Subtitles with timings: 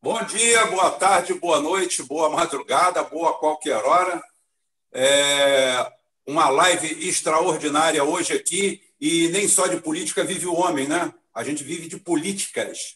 [0.00, 4.22] Bom dia, boa tarde, boa noite, boa madrugada, boa qualquer hora.
[4.92, 5.92] É
[6.24, 11.12] uma live extraordinária hoje aqui e nem só de política vive o homem, né?
[11.34, 12.94] A gente vive de políticas,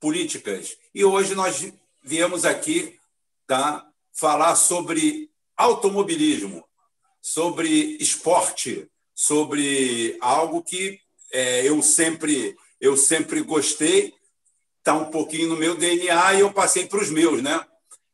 [0.00, 0.78] políticas.
[0.94, 1.70] E hoje nós
[2.02, 2.98] viemos aqui
[3.46, 6.64] tá, falar sobre automobilismo,
[7.20, 7.68] sobre
[8.00, 10.98] esporte, sobre algo que
[11.30, 14.14] é, eu sempre eu sempre gostei
[14.88, 17.62] está um pouquinho no meu DNA e eu passei para os meus, né?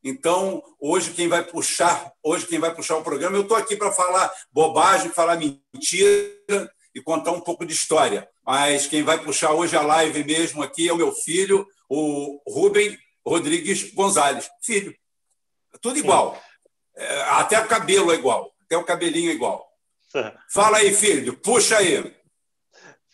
[0.03, 3.93] Então, hoje quem vai puxar, hoje quem vai puxar o programa, eu estou aqui para
[3.93, 8.29] falar bobagem, falar mentira e contar um pouco de história.
[8.45, 12.99] Mas quem vai puxar hoje a live mesmo aqui é o meu filho, o Rubem
[13.25, 14.51] Rodrigues Gonzalez.
[14.61, 14.93] Filho.
[15.81, 16.43] Tudo igual.
[16.97, 18.53] É, até o cabelo é igual.
[18.65, 19.65] Até o cabelinho é igual.
[20.53, 21.37] Fala aí, filho.
[21.37, 22.15] Puxa aí.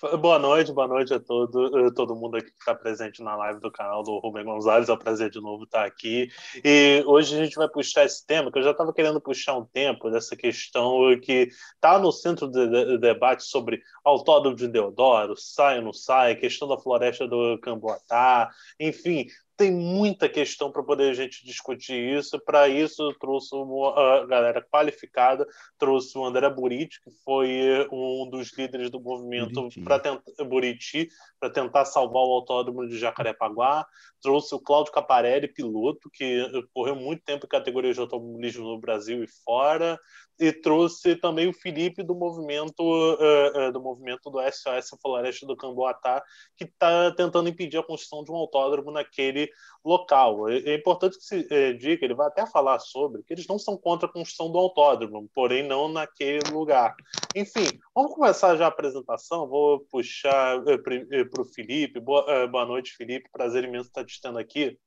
[0.00, 3.60] Boa noite, boa noite a todo, eh, todo mundo aqui que está presente na live
[3.60, 4.88] do canal do Rubem Gonzalez.
[4.88, 6.30] É um prazer de novo estar aqui.
[6.64, 9.66] E hoje a gente vai puxar esse tema que eu já estava querendo puxar um
[9.66, 15.34] tempo, dessa questão que está no centro do de, de debate sobre autódromo de Deodoro,
[15.36, 18.48] sai ou não sai, questão da floresta do Camboatá,
[18.78, 19.26] enfim,
[19.60, 22.40] tem muita questão para poder a gente discutir isso.
[22.40, 25.46] Para isso, eu trouxe uma galera qualificada,
[25.78, 31.50] trouxe o André Buriti, que foi um dos líderes do movimento para tentar Buriti, para
[31.50, 33.86] tentar salvar o autódromo de Jacarepaguá,
[34.22, 39.22] trouxe o Cláudio Caparelli, piloto, que correu muito tempo em categoria de automobilismo no Brasil
[39.22, 40.00] e fora,
[40.40, 45.54] e trouxe também o Felipe do movimento uh, uh, do movimento do SOS Floresta do
[45.54, 46.22] Camboatá,
[46.56, 49.50] que está tentando impedir a construção de um autódromo naquele
[49.84, 50.48] local.
[50.48, 53.58] É, é importante que se é, diga, ele vai até falar sobre, que eles não
[53.58, 56.94] são contra a construção do autódromo, porém não naquele lugar.
[57.36, 59.46] Enfim, vamos começar já a apresentação.
[59.46, 62.00] Vou puxar para o Felipe.
[62.00, 63.28] Boa, boa noite, Felipe.
[63.30, 64.78] Prazer imenso estar te tendo aqui.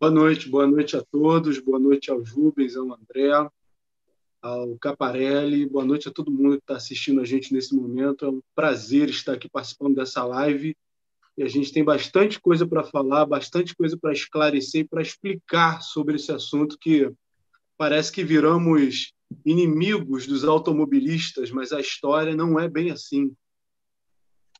[0.00, 3.32] Boa noite, boa noite a todos, boa noite aos Rubens, ao André,
[4.40, 8.24] ao Caparelli, boa noite a todo mundo que está assistindo a gente nesse momento.
[8.24, 10.76] É um prazer estar aqui participando dessa live
[11.36, 15.82] e a gente tem bastante coisa para falar, bastante coisa para esclarecer e para explicar
[15.82, 17.10] sobre esse assunto que
[17.76, 19.12] parece que viramos
[19.44, 23.34] inimigos dos automobilistas, mas a história não é bem assim.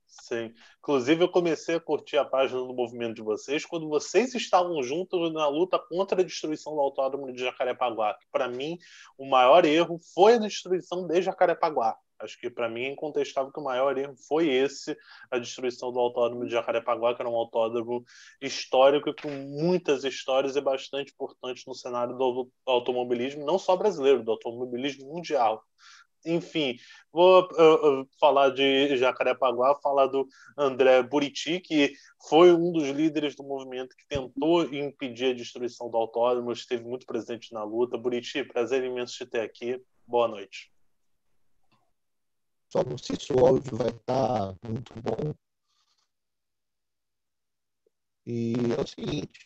[0.05, 0.53] Sim.
[0.89, 5.31] Inclusive, eu comecei a curtir a página do movimento de vocês quando vocês estavam juntos
[5.35, 8.17] na luta contra a destruição do autódromo de Jacarepaguá.
[8.33, 8.79] Para mim,
[9.19, 11.95] o maior erro foi a destruição de Jacarepaguá.
[12.19, 14.97] Acho que para mim é incontestável que o maior erro foi esse,
[15.31, 18.03] a destruição do autódromo de Jacarepaguá, que era um autódromo
[18.41, 24.31] histórico com muitas histórias e bastante importante no cenário do automobilismo, não só brasileiro, do
[24.31, 25.63] automobilismo mundial.
[26.25, 26.77] Enfim,
[27.13, 31.93] vou uh, uh, falar de Jacarepaguá, falar do André Buriti, que
[32.29, 37.07] foi um dos líderes do movimento que tentou impedir a destruição do autódromo, esteve muito
[37.07, 37.97] presente na luta.
[37.97, 39.83] Buriti, prazer imenso te ter aqui.
[40.07, 40.73] Boa noite.
[42.71, 45.35] Só não sei se o áudio vai estar muito bom.
[48.27, 49.41] E é o seguinte,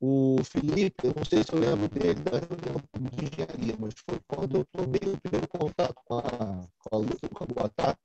[0.00, 4.20] o Felipe, eu não sei se eu lembro dele da reunião de engenharia, mas foi
[4.28, 7.98] quando eu tomei o primeiro contato com a, com a luta do Camboatá.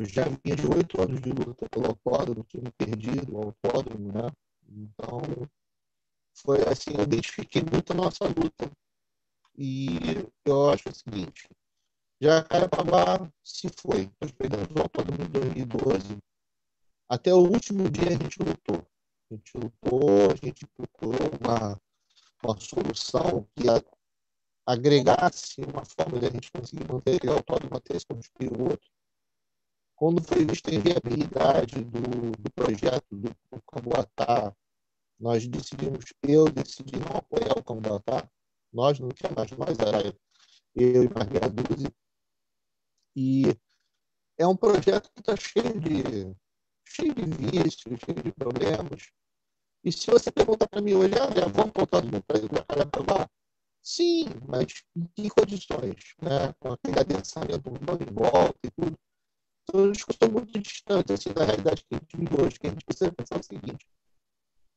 [0.00, 4.30] Eu já vinha de oito anos de luta pelo autódromo, tinha perdido autódromo, né?
[4.68, 5.20] Então,
[6.34, 8.70] foi assim, eu identifiquei muito a nossa luta.
[9.56, 9.88] E
[10.44, 11.48] eu acho o seguinte,
[12.20, 14.10] Jacarepaguá se foi.
[14.20, 16.18] Nós perdemos o autódromo em 2012.
[17.08, 18.86] Até o último dia a gente lutou.
[19.32, 21.80] A gente lutou, a gente procurou uma,
[22.44, 23.62] uma solução que
[24.66, 28.90] agregasse uma forma de a gente conseguir manter aquele autódromo até se construir o outro.
[29.96, 34.54] Quando foi vista a inviabilidade do, do projeto do, do Camboatá,
[35.18, 38.30] nós decidimos, eu decidi não apoiar o Camboatá,
[38.70, 40.14] nós não tinha mais, nós era
[40.74, 41.94] eu e mais dúzia.
[43.16, 43.44] E
[44.36, 46.36] é um projeto que está cheio de,
[46.86, 49.10] cheio de vícios, cheio de problemas.
[49.84, 53.28] E se você pergunta para mim hoje, André, vamos colocar no país da Carapaguá?
[53.82, 54.84] Sim, mas
[55.16, 56.14] em condições?
[56.22, 56.52] Né?
[56.60, 58.96] Com aquele adensamento humano em volta e tudo.
[59.64, 62.70] Então, a discussão muito distante assim, da realidade que a gente vive hoje, que a
[62.70, 63.86] gente precisa pensar o seguinte.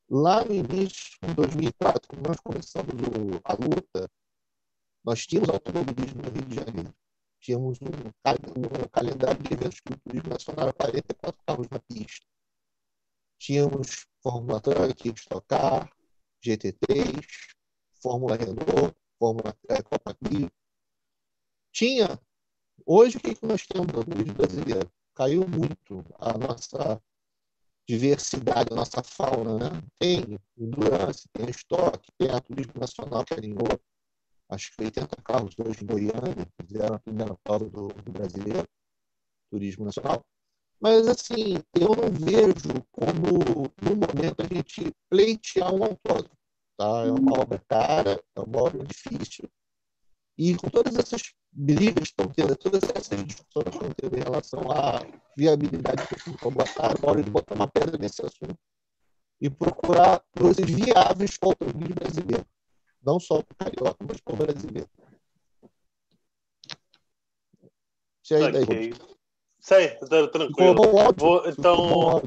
[0.10, 2.94] Lá no início, em 2004, quando nós começamos
[3.44, 4.10] a luta,
[5.04, 6.96] nós tínhamos automobilismo no Rio de Janeiro.
[7.40, 12.26] Tínhamos um, um calendário de eventos que o turismo nacional 44 carros na pista.
[13.38, 15.88] Tínhamos Fórmula Truck, Stock Car,
[16.44, 17.24] GT3,
[18.02, 20.52] Fórmula Renault, Fórmula é, Copa Clio.
[21.72, 22.20] Tinha.
[22.88, 24.92] Hoje, o que, que nós temos no Rio brasileiro?
[25.14, 27.00] Caiu muito a nossa,
[27.88, 29.84] diversidade da nossa fauna, né?
[30.00, 33.80] Tem endurance, tem estoque, tem a Turismo Nacional que alinhou
[34.50, 38.68] acho que 80 carros hoje em Goiânia, fizeram a primeira prova do, do brasileiro,
[39.52, 40.26] Turismo Nacional.
[40.80, 46.36] Mas, assim, eu não vejo como, no momento, a gente pleitear um autódromo.
[46.78, 47.06] Tá?
[47.06, 49.50] É uma obra cara, é uma obra difícil.
[50.38, 54.22] E com todas essas brigas que estão tendo, todas essas discussões que estão tendo em
[54.22, 55.00] relação à
[55.38, 58.58] viabilidade que eu botar, na hora de botar uma pedra nesse assunto
[59.40, 62.46] e procurar coisas viáveis para o automobilismo brasileiro.
[63.02, 64.90] Não só para o carioca, mas para o brasileiro.
[68.22, 68.94] Isso aí, daí,
[69.66, 69.98] Sei,
[70.32, 70.76] tranquilo.
[71.18, 72.22] Vou, então,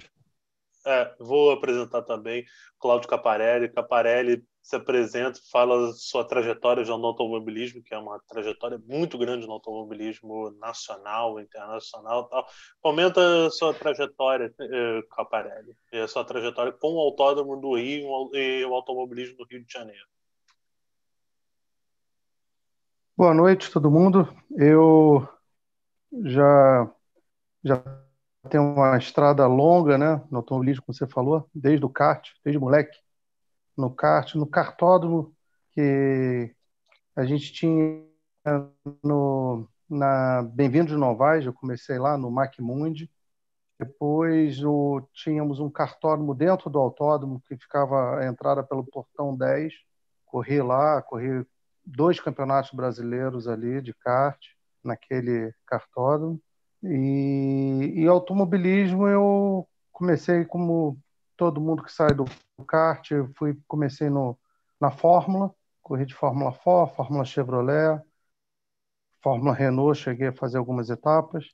[0.85, 2.45] é, vou apresentar também
[2.81, 3.69] Cláudio Caparelli.
[3.69, 9.47] Caparelli se apresenta, fala sua trajetória já no automobilismo, que é uma trajetória muito grande
[9.47, 12.45] no automobilismo nacional, internacional tal.
[12.83, 18.65] Comenta sua trajetória, eh, Caparelli, e a sua trajetória com o Autódromo do Rio e
[18.65, 20.07] o automobilismo do Rio de Janeiro.
[23.17, 24.29] Boa noite, todo mundo.
[24.57, 25.29] Eu
[26.25, 26.93] já
[27.63, 27.83] já
[28.49, 32.97] tem uma estrada longa, né, no automobilismo, como você falou, desde o kart, desde moleque,
[33.77, 35.35] no kart, no kartódromo
[35.73, 36.55] que
[37.15, 38.05] a gente tinha
[39.03, 43.11] no, na Bem-vindo de Novaes, eu comecei lá no Macmundi,
[43.79, 49.73] depois o, tínhamos um kartódromo dentro do autódromo que ficava a entrada pelo portão 10,
[50.27, 51.47] corri lá, corri
[51.85, 54.39] dois campeonatos brasileiros ali de kart
[54.83, 56.41] naquele kartódromo.
[56.83, 60.99] E, e automobilismo eu comecei como
[61.37, 62.25] todo mundo que sai do
[62.67, 64.39] kart, eu fui comecei no,
[64.81, 68.01] na Fórmula, corri de Fórmula Ford, Fórmula Chevrolet,
[69.23, 71.51] Fórmula Renault, cheguei a fazer algumas etapas.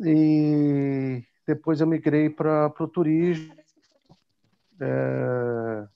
[0.00, 3.54] E depois eu migrei para o turismo,
[4.80, 5.86] é,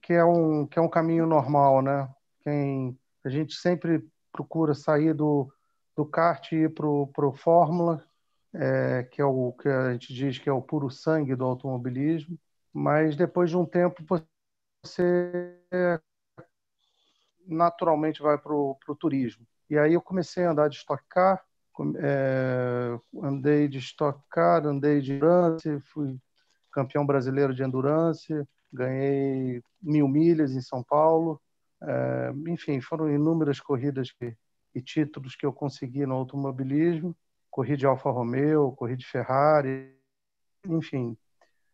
[0.00, 2.08] que, é um, que é um caminho normal, né?
[2.42, 5.52] Quem, a gente sempre procura sair do,
[5.96, 8.04] do kart ir para o Fórmula,
[8.52, 12.38] é, que é o que a gente diz que é o puro sangue do automobilismo,
[12.72, 14.04] mas depois de um tempo
[14.84, 15.58] você
[17.46, 19.46] naturalmente vai para o turismo.
[19.70, 21.42] E aí eu comecei a andar de Stock Car,
[21.98, 26.18] é, andei de Stock Car, andei de Endurance, fui
[26.72, 28.32] campeão brasileiro de Endurance,
[28.72, 31.40] ganhei mil milhas em São Paulo,
[31.82, 34.36] é, enfim, foram inúmeras corridas que,
[34.76, 37.16] e títulos que eu consegui no automobilismo.
[37.50, 39.96] Corri de Alfa Romeo, corri de Ferrari,
[40.66, 41.16] enfim.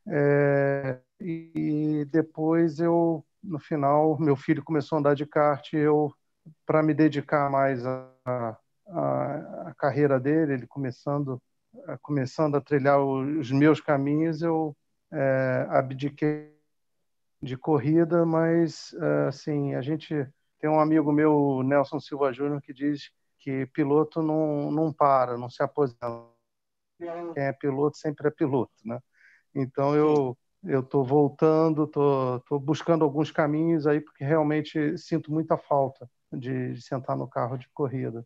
[0.06, 6.14] É, e depois eu, no final, meu filho começou a andar de kart, eu,
[6.64, 8.56] para me dedicar mais à a,
[8.86, 11.42] a, a, carreira dele, ele começando,
[12.02, 14.76] começando a trilhar os meus caminhos, eu
[15.12, 16.56] é, abdiquei
[17.42, 20.14] de corrida, mas é, assim a gente
[20.62, 23.10] tem um amigo meu, Nelson Silva Júnior, que diz
[23.40, 26.06] que piloto não, não para, não se aposenta.
[26.96, 29.00] Quem é piloto sempre é piloto, né?
[29.52, 36.08] Então eu eu estou voltando, estou buscando alguns caminhos aí porque realmente sinto muita falta
[36.32, 38.24] de, de sentar no carro de corrida.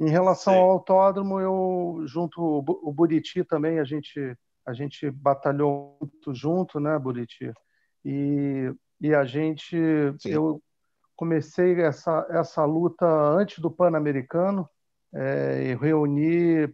[0.00, 0.58] Em relação Sim.
[0.60, 6.98] ao autódromo, eu junto o Buriti também a gente a gente batalhou muito junto, né,
[6.98, 7.52] Buriti?
[8.02, 9.76] E, e a gente
[10.18, 10.30] Sim.
[10.30, 10.62] eu
[11.16, 14.68] comecei essa, essa luta antes do Pan-Americano,
[15.12, 16.64] é, reuni,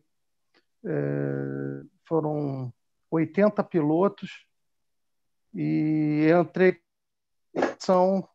[0.84, 2.72] é, foram
[3.10, 4.44] 80 pilotos
[5.54, 6.80] e entrei
[7.54, 8.26] em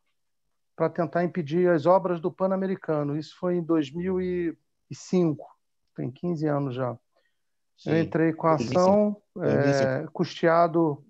[0.76, 3.18] para tentar impedir as obras do Pan-Americano.
[3.18, 5.46] Isso foi em 2005,
[5.96, 6.98] tem 15 anos já.
[7.78, 7.92] Sim.
[7.92, 11.04] Eu entrei com a ação, é, custeado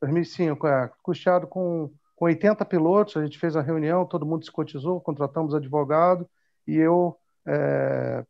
[0.00, 4.52] 2005, é, custeado com com 80 pilotos, a gente fez a reunião, todo mundo se
[4.52, 6.28] cotizou, contratamos advogado
[6.66, 8.26] e eu, é,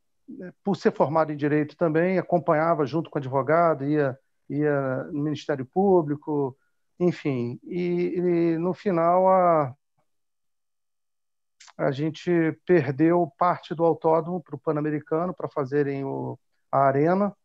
[0.62, 4.16] por ser formado em direito também, acompanhava junto com o advogado, ia,
[4.48, 6.56] ia no Ministério Público,
[7.00, 7.58] enfim.
[7.64, 9.74] E, e no final a,
[11.76, 12.30] a gente
[12.64, 16.38] perdeu parte do autódromo para o Pan-Americano para fazerem o,
[16.70, 17.36] a arena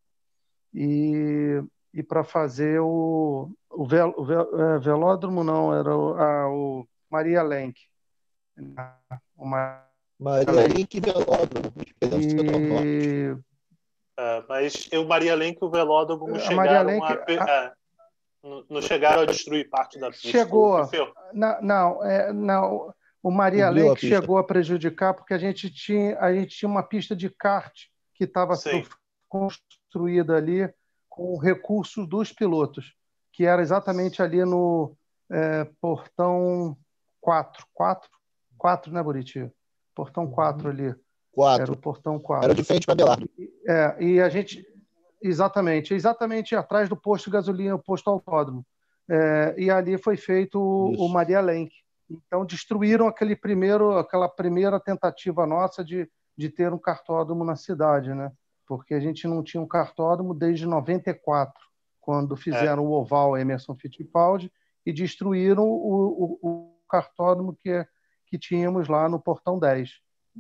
[0.71, 1.59] e
[1.95, 6.87] e para fazer o, o, vel, o vel, é, velódromo, não, era o, a, o
[7.09, 7.79] Maria Lenk.
[9.37, 9.81] Uma...
[10.19, 11.73] Maria Lenk Velódromo.
[12.83, 13.37] E...
[14.17, 17.49] É, mas o Maria Lenk e o velódromo não chegaram, Lenk, a, a...
[17.49, 17.73] É,
[18.69, 20.27] não chegaram a destruir parte da pista.
[20.27, 20.89] Chegou.
[21.33, 26.33] Não, não, é, não, o Maria Lenk chegou a prejudicar porque a gente tinha, a
[26.33, 27.73] gente tinha uma pista de kart
[28.13, 28.53] que estava
[29.29, 30.69] construída ali
[31.15, 32.93] com recursos dos pilotos,
[33.31, 34.95] que era exatamente ali no
[35.31, 36.77] é, portão
[37.21, 37.65] 4.
[37.73, 38.09] 4?
[38.57, 39.49] 4, né, Buriti?
[39.95, 40.95] Portão 4 ali.
[41.31, 41.63] 4.
[41.63, 42.45] Era o portão 4.
[42.45, 43.29] Era de frente para Abelardo.
[43.67, 44.65] É, e a gente.
[45.21, 48.63] Exatamente, exatamente atrás do posto de gasolina, o posto autódromo.
[49.09, 51.73] É, e ali foi feito o, o Maria Lenk.
[52.09, 56.07] Então destruíram aquele primeiro, aquela primeira tentativa nossa de,
[56.37, 58.31] de ter um cartódromo na cidade, né?
[58.67, 61.53] Porque a gente não tinha um cartódromo desde 94,
[62.01, 62.87] quando fizeram é.
[62.87, 64.51] o oval Emerson Fittipaldi
[64.85, 67.85] e destruíram o, o, o cartódromo que,
[68.27, 69.89] que tínhamos lá no Portão 10.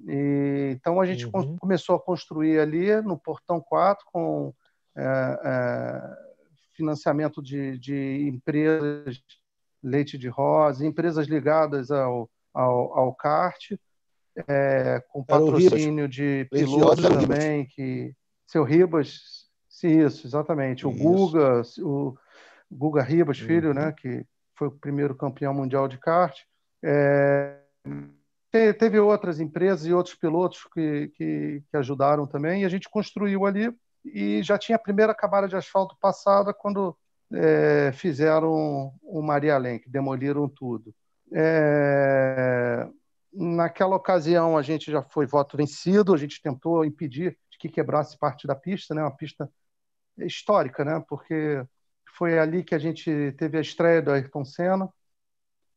[0.07, 1.57] E, então a gente uhum.
[1.57, 4.53] começou a construir ali no Portão 4 com
[4.95, 6.17] é, é,
[6.73, 9.21] financiamento de, de empresas
[9.85, 13.73] leite de rosa, empresas ligadas ao, ao, ao kart,
[14.47, 18.13] é, com patrocínio de pilotos também, que
[18.45, 21.03] seu Ribas, sim, isso, exatamente, o isso.
[21.03, 22.15] Guga, o
[22.71, 23.47] Guga Ribas, uhum.
[23.47, 24.25] filho, né, que
[24.55, 26.37] foi o primeiro campeão mundial de kart.
[26.83, 27.57] É,
[28.51, 33.45] teve outras empresas e outros pilotos que, que, que, ajudaram também, e a gente construiu
[33.45, 33.73] ali
[34.05, 36.95] e já tinha a primeira camada de asfalto passada quando
[37.33, 40.93] é, fizeram o Maria Lenk, demoliram tudo.
[41.33, 42.87] É,
[43.35, 48.47] naquela ocasião, a gente já foi voto vencido, a gente tentou impedir que quebrasse parte
[48.47, 49.01] da pista, né?
[49.01, 49.49] uma pista
[50.17, 51.03] histórica, né?
[51.07, 51.65] porque
[52.17, 54.89] foi ali que a gente teve a estreia do Ayrton Senna,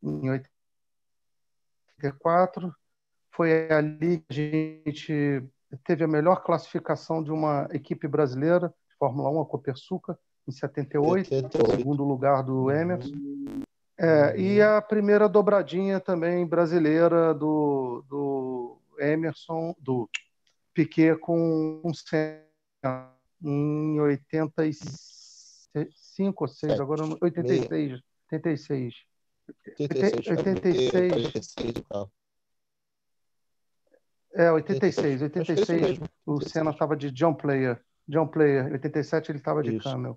[0.03, 0.31] em
[1.99, 2.73] 84.
[3.31, 5.49] Foi ali que a gente
[5.85, 11.29] teve a melhor classificação de uma equipe brasileira de Fórmula 1, a Copersuca, em 78,
[11.29, 11.77] 78.
[11.77, 13.12] segundo lugar do Emerson.
[14.00, 20.09] É, e a primeira dobradinha também brasileira do, do Emerson, do
[20.73, 22.47] Piquet com o Senna
[23.43, 28.00] em 85 ou 6, agora 86,
[28.31, 28.95] 86.
[29.81, 30.28] 86.
[30.28, 31.33] 86.
[34.35, 35.99] É, 86, 86.
[36.25, 37.83] O Senna estava de John Player.
[38.07, 39.81] John Player, 87 ele estava de.
[39.81, 40.17] Camel.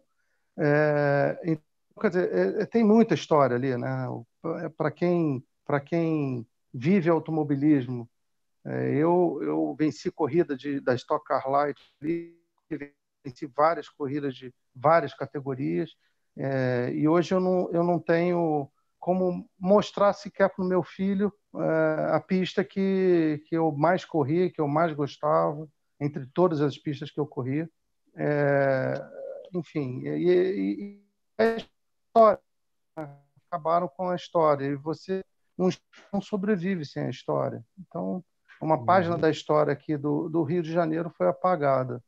[0.57, 4.07] É, então, quer dizer, é, é, tem muita história ali, né?
[4.63, 5.43] É, Para quem,
[5.85, 8.09] quem vive automobilismo,
[8.65, 15.13] é, eu, eu venci corrida de, da Stock Car Light, venci várias corridas de várias
[15.13, 15.95] categorias,
[16.37, 18.69] é, e hoje eu não, eu não tenho
[18.99, 21.33] como mostrar sequer para o meu filho
[22.13, 25.67] a pista que, que eu mais corri, que eu mais gostava,
[25.99, 27.67] entre todas as pistas que eu corri.
[28.15, 28.93] É,
[29.53, 31.01] enfim, e, e,
[31.37, 31.57] a
[32.11, 32.39] história.
[33.49, 34.65] Acabaram com a história.
[34.65, 35.23] E você
[35.57, 37.63] não, sobrevive sem a história.
[37.79, 38.23] Então,
[38.61, 39.21] uma página uhum.
[39.21, 42.03] da história aqui do, do Rio de Janeiro foi apagada.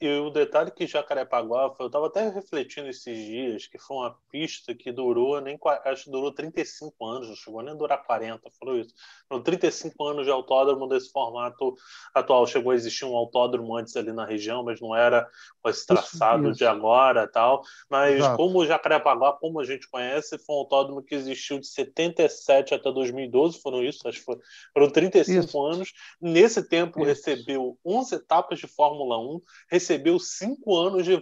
[0.00, 4.74] E o detalhe que Jacarepaguá, eu estava até refletindo esses dias, que foi uma pista
[4.74, 8.78] que durou, nem acho que durou 35 anos, não chegou nem a durar 40, falou
[8.78, 8.94] isso.
[9.28, 11.74] Foram 35 anos de autódromo desse formato
[12.14, 12.46] atual.
[12.46, 15.28] Chegou a existir um autódromo antes ali na região, mas não era
[15.62, 16.58] com esse traçado isso, isso.
[16.60, 17.62] de agora tal.
[17.90, 18.38] Mas Exato.
[18.38, 22.90] como o Jacarepaguá, como a gente conhece, foi um autódromo que existiu de 77 até
[22.90, 24.24] 2012, foram isso, acho que
[24.72, 25.62] foram 35 isso.
[25.62, 25.92] anos.
[26.18, 31.16] Nesse tempo recebeu 11 etapas de Fórmula 1, recebeu recebeu cinco anos de,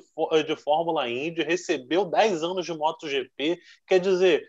[0.47, 3.59] de Fórmula Indy, recebeu dez anos de MotoGP.
[3.87, 4.47] Quer dizer,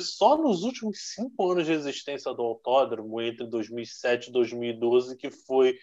[0.00, 5.78] só nos últimos cinco anos de existência do autódromo, entre 2007 e 2012, que foi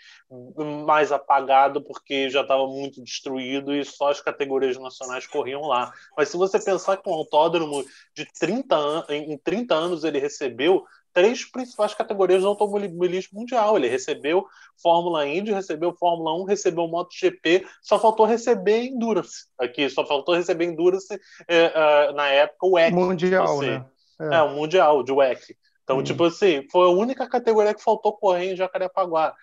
[0.85, 5.93] mais apagado porque já estava muito destruído e só as categorias nacionais corriam lá.
[6.15, 10.85] Mas se você pensar que um autódromo de 30 anos, em 30 anos ele recebeu
[11.17, 13.75] três principais categorias do automobilismo mundial.
[13.75, 14.45] Ele recebeu
[14.79, 19.47] Fórmula Indy, recebeu Fórmula 1, recebeu MotoGP, só faltou receber Endurance.
[19.57, 21.11] Aqui, só faltou receber Endurance
[21.47, 22.93] é, é, na época o WEC.
[22.93, 23.83] Mundial, né?
[24.21, 24.35] É.
[24.35, 25.57] é, o Mundial de WEC.
[25.83, 26.03] Então, hum.
[26.03, 29.33] tipo assim, foi a única categoria que faltou correr em Jacarepaguá.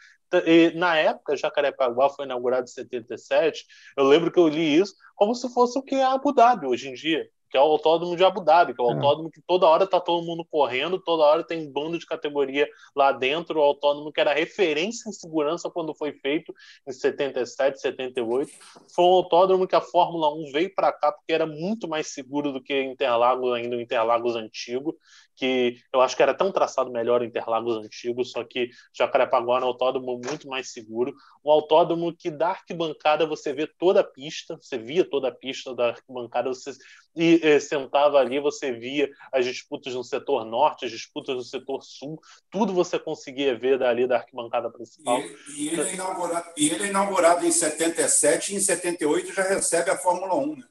[0.47, 3.67] E, na época, Jacarepaguá foi inaugurado em 77.
[3.97, 6.89] Eu lembro que eu li isso como se fosse o que é Abu Dhabi hoje
[6.89, 8.95] em dia que é o autódromo de Abu Dhabi, que é o é.
[8.95, 12.69] autódromo que toda hora tá todo mundo correndo, toda hora tem um bando de categoria
[12.97, 16.53] lá dentro, o autódromo que era referência em segurança quando foi feito
[16.85, 18.51] em 77, 78.
[18.93, 22.51] Foi um autódromo que a Fórmula 1 veio para cá porque era muito mais seguro
[22.51, 24.99] do que Interlagos, ainda o Interlagos antigo,
[25.35, 29.69] que eu acho que era tão traçado melhor Interlagos antigo, só que Jacarepaguá é um
[29.69, 31.15] autódromo muito mais seguro,
[31.45, 35.75] um autódromo que da arquibancada você vê toda a pista, você via toda a pista
[35.75, 36.73] da arquibancada, você
[37.17, 41.83] e, e sentava ali, você via as disputas no setor norte, as disputas no setor
[41.83, 45.21] sul, tudo você conseguia ver dali da arquibancada principal.
[45.21, 49.43] E, e, ele, é inaugurado, e ele é inaugurado em 77 e em 78 já
[49.43, 50.65] recebe a Fórmula 1, né?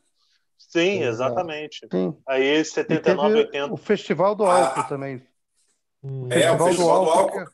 [0.73, 1.87] Sim, exatamente.
[1.91, 2.17] Sim.
[2.27, 3.73] Aí 79, 80.
[3.73, 5.21] O Festival do Álcool ah, também.
[6.31, 7.45] É, o Festival do Álcool.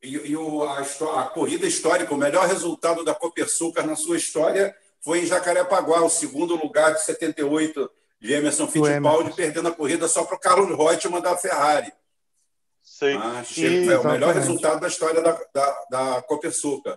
[0.00, 4.72] E, e o, a, a, corrida histórica, o melhor resultado da Copersucar na sua história
[5.00, 10.24] foi em Jacarepaguá, o segundo lugar de 78 de Emerson Fittipaldi, perdendo a corrida só
[10.24, 11.92] para o Carlos Reutemann da Ferrari.
[12.80, 13.16] Sim.
[13.16, 13.42] Ah,
[13.92, 16.96] é o melhor resultado da história da, da, da Copersucar.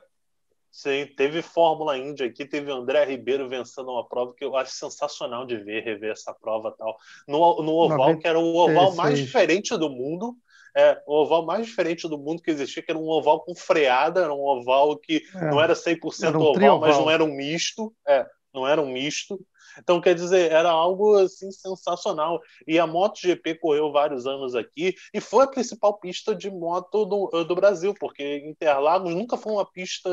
[0.75, 5.45] Sim, teve Fórmula Indy aqui, teve André Ribeiro vencendo uma prova que eu acho sensacional
[5.45, 6.97] de ver, rever essa prova tal.
[7.25, 10.35] No, no oval, que era o oval mais diferente do mundo,
[10.75, 14.21] é, o oval mais diferente do mundo que existia, que era um oval com freada,
[14.21, 17.33] era um oval que é, não era 100% era um oval, mas não era um
[17.33, 19.39] misto, é, não era um misto.
[19.79, 22.41] Então, quer dizer, era algo assim sensacional.
[22.67, 27.29] E a MotoGP correu vários anos aqui e foi a principal pista de moto do,
[27.33, 30.09] eh, do Brasil, porque Interlagos nunca foi uma pista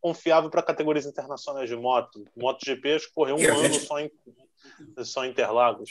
[0.00, 2.24] confiável para categorias internacionais de moto.
[2.36, 3.86] MotoGP correu um ano gente...
[3.86, 4.10] só, em,
[5.04, 5.90] só em Interlagos.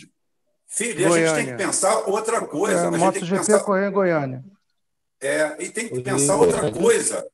[0.67, 2.83] Filho, a gente tem que pensar outra coisa.
[2.83, 3.59] É, a MotoGP pensar...
[3.59, 4.43] correu em Goiânia.
[5.21, 7.27] É, e tem que pensar outra coisa.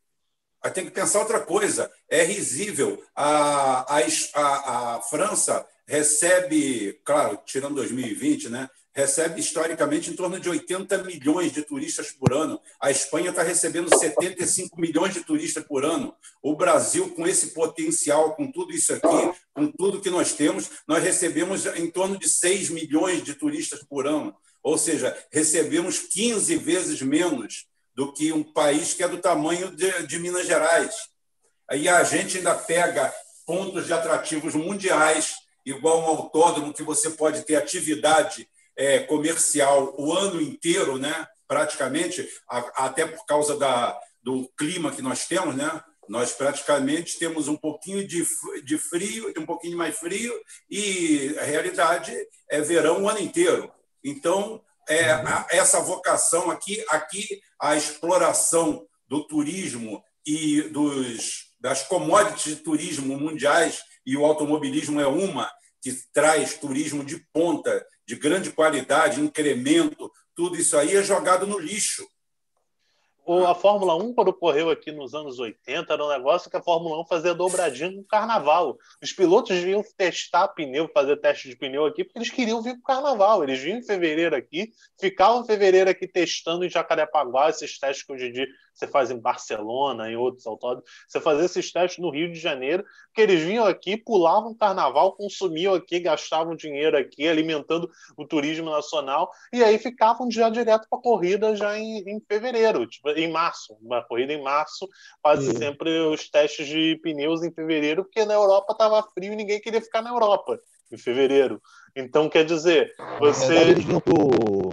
[0.74, 1.90] Tem que pensar outra coisa.
[2.10, 3.02] É risível.
[3.16, 4.02] A, a,
[4.34, 8.70] a, a França recebe, claro, tirando 2020, né?
[8.98, 12.60] recebe historicamente em torno de 80 milhões de turistas por ano.
[12.82, 16.16] A Espanha está recebendo 75 milhões de turistas por ano.
[16.42, 21.04] O Brasil, com esse potencial, com tudo isso aqui, com tudo que nós temos, nós
[21.04, 24.36] recebemos em torno de 6 milhões de turistas por ano.
[24.64, 30.08] Ou seja, recebemos 15 vezes menos do que um país que é do tamanho de,
[30.08, 30.96] de Minas Gerais.
[31.70, 33.14] Aí a gente ainda pega
[33.46, 35.36] pontos de atrativos mundiais
[35.70, 41.28] igual um autódromo que você pode ter atividade é, comercial o ano inteiro, né?
[41.46, 45.84] praticamente, a, até por causa da, do clima que nós temos, né?
[46.08, 48.26] nós praticamente temos um pouquinho de,
[48.64, 50.34] de frio, um pouquinho mais frio,
[50.70, 52.16] e a realidade
[52.50, 53.70] é verão o ano inteiro.
[54.02, 62.56] Então, é, a, essa vocação aqui, aqui, a exploração do turismo e dos, das commodities
[62.56, 68.52] de turismo mundiais, e o automobilismo é uma, que traz turismo de ponta, de grande
[68.52, 72.06] qualidade, incremento, tudo isso aí é jogado no lixo
[73.46, 77.02] a Fórmula 1, quando correu aqui nos anos 80, era um negócio que a Fórmula
[77.02, 78.78] 1 fazia dobradinha no carnaval.
[79.04, 82.80] Os pilotos vinham testar pneu, fazer teste de pneu aqui, porque eles queriam vir para
[82.80, 83.44] o carnaval.
[83.44, 88.14] Eles vinham em fevereiro aqui, ficavam em fevereiro aqui testando em Jacarepaguá, esses testes que
[88.14, 90.90] hoje em dia você faz em Barcelona, em outros autódromos.
[91.08, 95.14] Você fazia esses testes no Rio de Janeiro, que eles vinham aqui, pulavam o carnaval,
[95.14, 101.00] consumiam aqui, gastavam dinheiro aqui, alimentando o turismo nacional, e aí ficavam já direto para
[101.00, 102.86] a corrida já em, em fevereiro.
[102.86, 104.88] Tipo, em março, uma corrida em março,
[105.22, 109.60] quase sempre os testes de pneus em fevereiro, porque na Europa estava frio e ninguém
[109.60, 110.60] queria ficar na Europa
[110.92, 111.60] em fevereiro.
[111.96, 113.56] Então, quer dizer, você.
[113.56, 114.70] É, eles vinham pro.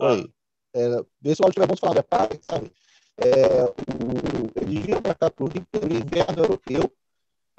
[0.00, 0.12] Ah.
[0.12, 0.32] Oi.
[0.74, 2.72] É, vê se o tiver bom falar, é para, sabe?
[3.18, 6.92] É, o, eles vinham para cá para o Rio pelo inverno europeu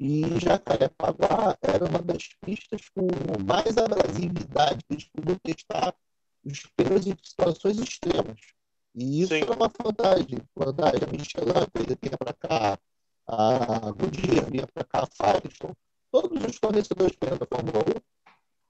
[0.00, 3.06] e Jacarepaguá era uma das pistas com
[3.46, 5.94] mais abrasividade que eles podiam testar
[6.44, 8.40] os pneus em situações extremas.
[8.94, 9.42] E isso Sim.
[9.42, 10.38] é uma vantagem.
[10.54, 11.00] vantagem.
[11.02, 12.78] A Michelin vinha para cá,
[13.26, 15.74] a Goodyear vinha para cá, a Firestone,
[16.10, 18.13] todos os fornecedores da Fórmula 1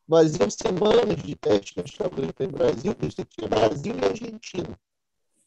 [0.08, 4.78] faziam semanas de teste nos Estados no Brasil, você tinha Brasil e Argentina.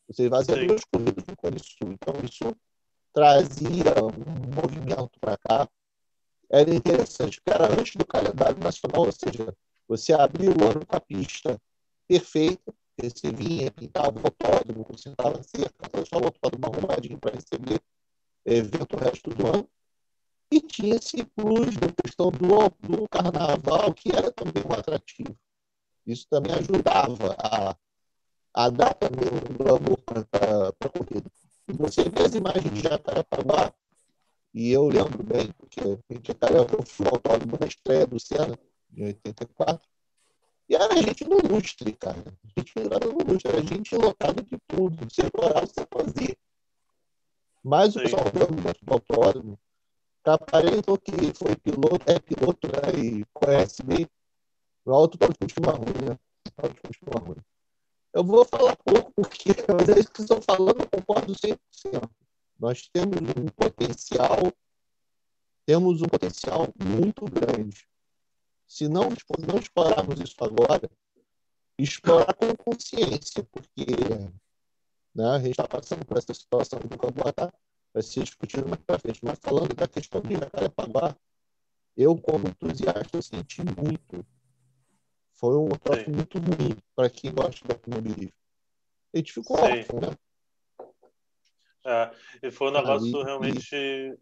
[0.07, 1.91] Você fazia duas corridas no Cone Sul.
[1.91, 2.55] Então, isso
[3.13, 5.67] trazia um movimento para cá.
[6.49, 9.53] Era interessante, era antes do calendário nacional, ou seja,
[9.87, 11.59] você abria o ano com a pista
[12.07, 17.81] perfeita, você vinha, pintava o autódromo, concentrava cerca, deixava o autódromo arrumadinho para receber
[18.45, 19.69] evento o resto do ano.
[20.51, 25.37] E tinha esse plus da questão do, do carnaval, que era também um atrativo.
[26.05, 27.75] Isso também ajudava a,
[28.53, 31.29] a dar também um glamour para a corrida.
[31.67, 33.73] E você vê as imagens de Jacarepaguá,
[34.53, 38.57] e eu lembro bem, porque em Jacarepaguá eu fui autódromo na estreia do Senna,
[38.95, 39.85] em 84,
[40.69, 42.21] e era gente no lustre, cara.
[42.43, 44.97] A gente era no lustre, era gente lotada de tudo.
[45.09, 46.37] Você orava, você fazia.
[47.63, 49.59] Mas o pessoal realmente do autódromo,
[50.27, 52.99] Caparento, que foi piloto, é piloto, né?
[53.01, 54.05] E conhece bem.
[54.83, 56.19] O alto continua ruim, né?
[57.25, 57.37] Ruim.
[58.11, 61.57] Eu vou falar pouco, porque às vezes que estão falando, eu concordo 100%.
[62.59, 64.51] Nós temos um potencial,
[65.65, 67.87] temos um potencial muito grande
[68.67, 69.03] se não,
[69.47, 70.91] não explorarmos isso agora,
[71.77, 73.85] explorar com consciência, porque
[75.15, 77.49] né, a gente está passando por essa situação do Camboatá,
[77.93, 79.19] vai ser discutido mais para frente.
[79.23, 81.15] Mas falando da questão de Jacarepaguá,
[81.95, 84.25] eu, como entusiasta, senti muito.
[85.33, 88.33] Foi um troço muito ruim para quem gosta de automobilismo.
[89.13, 90.17] A gente ficou órfão, né?
[91.85, 92.11] É,
[92.43, 94.17] e foi um negócio realmente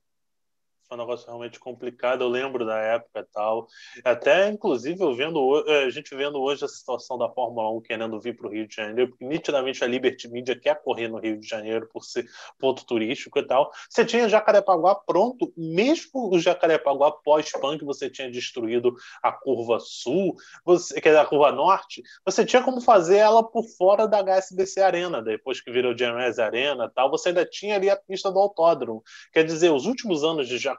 [0.88, 2.24] foi um negócio realmente complicado.
[2.24, 3.68] Eu lembro da época e tal.
[4.04, 8.20] Até, inclusive, eu vendo é, a gente vendo hoje a situação da Fórmula 1 querendo
[8.20, 11.40] vir para o Rio de Janeiro, porque nitidamente a Liberty Media quer correr no Rio
[11.40, 12.26] de Janeiro por ser
[12.60, 13.72] ponto turístico e tal.
[13.90, 20.36] Você tinha Jacarepaguá pronto, mesmo o Jacarepaguá pós-pan, que você tinha destruído a curva sul,
[20.64, 24.82] você, quer dizer, a curva norte, você tinha como fazer ela por fora da HSBC
[24.82, 29.04] Arena, depois que virou GMS Arena tal, você ainda tinha ali a pista do autódromo.
[29.32, 30.75] Quer dizer, os últimos anos de Jacarepaguá,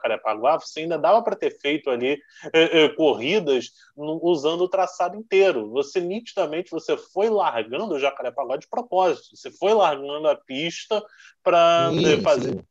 [0.59, 2.19] você ainda dava para ter feito ali
[2.53, 5.69] eh, eh, corridas no, usando o traçado inteiro.
[5.71, 9.35] Você nitidamente você foi largando o Jacarepaguá de propósito.
[9.35, 11.03] Você foi largando a pista
[11.43, 12.63] para eh, fazer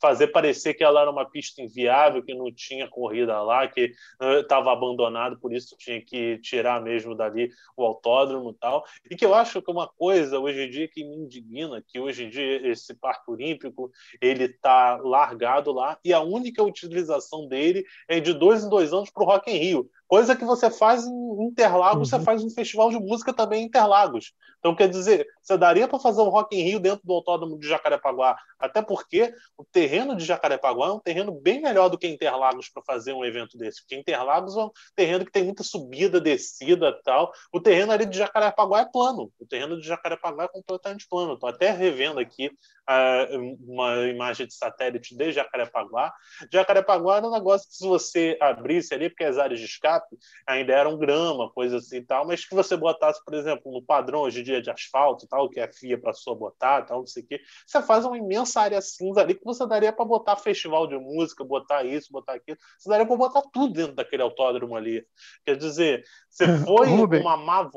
[0.00, 3.92] fazer parecer que ela era uma pista inviável, que não tinha corrida lá, que
[4.40, 8.84] estava uh, abandonado, por isso tinha que tirar mesmo dali o autódromo e tal.
[9.10, 12.24] E que eu acho que uma coisa hoje em dia que me indigna, que hoje
[12.24, 18.20] em dia esse parque olímpico ele está largado lá e a única utilização dele é
[18.20, 19.90] de dois em dois anos para o Rock in Rio.
[20.08, 22.18] Coisa que você faz em Interlagos, uhum.
[22.18, 24.32] você faz um festival de música também em Interlagos.
[24.58, 27.68] Então, quer dizer, você daria para fazer um Rock in Rio dentro do Autódromo de
[27.68, 32.68] Jacarepaguá, até porque o terreno de Jacarepaguá é um terreno bem melhor do que Interlagos
[32.68, 36.98] para fazer um evento desse, porque Interlagos é um terreno que tem muita subida, descida
[37.04, 37.30] tal.
[37.52, 39.30] O terreno ali de Jacarepaguá é plano.
[39.38, 41.34] O terreno de Jacarepaguá é completamente plano.
[41.34, 46.12] Estou até revendo aqui uh, uma imagem de satélite de Jacarepaguá.
[46.52, 49.66] Jacarepaguá era um negócio que se você abrisse ali, porque as áreas de
[49.98, 53.82] escape ainda eram grama, coisa assim e tal, mas que você botasse, por exemplo, no
[53.82, 57.06] padrão hoje em dia de asfalto tal, que a FIA passou a botar, tal, não
[57.06, 60.36] sei o quê, você faz uma imensa área cinza ali que você daria para botar
[60.36, 64.76] festival de música, botar isso, botar aquilo, você daria para botar tudo dentro daquele autódromo
[64.76, 65.06] ali.
[65.44, 67.68] Quer dizer, você foi Rubem, uma má...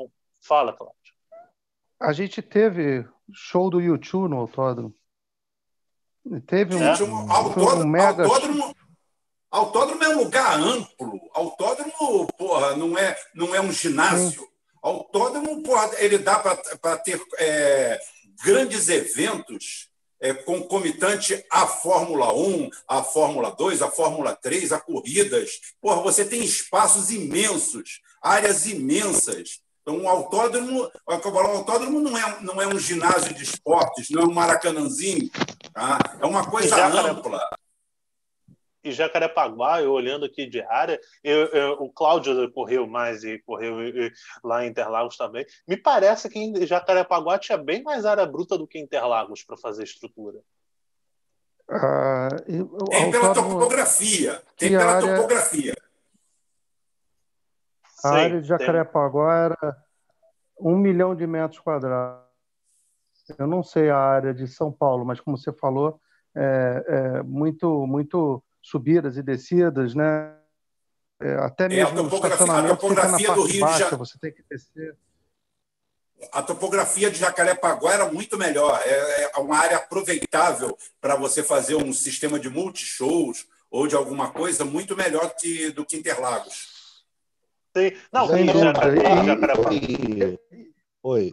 [0.44, 0.96] Fala, Cláudio.
[2.00, 4.92] A gente teve show do YouTube no autódromo.
[6.46, 7.02] Teve um, é?
[7.02, 8.24] um, autódromo, um mega...
[8.24, 8.74] autódromo,
[9.52, 11.20] Autódromo é um lugar amplo.
[11.34, 14.48] Autódromo, porra, não é, não é um ginásio.
[14.82, 18.00] Autódromo, porra, ele dá para ter é,
[18.42, 25.50] grandes eventos é, concomitante à Fórmula 1, à Fórmula 2, à Fórmula 3, a corridas.
[25.82, 29.60] Porra, você tem espaços imensos, áreas imensas.
[29.82, 34.24] Então, um autódromo, um autódromo não é, não é um ginásio de esportes, não é
[34.24, 35.28] um maracanãzinho.
[35.74, 35.98] Tá?
[36.20, 37.46] É uma coisa ampla
[38.84, 43.76] e Jacarepaguá, eu olhando aqui de área, eu, eu, o Cláudio correu mais e correu
[44.42, 45.46] lá em Interlagos também.
[45.66, 49.84] Me parece que em Jacarepaguá tinha bem mais área bruta do que Interlagos para fazer
[49.84, 50.40] estrutura.
[51.70, 54.42] Ah, eu, tem pela topografia.
[54.56, 55.14] Tem pela área...
[55.14, 55.74] topografia.
[58.04, 59.68] A Sim, área de Jacarepaguá tem...
[59.68, 59.76] era
[60.58, 62.20] um milhão de metros quadrados.
[63.38, 66.00] Eu não sei a área de São Paulo, mas como você falou,
[66.34, 70.34] é, é muito, muito subidas e descidas, né?
[71.20, 74.42] É, até mesmo é, a topografia, a topografia do Rio baixa, de você tem que
[74.50, 74.96] descer.
[76.32, 78.80] A topografia de Jacarepaguá era muito melhor.
[78.84, 84.30] É, é uma área aproveitável para você fazer um sistema de multishows ou de alguma
[84.30, 87.04] coisa muito melhor que, do que Interlagos.
[87.76, 87.92] Sim.
[88.12, 88.72] Não, Sem dúvida.
[91.02, 91.32] Oi.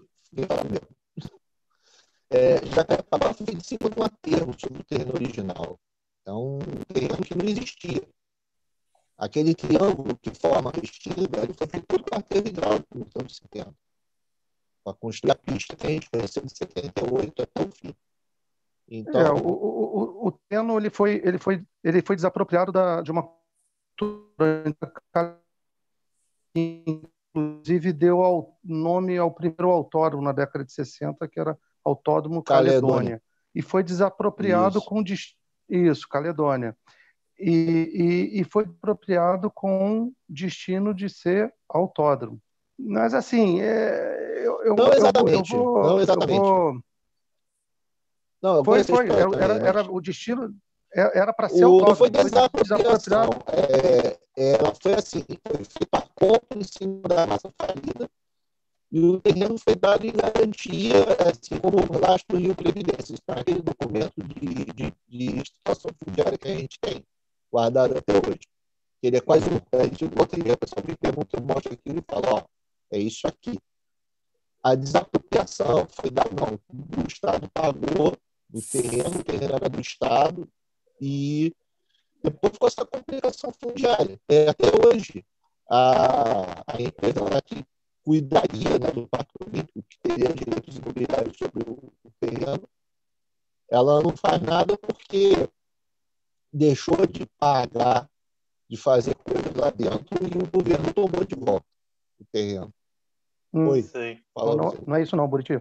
[2.32, 5.80] É, Jacarepaguá foi em cima de um aterro sobre o terreno original.
[6.30, 6.60] É um
[6.94, 8.08] terreno que não existia.
[9.18, 13.74] Aquele triângulo que forma a ele foi feito por quarteiro hidráulico nos anos 70.
[14.84, 17.96] Para construir a pista que a gente conheceu de 78 até o fim.
[18.88, 23.12] Então, é, o, o, o terreno ele foi, ele foi, ele foi desapropriado da, de
[23.12, 23.28] uma
[26.56, 32.82] inclusive deu ao, nome ao primeiro autódromo na década de 60, que era Autódromo Caledônia.
[32.82, 33.24] Caledônia.
[33.54, 34.88] E foi desapropriado Isso.
[34.88, 35.02] com
[35.70, 36.76] isso, Caledônia.
[37.40, 37.52] E,
[38.34, 42.42] e, e, foi apropriado com destino de ser autódromo.
[42.78, 45.54] Mas, assim, é, eu, eu, não exatamente.
[45.54, 46.40] Eu, vou, não exatamente.
[46.40, 46.82] Vou...
[48.42, 49.08] Não, foi, foi.
[49.10, 50.54] Era, era, o destino
[50.94, 51.90] era para ser o, autódromo.
[51.90, 53.30] Não foi desapropriação.
[53.48, 54.20] É,
[54.56, 58.10] ela foi assim, foi feita a compra em cima da massa falida
[58.92, 60.96] e o terreno foi dado em garantia,
[61.28, 63.14] assim como o lastro Rio Previdência.
[63.14, 67.06] Está aquele documento de, de, de situação fundiária que a gente tem,
[67.52, 68.40] guardado até hoje.
[69.02, 69.58] Ele é quase um.
[69.78, 72.44] A gente a pessoa me pergunta, eu mostro aquilo e falo: ó,
[72.92, 73.60] é isso aqui.
[74.64, 76.60] A desapropriação foi da mão.
[76.70, 78.18] O Estado pagou
[78.52, 80.50] o terreno, o terreno era do Estado,
[81.00, 81.54] e
[82.24, 84.20] Depois ficou essa complicação fundiária.
[84.28, 85.24] É, até hoje,
[85.70, 87.64] a, a empresa que
[88.10, 92.68] cuidaria né, do Parque Olímpico, que teria direitos imobiliários sobre o, o terreno,
[93.70, 95.48] ela não faz nada porque
[96.52, 98.10] deixou de pagar,
[98.68, 101.68] de fazer coisas lá dentro e o governo tomou de volta
[102.20, 102.74] o terreno.
[103.54, 103.86] Hum, Oi,
[104.36, 105.54] não, não, não, é isso não, Buriti.
[105.54, 105.60] É,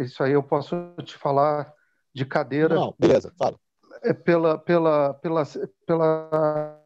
[0.00, 1.72] é, isso aí eu posso te falar
[2.12, 2.74] de cadeira.
[2.74, 3.56] Não, beleza, fala.
[4.02, 5.44] É pela, pela, pela,
[5.86, 6.80] pela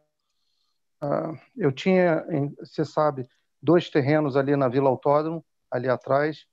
[1.02, 2.26] uh, eu tinha,
[2.60, 3.26] você sabe,
[3.62, 6.46] dois terrenos ali na Vila Autódromo, ali atrás,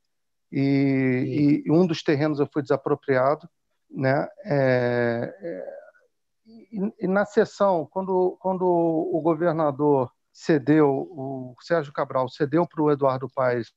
[0.51, 3.47] e, e um dos terrenos eu fui desapropriado,
[3.89, 4.27] né?
[4.45, 5.79] É, é,
[6.45, 12.91] e, e, na sessão, quando, quando o governador cedeu, o Sérgio Cabral cedeu para o
[12.91, 13.71] Eduardo Paes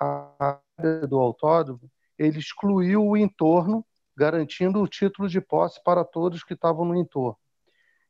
[0.00, 3.84] a área do autódromo, ele excluiu o entorno,
[4.16, 7.38] garantindo o título de posse para todos que estavam no entorno.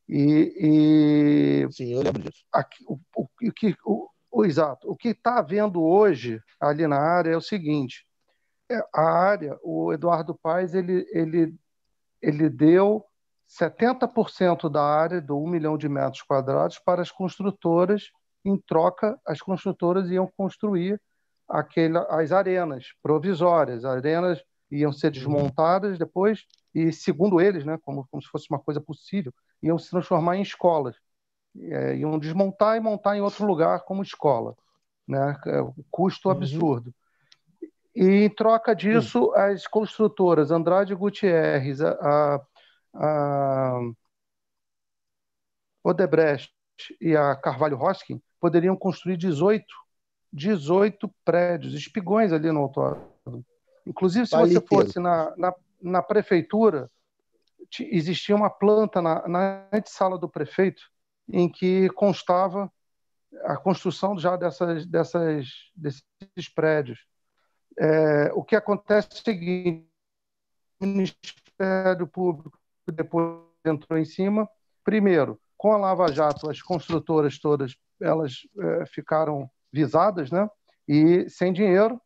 [0.07, 2.43] E, e Sim, eu lembro disso.
[2.51, 3.27] Aqui, o, o,
[3.85, 4.89] o, o, exato.
[4.89, 8.05] O que está havendo hoje ali na área é o seguinte:
[8.71, 11.55] é, a área, o Eduardo Paes, ele, ele,
[12.21, 13.03] ele deu
[13.49, 18.11] 70% da área do 1 milhão de metros quadrados para as construtoras.
[18.45, 21.01] Em troca, as construtoras iam construir
[21.49, 23.83] aquele, as arenas provisórias.
[23.83, 28.59] As arenas iam ser desmontadas depois e, segundo eles, né, como, como se fosse uma
[28.59, 30.95] coisa possível, iam se transformar em escolas.
[31.57, 34.55] É, iam desmontar e montar em outro lugar como escola.
[35.07, 35.35] Né?
[35.47, 35.59] É,
[35.89, 36.35] custo uhum.
[36.35, 36.93] absurdo.
[37.95, 42.41] E, em troca disso, as construtoras Andrade Gutierrez, a,
[42.93, 43.79] a
[45.83, 46.53] Odebrecht
[47.01, 49.65] e a Carvalho Hoskin poderiam construir 18,
[50.31, 53.45] 18 prédios, espigões ali no autódromo.
[53.85, 56.89] Inclusive, se você fosse na, na, na prefeitura,
[57.79, 60.83] existia uma planta na, na antessala do prefeito
[61.31, 62.71] em que constava
[63.43, 66.99] a construção já dessas, dessas, desses prédios.
[67.77, 69.89] É, o que acontece é o seguinte:
[70.79, 72.57] o Ministério Público
[72.91, 74.49] depois entrou em cima.
[74.83, 80.49] Primeiro, com a Lava Jato, as construtoras todas elas é, ficaram visadas, né?
[80.87, 82.01] E sem dinheiro.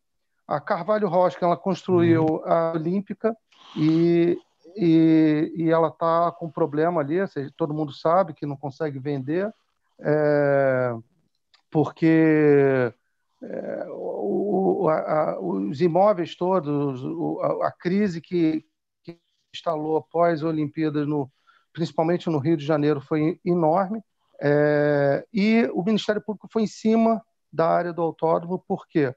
[0.46, 2.44] A Carvalho Rocha, ela construiu uhum.
[2.44, 3.34] a Olímpica
[3.76, 4.36] e,
[4.76, 9.52] e, e ela está com problema ali, seja, todo mundo sabe que não consegue vender,
[10.00, 10.94] é,
[11.70, 12.92] porque
[13.42, 17.02] é, o, a, os imóveis todos,
[17.42, 18.64] a, a crise que,
[19.54, 21.30] instalou após a Olimpíada, no,
[21.72, 24.02] principalmente no Rio de Janeiro, foi enorme.
[24.40, 29.14] É, e o Ministério Público foi em cima da área do autódromo, porque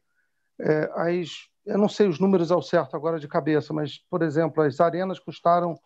[0.62, 4.64] é, as, eu não sei os números ao certo agora de cabeça, mas, por exemplo,
[4.64, 5.78] as arenas custaram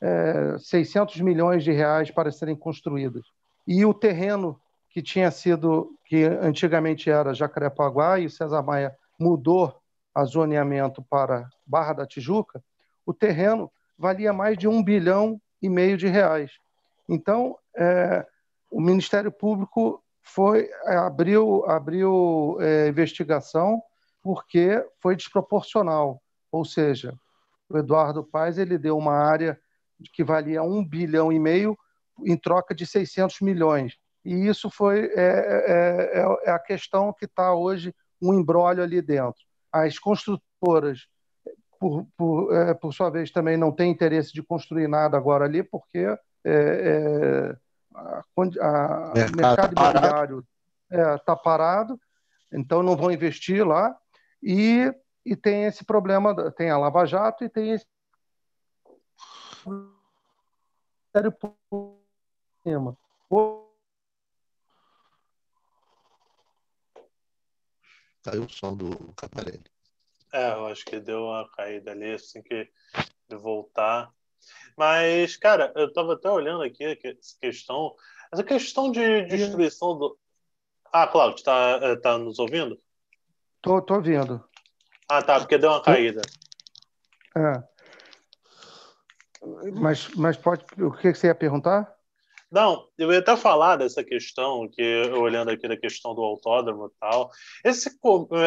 [0.00, 3.24] é, 600 milhões de reais para serem construídas.
[3.66, 9.74] E o terreno que tinha sido, que antigamente era Jacarepaguá, e o César Maia mudou
[10.14, 12.62] a zoneamento para Barra da Tijuca,
[13.06, 16.52] o terreno valia mais de um bilhão e meio de reais.
[17.08, 18.26] Então, é,
[18.70, 23.82] o Ministério Público foi abriu abriu é, investigação
[24.22, 27.14] porque foi desproporcional, ou seja,
[27.68, 29.58] o Eduardo Paes ele deu uma área
[30.12, 31.78] que valia um bilhão e meio
[32.24, 33.96] em troca de 600 milhões.
[34.24, 39.00] E isso foi é, é, é, é a questão que está hoje um embrólio ali
[39.00, 39.40] dentro.
[39.72, 41.06] As construtoras
[41.78, 45.62] por, por, é, por sua vez, também não tem interesse de construir nada agora ali,
[45.62, 47.56] porque é, é,
[48.36, 48.42] o
[49.36, 50.44] mercado tá imobiliário
[51.16, 51.98] está parado,
[52.52, 53.96] então não vão investir lá,
[54.42, 54.92] e,
[55.24, 57.86] e tem esse problema, tem a Lava Jato e tem esse
[61.12, 62.96] problema.
[68.22, 69.64] Caiu o som do Caparelli.
[70.32, 72.70] É, eu acho que deu uma caída ali, assim que
[73.28, 74.12] de voltar.
[74.76, 77.94] Mas, cara, eu tava até olhando aqui essa questão.
[78.32, 80.18] Essa questão de destruição do.
[80.92, 82.78] Ah, Cláudio, tá, é, tá nos ouvindo?
[83.62, 84.42] Tô, tô ouvindo.
[85.08, 86.22] Ah, tá, porque deu uma caída.
[87.36, 87.62] É.
[89.72, 90.64] Mas, mas pode.
[90.78, 91.94] O que você ia perguntar?
[92.50, 96.98] Não, eu ia até falar dessa questão, que olhando aqui da questão do autódromo e
[96.98, 97.30] tal,
[97.64, 97.96] esse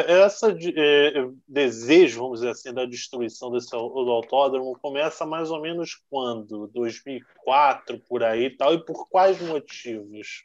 [0.07, 6.01] essa, é, desejo, vamos dizer assim, da destruição desse, do autódromo começa mais ou menos
[6.09, 6.67] quando?
[6.73, 10.43] 2004, por aí e tal, e por quais motivos?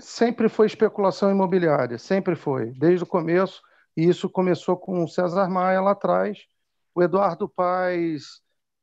[0.00, 3.62] Sempre foi especulação imobiliária, sempre foi, desde o começo,
[3.96, 6.46] e isso começou com o César Maia lá atrás,
[6.94, 8.42] o Eduardo Paes,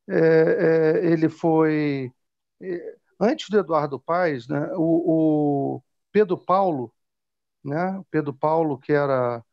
[0.09, 2.11] é, é, ele foi...
[2.61, 6.93] É, antes do Eduardo Paes, né, o, o Pedro Paulo,
[7.63, 9.43] né, Pedro Paulo, que era,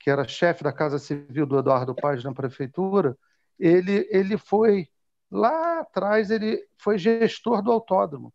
[0.00, 3.16] que era chefe da Casa Civil do Eduardo Paes na prefeitura,
[3.58, 4.88] ele, ele foi,
[5.30, 8.32] lá atrás, ele foi gestor do autódromo.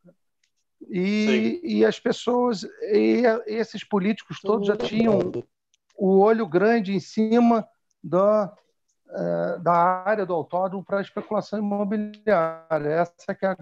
[0.90, 5.20] E, e as pessoas, e esses políticos todos já tinham
[5.98, 7.68] o olho grande em cima
[8.04, 8.54] da,
[9.10, 12.90] é, da área do autódromo para a especulação imobiliária.
[12.90, 13.58] Essa é, é a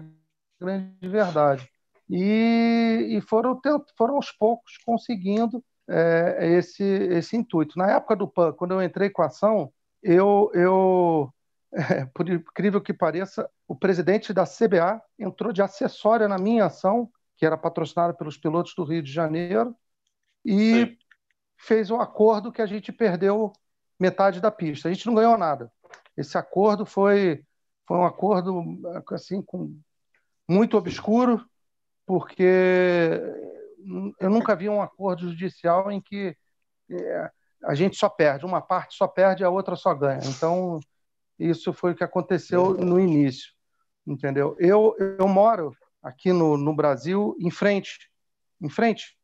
[0.60, 1.68] grande verdade.
[2.08, 3.60] E, e foram,
[3.96, 7.78] foram aos poucos conseguindo é, esse, esse intuito.
[7.78, 11.32] Na época do PAN, quando eu entrei com a ação, eu, eu
[11.72, 17.10] é, por incrível que pareça, o presidente da CBA entrou de acessória na minha ação,
[17.36, 19.76] que era patrocinada pelos pilotos do Rio de Janeiro,
[20.44, 20.96] e Sim.
[21.56, 23.52] fez um acordo que a gente perdeu
[23.98, 24.88] metade da pista.
[24.88, 25.70] A gente não ganhou nada.
[26.16, 27.44] Esse acordo foi,
[27.86, 28.62] foi um acordo
[29.10, 29.78] assim com
[30.48, 31.44] muito obscuro,
[32.06, 33.20] porque
[34.20, 36.36] eu nunca vi um acordo judicial em que
[36.90, 37.30] é,
[37.64, 40.20] a gente só perde, uma parte só perde, a outra só ganha.
[40.24, 40.80] Então,
[41.38, 43.52] isso foi o que aconteceu no início,
[44.06, 44.56] entendeu?
[44.58, 48.10] Eu, eu moro aqui no, no Brasil em frente,
[48.60, 49.16] em frente.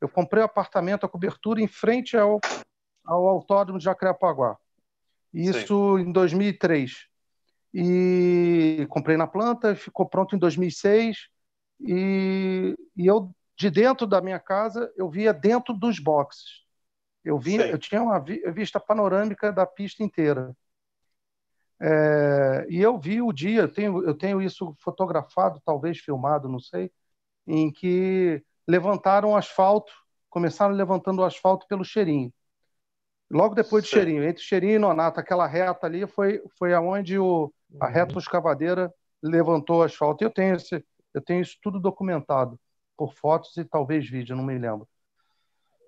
[0.00, 2.40] Eu comprei um apartamento, a cobertura em frente ao,
[3.04, 4.56] ao Autódromo de Jacarepaguá.
[5.32, 6.08] Isso Sim.
[6.08, 7.06] em 2003.
[7.72, 11.28] E comprei na planta, ficou pronto em 2006.
[11.80, 16.62] E, e eu, de dentro da minha casa, eu via dentro dos boxes.
[17.24, 20.54] Eu, via, eu tinha uma vista panorâmica da pista inteira.
[21.84, 26.60] É, e eu vi o dia, eu tenho, eu tenho isso fotografado, talvez filmado, não
[26.60, 26.92] sei,
[27.44, 29.92] em que levantaram o asfalto,
[30.30, 32.32] começaram levantando o asfalto pelo cheirinho.
[33.28, 37.52] Logo depois do cheirinho, entre cheirinho e nonato, aquela reta ali foi, foi aonde o,
[37.80, 37.92] a uhum.
[37.92, 40.22] reta escavadeira levantou o asfalto.
[40.22, 42.60] Eu tenho, esse, eu tenho isso tudo documentado
[42.96, 44.86] por fotos e talvez vídeo, não me lembro.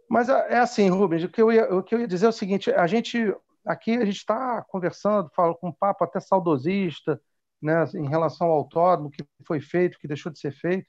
[0.09, 2.30] Mas é, é assim, Rubens, o que eu ia, o que eu ia dizer é
[2.30, 3.33] o seguinte: a gente
[3.64, 7.20] aqui a gente está conversando, falo com um papo até saudosista,
[7.61, 10.87] né, em relação ao autódromo, que foi feito, que deixou de ser feito.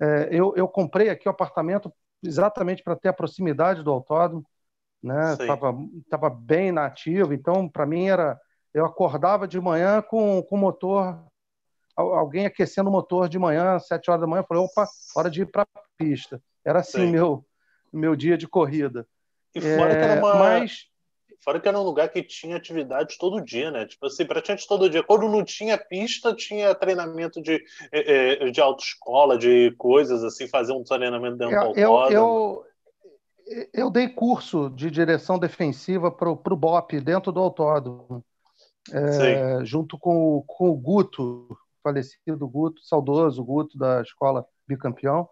[0.00, 4.44] É, eu, eu comprei aqui o apartamento exatamente para ter a proximidade do autódromo,
[5.02, 5.36] né?
[5.36, 5.74] Tava,
[6.10, 8.38] tava bem nativo, então para mim era
[8.74, 11.24] eu acordava de manhã com com o motor
[11.96, 15.42] alguém aquecendo o motor de manhã, sete horas da manhã, eu falei, opa, hora de
[15.42, 16.40] ir para a pista.
[16.64, 17.10] Era assim Sim.
[17.10, 17.44] meu
[17.92, 19.06] meu dia de corrida.
[19.54, 20.34] E fora é, que era uma...
[20.34, 20.86] Mas
[21.40, 23.86] Fora que era um lugar que tinha atividade todo dia, né?
[23.86, 25.02] Tipo assim, praticamente todo dia.
[25.02, 30.72] Quando não tinha pista, tinha treinamento de, é, é, de autoescola, de coisas, assim, fazer
[30.72, 32.10] um treinamento dentro eu, do autódromo.
[32.10, 32.66] Eu,
[33.46, 38.24] eu, eu dei curso de direção defensiva para o BOP, dentro do autódromo.
[38.90, 45.28] É, junto com, com o Guto, falecido Guto, saudoso Guto da escola bicampeão.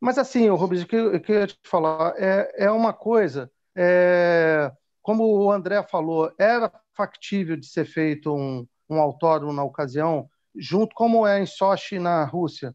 [0.00, 3.50] Mas assim, Rubens, o que eu queria te falar é, é uma coisa.
[3.76, 4.70] É,
[5.04, 10.94] como o André falou, era factível de ser feito um, um autódromo na ocasião, junto
[10.94, 12.74] como é em Sochi, na Rússia.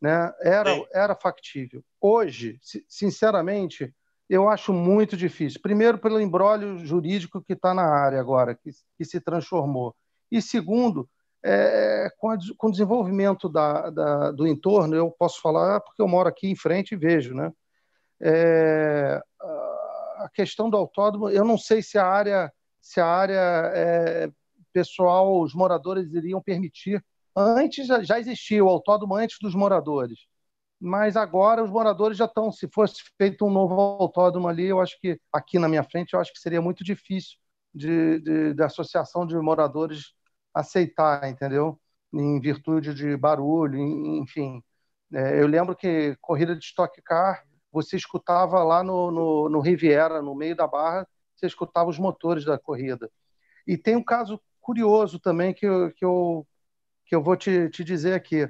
[0.00, 0.32] Né?
[0.40, 1.82] Era, era factível.
[2.00, 3.92] Hoje, sinceramente,
[4.30, 5.60] eu acho muito difícil.
[5.60, 9.96] Primeiro, pelo embrólio jurídico que está na área agora, que, que, se transformou.
[10.30, 11.10] E segundo,
[11.44, 16.06] é, com, a, com, o desenvolvimento da, da, do entorno, eu posso falar porque eu
[16.06, 17.34] moro aqui em frente e vejo.
[17.34, 17.52] Né?
[18.22, 19.20] É,
[20.16, 24.30] a questão do autódromo, eu não sei se a área, se a área é,
[24.72, 27.04] pessoal, os moradores iriam permitir.
[27.36, 30.20] Antes já existia o autódromo antes dos moradores,
[30.80, 32.52] mas agora os moradores já estão.
[32.52, 36.20] Se fosse feito um novo autódromo ali, eu acho que aqui na minha frente, eu
[36.20, 37.36] acho que seria muito difícil
[37.74, 40.12] de, de, de associação de moradores
[40.54, 41.80] aceitar, entendeu?
[42.12, 44.62] Em virtude de barulho, enfim.
[45.12, 47.44] É, eu lembro que corrida de Stock Car
[47.74, 52.44] você escutava lá no, no, no, Riviera, no meio da barra, você escutava os motores
[52.44, 53.10] da corrida.
[53.66, 56.46] E tem um caso curioso também que eu, que eu,
[57.04, 58.48] que eu vou te, te dizer aqui.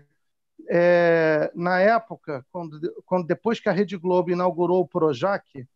[0.68, 5.66] É, na época, quando, quando depois que a Rede Globo inaugurou o Projac,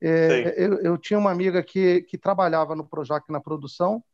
[0.00, 4.04] é, eu, eu, tinha uma amiga que, que trabalhava no Projac na produção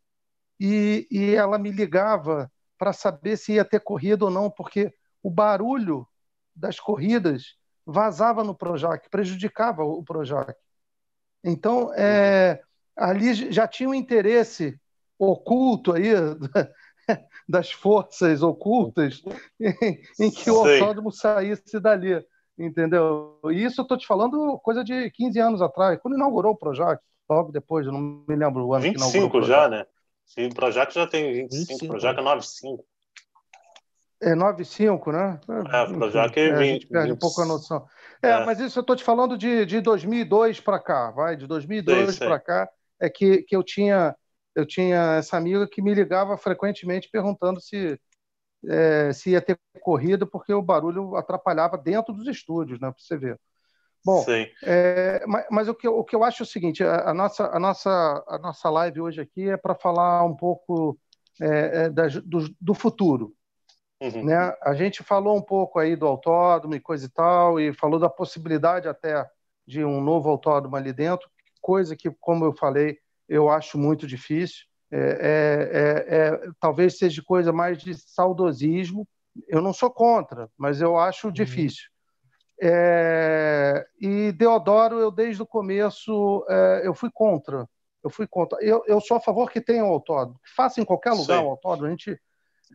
[0.59, 4.91] e, e ela me ligava para saber se ia ter corrida ou não, porque
[5.23, 6.09] o barulho
[6.57, 10.55] das corridas vazava no Projac, prejudicava o Projac.
[11.43, 12.63] Então, é,
[12.97, 14.79] ali já tinha um interesse
[15.19, 16.11] oculto aí
[17.49, 19.23] das forças ocultas
[19.61, 22.25] em, em que o autódromo saísse dali,
[22.59, 23.39] entendeu?
[23.47, 27.03] E isso eu estou te falando coisa de 15 anos atrás, quando inaugurou o Projac,
[27.29, 29.87] logo depois, eu não me lembro o ano 25 já, né?
[30.25, 32.85] Sim, o Projac já tem 25, 25 Projac é 95.
[34.25, 35.39] É 9,5, né?
[35.49, 36.85] É, Projac é 20.
[36.85, 37.87] É, perde um pouco a noção.
[38.23, 38.45] É, é.
[38.47, 41.37] mas isso eu estou te falando de, de 2002 para cá, vai?
[41.37, 42.69] De 2002 para cá
[42.99, 44.17] é que, que eu tinha
[44.55, 48.01] eu tinha essa amiga que me ligava frequentemente perguntando se
[48.67, 52.91] é, se ia ter corrida porque o barulho atrapalhava dentro dos estúdios, né?
[52.91, 53.39] Para você ver.
[54.05, 54.25] Bom,
[54.63, 57.15] é, mas, mas, o, que, eu, o que eu acho é o seguinte: a, a
[57.15, 60.99] nossa, a, nossa, a nossa live hoje aqui é para falar um pouco
[61.41, 63.35] é, é, da, do, do, futuro.
[64.13, 64.25] Uhum.
[64.25, 64.57] Né?
[64.63, 68.09] A gente falou um pouco aí do autódromo e coisa e tal, e falou da
[68.09, 69.27] possibilidade até
[69.67, 71.29] de um novo autódromo ali dentro,
[71.61, 72.99] coisa que, como eu falei,
[73.29, 74.65] eu acho muito difícil.
[74.91, 79.09] É, é, é, é talvez seja coisa mais de saudosismo.
[79.49, 81.33] Eu não sou contra, mas eu acho uhum.
[81.33, 81.85] difícil.
[82.61, 87.69] É, e Deodoro, eu desde o começo é, eu fui contra.
[88.03, 88.59] Eu fui contra.
[88.63, 90.39] Eu, eu sou a favor que tenha um autódromo.
[90.55, 91.47] Faça em qualquer lugar Sim.
[91.47, 91.87] um autódromo.
[91.87, 92.21] A gente,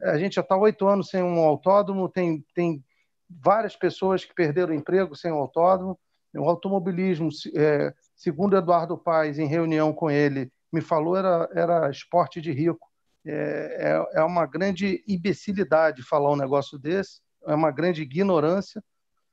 [0.04, 2.10] a gente já está oito anos sem um autódromo.
[2.10, 2.84] Tem, tem
[3.30, 6.00] várias pessoas que perderam emprego sem um autódromo.
[6.36, 12.40] O automobilismo, é, segundo Eduardo Paes, em reunião com ele, me falou era, era esporte
[12.40, 12.88] de rico.
[13.26, 17.22] É, é, é uma grande imbecilidade falar um negócio desse.
[17.48, 18.84] É uma grande ignorância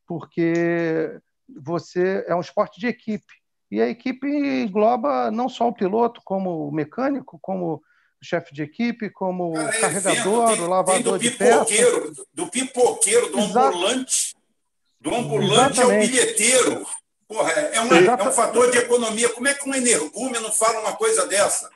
[0.07, 3.33] porque você é um esporte de equipe.
[3.71, 7.83] E a equipe engloba não só o piloto, como o mecânico, como o
[8.23, 13.31] chefe de equipe, como Cara, é carregador, tem, o lavador tem do pipoqueiro, Do pipoqueiro,
[13.31, 14.37] do ambulante,
[15.01, 16.87] do ambulante ao bilheteiro.
[17.29, 19.29] Porra, é, um, é um fator de economia.
[19.31, 21.69] Como é que um energúmeno fala uma coisa dessa?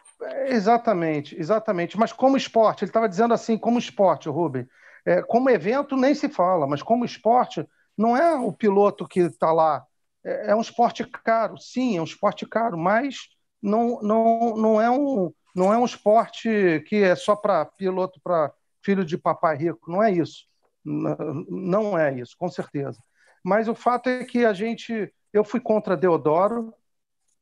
[0.47, 1.99] Exatamente, exatamente.
[1.99, 4.67] Mas como esporte, ele estava dizendo assim, como esporte, Rubem.
[5.05, 7.67] É, como evento nem se fala, mas como esporte,
[7.97, 9.85] não é o piloto que está lá.
[10.25, 13.17] É, é, um esporte caro, sim, é um esporte caro, mas
[13.63, 18.53] não, não, não, é, um, não é um esporte que é só para piloto, para
[18.83, 19.91] filho de papai rico.
[19.91, 20.47] Não é isso.
[20.85, 22.99] Não é isso, com certeza.
[23.45, 25.13] Mas o fato é que a gente.
[25.33, 26.75] Eu fui contra Deodoro,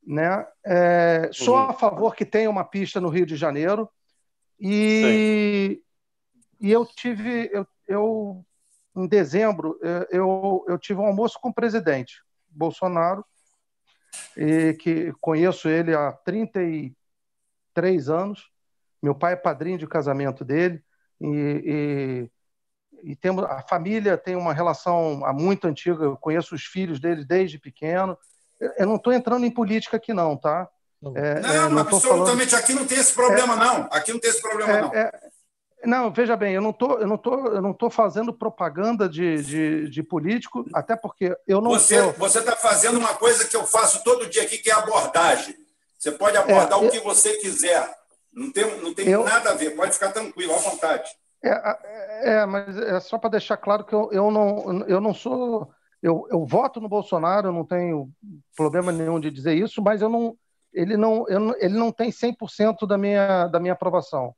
[0.05, 0.45] né?
[0.65, 1.69] É, sou uhum.
[1.69, 3.89] a favor que tenha uma pista no Rio de Janeiro.
[4.59, 5.81] E,
[6.59, 7.49] e eu tive.
[7.53, 8.45] Eu, eu
[8.95, 13.23] em dezembro, é, eu, eu tive um almoço com o presidente Bolsonaro,
[14.35, 16.11] e que conheço ele há
[17.79, 18.49] 33 anos.
[19.01, 20.81] Meu pai é padrinho de casamento dele
[21.21, 22.29] e,
[23.03, 26.03] e, e temos a família tem uma relação muito antiga.
[26.03, 28.17] Eu conheço os filhos dele desde pequeno.
[28.77, 30.67] Eu não estou entrando em política aqui não, tá?
[31.15, 32.51] É, não, é, não absolutamente.
[32.51, 32.63] Falando...
[32.63, 33.87] Aqui não tem esse problema é, não.
[33.89, 34.93] Aqui não tem esse problema é, não.
[34.93, 35.19] É,
[35.85, 39.41] não, veja bem, eu não tô, eu não tô, eu não tô fazendo propaganda de,
[39.41, 42.11] de, de político, até porque eu não Você sou...
[42.13, 45.55] você está fazendo uma coisa que eu faço todo dia aqui, que é abordagem.
[45.99, 47.93] Você pode abordar é, o que você quiser.
[48.31, 49.75] Não tem, não tem eu, nada a ver.
[49.75, 51.11] Pode ficar tranquilo, à vontade.
[51.43, 55.13] É, é, é mas é só para deixar claro que eu, eu não, eu não
[55.13, 55.69] sou,
[56.01, 58.09] eu, eu voto no Bolsonaro, eu não tenho
[58.55, 60.37] problema nenhum de dizer isso, mas eu não,
[60.73, 64.33] ele não, eu, ele não tem 100% da minha, da minha aprovação.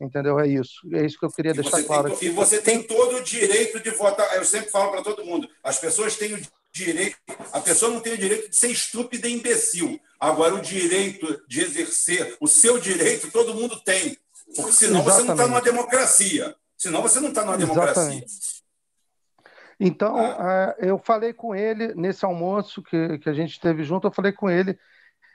[0.00, 0.38] Entendeu?
[0.38, 0.80] É isso.
[0.92, 2.16] É isso que eu queria e deixar claro.
[2.16, 4.36] Tem, e você tem todo o direito de votar.
[4.36, 6.40] Eu sempre falo para todo mundo: as pessoas têm o
[6.72, 7.16] direito.
[7.52, 10.00] A pessoa não tem o direito de ser estúpida e imbecil.
[10.18, 14.16] Agora, o direito de exercer o seu direito, todo mundo tem.
[14.56, 15.04] Porque senão Exatamente.
[15.04, 16.56] você não está numa democracia.
[16.76, 18.02] Senão você não está numa democracia.
[18.02, 18.62] Exatamente.
[19.78, 20.74] Então, ah.
[20.78, 24.48] eu falei com ele nesse almoço que, que a gente teve junto, eu falei com
[24.48, 24.78] ele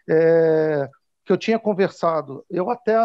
[0.10, 0.90] é,
[1.26, 2.46] que eu tinha conversado.
[2.50, 2.96] Eu até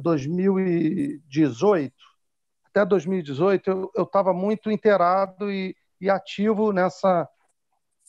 [0.00, 1.96] 2018, eh,
[2.70, 7.28] até 2018, eu estava muito inteirado e, e, ativo nessa,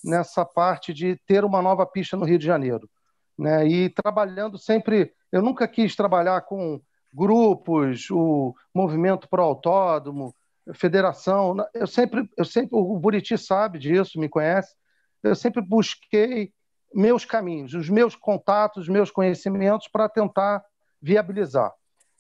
[0.04, 2.90] nessa parte de ter uma nova pista no Rio de Janeiro.
[3.38, 3.68] Né?
[3.68, 5.14] E trabalhando sempre.
[5.32, 6.82] Eu nunca quis trabalhar com
[7.14, 10.36] grupos, o movimento pro autódromo,
[10.74, 11.56] federação.
[11.74, 14.76] Eu sempre, eu sempre, o Buriti sabe disso, me conhece.
[15.22, 16.52] Eu sempre busquei
[16.94, 20.64] meus caminhos, os meus contatos, os meus conhecimentos para tentar
[21.02, 21.72] viabilizar.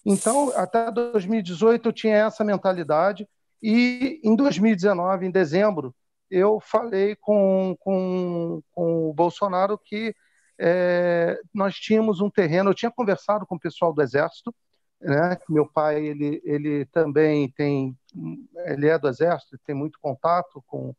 [0.06, 3.28] Então, até 2018 eu tinha essa mentalidade
[3.64, 5.96] e em 2019, em dezembro,
[6.30, 10.14] eu falei com, com, com o Bolsonaro que
[10.60, 14.54] é, nós tínhamos um terreno, eu tinha conversado com o pessoal do Exército,
[15.00, 15.38] né?
[15.50, 17.98] Meu pai ele, ele também tem,
[18.66, 20.94] ele é do Exército, tem muito contato com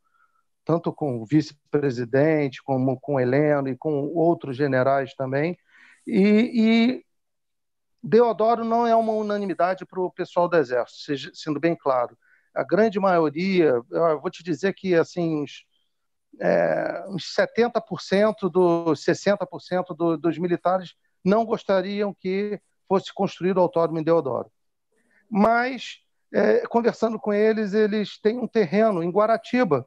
[0.64, 5.58] tanto com o vice-presidente como com Heleno e com outros generais também.
[6.06, 7.04] E, e
[8.02, 12.16] Deodoro não é uma unanimidade para o pessoal do Exército, sendo bem claro.
[12.54, 13.80] A grande maioria,
[14.20, 15.64] vou te dizer que assim, uns,
[16.40, 20.94] é, uns 70% dos 60% do, dos militares
[21.24, 24.50] não gostariam que fosse construído o autódromo em Deodoro.
[25.28, 26.00] Mas
[26.32, 29.86] é, conversando com eles, eles têm um terreno em Guaratiba,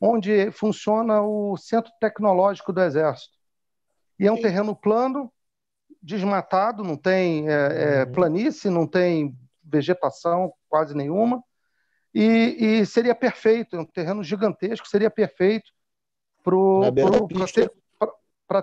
[0.00, 3.34] onde funciona o Centro Tecnológico do Exército.
[4.18, 5.32] E é um terreno plano,
[6.00, 8.12] desmatado, não tem é, é, uhum.
[8.12, 11.42] planície, não tem vegetação quase nenhuma,
[12.14, 15.70] e, e seria perfeito, é um terreno gigantesco, seria perfeito
[16.42, 17.70] para ter,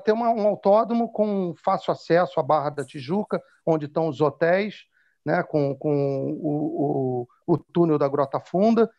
[0.05, 4.85] ter uma, um autódromo com fácil acesso à Barra da Tijuca, onde estão os hotéis,
[5.25, 8.89] né, com, com o, o, o túnel da Grota Funda,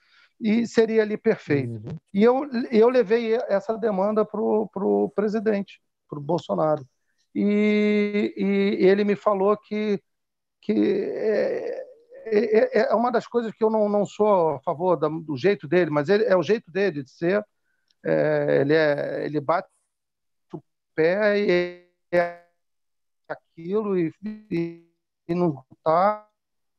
[0.41, 1.75] e seria ali perfeito.
[1.75, 1.97] Uhum.
[2.13, 6.85] E eu, eu levei essa demanda para o presidente, para o Bolsonaro.
[7.35, 10.03] E, e, ele me falou que,
[10.61, 11.85] que é,
[12.25, 15.67] é, é, uma das coisas que eu não, não sou a favor da, do jeito
[15.69, 17.45] dele, mas ele, é o jeito dele de ser.
[18.05, 19.69] É, ele, é, ele bate
[20.53, 20.61] o
[20.95, 22.45] pé e é
[23.29, 24.13] aquilo e,
[24.51, 24.87] e,
[25.29, 26.29] e não está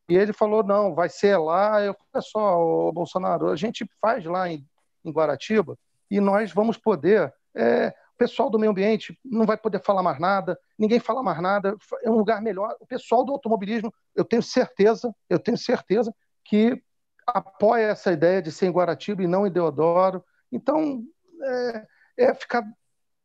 [0.10, 1.82] e ele falou: não, vai ser lá.
[1.82, 4.66] Eu falei: olha só, Bolsonaro, a gente faz lá em,
[5.04, 5.78] em Guaratiba
[6.10, 7.34] e nós vamos poder.
[7.56, 11.42] É, o pessoal do meio ambiente não vai poder falar mais nada, ninguém fala mais
[11.42, 12.76] nada, é um lugar melhor.
[12.80, 16.82] O pessoal do automobilismo, eu tenho certeza, eu tenho certeza que
[17.26, 20.24] apoia essa ideia de ser em Guaratiba e não em Deodoro.
[20.52, 21.04] Então,
[21.42, 21.88] é,
[22.18, 22.64] é ficar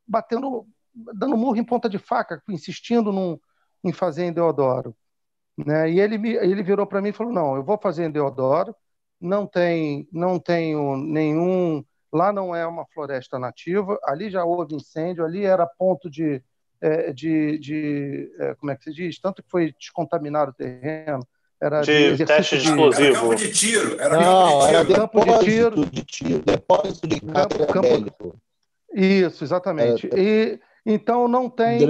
[0.06, 3.38] batendo, dando murro em ponta de faca, insistindo num,
[3.84, 4.96] em fazer em Deodoro.
[5.56, 5.90] Né?
[5.90, 8.74] E ele, ele virou para mim e falou: não, eu vou fazer em Deodoro,
[9.20, 11.84] não tem, não tenho nenhum.
[12.12, 16.42] Lá não é uma floresta nativa, ali já houve incêndio, ali era ponto de,
[16.80, 19.20] é, de, de é, como é que se diz?
[19.20, 21.26] Tanto que foi descontaminar o terreno.
[21.60, 23.04] Era de, de teste de explosivo.
[23.04, 24.00] Era campo de tiro.
[24.00, 25.86] Era não, era campo de tiro.
[25.86, 28.36] De tiro depósito de campo, campo,
[28.92, 30.08] Isso, exatamente.
[30.12, 31.80] É, e então não tem,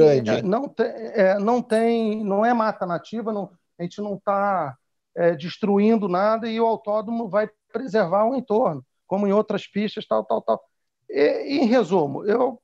[0.42, 4.74] não tem, é, não tem, não é mata nativa, não, a gente não está
[5.16, 10.24] é, destruindo nada e o autódromo vai preservar o entorno, como em outras pistas, tal,
[10.24, 10.62] tal, tal.
[11.10, 12.60] E, em resumo, eu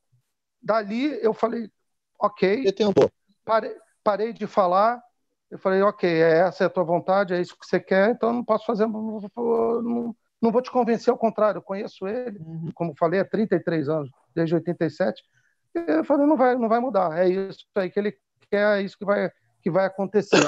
[0.63, 1.69] dali eu falei,
[2.19, 2.65] ok,
[3.45, 5.03] parei, parei de falar,
[5.51, 8.33] eu falei, ok, é essa é a tua vontade, é isso que você quer, então
[8.33, 12.71] não posso fazer, não, não vou te convencer, ao contrário, eu conheço ele, uhum.
[12.75, 15.23] como falei, há 33 anos, desde 87,
[15.75, 18.17] eu falei, não vai, não vai mudar, é isso aí que ele
[18.51, 19.31] quer, é isso que vai,
[19.63, 20.41] que vai acontecer.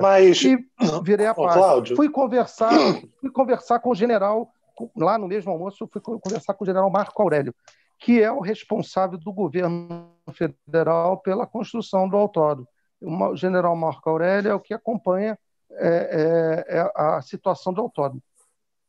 [0.00, 0.58] Mas e
[1.04, 1.96] virei a página.
[1.96, 2.72] Fui conversar,
[3.20, 4.52] fui conversar com o general
[4.96, 7.54] lá no mesmo almoço, fui conversar com o general Marco Aurélio,
[7.98, 12.68] que é o responsável do governo federal pela construção do autódromo.
[13.00, 15.38] O general Marco Aurélio é o que acompanha
[15.72, 18.22] é, é, é a situação do autódromo.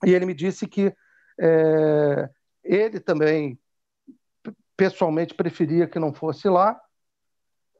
[0.06, 0.94] E ele me disse que
[1.39, 2.30] é,
[2.64, 3.60] ele também
[4.76, 6.80] pessoalmente preferia que não fosse lá,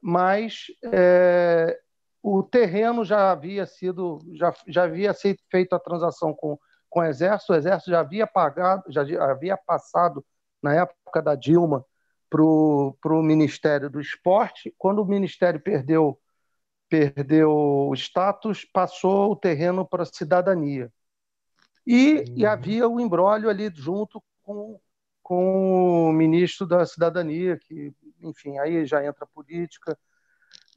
[0.00, 1.78] mas é,
[2.22, 5.12] o terreno já havia sido, já, já havia
[5.50, 6.58] feito a transação com,
[6.92, 10.22] com o Exército, o Exército já havia pagado, já havia passado,
[10.62, 11.82] na época da Dilma,
[12.28, 14.74] para o Ministério do Esporte.
[14.76, 16.20] Quando o Ministério perdeu,
[16.90, 20.92] perdeu o status, passou o terreno para a cidadania.
[21.86, 22.24] E, uhum.
[22.36, 24.78] e havia o embrólio ali junto com,
[25.22, 27.90] com o ministro da Cidadania, que,
[28.20, 29.98] enfim, aí já entra a política,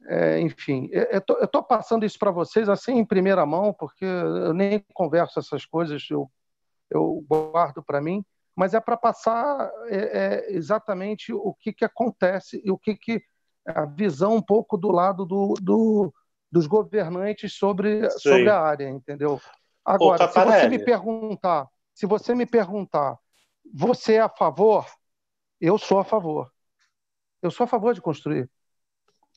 [0.04, 4.84] é, enfim, eu estou passando isso para vocês assim em primeira mão, porque eu nem
[4.92, 6.30] converso essas coisas, eu,
[6.90, 8.24] eu guardo para mim,
[8.54, 13.22] mas é para passar é, é, exatamente o que, que acontece e o que, que
[13.66, 16.12] a visão um pouco do lado do, do
[16.50, 19.40] dos governantes sobre, sobre a área, entendeu?
[19.84, 23.18] Agora, se você me perguntar, se você me perguntar,
[23.74, 24.86] você é a favor?
[25.60, 26.50] Eu sou a favor.
[27.42, 28.48] Eu sou a favor de construir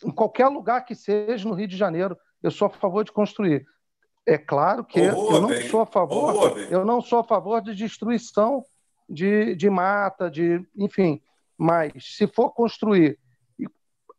[0.03, 3.65] em qualquer lugar que seja no Rio de Janeiro, eu sou a favor de construir.
[4.25, 5.67] É claro que oh, eu não bem.
[5.69, 8.63] sou a favor, oh, eu não sou a favor de destruição
[9.09, 11.21] de, de mata, de enfim.
[11.57, 13.17] Mas se for construir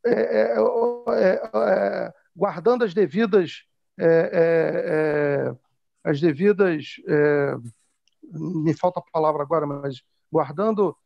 [0.05, 3.65] é, é, é, é guardando as devidas
[3.99, 5.55] é, é,
[6.03, 6.95] as devidas
[8.33, 10.03] me falta a palavra agora, mas
[10.33, 10.97] guardando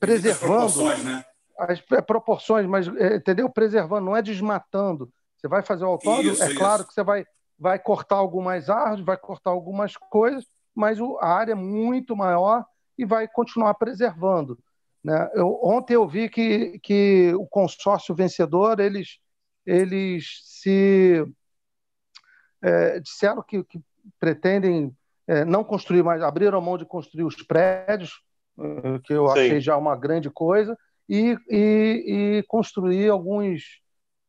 [0.00, 1.24] preservando né?
[1.68, 3.48] As é, proporções, mas é, entendeu?
[3.48, 5.10] Preservando, não é desmatando.
[5.36, 6.58] Você vai fazer o autódromo, isso, é isso.
[6.58, 7.26] claro que você vai,
[7.58, 12.64] vai cortar algumas árvores, vai cortar algumas coisas, mas a área é muito maior
[12.96, 14.58] e vai continuar preservando.
[15.02, 15.30] Né?
[15.34, 19.18] Eu, ontem eu vi que, que o consórcio vencedor eles,
[19.66, 21.24] eles se
[22.62, 23.80] é, disseram que, que
[24.20, 24.94] pretendem
[25.26, 28.22] é, não construir mais, abriram mão de construir os prédios,
[28.58, 29.32] é, que eu Sim.
[29.32, 30.78] achei já uma grande coisa,
[31.12, 33.82] e, e, e construir alguns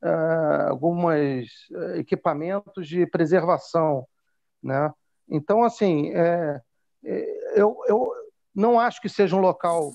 [0.03, 4.05] uh, algumas eh, equipamentos de preservação,
[4.61, 4.91] né?
[5.29, 6.61] Então, assim, é,
[7.05, 8.11] é, eu, eu
[8.53, 9.93] não acho que seja um local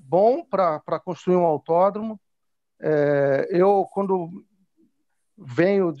[0.00, 2.20] bom para construir um autódromo.
[2.78, 4.44] É, eu, quando
[5.34, 5.94] venho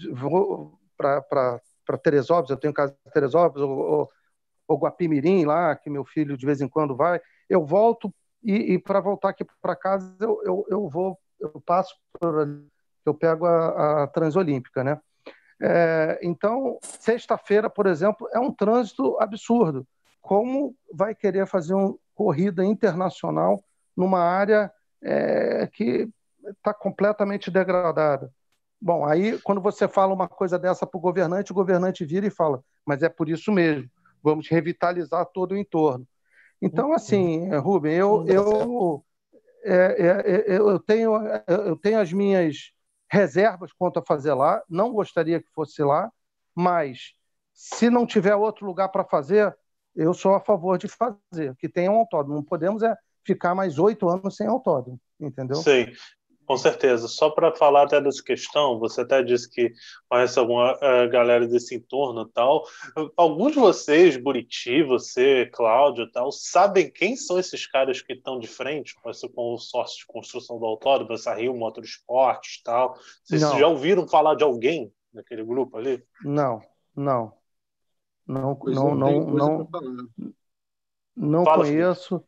[0.98, 4.10] para Teresópolis, eu tenho casa em Teresópolis, ou, ou,
[4.68, 7.18] ou Guapimirim lá, que meu filho de vez em quando vai,
[7.48, 8.12] eu volto
[8.48, 12.48] e, e para voltar aqui para casa eu, eu, eu, vou, eu passo por,
[13.04, 14.98] eu pego a, a Transolímpica, né?
[15.60, 19.86] É, então, sexta-feira, por exemplo, é um trânsito absurdo.
[20.20, 23.62] Como vai querer fazer uma corrida internacional
[23.96, 24.72] numa área
[25.02, 26.08] é, que
[26.46, 28.32] está completamente degradada?
[28.80, 32.30] Bom, aí quando você fala uma coisa dessa para o governante, o governante vira e
[32.30, 33.90] fala: mas é por isso mesmo,
[34.22, 36.06] vamos revitalizar todo o entorno.
[36.60, 39.04] Então, assim, Rubem, eu, eu,
[39.62, 41.12] é, é, é, eu, tenho,
[41.46, 42.72] eu tenho as minhas
[43.10, 46.10] reservas quanto a fazer lá, não gostaria que fosse lá,
[46.54, 47.14] mas
[47.54, 49.56] se não tiver outro lugar para fazer,
[49.94, 52.36] eu sou a favor de fazer, que tenha um autódromo.
[52.36, 52.94] Não podemos é
[53.24, 55.56] ficar mais oito anos sem autódromo, entendeu?
[55.56, 55.86] Sim.
[56.48, 57.08] Com certeza.
[57.08, 59.70] Só para falar até dessa questão, você até disse que
[60.08, 62.64] conhece alguma uh, galera desse entorno e tal.
[63.18, 68.46] Alguns de vocês, Buriti, você, Cláudio tal, sabem quem são esses caras que estão de
[68.46, 72.96] frente com esse consórcio de construção do autódromo, essa Rio Motorsports e tal?
[73.22, 73.58] Vocês não.
[73.58, 76.02] já ouviram falar de alguém naquele grupo ali?
[76.24, 76.62] Não,
[76.96, 77.34] não.
[78.26, 79.68] Não, não, não, não,
[81.14, 82.24] não conheço.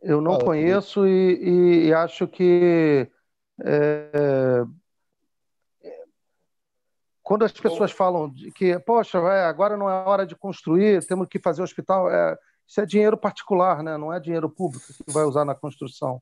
[0.00, 3.10] Eu não Fala, conheço e, e acho que
[3.62, 4.64] é,
[7.24, 11.38] quando as pessoas falam que, poxa, é, agora não é hora de construir, temos que
[11.38, 12.36] fazer hospital, é,
[12.66, 13.96] isso é dinheiro particular, né?
[13.96, 16.20] não é dinheiro público que vai usar na construção.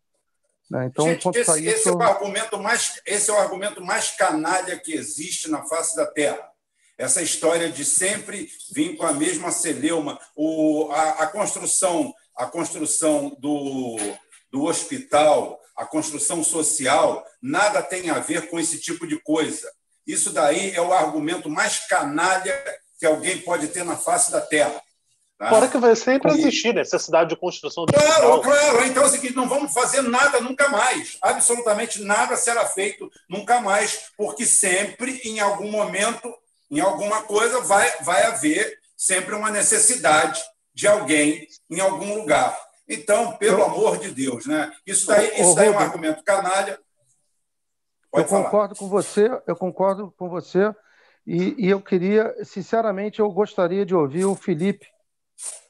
[0.71, 0.87] Né?
[0.87, 1.59] Então, Gente, esse, isso...
[1.59, 5.97] esse, é o argumento mais, esse é o argumento mais canalha que existe na face
[5.97, 6.49] da Terra.
[6.97, 13.37] Essa história de sempre vir com a mesma celeuma, o, a, a construção, a construção
[13.41, 13.97] do,
[14.53, 19.69] do hospital, a construção social, nada tem a ver com esse tipo de coisa.
[20.07, 22.55] Isso daí é o argumento mais canalha
[22.99, 24.81] que alguém pode ter na face da Terra.
[25.39, 25.49] Tá?
[25.49, 28.43] Fora que vai sempre existir necessidade de construção de Claro, hospital.
[28.43, 28.85] claro.
[28.85, 31.17] Então é o seguinte, não vamos fazer nada nunca mais.
[31.23, 36.33] Absolutamente nada será feito nunca mais, porque sempre, em algum momento,
[36.71, 40.41] em alguma coisa, vai, vai haver sempre uma necessidade
[40.75, 42.57] de alguém em algum lugar.
[42.93, 44.71] Então, pelo eu, amor de Deus, né?
[44.87, 46.79] Isso daí, isso daí é um argumento canalha.
[48.11, 48.45] Pode eu falar.
[48.45, 50.75] concordo com você, eu concordo com você,
[51.27, 54.87] e, e, eu queria, sinceramente, eu gostaria de ouvir o Felipe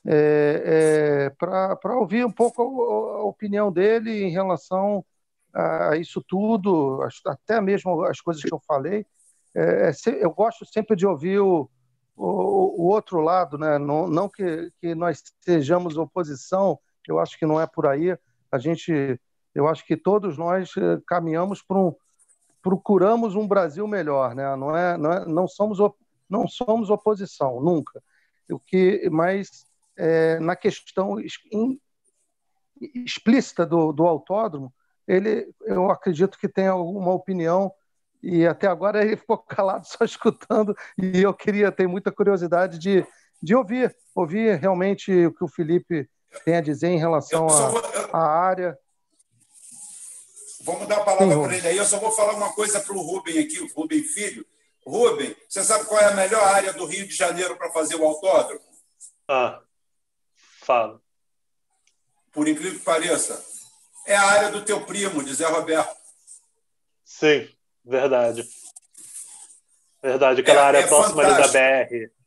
[0.05, 5.05] é, é, para ouvir um pouco a, a, opinião dele em relação
[5.55, 9.07] a isso tudo, até mesmo as coisas que eu falei.
[9.55, 9.93] É, é
[10.25, 11.71] eu gosto sempre de ouvir o,
[12.17, 13.79] o, o outro lado, né?
[13.79, 18.17] não, não que, que nós sejamos oposição eu acho que não é por aí.
[18.51, 19.21] A gente,
[19.55, 21.95] eu acho que todos nós eh, caminhamos para um,
[22.63, 24.55] procuramos um Brasil melhor, né?
[24.57, 25.79] Não é, não, é, não somos
[26.29, 28.03] não somos oposição nunca.
[28.51, 31.17] O que, mas é, na questão
[32.81, 34.73] explícita do, do autódromo,
[35.07, 37.73] ele, eu acredito que tem alguma opinião
[38.23, 43.05] e até agora ele ficou calado só escutando e eu queria ter muita curiosidade de,
[43.43, 46.09] de ouvir, ouvir realmente o que o Felipe
[46.45, 47.47] tem a dizer em relação
[48.13, 48.79] à área.
[50.63, 51.77] Vamos dar a palavra para ele aí.
[51.77, 54.47] Eu só vou falar uma coisa para o Rubem aqui, o Rubem Filho.
[54.87, 58.05] Rubem, você sabe qual é a melhor área do Rio de Janeiro para fazer o
[58.05, 58.61] autódromo?
[59.29, 59.61] Ah,
[60.61, 61.01] fala.
[62.33, 63.45] Por incrível que pareça,
[64.07, 65.95] é a área do teu primo, de Zé Roberto.
[67.05, 67.49] Sim,
[67.85, 68.49] verdade.
[70.03, 72.22] Verdade, aquela é, área é próxima ali da BR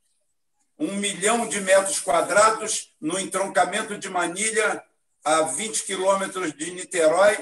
[0.77, 4.83] um milhão de metros quadrados no entroncamento de Manilha,
[5.23, 7.37] a 20 quilômetros de Niterói,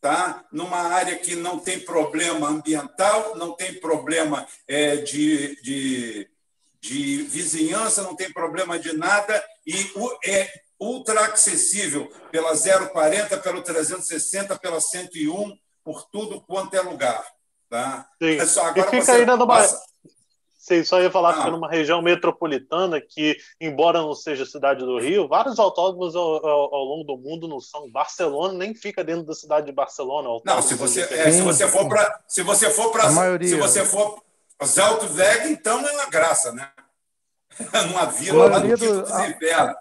[0.00, 0.44] tá?
[0.50, 6.30] numa área que não tem problema ambiental, não tem problema é, de, de,
[6.80, 9.74] de, vizinhança, não tem problema de nada, e
[10.24, 17.22] é ultra acessível pela 040, pelo 360, pela 101, por tudo quanto é lugar.
[17.68, 18.08] Tá?
[18.20, 18.38] Sim.
[18.38, 19.56] É só, agora e fica você ainda numa...
[19.56, 19.89] passa
[20.60, 21.50] Sim, só ia falar que ah.
[21.50, 26.84] numa região metropolitana que, embora não seja cidade do Rio, vários autódromos ao, ao, ao,
[26.84, 27.90] longo do mundo não são.
[27.90, 30.28] Barcelona nem fica dentro da cidade de Barcelona.
[30.44, 33.08] Não, se você, é, se você for para, se você for para,
[33.42, 34.22] se você for
[34.62, 36.70] Zeltweg, então é uma graça, né?
[37.88, 39.76] Numa vila lá no do, a,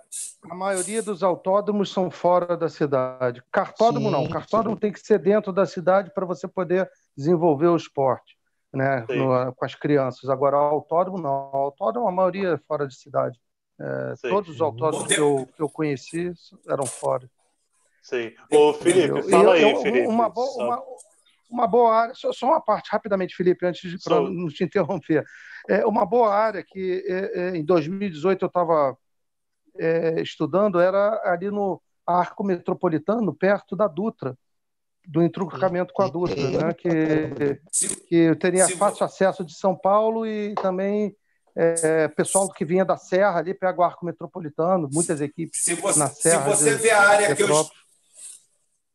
[0.49, 3.43] a maioria dos autódromos são fora da cidade.
[3.51, 4.29] Cartódromo sim, não.
[4.29, 4.79] Cartódromo sim.
[4.79, 8.38] tem que ser dentro da cidade para você poder desenvolver o esporte.
[8.73, 10.29] Né, no, com as crianças.
[10.29, 11.51] Agora, o autódromo não.
[11.51, 13.39] O autódromo, a maioria é fora de cidade.
[13.79, 16.33] É, todos os autódromos que eu, que eu conheci
[16.67, 17.29] eram fora.
[18.01, 18.33] Sim.
[18.51, 20.07] Ô, Felipe, fala aí, eu, Felipe.
[20.07, 20.83] Uma boa, uma,
[21.49, 25.23] uma boa área, só, só, uma parte, rapidamente, Felipe, antes de não te interromper.
[25.67, 28.97] É, uma boa área que é, é, em 2018 eu estava
[29.77, 34.37] é, estudando era ali no Arco Metropolitano, perto da Dutra
[35.07, 36.73] do entroncamento com a Dutra, né?
[36.73, 37.59] que,
[38.09, 41.15] que teria fácil acesso de São Paulo e também
[41.55, 45.99] é, pessoal que vinha da Serra ali pega o arco metropolitano, muitas equipes se você,
[45.99, 46.55] na Serra.
[46.55, 47.69] Se você vê a área que eu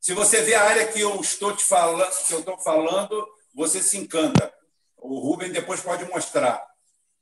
[0.00, 3.80] se você vê a área que eu estou te falando, que eu estou falando, você
[3.80, 4.52] se encanta.
[4.98, 6.62] O Rubem depois pode mostrar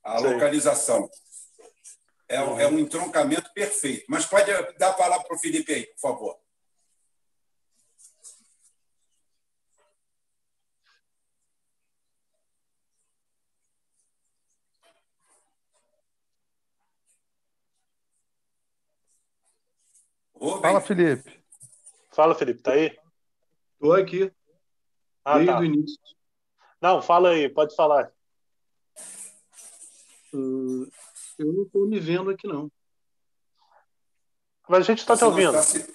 [0.03, 0.25] a Sim.
[0.25, 1.09] localização.
[2.29, 4.05] É, é um entroncamento perfeito.
[4.09, 6.42] Mas pode dar a palavra para o Felipe aí, por favor.
[20.61, 21.45] Fala, Felipe.
[22.11, 22.99] Fala, Felipe, tá aí?
[23.75, 24.33] Estou aqui.
[25.25, 25.61] Ah, desde tá.
[25.61, 25.99] o início.
[26.81, 28.11] Não, fala aí, pode falar.
[30.35, 30.91] Uh,
[31.39, 32.71] eu não estou me vendo aqui, não.
[34.69, 35.53] Mas a gente está te ouvindo.
[35.53, 35.95] Tá se...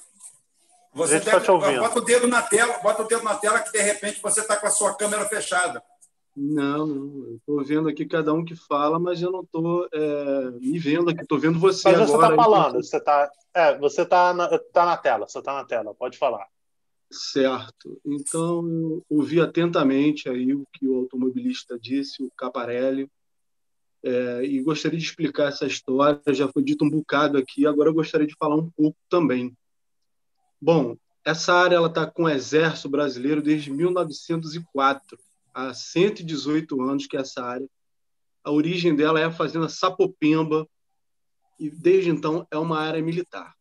[0.94, 1.82] Você está te ouvindo.
[1.82, 4.56] Bota o dedo na tela, bota o dedo na tela que de repente você está
[4.56, 5.84] com a sua câmera fechada.
[6.40, 7.36] Não, não.
[7.36, 11.24] Estou vendo aqui cada um que fala, mas eu não estou é, me vendo aqui.
[11.24, 12.36] Estou vendo você mas agora.
[12.36, 15.52] Mas você está falando, você está é, você está na, tá na tela, você está
[15.52, 16.46] na tela, pode falar.
[17.12, 18.00] Certo.
[18.06, 23.10] Então, eu ouvi atentamente aí o que o automobilista disse, o Caparelli,
[24.04, 26.22] é, e gostaria de explicar essa história.
[26.28, 29.58] Já foi dito um bocado aqui, agora eu gostaria de falar um pouco também.
[30.62, 35.18] Bom, essa área está com o Exército Brasileiro desde 1904
[35.58, 37.68] há 118 anos que é essa área.
[38.44, 40.70] A origem dela é a fazenda Sapopemba
[41.60, 43.56] e desde então é uma área militar.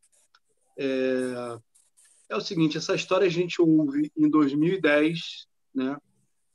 [0.76, 1.58] É,
[2.28, 5.96] é o seguinte, essa história a gente ouve em 2010, né,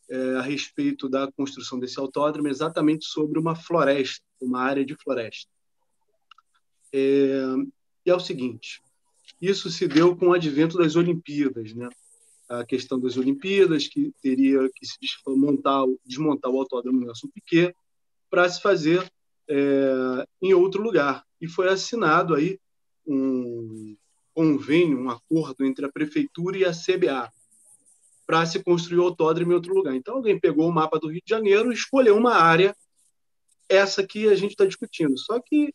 [0.08, 5.50] é, a respeito da construção desse autódromo, exatamente sobre uma floresta, uma área de floresta.
[6.94, 7.42] É,
[8.06, 8.80] e é o seguinte,
[9.42, 11.90] isso se deu com o advento das Olimpíadas, né?
[12.52, 17.74] A questão das Olimpíadas, que teria que se desmontar, desmontar o autódromo Nelson Piquet
[18.30, 19.10] para se fazer
[19.48, 21.24] é, em outro lugar.
[21.40, 22.60] E foi assinado aí
[23.08, 23.96] um
[24.34, 27.32] convênio, um acordo entre a prefeitura e a CBA
[28.26, 29.96] para se construir o autódromo em outro lugar.
[29.96, 32.76] Então alguém pegou o mapa do Rio de Janeiro e escolheu uma área,
[33.70, 35.18] essa que a gente está discutindo.
[35.18, 35.74] Só que,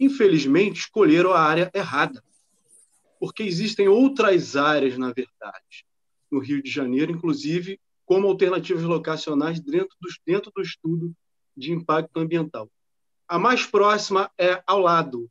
[0.00, 2.24] infelizmente, escolheram a área errada,
[3.20, 5.84] porque existem outras áreas, na verdade
[6.34, 11.14] no Rio de Janeiro, inclusive como alternativas locacionais dentro do, dentro do estudo
[11.56, 12.68] de impacto ambiental.
[13.26, 15.30] A mais próxima é ao lado,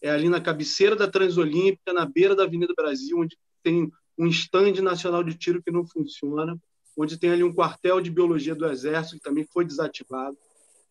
[0.00, 4.80] é ali na cabeceira da Transolímpica, na beira da Avenida Brasil, onde tem um estande
[4.82, 6.56] nacional de tiro que não funciona,
[6.96, 10.36] onde tem ali um quartel de biologia do Exército que também foi desativado.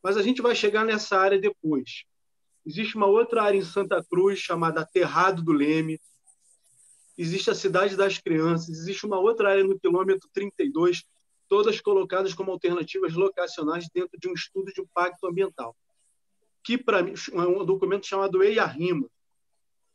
[0.02, 2.04] Mas a gente vai chegar nessa área depois.
[2.66, 6.02] Existe uma outra área em Santa Cruz chamada Terrado do Leme,
[7.18, 11.04] existe a Cidade das Crianças, existe uma outra área no quilômetro 32,
[11.48, 15.76] todas colocadas como alternativas locacionais dentro de um estudo de impacto ambiental,
[16.64, 19.08] que para mim é um documento chamado EIA-RIMA,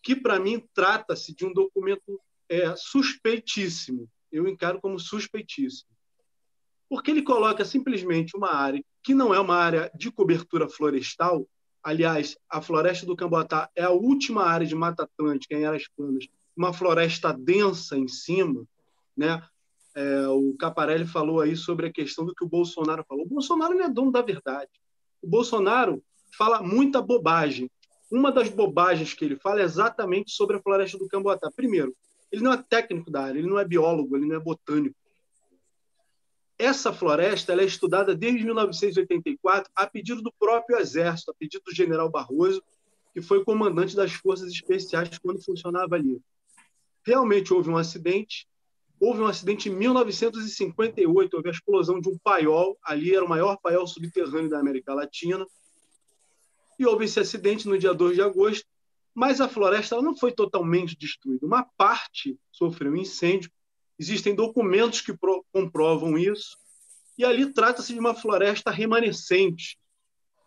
[0.02, 5.90] que para mim trata-se de um documento é, suspeitíssimo, eu encaro como suspeitíssimo,
[6.88, 11.46] porque ele coloca simplesmente uma área que não é uma área de cobertura florestal,
[11.82, 16.26] aliás, a floresta do Camboatá é a última área de Mata Atlântica em áreas planas
[16.58, 18.66] uma floresta densa em cima,
[19.16, 19.40] né?
[19.94, 23.24] É, o Caparelli falou aí sobre a questão do que o Bolsonaro falou.
[23.24, 24.70] O Bolsonaro não é dono da verdade.
[25.22, 26.02] O Bolsonaro
[26.36, 27.70] fala muita bobagem.
[28.10, 31.50] Uma das bobagens que ele fala é exatamente sobre a floresta do Camboatá.
[31.54, 31.94] Primeiro,
[32.30, 34.96] ele não é técnico da área, ele não é biólogo, ele não é botânico.
[36.58, 42.10] Essa floresta é estudada desde 1984 a pedido do próprio Exército, a pedido do general
[42.10, 42.62] Barroso,
[43.12, 46.20] que foi comandante das forças especiais quando funcionava ali
[47.08, 48.46] realmente houve um acidente.
[49.00, 53.56] Houve um acidente em 1958, houve a explosão de um paiol, ali era o maior
[53.56, 55.46] paiol subterrâneo da América Latina.
[56.78, 58.66] E houve esse acidente no dia 2 de agosto,
[59.14, 61.46] mas a floresta não foi totalmente destruída.
[61.46, 63.50] Uma parte sofreu um incêndio,
[63.98, 65.16] existem documentos que
[65.52, 66.58] comprovam isso,
[67.16, 69.78] e ali trata-se de uma floresta remanescente.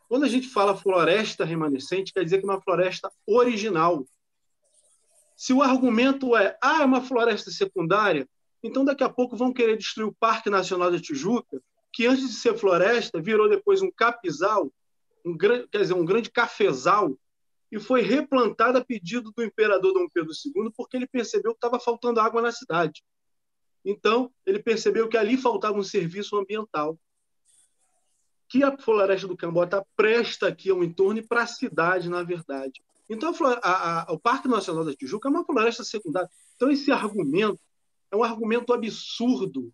[0.07, 4.05] Quando a gente fala floresta remanescente, quer dizer que é uma floresta original,
[5.41, 8.29] se o argumento é, ah, é uma floresta secundária,
[8.61, 11.59] então daqui a pouco vão querer destruir o Parque Nacional da Tijuca,
[11.91, 14.71] que antes de ser floresta virou depois um capizal,
[15.25, 17.17] um quer dizer, um grande cafezal,
[17.71, 21.79] e foi replantada a pedido do imperador Dom Pedro II, porque ele percebeu que estava
[21.79, 23.03] faltando água na cidade.
[23.83, 26.99] Então, ele percebeu que ali faltava um serviço ambiental
[28.47, 32.83] que a floresta do Cambota presta aqui ao entorno e para a cidade, na verdade.
[33.11, 36.29] Então, a, a, o Parque Nacional da Tijuca é uma floresta secundária.
[36.55, 37.59] Então, esse argumento
[38.09, 39.69] é um argumento absurdo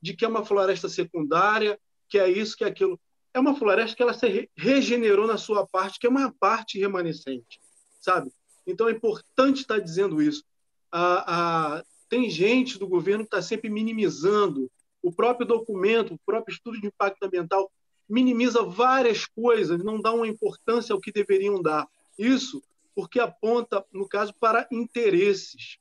[0.00, 1.76] de que é uma floresta secundária,
[2.08, 2.98] que é isso, que é aquilo.
[3.34, 7.60] É uma floresta que ela se regenerou na sua parte, que é uma parte remanescente,
[8.00, 8.30] sabe?
[8.64, 10.44] Então, é importante estar dizendo isso.
[10.92, 14.70] A, tem gente do governo que está sempre minimizando
[15.02, 17.68] o próprio documento, o próprio estudo de impacto ambiental
[18.08, 21.86] minimiza várias coisas, não dá uma importância ao que deveriam dar.
[22.18, 22.62] Isso
[22.94, 25.78] porque aponta, no caso, para interesses.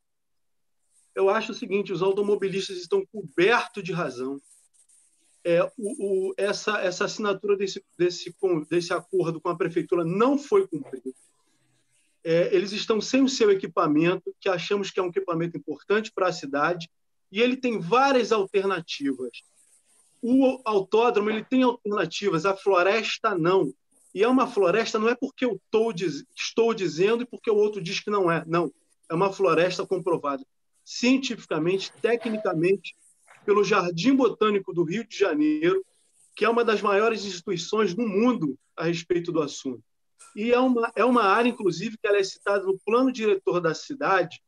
[1.15, 4.39] Eu acho o seguinte: os automobilistas estão cobertos de razão.
[5.43, 8.35] É, o, o, essa, essa assinatura desse, desse,
[8.69, 11.09] desse acordo com a prefeitura não foi cumprida.
[12.23, 16.27] É, eles estão sem o seu equipamento, que achamos que é um equipamento importante para
[16.27, 16.89] a cidade,
[17.31, 19.43] e ele tem várias alternativas
[20.21, 23.73] o autódromo ele tem alternativas, a floresta não.
[24.17, 25.93] E é uma floresta não é porque eu tô,
[26.35, 28.43] estou dizendo e porque o outro diz que não é.
[28.47, 28.73] Não.
[29.07, 30.43] É uma floresta comprovada
[30.83, 32.95] cientificamente, tecnicamente,
[33.45, 35.85] pelo Jardim Botânico do Rio de Janeiro,
[36.35, 39.83] que é uma das maiores instituições do mundo a respeito do assunto.
[40.35, 43.75] E é uma, é uma área, inclusive, que ela é citada no plano diretor da
[43.75, 44.41] cidade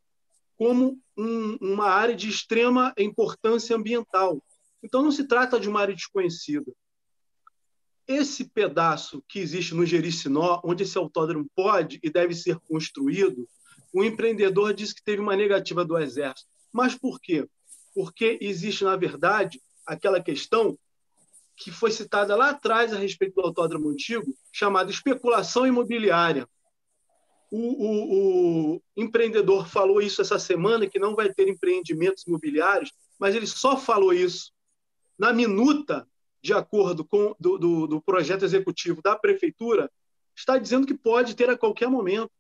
[0.58, 4.42] como um, uma área de extrema importância ambiental.
[4.82, 6.74] Então, não se trata de uma área desconhecida.
[8.10, 13.48] Esse pedaço que existe no Jericinó, onde esse autódromo pode e deve ser construído,
[13.94, 16.50] o empreendedor disse que teve uma negativa do Exército.
[16.74, 17.48] Mas por quê?
[17.94, 20.76] Porque existe, na verdade, aquela questão
[21.56, 26.50] que foi citada lá atrás a respeito do autódromo antigo, chamada especulação imobiliária.
[27.52, 33.36] O, o, o, empreendedor falou isso essa semana, que não vai ter empreendimentos imobiliários, mas
[33.36, 34.52] ele só falou isso
[35.16, 36.08] na minuta
[36.42, 39.92] de acordo com do, do, do, projeto executivo da prefeitura,
[40.36, 42.32] está dizendo que pode ter a qualquer momento.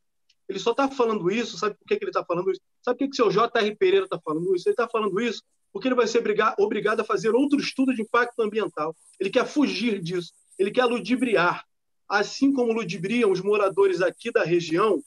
[0.47, 2.61] Ele só está falando isso, sabe por que, que ele está falando isso?
[2.81, 3.75] Sabe por que, que o seu J.R.
[3.75, 4.67] Pereira está falando isso?
[4.67, 6.23] Ele está falando isso porque ele vai ser
[6.57, 8.95] obrigado a fazer outro estudo de impacto ambiental.
[9.19, 11.65] Ele quer fugir disso, ele quer ludibriar.
[12.07, 15.03] Assim como ludibriam os moradores aqui da região,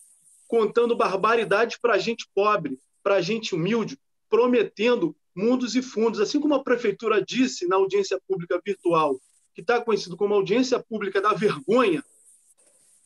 [0.47, 3.99] contando barbaridades para a gente pobre, para a gente humilde,
[4.31, 6.21] prometendo mundos e fundos.
[6.21, 9.21] Assim como a prefeitura disse na audiência pública virtual,
[9.55, 12.03] que está conhecido como audiência pública da vergonha,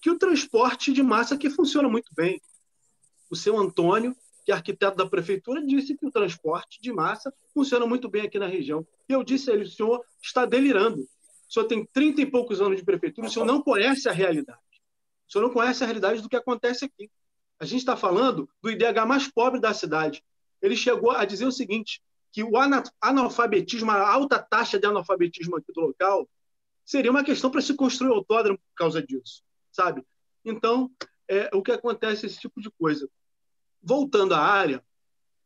[0.00, 2.40] que o transporte de massa aqui funciona muito bem.
[3.28, 7.86] O seu Antônio, que é arquiteto da prefeitura, disse que o transporte de massa funciona
[7.86, 8.86] muito bem aqui na região.
[9.08, 11.00] E eu disse a ele: o senhor está delirando.
[11.48, 14.60] O senhor tem 30 e poucos anos de prefeitura, o senhor não conhece a realidade.
[15.28, 17.10] O senhor não conhece a realidade do que acontece aqui.
[17.58, 20.22] A gente está falando do IDH mais pobre da cidade.
[20.60, 22.02] Ele chegou a dizer o seguinte:
[22.36, 22.52] que o
[23.00, 26.28] analfabetismo, a alta taxa de analfabetismo aqui do local,
[26.84, 30.04] seria uma questão para se construir autódromo por causa disso, sabe?
[30.44, 30.90] Então,
[31.26, 33.08] é, o que acontece é esse tipo de coisa.
[33.82, 34.84] Voltando à área,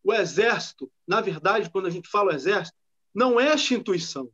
[0.02, 2.76] o Exército, na verdade, quando a gente fala Exército,
[3.14, 4.28] não é a instituição,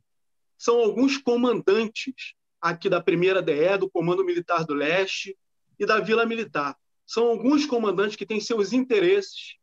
[0.57, 5.37] são alguns comandantes aqui da primeira DE, do Comando Militar do Leste
[5.77, 6.75] e da Vila Militar.
[7.05, 9.57] São alguns comandantes que têm seus interesses,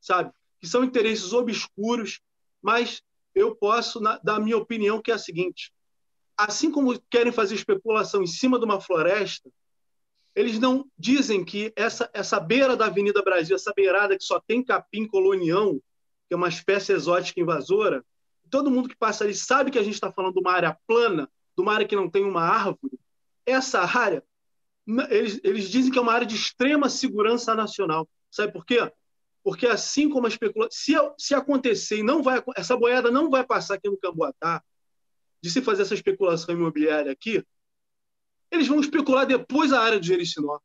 [0.00, 0.32] sabe?
[0.58, 2.20] Que são interesses obscuros
[2.62, 3.02] mas
[3.34, 5.72] eu posso dar a minha opinião, que é a seguinte:
[6.36, 9.50] assim como querem fazer especulação em cima de uma floresta,
[10.34, 14.62] eles não dizem que essa, essa beira da Avenida Brasil, essa beirada que só tem
[14.62, 15.80] capim colonião,
[16.28, 18.04] que é uma espécie exótica invasora,
[18.48, 21.28] todo mundo que passa ali sabe que a gente está falando de uma área plana,
[21.56, 22.98] de uma área que não tem uma árvore.
[23.44, 24.22] Essa área,
[25.08, 28.08] eles, eles dizem que é uma área de extrema segurança nacional.
[28.30, 28.90] Sabe por quê?
[29.42, 33.44] Porque assim como a especulação, se, se acontecer e não vai, essa boiada não vai
[33.44, 34.62] passar aqui no Camboatá,
[35.42, 37.42] de se fazer essa especulação imobiliária aqui,
[38.50, 40.58] eles vão especular depois a área do Jericinó.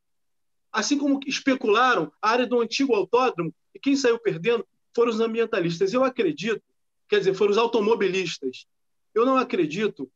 [0.72, 5.94] Assim como especularam a área do antigo autódromo, e quem saiu perdendo foram os ambientalistas.
[5.94, 6.62] Eu acredito,
[7.08, 8.66] quer dizer, foram os automobilistas.
[9.14, 10.12] Eu não acredito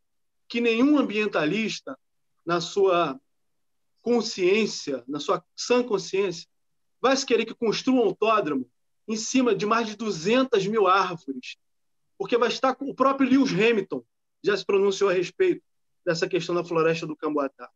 [0.48, 1.98] que nenhum ambientalista,
[2.46, 3.20] na sua
[4.02, 6.50] consciência, na sua sã consciência,
[7.02, 8.70] vai se querer que construa um autódromo
[9.08, 11.58] em cima de mais de 200 mil árvores,
[12.18, 14.04] porque vai estar o próprio Lewis Hamilton
[14.44, 15.62] já se pronunciou a respeito
[16.06, 17.70] dessa questão da floresta do Camboatá.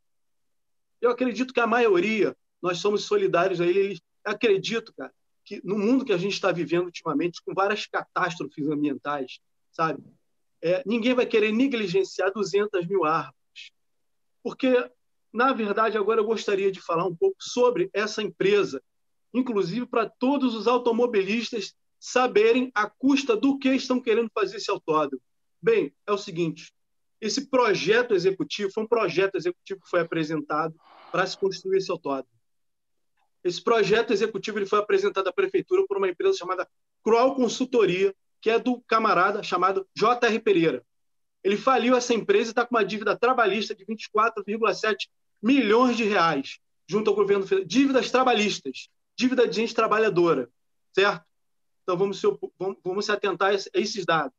[1.01, 3.99] Eu acredito que a maioria, nós somos solidários a ele.
[4.23, 5.13] Acredito, cara,
[5.43, 9.39] que no mundo que a gente está vivendo ultimamente, com várias catástrofes ambientais,
[9.71, 10.01] sabe?
[10.63, 13.35] é, ninguém vai querer negligenciar 200 mil árvores.
[14.41, 14.89] Porque,
[15.31, 18.81] na verdade, agora eu gostaria de falar um pouco sobre essa empresa,
[19.33, 25.21] inclusive para todos os automobilistas saberem a custa do que estão querendo fazer esse autódromo.
[25.61, 26.73] Bem, é o seguinte:
[27.21, 30.75] esse projeto executivo foi um projeto executivo que foi apresentado
[31.11, 32.27] para se construir esse autódromo.
[33.43, 36.67] Esse projeto executivo ele foi apresentado à prefeitura por uma empresa chamada
[37.03, 40.39] Croal Consultoria, que é do camarada chamado J.R.
[40.39, 40.83] Pereira.
[41.43, 45.09] Ele faliu essa empresa e está com uma dívida trabalhista de 24,7
[45.41, 47.67] milhões de reais junto ao governo federal.
[47.67, 50.49] Dívidas trabalhistas, dívida de gente trabalhadora,
[50.93, 51.25] certo?
[51.83, 52.27] Então vamos se,
[52.83, 54.35] vamos, se atentar a esses dados.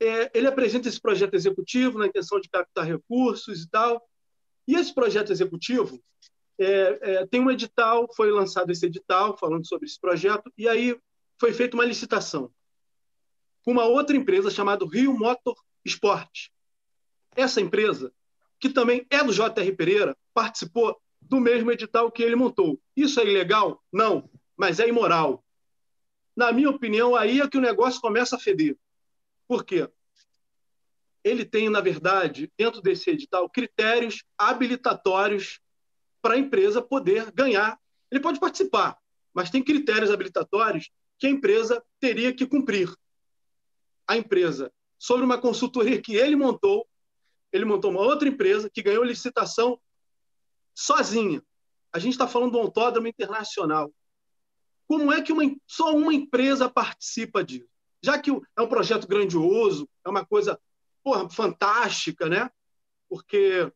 [0.00, 4.06] É, ele apresenta esse projeto executivo na intenção de captar recursos e tal.
[4.68, 6.02] E esse projeto executivo
[6.58, 10.98] é, é, tem um edital, foi lançado esse edital falando sobre esse projeto, e aí
[11.38, 12.50] foi feita uma licitação
[13.62, 16.50] com uma outra empresa chamada Rio Motor Sport.
[17.34, 18.12] Essa empresa,
[18.60, 20.96] que também é do JR Pereira, participou
[21.28, 22.80] do mesmo edital que ele montou.
[22.96, 23.82] Isso é ilegal?
[23.92, 25.44] Não, mas é imoral.
[26.36, 28.76] Na minha opinião, aí é que o negócio começa a feder.
[29.48, 29.88] Por quê?
[31.24, 35.60] Ele tem, na verdade, dentro desse edital, critérios habilitatórios
[36.22, 37.78] para a empresa poder ganhar.
[38.10, 38.96] Ele pode participar,
[39.34, 42.92] mas tem critérios habilitatórios que a empresa teria que cumprir.
[44.06, 46.86] A empresa, sobre uma consultoria que ele montou,
[47.52, 49.80] ele montou uma outra empresa que ganhou licitação
[50.76, 51.42] sozinha.
[51.92, 53.90] A gente está falando do autódromo internacional.
[54.86, 57.68] Como é que uma, só uma empresa participa disso?
[58.02, 60.60] Já que é um projeto grandioso, é uma coisa
[61.02, 62.50] porra, fantástica, né?
[63.08, 63.72] Porque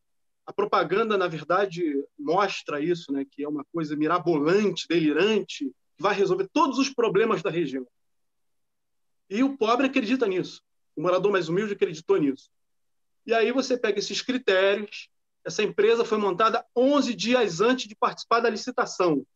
[0.50, 1.82] a propaganda, na verdade,
[2.18, 3.24] mostra isso, né?
[3.24, 7.86] que é uma coisa mirabolante, delirante, vai resolver todos os problemas da região.
[9.28, 10.60] E o pobre acredita nisso.
[10.96, 12.50] O morador mais humilde acreditou nisso.
[13.24, 15.08] E aí você pega esses critérios.
[15.44, 19.26] Essa empresa foi montada 11 dias antes de participar da licitação.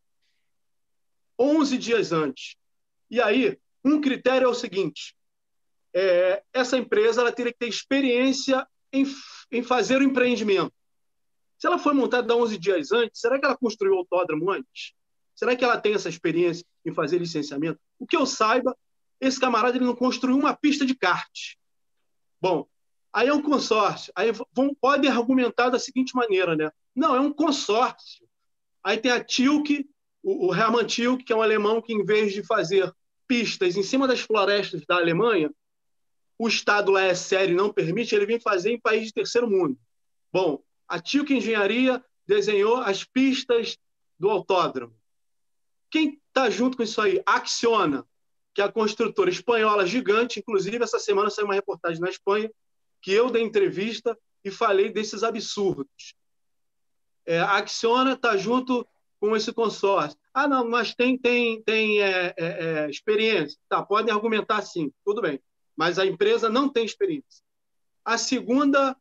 [1.39, 2.57] 11 dias antes.
[3.11, 5.17] E aí, um critério é o seguinte:
[5.95, 9.05] é, essa empresa ela teria que ter experiência em,
[9.51, 10.73] em fazer o empreendimento.
[11.59, 14.93] Se ela foi montada 11 dias antes, será que ela construiu o autódromo antes?
[15.35, 17.81] Será que ela tem essa experiência em fazer licenciamento?
[17.99, 18.77] O que eu saiba,
[19.21, 21.55] esse camarada ele não construiu uma pista de kart.
[22.41, 22.69] Bom,
[23.15, 24.13] aí é um consórcio.
[24.17, 26.71] Aí vão, podem argumentar da seguinte maneira, né?
[26.95, 28.27] Não, é um consórcio.
[28.83, 29.89] Aí tem a Tilke,
[30.21, 32.93] o, o Hermann Tilke, que é um alemão que, em vez de fazer
[33.29, 35.51] pistas em cima das florestas da Alemanha,
[36.37, 39.49] o Estado lá é sério e não permite, ele vem fazer em país de terceiro
[39.49, 39.79] mundo.
[40.33, 43.79] Bom, a Tilke Engenharia desenhou as pistas
[44.19, 44.95] do autódromo.
[45.89, 47.23] Quem está junto com isso aí?
[47.25, 48.05] Acciona,
[48.53, 50.41] que é a construtora espanhola gigante.
[50.41, 52.51] Inclusive, essa semana saiu uma reportagem na Espanha
[53.05, 56.15] que eu dei entrevista e falei desses absurdos.
[57.27, 58.89] É, a Acciona está junto
[59.21, 60.19] com esse consórcio.
[60.33, 63.59] Ah, não, mas tem, tem, tem é, é, é, experiência.
[63.69, 65.39] Tá, podem argumentar sim, tudo bem.
[65.77, 67.45] Mas a empresa não tem experiência.
[68.03, 68.97] A segunda,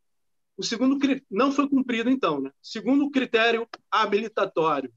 [0.57, 0.99] o segundo
[1.31, 2.41] não foi cumprido, então.
[2.41, 2.51] Né?
[2.61, 4.93] Segundo critério habilitatório,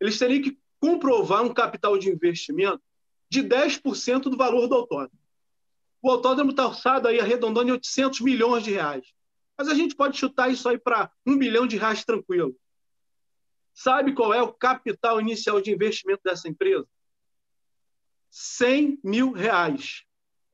[0.00, 2.82] eles teriam que comprovar um capital de investimento
[3.30, 5.25] de 10% do valor do autódromo.
[6.06, 9.12] O autódromo está orçado aí arredondando em 800 milhões de reais.
[9.58, 12.56] Mas a gente pode chutar isso aí para um bilhão de reais tranquilo.
[13.74, 16.86] Sabe qual é o capital inicial de investimento dessa empresa?
[18.30, 20.04] 100 mil reais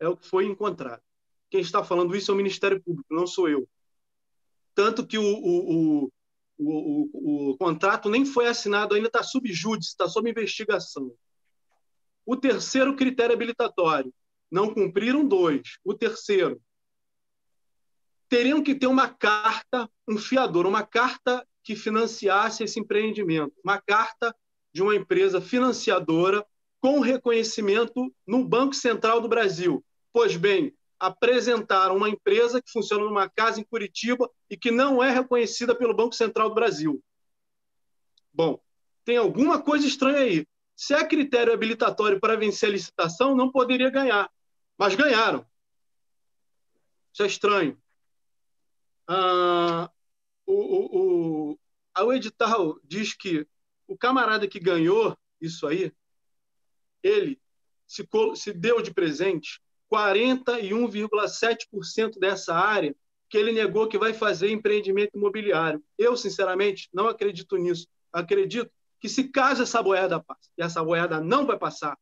[0.00, 1.02] é o que foi encontrado.
[1.50, 3.68] Quem está falando isso é o Ministério Público, não sou eu.
[4.74, 6.12] Tanto que o, o, o
[6.58, 11.12] o, o, o contrato nem foi assinado, ainda está subjúdice, está sob investigação.
[12.24, 14.14] O terceiro critério habilitatório,
[14.52, 15.78] não cumpriram dois.
[15.82, 16.60] O terceiro,
[18.28, 24.34] teriam que ter uma carta, um fiador, uma carta que financiasse esse empreendimento, uma carta
[24.72, 26.46] de uma empresa financiadora
[26.80, 29.84] com reconhecimento no Banco Central do Brasil.
[30.12, 35.10] Pois bem, apresentaram uma empresa que funciona numa casa em Curitiba e que não é
[35.10, 37.02] reconhecida pelo Banco Central do Brasil.
[38.32, 38.60] Bom,
[39.04, 40.46] tem alguma coisa estranha aí.
[40.76, 44.30] Se é critério habilitatório para vencer a licitação, não poderia ganhar.
[44.82, 45.46] Mas ganharam.
[47.12, 47.80] Isso é estranho.
[49.06, 49.88] Ah,
[50.44, 51.56] o, o, o,
[52.04, 53.46] o edital diz que
[53.86, 55.92] o camarada que ganhou isso aí,
[57.00, 57.40] ele
[57.86, 58.04] se,
[58.34, 62.92] se deu de presente 41,7% dessa área
[63.30, 65.80] que ele negou que vai fazer empreendimento imobiliário.
[65.96, 67.86] Eu, sinceramente, não acredito nisso.
[68.12, 68.68] Acredito
[68.98, 71.96] que se caso essa boiada passe, e essa boiada não vai passar,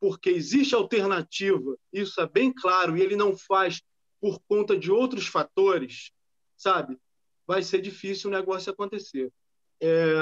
[0.00, 3.82] porque existe alternativa, isso é bem claro, e ele não faz
[4.20, 6.12] por conta de outros fatores,
[6.56, 6.98] sabe?
[7.46, 9.32] Vai ser difícil o negócio acontecer.
[9.80, 10.14] É...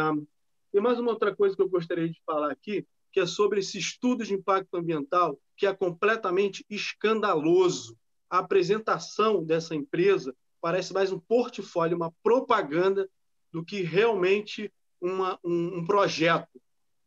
[0.81, 4.25] Mais uma outra coisa que eu gostaria de falar aqui, que é sobre esse estudo
[4.25, 7.97] de impacto ambiental, que é completamente escandaloso.
[8.29, 13.09] A apresentação dessa empresa parece mais um portfólio, uma propaganda,
[13.51, 14.71] do que realmente
[15.01, 16.61] uma, um, um projeto.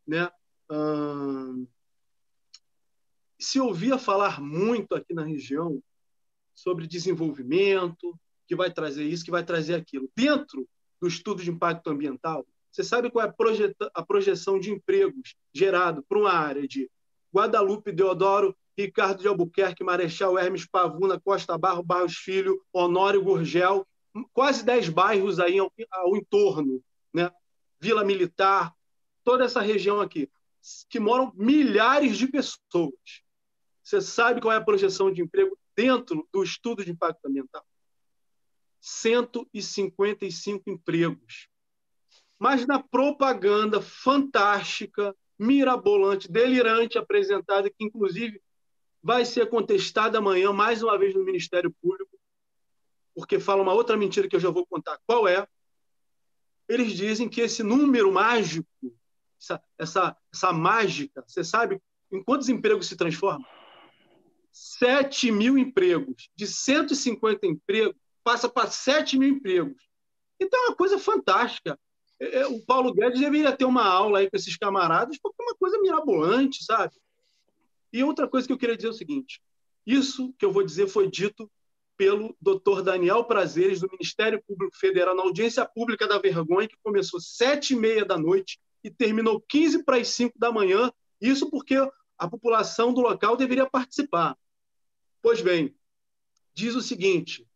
[0.08, 0.32] Né?
[0.72, 1.68] Hum...
[3.40, 5.82] Se ouvia falar muito aqui na região
[6.54, 10.10] sobre desenvolvimento, que vai trazer isso, que vai trazer aquilo.
[10.16, 10.68] Dentro
[11.00, 13.34] do estudo de impacto ambiental, você sabe qual é
[13.94, 16.90] a projeção de empregos gerado para uma área de
[17.34, 23.86] Guadalupe, Deodoro, Ricardo de Albuquerque, Marechal Hermes Pavuna, Costa Barro, Barros Filho, Honório Gurgel,
[24.34, 26.82] quase 10 bairros aí ao, ao entorno,
[27.14, 27.32] né?
[27.80, 28.74] Vila Militar,
[29.24, 30.30] toda essa região aqui,
[30.90, 32.94] que moram milhares de pessoas.
[33.90, 37.66] Você sabe qual é a projeção de emprego dentro do estudo de impacto ambiental?
[38.80, 41.50] 155 empregos.
[42.38, 48.40] Mas na propaganda fantástica, mirabolante, delirante apresentada, que inclusive
[49.02, 52.16] vai ser contestada amanhã mais uma vez no Ministério Público,
[53.16, 55.48] porque fala uma outra mentira que eu já vou contar qual é.
[56.68, 58.70] Eles dizem que esse número mágico,
[59.42, 61.82] essa, essa, essa mágica, você sabe
[62.12, 63.48] em quantos empregos se transforma?
[64.52, 66.30] 7 mil empregos.
[66.36, 69.82] De 150 empregos, passa para 7 mil empregos.
[70.40, 71.78] Então é uma coisa fantástica.
[72.20, 75.46] É, é, o Paulo Guedes deveria ter uma aula aí com esses camaradas, porque é
[75.46, 76.94] uma coisa mirabolante, sabe?
[77.92, 79.42] E outra coisa que eu queria dizer é o seguinte:
[79.86, 81.50] isso que eu vou dizer foi dito
[81.98, 87.20] pelo doutor Daniel Prazeres, do Ministério Público Federal, na audiência pública da vergonha, que começou
[87.20, 90.92] sete e meia da noite e terminou 15 para as 5 da manhã.
[91.20, 91.76] Isso porque
[92.20, 94.38] a população do local deveria participar.
[95.22, 95.74] Pois bem,
[96.54, 97.48] diz o seguinte: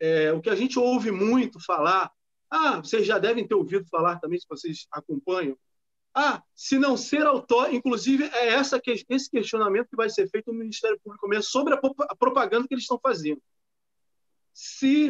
[0.00, 2.10] é, o que a gente ouve muito falar,
[2.50, 5.56] ah, vocês já devem ter ouvido falar também, se vocês acompanham.
[6.14, 10.58] Ah, se não ser autor, inclusive é essa, esse questionamento que vai ser feito no
[10.58, 11.80] Ministério Público mesmo sobre a,
[12.10, 13.40] a propaganda que eles estão fazendo.
[14.52, 15.08] Se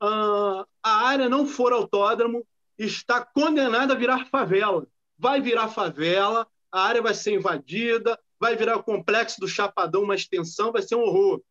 [0.00, 2.46] uh, a área não for autódromo,
[2.78, 4.86] está condenada a virar favela.
[5.18, 10.14] Vai virar favela, a área vai ser invadida, vai virar o complexo do Chapadão, uma
[10.14, 11.42] extensão, vai ser um horror.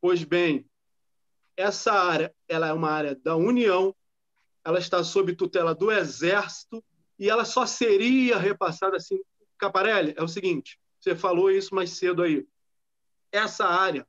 [0.00, 0.66] Pois bem,
[1.56, 3.94] essa área ela é uma área da União,
[4.64, 6.82] ela está sob tutela do Exército
[7.18, 9.20] e ela só seria repassada assim.
[9.58, 12.46] Caparelli, é o seguinte, você falou isso mais cedo aí.
[13.30, 14.06] Essa área,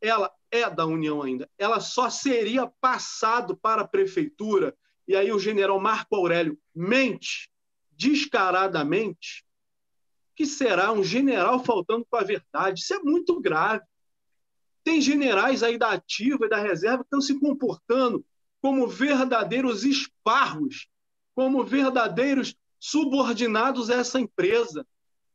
[0.00, 1.48] ela é da União ainda.
[1.58, 4.76] Ela só seria passado para a prefeitura
[5.06, 7.50] e aí o general Marco Aurélio mente
[7.92, 9.44] descaradamente
[10.38, 12.78] que será um general faltando com a verdade.
[12.78, 13.84] Isso é muito grave.
[14.84, 18.24] Tem generais aí da ativa e da reserva que estão se comportando
[18.62, 20.86] como verdadeiros esparros,
[21.34, 24.86] como verdadeiros subordinados a essa empresa,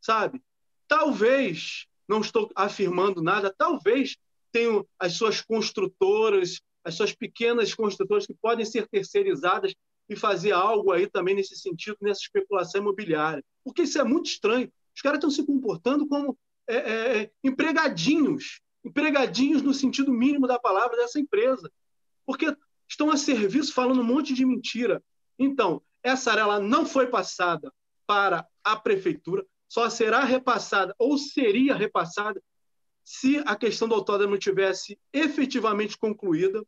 [0.01, 0.41] sabe?
[0.88, 4.16] Talvez, não estou afirmando nada, talvez
[4.54, 9.76] tenham as suas construtoras, as suas pequenas construtoras que podem ser terceirizadas
[10.07, 13.44] e fazer algo aí também nesse sentido, nessa especulação imobiliária.
[13.65, 14.72] Porque isso é muito estranho.
[14.95, 16.38] Os caras estão se comportando como
[16.68, 21.72] é, é, é, empregadinhos, empregadinhos no sentido mínimo da palavra dessa empresa,
[22.26, 22.56] porque
[22.88, 25.03] estão a serviço falando um monte de mentira.
[25.38, 27.74] Então, essa área não foi passada
[28.06, 32.41] para a prefeitura, só será repassada ou seria repassada
[33.03, 36.64] se a questão do autódromo tivesse efetivamente concluída.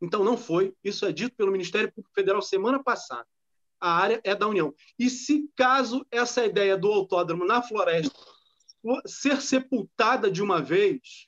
[0.00, 0.74] Então, não foi.
[0.82, 3.26] Isso é dito pelo Ministério Público Federal semana passada
[3.82, 4.72] a área é da União.
[4.96, 8.16] E se caso essa ideia do autódromo na floresta
[9.04, 11.26] ser sepultada de uma vez,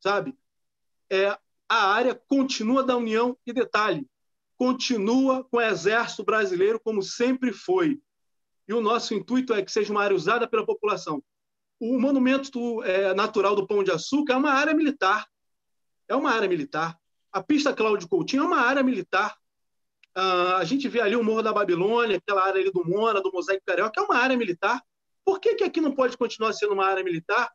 [0.00, 0.34] sabe?
[1.10, 1.38] É,
[1.68, 4.06] a área continua da União e detalhe,
[4.56, 8.00] continua com o Exército Brasileiro como sempre foi.
[8.66, 11.22] E o nosso intuito é que seja uma área usada pela população.
[11.78, 15.26] O monumento é, natural do Pão de Açúcar é uma área militar.
[16.08, 16.98] É uma área militar.
[17.30, 19.36] A pista Cláudio Coutinho é uma área militar.
[20.16, 23.32] Uh, a gente vê ali o Morro da Babilônia, aquela área ali do Mona, do
[23.32, 24.82] Mosaico Carioca, que é uma área militar.
[25.24, 27.50] Por que, que aqui não pode continuar sendo uma área militar,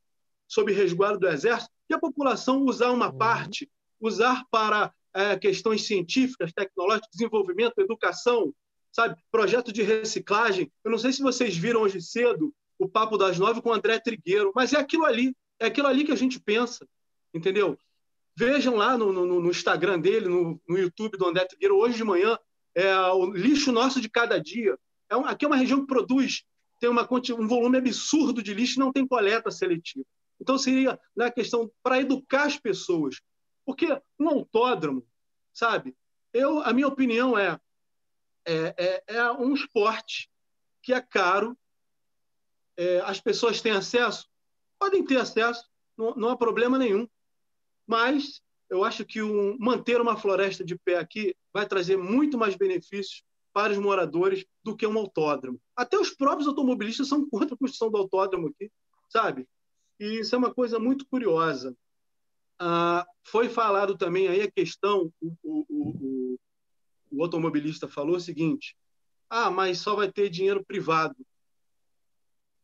[0.47, 3.17] sob resguardo do Exército, e a população usar uma uhum.
[3.17, 3.69] parte,
[3.99, 8.53] usar para é, questões científicas, tecnológicas, desenvolvimento, educação,
[8.91, 9.15] sabe?
[9.31, 10.71] Projeto de reciclagem.
[10.83, 13.99] Eu não sei se vocês viram hoje cedo o Papo das Nove com o André
[13.99, 16.87] Trigueiro, mas é aquilo ali, é aquilo ali que a gente pensa,
[17.33, 17.77] entendeu?
[18.35, 22.03] Vejam lá no, no, no Instagram dele, no, no, YouTube do André Trigueiro, hoje de
[22.03, 22.37] manhã,
[22.77, 24.77] é o lixo nosso de cada dia.
[25.09, 26.43] É um, aqui é uma região que produz
[26.79, 30.05] tem uma, um volume absurdo de lixo e não tem coleta seletiva.
[30.39, 33.19] Então, seria na né, questão para educar as pessoas.
[33.65, 35.05] Porque um autódromo,
[35.51, 35.95] sabe?
[36.31, 37.59] Eu, a minha opinião é,
[38.45, 40.29] é, é, é um esporte
[40.83, 41.57] que é caro,
[42.77, 44.29] é, as pessoas têm acesso?
[44.77, 45.67] Podem ter acesso,
[45.97, 47.07] não, não há problema nenhum.
[47.87, 52.55] Mas eu acho que um, manter uma floresta de pé aqui vai trazer muito mais
[52.55, 53.23] benefícios
[53.53, 55.59] para os moradores do que um autódromo.
[55.75, 58.71] Até os próprios automobilistas são contra a construção do autódromo aqui,
[59.09, 59.47] sabe?
[59.99, 61.75] E isso é uma coisa muito curiosa.
[62.59, 66.39] Ah, foi falado também aí a questão, o, o, o,
[67.11, 68.75] o, automobilista falou o seguinte:
[69.29, 71.15] ah, mas só vai ter dinheiro privado.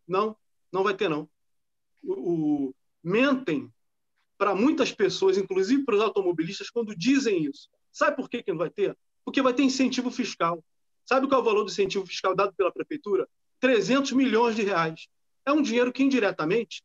[0.07, 0.35] Não,
[0.71, 1.29] não vai ter não.
[2.03, 2.73] O,
[3.03, 3.71] mentem
[4.37, 7.69] para muitas pessoas, inclusive para os automobilistas, quando dizem isso.
[7.91, 8.97] Sabe por que, que não vai ter?
[9.23, 10.63] Porque vai ter incentivo fiscal.
[11.05, 13.27] Sabe qual é o valor do incentivo fiscal dado pela prefeitura?
[13.59, 15.07] 300 milhões de reais.
[15.45, 16.83] É um dinheiro que indiretamente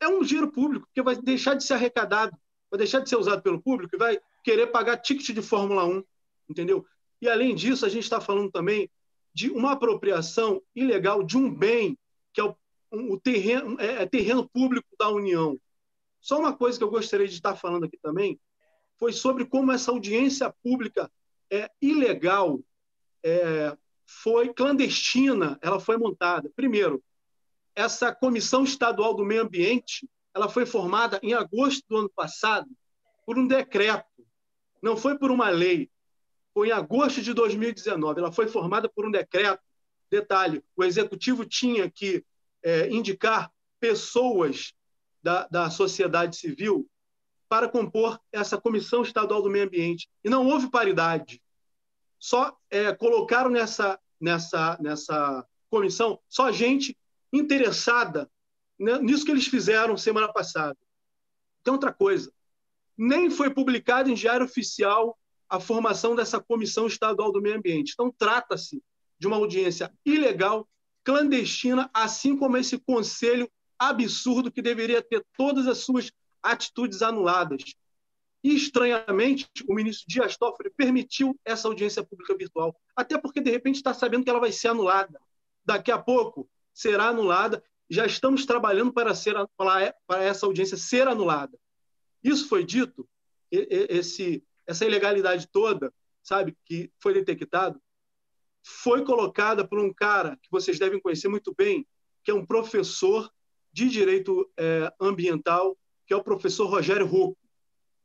[0.00, 2.36] é um dinheiro público, porque vai deixar de ser arrecadado,
[2.70, 6.02] vai deixar de ser usado pelo público e vai querer pagar ticket de Fórmula 1,
[6.48, 6.86] entendeu?
[7.20, 8.88] E além disso, a gente está falando também
[9.34, 11.98] de uma apropriação ilegal de um bem
[12.32, 12.54] que é o,
[12.92, 15.58] um, o terreno, é, é terreno público da União.
[16.20, 18.38] Só uma coisa que eu gostaria de estar falando aqui também
[18.98, 21.10] foi sobre como essa audiência pública
[21.50, 22.60] é ilegal,
[23.22, 26.50] é, foi clandestina, ela foi montada.
[26.54, 27.02] Primeiro,
[27.74, 32.68] essa Comissão Estadual do Meio Ambiente, ela foi formada em agosto do ano passado
[33.24, 34.06] por um decreto,
[34.82, 35.90] não foi por uma lei.
[36.54, 38.20] Foi em agosto de 2019.
[38.20, 39.62] Ela foi formada por um decreto.
[40.10, 42.24] Detalhe: o executivo tinha que
[42.62, 44.72] é, indicar pessoas
[45.22, 46.88] da, da sociedade civil
[47.48, 50.08] para compor essa Comissão Estadual do Meio Ambiente.
[50.22, 51.42] E não houve paridade.
[52.18, 56.96] Só é, colocaram nessa, nessa, nessa comissão só gente
[57.32, 58.30] interessada
[58.78, 60.76] né, nisso que eles fizeram semana passada.
[61.62, 62.32] Tem outra coisa.
[62.96, 65.18] Nem foi publicado em diário oficial
[65.48, 67.92] a formação dessa Comissão Estadual do Meio Ambiente.
[67.94, 68.82] Então, trata-se
[69.18, 70.68] de uma audiência ilegal,
[71.02, 76.10] clandestina, assim como esse conselho absurdo que deveria ter todas as suas
[76.42, 77.62] atitudes anuladas.
[78.42, 83.76] E, estranhamente, o ministro Dias Toffoli permitiu essa audiência pública virtual, até porque, de repente,
[83.76, 85.20] está sabendo que ela vai ser anulada.
[85.64, 87.62] Daqui a pouco, será anulada.
[87.90, 91.58] Já estamos trabalhando para, ser, para essa audiência ser anulada.
[92.22, 93.08] Isso foi dito,
[93.50, 95.92] esse, essa ilegalidade toda,
[96.22, 97.80] sabe, que foi detectado,
[98.62, 101.86] foi colocada por um cara que vocês devem conhecer muito bem,
[102.22, 103.30] que é um professor
[103.78, 107.38] de direito é, ambiental, que é o professor Rogério Rocco.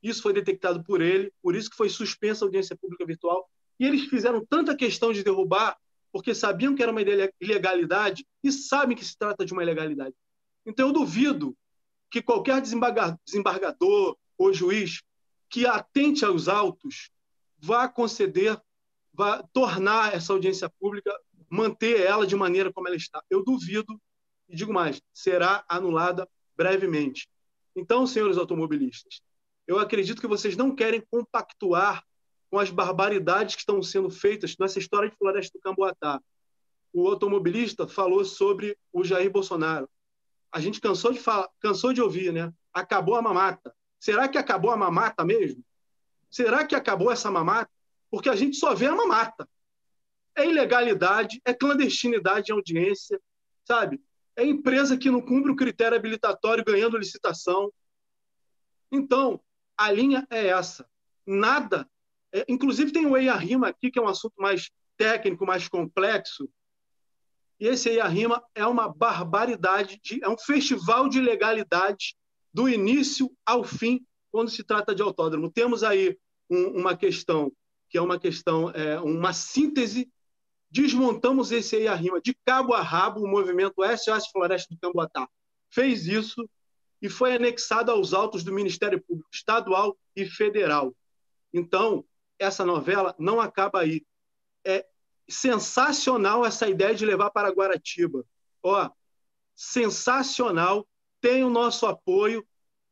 [0.03, 3.49] Isso foi detectado por ele, por isso que foi suspensa a audiência pública virtual.
[3.79, 5.75] E eles fizeram tanta questão de derrubar
[6.11, 7.01] porque sabiam que era uma
[7.41, 10.13] ilegalidade e sabem que se trata de uma ilegalidade.
[10.63, 11.57] Então, eu duvido
[12.11, 15.01] que qualquer desembargador ou juiz
[15.49, 17.09] que atente aos autos
[17.57, 18.61] vá conceder,
[19.11, 21.11] vá tornar essa audiência pública,
[21.49, 23.23] manter ela de maneira como ela está.
[23.27, 23.99] Eu duvido,
[24.53, 27.27] e digo mais, será anulada brevemente.
[27.75, 29.19] Então, senhores automobilistas,
[29.65, 32.05] eu acredito que vocês não querem compactuar
[32.51, 36.21] com as barbaridades que estão sendo feitas nessa história de Floresta do Camboatá.
[36.93, 39.89] O automobilista falou sobre o Jair Bolsonaro.
[40.51, 42.53] A gente cansou de falar, cansou de ouvir, né?
[42.71, 43.73] Acabou a mamata.
[43.99, 45.65] Será que acabou a mamata mesmo?
[46.29, 47.71] Será que acabou essa mamata?
[48.11, 49.49] Porque a gente só vê a mamata.
[50.35, 53.19] É ilegalidade, é clandestinidade em audiência,
[53.65, 53.99] sabe?
[54.35, 57.71] É empresa que não cumpre o critério habilitatório ganhando licitação.
[58.91, 59.41] Então,
[59.77, 60.87] a linha é essa.
[61.25, 61.87] Nada
[62.33, 66.49] é, inclusive, tem o EIA-RIMA aqui, que é um assunto mais técnico, mais complexo.
[67.59, 72.15] E esse EIA-RIMA é uma barbaridade, de, é um festival de legalidade
[72.51, 75.51] do início ao fim, quando se trata de autódromo.
[75.51, 76.17] Temos aí
[76.49, 77.51] um, uma questão,
[77.87, 80.11] que é uma questão, é, uma síntese.
[80.73, 85.29] Desmontamos esse EIA-RIMA de cabo a rabo, o movimento SOS Floresta do Camboatá
[85.69, 86.49] fez isso
[86.99, 90.91] e foi anexado aos autos do Ministério Público Estadual e Federal.
[91.53, 92.03] Então,
[92.39, 94.03] essa novela não acaba aí.
[94.65, 94.83] É
[95.29, 98.25] sensacional essa ideia de levar para Guaratiba.
[98.63, 98.89] Ó,
[99.55, 100.87] sensacional,
[101.21, 102.43] tem o nosso apoio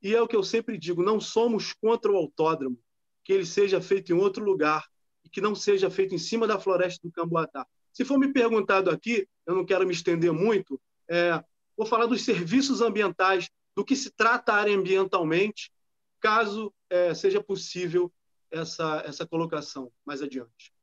[0.04, 2.78] e é o que eu sempre digo, não somos contra o autódromo,
[3.24, 4.88] que ele seja feito em outro lugar
[5.32, 7.66] que não seja feito em cima da floresta do Camboatá.
[7.94, 10.80] Se for me perguntado aqui, eu não quero me estender muito,
[11.10, 11.44] é,
[11.76, 15.72] vou falar dos serviços ambientais, do que se trata a área ambientalmente,
[16.20, 18.12] caso é, seja possível
[18.50, 20.74] essa, essa colocação mais adiante.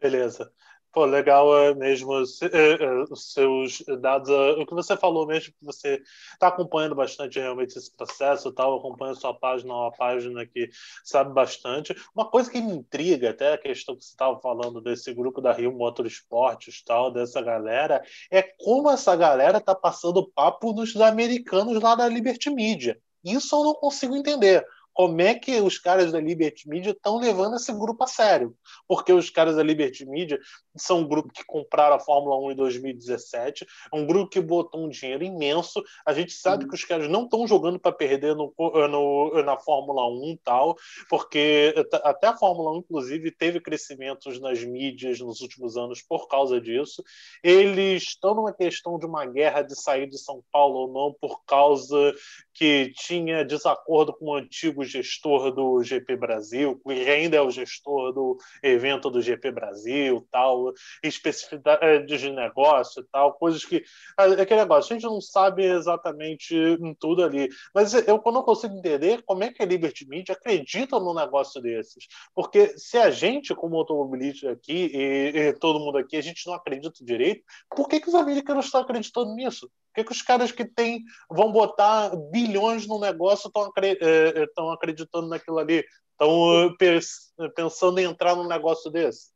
[0.00, 0.52] Beleza.
[0.96, 6.02] Legal é mesmo é, é, os seus dados, o que você falou mesmo, que você
[6.32, 10.68] está acompanhando bastante realmente esse processo, tal, acompanha sua página, uma página que
[11.04, 11.94] sabe bastante.
[12.14, 15.52] Uma coisa que me intriga, até a questão que você estava falando desse grupo da
[15.52, 21.94] Rio Motorsports, tal, dessa galera, é como essa galera tá passando papo nos americanos lá
[21.94, 22.98] da Liberty Media.
[23.24, 24.64] Isso eu não consigo entender
[24.98, 28.52] como é que os caras da Liberty Media estão levando esse grupo a sério.
[28.88, 30.40] Porque os caras da Liberty Media
[30.76, 34.84] são um grupo que compraram a Fórmula 1 em 2017, é um grupo que botou
[34.84, 35.84] um dinheiro imenso.
[36.04, 36.70] A gente sabe uhum.
[36.70, 40.76] que os caras não estão jogando para perder no, no, na Fórmula 1 tal,
[41.08, 41.72] porque
[42.02, 47.04] até a Fórmula 1, inclusive, teve crescimentos nas mídias nos últimos anos por causa disso.
[47.40, 51.44] Eles estão numa questão de uma guerra de sair de São Paulo ou não por
[51.44, 52.12] causa
[52.58, 58.12] que tinha desacordo com o antigo gestor do GP Brasil, que ainda é o gestor
[58.12, 63.84] do evento do GP Brasil, tal, especificidades de negócio, tal, coisas que
[64.16, 66.56] aquele negócio, a gente não sabe exatamente
[66.98, 71.14] tudo ali, mas eu não consigo entender como é que a Liberty Media acredita num
[71.14, 76.22] negócio desses, porque se a gente, como automobilista aqui e, e todo mundo aqui, a
[76.22, 79.70] gente não acredita direito, por que, que os americanos estão acreditando nisso?
[79.98, 85.28] que, que os caras que têm, vão botar bilhões no negócio estão é, é, acreditando
[85.28, 85.84] naquilo ali?
[86.12, 89.30] Estão é, pensando em entrar num negócio desse?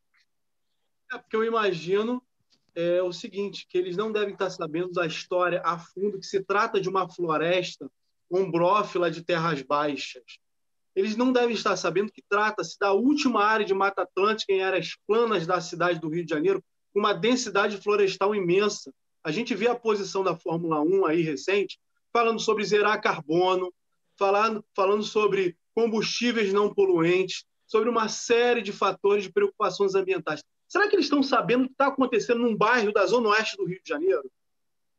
[1.13, 2.23] É porque eu imagino
[2.75, 6.43] é, o seguinte, que eles não devem estar sabendo da história a fundo, que se
[6.43, 7.91] trata de uma floresta
[8.31, 10.25] ombrófila de terras baixas.
[10.95, 14.97] Eles não devem estar sabendo que trata-se da última área de Mata Atlântica em áreas
[15.07, 18.93] planas da cidade do Rio de Janeiro, com uma densidade florestal imensa,
[19.25, 21.79] a gente vê a posição da Fórmula 1 aí recente,
[22.13, 23.73] falando sobre zerar carbono,
[24.19, 30.43] falando, falando sobre combustíveis não poluentes, sobre uma série de fatores de preocupações ambientais.
[30.69, 33.65] Será que eles estão sabendo o que está acontecendo num bairro da Zona Oeste do
[33.65, 34.31] Rio de Janeiro?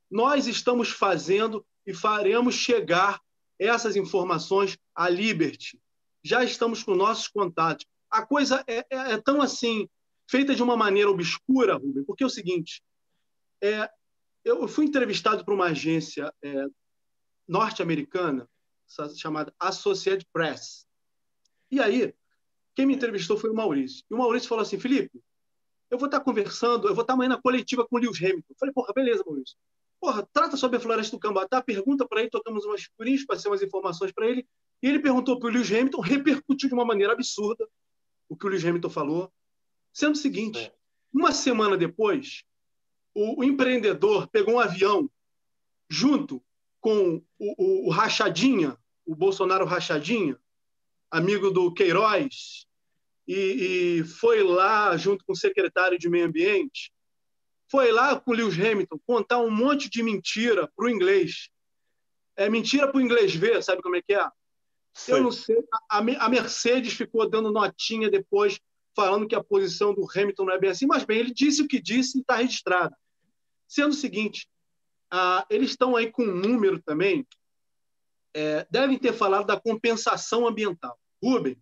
[0.10, 3.22] Nós estamos fazendo e faremos chegar
[3.60, 5.80] essas informações à Liberty.
[6.24, 7.86] Já estamos com nossos contatos.
[8.10, 9.88] A coisa é, é, é tão assim,
[10.30, 12.82] feita de uma maneira obscura, Rubem, porque é o seguinte:
[13.62, 13.90] é,
[14.44, 16.66] eu fui entrevistado por uma agência é,
[17.48, 18.50] norte-americana
[19.16, 20.86] chamada Associated Press.
[21.72, 22.14] E aí,
[22.76, 24.04] quem me entrevistou foi o Maurício.
[24.10, 25.22] E o Maurício falou assim: Felipe,
[25.90, 28.46] eu vou estar conversando, eu vou estar amanhã na coletiva com o Lewis Hamilton.
[28.50, 29.56] Eu falei, porra, beleza, Maurício.
[30.00, 33.62] Porra, trata sobre a floresta do Cambatá, pergunta para ele, tocamos umas figurinhas, passei umas
[33.62, 34.46] informações para ele.
[34.82, 37.68] E ele perguntou para o Lewis Hamilton, repercutiu de uma maneira absurda
[38.28, 39.32] o que o Lewis Hamilton falou.
[39.94, 40.74] Sendo o seguinte, é.
[41.14, 42.44] uma semana depois,
[43.14, 45.10] o, o empreendedor pegou um avião
[45.90, 46.44] junto
[46.84, 50.38] com o, o, o Rachadinha, o Bolsonaro Rachadinha,
[51.10, 52.68] amigo do Queiroz,
[53.26, 56.92] e, e, foi lá junto com o secretário de Meio Ambiente,
[57.72, 61.48] foi lá com o Lewis Hamilton contar um monte de mentira para o inglês.
[62.36, 64.28] É mentira para o inglês ver, sabe como é que é?
[64.94, 65.14] Sim.
[65.14, 65.56] Eu não sei.
[65.90, 68.60] A, a Mercedes ficou dando notinha depois,
[68.94, 71.68] falando que a posição do Hamilton não é bem assim, mas bem, ele disse o
[71.68, 72.94] que disse e está registrado.
[73.70, 74.50] Sendo o seguinte,
[75.16, 77.24] ah, eles estão aí com um número também,
[78.34, 81.00] é, devem ter falado da compensação ambiental.
[81.24, 81.56] Rubem,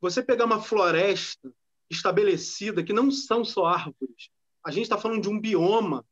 [0.00, 1.52] você pegar uma floresta
[1.90, 4.30] estabelecida, que não são só árvores,
[4.64, 6.06] a gente está falando de um bioma,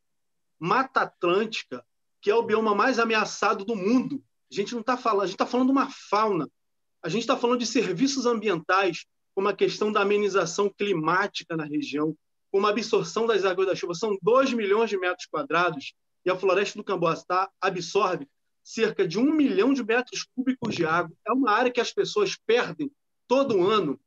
[0.59, 1.83] Mata Atlântica,
[2.21, 4.23] que é o bioma mais ameaçado do mundo.
[4.53, 6.51] A gente não está falando, a gente está falando de uma fauna,
[7.03, 12.15] a gente está falando de serviços ambientais, como a questão da amenização climática na região,
[12.51, 15.95] com uma absorção das águas da chuva, são 2 milhões de metros quadrados,
[16.29, 18.29] e a floresta do Camboastá absorve
[18.63, 21.17] cerca de 1 milhão de metros cúbicos de água.
[21.27, 22.93] É uma área que as pessoas perdem
[23.27, 23.99] todo ano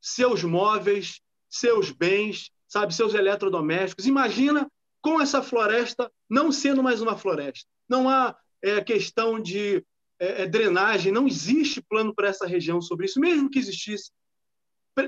[0.00, 4.06] seus móveis, seus bens, sabe, seus eletrodomésticos.
[4.06, 4.68] Imagina
[5.00, 7.68] com essa floresta não sendo mais uma floresta.
[7.88, 9.84] Não há é, questão de
[10.18, 14.10] é, é drenagem, não existe plano para essa região sobre isso, mesmo que existisse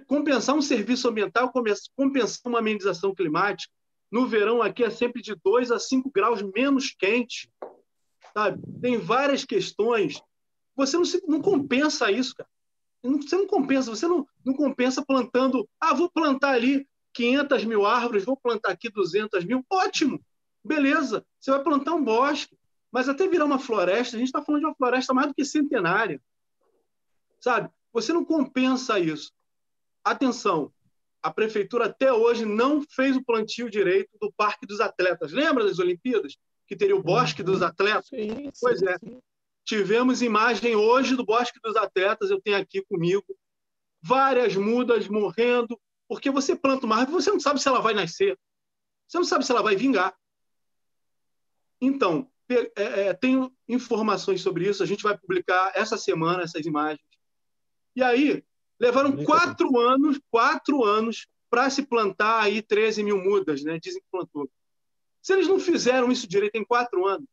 [0.07, 3.73] compensar um serviço ambiental, compensar uma amenização climática.
[4.11, 7.51] No verão aqui é sempre de 2 a 5 graus menos quente.
[8.35, 8.61] Sabe?
[8.81, 10.23] Tem várias questões.
[10.77, 12.49] Você não, se, não compensa isso, cara.
[13.03, 15.69] Você não compensa, você não, não compensa plantando.
[15.81, 19.65] Ah, vou plantar ali 500 mil árvores, vou plantar aqui 200 mil.
[19.71, 20.21] Ótimo,
[20.63, 21.25] beleza.
[21.39, 22.57] Você vai plantar um bosque,
[22.93, 25.45] mas até virar uma floresta, a gente está falando de uma floresta mais do que
[25.45, 26.21] centenária.
[27.41, 27.71] Sabe?
[27.93, 29.33] Você não compensa isso
[30.05, 30.73] atenção,
[31.23, 35.33] a prefeitura até hoje não fez o plantio direito do Parque dos Atletas.
[35.33, 36.37] Lembra das Olimpíadas?
[36.67, 38.09] Que teria o Bosque dos Atletas?
[38.09, 38.97] Sim, pois é.
[38.99, 39.21] Sim.
[39.65, 43.25] Tivemos imagem hoje do Bosque dos Atletas, eu tenho aqui comigo.
[44.03, 45.79] Várias mudas morrendo
[46.09, 48.39] Porque você planta uma árvore, você não sabe se ela vai nascer.
[49.07, 50.15] Você não sabe se ela vai vingar.
[51.81, 54.83] Então, é, é, tenho informações sobre isso.
[54.83, 57.05] A gente vai publicar essa semana essas imagens.
[57.95, 58.45] E aí,
[58.81, 63.79] levaram quatro anos, quatro anos para se plantar aí 13 mil mudas, né?
[63.79, 64.49] Dizem que plantou.
[65.21, 67.29] Se eles não fizeram isso direito em quatro anos,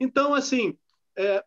[0.00, 0.76] então, assim,
[1.16, 1.44] é,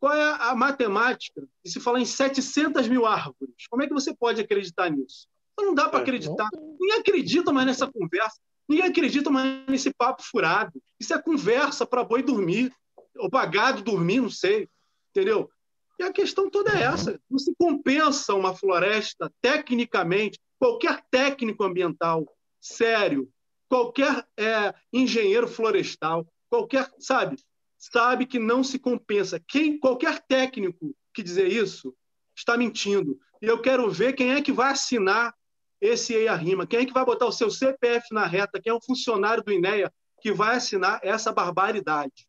[0.00, 3.66] qual é a matemática de se falar em 700 mil árvores?
[3.70, 5.28] Como é que você pode acreditar nisso?
[5.52, 6.48] Então, não dá para é, acreditar.
[6.52, 8.40] Ninguém acredita mais nessa conversa.
[8.68, 10.80] Ninguém acredita mais nesse papo furado.
[11.00, 12.72] Isso é conversa para boi dormir,
[13.16, 14.68] ou para gado dormir, não sei.
[15.10, 15.50] Entendeu?
[15.98, 17.20] E a questão toda é essa.
[17.28, 22.26] Não se compensa uma floresta tecnicamente, qualquer técnico ambiental
[22.60, 23.28] sério,
[23.68, 27.36] qualquer é, engenheiro florestal, qualquer, sabe,
[27.76, 29.40] sabe que não se compensa.
[29.40, 31.94] Quem, qualquer técnico que dizer isso
[32.36, 33.18] está mentindo.
[33.42, 35.34] E eu quero ver quem é que vai assinar
[35.80, 38.80] esse EIA-RIMA, quem é que vai botar o seu CPF na reta, quem é o
[38.80, 42.27] funcionário do INEA que vai assinar essa barbaridade.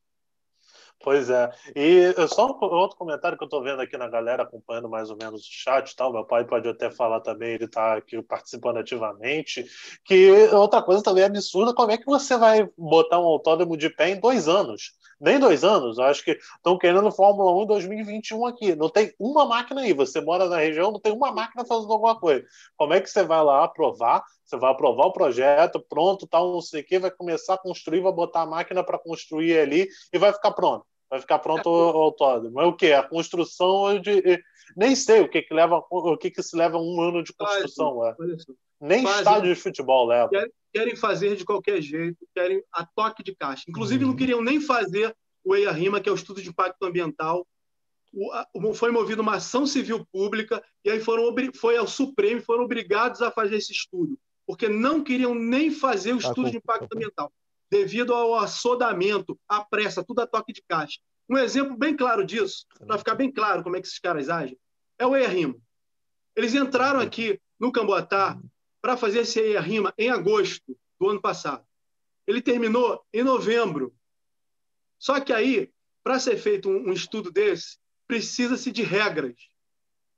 [1.01, 1.49] Pois é.
[1.76, 5.17] E só um outro comentário que eu estou vendo aqui na galera, acompanhando mais ou
[5.17, 9.65] menos o chat tal, meu pai pode até falar também, ele está aqui participando ativamente,
[10.03, 14.09] que outra coisa também absurda, como é que você vai botar um autódromo de pé
[14.09, 14.99] em dois anos?
[15.19, 15.99] nem dois anos.
[15.99, 18.76] Acho que estão querendo Fórmula 1 em 2021 aqui.
[18.76, 19.93] Não tem uma máquina aí.
[19.93, 22.43] Você mora na região, não tem uma máquina fazendo alguma coisa.
[22.77, 24.23] Como é que você vai lá aprovar?
[24.45, 28.01] Você vai aprovar o projeto, pronto, tal, não sei o quê, vai começar a construir,
[28.01, 30.85] vai botar a máquina para construir ali e vai ficar pronto.
[31.10, 32.56] Vai ficar pronto o autódromo.
[32.56, 32.91] Mas o que?
[32.91, 34.44] A construção de.
[34.77, 38.06] Nem sei o que, que leva o que, que se leva um ano de construção.
[38.06, 38.15] é.
[38.80, 39.19] Nem Fazem.
[39.19, 40.30] estádio de futebol leva.
[40.72, 43.65] Querem, fazer de qualquer jeito, querem a toque de caixa.
[43.68, 44.11] Inclusive, uhum.
[44.11, 47.45] não queriam nem fazer o EIA-RIMA, que é o estudo de impacto ambiental.
[48.14, 52.64] O, a, foi movida uma ação civil pública e aí foram foi ao Supremo foram
[52.64, 54.18] obrigados a fazer esse estudo,
[54.48, 57.31] porque não queriam nem fazer o tá estudo de impacto ambiental,
[57.69, 60.99] devido ao assodamento, à pressa, tudo a toque de caixa.
[61.29, 64.57] Um exemplo bem claro disso, para ficar bem claro como é que esses caras agem,
[64.97, 65.55] é o EIA-RIMA.
[66.35, 68.39] Eles entraram aqui no Camboatá
[68.81, 71.65] para fazer esse rima em agosto do ano passado.
[72.25, 73.93] Ele terminou em novembro.
[74.97, 75.71] Só que aí,
[76.03, 77.77] para ser feito um, um estudo desse,
[78.07, 79.35] precisa-se de regras.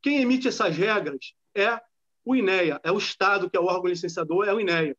[0.02, 1.82] Quem emite essas regras é
[2.24, 4.96] o INEA, é o Estado, que é o órgão licenciador, é o INEA.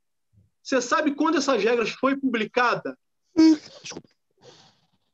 [0.63, 2.97] Você sabe quando essas regras foi publicada?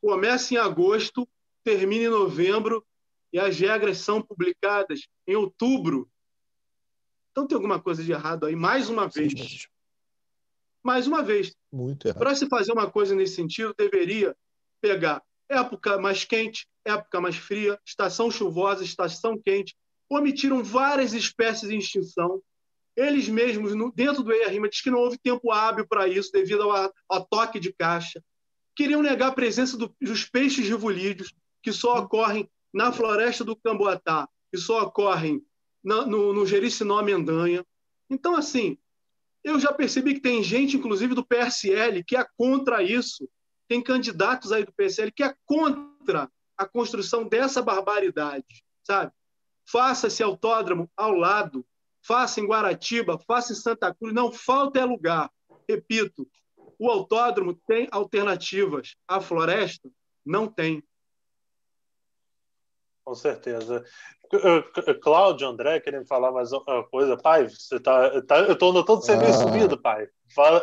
[0.01, 1.27] Começa em agosto,
[1.63, 2.85] termina em novembro
[3.33, 6.09] e as regras são publicadas em outubro
[7.31, 9.67] então tem alguma coisa de errado aí, mais uma vez.
[10.83, 11.55] Mais uma vez.
[11.71, 12.19] Muito errado.
[12.19, 14.35] Para se fazer uma coisa nesse sentido, deveria
[14.81, 19.73] pegar época mais quente, época mais fria, estação chuvosa, estação quente.
[20.09, 22.41] Omitiram várias espécies em extinção.
[22.99, 26.93] Eles mesmos, dentro do EIA-RIMA, diz que não houve tempo hábil para isso, devido ao,
[27.07, 28.21] ao, toque de caixa.
[28.75, 34.27] Queriam negar a presença do, dos peixes rivolídeos, que só ocorrem na floresta do Camboatá,
[34.51, 35.41] que só ocorrem
[35.81, 37.65] no, no, no Jericinó Mendanha.
[38.09, 38.77] Então, assim,
[39.45, 43.29] eu já percebi que tem gente, inclusive do PSL, que é contra isso.
[43.69, 49.13] Tem candidatos aí do PSL que é contra a construção dessa barbaridade, sabe?
[49.65, 51.65] Faça esse autódromo ao lado,
[52.01, 55.29] faça em Guaratiba, faça em Santa Cruz, não falta é lugar.
[55.67, 56.27] Repito,
[56.77, 59.89] o autódromo tem alternativas, a floresta
[60.25, 60.83] não tem.
[63.03, 63.83] Com certeza.
[65.01, 67.17] Cláudio, André, querem falar mais uma coisa?
[67.17, 69.33] Pai, você tá, tá eu estou notando você meio ah.
[69.33, 70.07] sumido, pai.
[70.33, 70.61] Fala.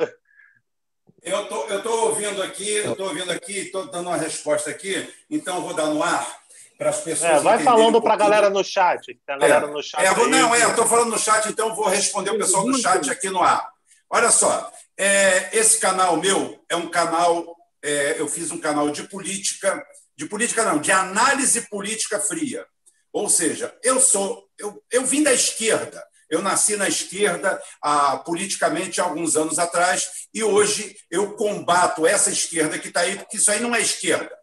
[1.22, 5.12] Eu tô, eu tô ouvindo aqui, eu tô ouvindo aqui, estou dando uma resposta aqui,
[5.28, 6.45] então eu vou dar no ar
[6.76, 7.30] para as pessoas.
[7.30, 9.18] É, vai falando um para a galera no chat.
[9.26, 10.04] A galera é, no chat.
[10.04, 12.78] É, vou, não, é, eu estou falando no chat, então vou responder o pessoal do
[12.78, 13.68] chat aqui no ar.
[14.10, 19.04] Olha só, é, esse canal meu é um canal, é, eu fiz um canal de
[19.04, 19.84] política,
[20.16, 22.66] de política não, de análise política fria.
[23.12, 26.04] Ou seja, eu sou, eu, eu vim da esquerda.
[26.28, 32.30] Eu nasci na esquerda ah, politicamente há alguns anos atrás e hoje eu combato essa
[32.30, 34.36] esquerda que está aí, porque isso aí não é esquerda.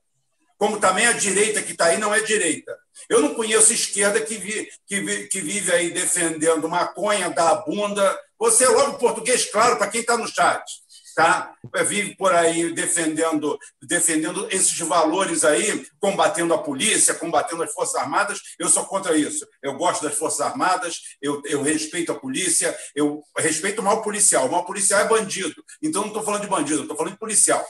[0.58, 2.78] Como também a direita que está aí não é direita.
[3.10, 8.20] Eu não conheço esquerda que, vi, que, vi, que vive aí defendendo maconha da bunda.
[8.40, 10.64] Você é logo português, claro, para quem está no chat
[11.16, 11.54] tá?
[11.86, 18.40] vive por aí defendendo, defendendo esses valores aí, combatendo a polícia, combatendo as Forças Armadas.
[18.60, 19.48] Eu sou contra isso.
[19.62, 24.48] Eu gosto das Forças Armadas, eu, eu respeito a polícia, eu respeito o mal policial.
[24.48, 25.64] O mal policial é bandido.
[25.82, 27.64] Então não estou falando de bandido, estou falando de policial.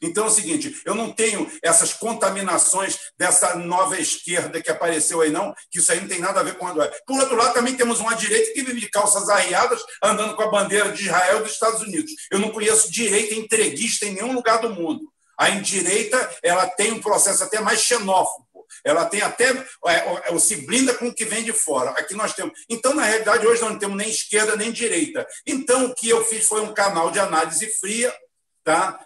[0.00, 5.30] Então é o seguinte, eu não tenho essas contaminações dessa nova esquerda que apareceu aí,
[5.30, 7.54] não, que isso aí não tem nada a ver com a do Por outro lado,
[7.54, 11.40] também temos uma direita que vive de calças arriadas, andando com a bandeira de Israel
[11.40, 12.12] e dos Estados Unidos.
[12.30, 15.10] Eu não conheço direita entreguista em nenhum lugar do mundo.
[15.38, 18.46] A direita ela tem um processo até mais xenófobo.
[18.84, 19.50] Ela tem até.
[19.86, 21.90] É, se blinda com o que vem de fora.
[21.90, 22.58] Aqui nós temos.
[22.68, 25.26] Então, na realidade, hoje nós não temos nem esquerda nem direita.
[25.46, 28.14] Então, o que eu fiz foi um canal de análise fria,
[28.62, 28.98] tá?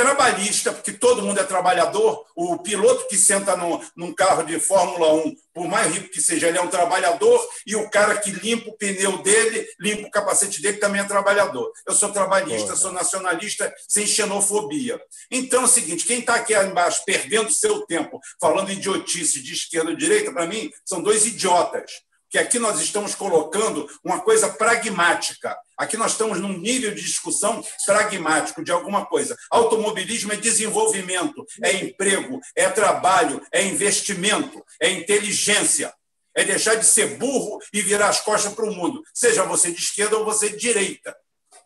[0.00, 2.24] Trabalhista, porque todo mundo é trabalhador.
[2.34, 6.48] O piloto que senta no, num carro de Fórmula 1, por mais rico que seja,
[6.48, 10.62] ele é um trabalhador, e o cara que limpa o pneu dele, limpa o capacete
[10.62, 11.70] dele, também é trabalhador.
[11.86, 14.98] Eu sou trabalhista, sou nacionalista, sem xenofobia.
[15.30, 19.90] Então é o seguinte: quem está aqui embaixo perdendo seu tempo falando idiotice de esquerda
[19.90, 21.90] ou direita, para mim, são dois idiotas
[22.30, 25.58] que aqui nós estamos colocando uma coisa pragmática.
[25.80, 29.34] Aqui nós estamos num nível de discussão pragmático de alguma coisa.
[29.50, 35.90] Automobilismo é desenvolvimento, é emprego, é trabalho, é investimento, é inteligência.
[36.36, 39.80] É deixar de ser burro e virar as costas para o mundo, seja você de
[39.80, 41.16] esquerda ou você de direita.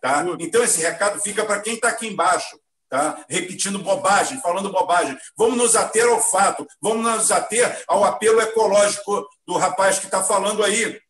[0.01, 0.25] Tá?
[0.39, 2.57] Então, esse recado fica para quem está aqui embaixo
[2.95, 3.25] tá?
[3.29, 5.19] repetindo bobagem, falando bobagem.
[5.37, 10.23] Vamos nos ater ao fato, vamos nos ater ao apelo ecológico do rapaz que está
[10.23, 11.01] falando aí.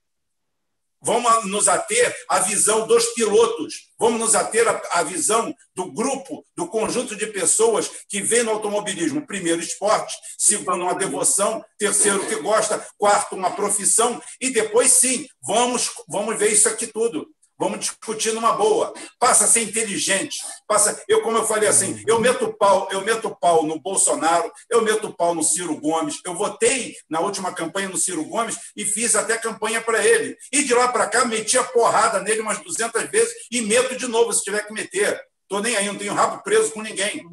[1.04, 6.66] Vamos nos ater à visão dos pilotos, vamos nos ater à visão do grupo, do
[6.66, 12.84] conjunto de pessoas que vê no automobilismo, primeiro, esporte, segundo, uma devoção, terceiro, que gosta,
[12.96, 17.28] quarto, uma profissão, e depois, sim, vamos, vamos ver isso aqui tudo.
[17.58, 18.92] Vamos discutir numa boa.
[19.18, 20.38] Passa a ser inteligente.
[20.66, 24.82] Passa, eu como eu falei assim, eu meto pau, eu meto pau no Bolsonaro, eu
[24.82, 26.20] meto pau no Ciro Gomes.
[26.24, 30.36] Eu votei na última campanha no Ciro Gomes e fiz até campanha para ele.
[30.52, 34.08] E de lá para cá meti a porrada nele umas 200 vezes e meto de
[34.08, 35.20] novo se tiver que meter.
[35.48, 37.24] Tô nem aí, não tenho rabo preso com ninguém.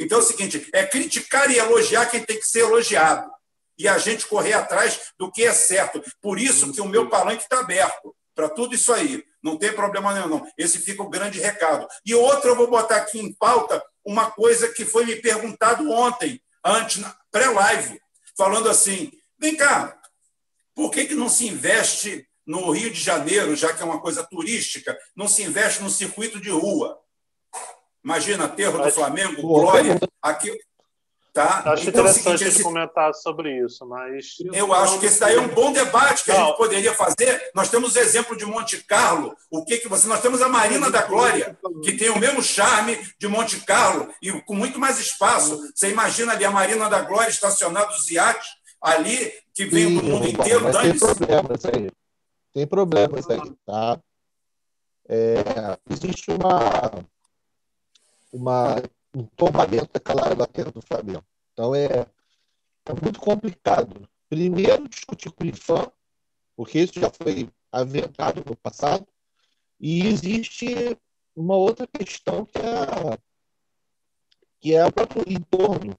[0.00, 3.30] Então é o seguinte, é criticar e elogiar quem tem que ser elogiado.
[3.76, 6.02] E a gente correr atrás do que é certo.
[6.20, 9.22] Por isso que o meu palanque está aberto para tudo isso aí.
[9.42, 10.52] Não tem problema nenhum, não.
[10.56, 11.86] Esse fica o grande recado.
[12.04, 16.40] E outra, eu vou botar aqui em pauta uma coisa que foi me perguntado ontem,
[16.64, 18.00] antes, pré-live,
[18.36, 19.96] falando assim: vem cá,
[20.74, 24.24] por que, que não se investe no Rio de Janeiro, já que é uma coisa
[24.24, 26.98] turística, não se investe no circuito de rua?
[28.02, 30.58] Imagina, Terro do Flamengo, Glória, aqui,
[31.38, 31.62] Tá?
[31.70, 32.62] Acho então, interessante é seguinte, esse...
[32.64, 34.38] comentar sobre isso, mas.
[34.52, 36.42] Eu acho que esse daí é um bom debate que Não.
[36.42, 37.52] a gente poderia fazer.
[37.54, 40.08] Nós temos o exemplo de Monte Carlo, o que, que você.
[40.08, 44.32] Nós temos a Marina da Glória, que tem o mesmo charme de Monte Carlo e
[44.42, 45.70] com muito mais espaço.
[45.72, 48.48] Você imagina ali a Marina da Glória estacionada os iates
[48.82, 50.64] ali, que vem do mundo inteiro.
[50.64, 51.90] Mas tem problemas aí.
[52.52, 54.00] Tem problemas aí, tá?
[55.08, 57.04] É, existe uma,
[58.32, 58.82] uma
[59.14, 61.24] um tombamento daquela água terra do Flamengo.
[61.58, 64.08] Então é, é muito complicado.
[64.28, 65.90] Primeiro, discutir com o IFAM,
[66.54, 69.04] porque isso já foi aventado no passado,
[69.80, 70.96] e existe
[71.34, 73.18] uma outra questão que é,
[74.60, 75.98] que é o próprio entorno.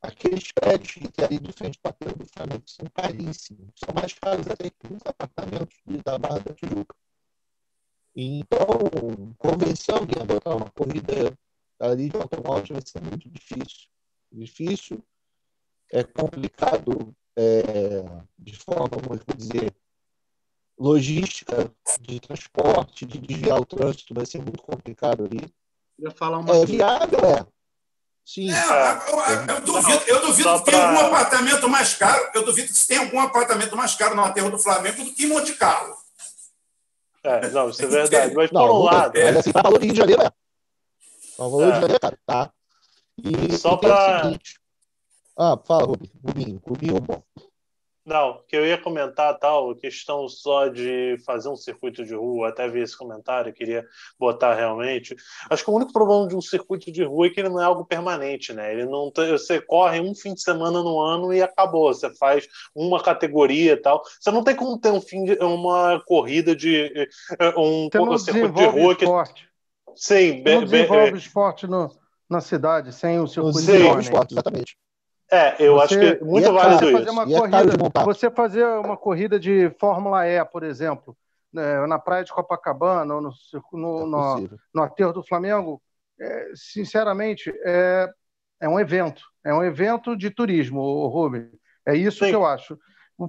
[0.00, 4.14] Aqueles prédios que tem ali de frente para a do Flamengo são caríssimos, são mais
[4.14, 6.96] caros até que os apartamentos da Barra da Tijuca.
[8.16, 11.38] Então, convencer alguém a botar uma corrida
[11.78, 13.90] ali de automóvel vai ser muito difícil.
[14.30, 15.02] Difícil,
[15.90, 18.04] é complicado é,
[18.38, 19.74] de forma, como eu vou dizer,
[20.78, 25.52] logística de transporte, de desviar o trânsito, vai ser muito complicado ali.
[25.98, 27.46] Eu falar uma é viável, é.
[28.24, 28.50] Sim.
[28.50, 32.30] É, eu, eu, duvido, eu duvido que tenha algum apartamento mais caro.
[32.34, 35.28] Eu duvido que tem algum apartamento mais caro no aterro do Flamengo do que em
[35.28, 35.96] Monte Carlo.
[37.24, 38.34] É, não, isso é verdade.
[38.34, 39.16] Mas por um lado.
[39.16, 40.32] É, assim, para o Rio de Janeiro é.
[41.38, 41.80] Um valor é.
[41.80, 42.52] de mercado, tá?
[43.22, 44.38] E Só para.
[45.36, 46.12] Ah, fala, Rubinho.
[46.24, 47.22] Rubinho, Rubinho é bom.
[48.08, 52.66] Não, que eu ia comentar tal, questão só de fazer um circuito de rua, até
[52.66, 53.84] ver esse comentário, queria
[54.18, 55.14] botar realmente.
[55.50, 57.64] Acho que o único problema de um circuito de rua é que ele não é
[57.64, 58.72] algo permanente, né?
[58.72, 61.92] Ele não você corre um fim de semana no ano e acabou.
[61.92, 64.02] Você faz uma categoria e tal.
[64.18, 66.90] Você não tem como ter um fim de, uma corrida de
[67.38, 69.46] eh, um, um circuito de rua que esporte.
[69.94, 71.90] Sim, não desenvolve esporte no,
[72.28, 74.76] na cidade sem o circuito de esporte, exatamente.
[75.30, 77.36] É, eu você, acho que muito é válido você fazer uma isso.
[77.36, 81.16] É corrida, você fazer uma corrida de Fórmula E, por exemplo,
[81.52, 83.30] né, na praia de Copacabana ou no,
[83.72, 85.82] no, no, no aterro do Flamengo,
[86.18, 88.08] é, sinceramente, é,
[88.60, 89.22] é um evento.
[89.44, 91.50] É um evento de turismo, Rubem.
[91.86, 92.30] É isso Sim.
[92.30, 92.78] que eu acho.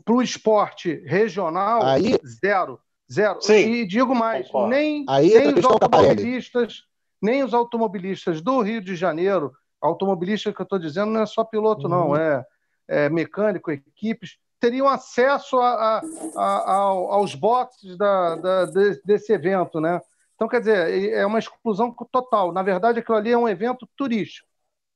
[0.04, 2.18] Para o esporte regional, Aí...
[2.26, 2.80] zero.
[3.12, 3.42] Zero.
[3.42, 6.84] Sim, e digo mais, nem, nem os automobilistas,
[7.22, 11.44] nem os automobilistas do Rio de Janeiro, automobilista que eu estou dizendo não é só
[11.44, 11.90] piloto, uhum.
[11.90, 12.46] não, é,
[12.88, 16.02] é, mecânico, equipes, teriam acesso a,
[16.36, 18.66] a, a, aos boxes da, da,
[19.06, 20.02] desse evento, né?
[20.36, 22.54] Então, quer dizer, é uma exclusão total.
[22.54, 24.48] Na verdade, aquilo ali é um evento turístico,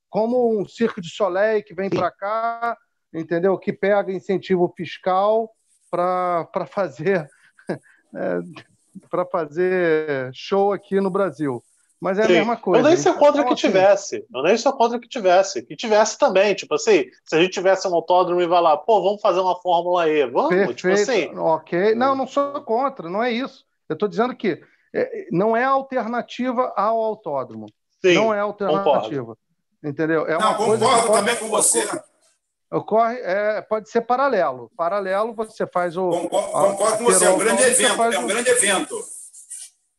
[0.09, 2.77] como um Circo de Soleil que vem para cá,
[3.13, 3.57] entendeu?
[3.57, 5.49] Que pega incentivo fiscal
[5.89, 7.29] para fazer
[8.15, 8.39] é,
[9.09, 11.61] para fazer show aqui no Brasil.
[12.03, 12.34] Mas é Sim.
[12.34, 12.84] a mesma coisa.
[12.85, 14.25] Eu nem sou contra que assim, tivesse.
[14.35, 15.61] Eu nem sou contra que tivesse.
[15.61, 16.53] Que tivesse também.
[16.53, 19.55] Tipo assim, se a gente tivesse um autódromo e vai lá, pô, vamos fazer uma
[19.61, 20.30] Fórmula E.
[20.30, 20.75] Vamos, Perfeito.
[20.75, 21.34] tipo assim.
[21.38, 21.95] Ok.
[21.95, 23.63] Não, não sou contra, não é isso.
[23.88, 24.61] Eu estou dizendo que
[24.93, 27.67] é, não é alternativa ao autódromo.
[28.03, 28.84] Sim, não é alternativa.
[28.84, 29.38] Concordo.
[29.81, 30.27] Entendeu?
[30.27, 31.88] É não, concordo também com você.
[32.69, 34.69] Ocorre, é, pode ser paralelo.
[34.75, 36.09] Paralelo, você faz o.
[36.09, 38.03] Concordo, concordo com você, é um grande evento.
[38.03, 39.12] É um grande evento.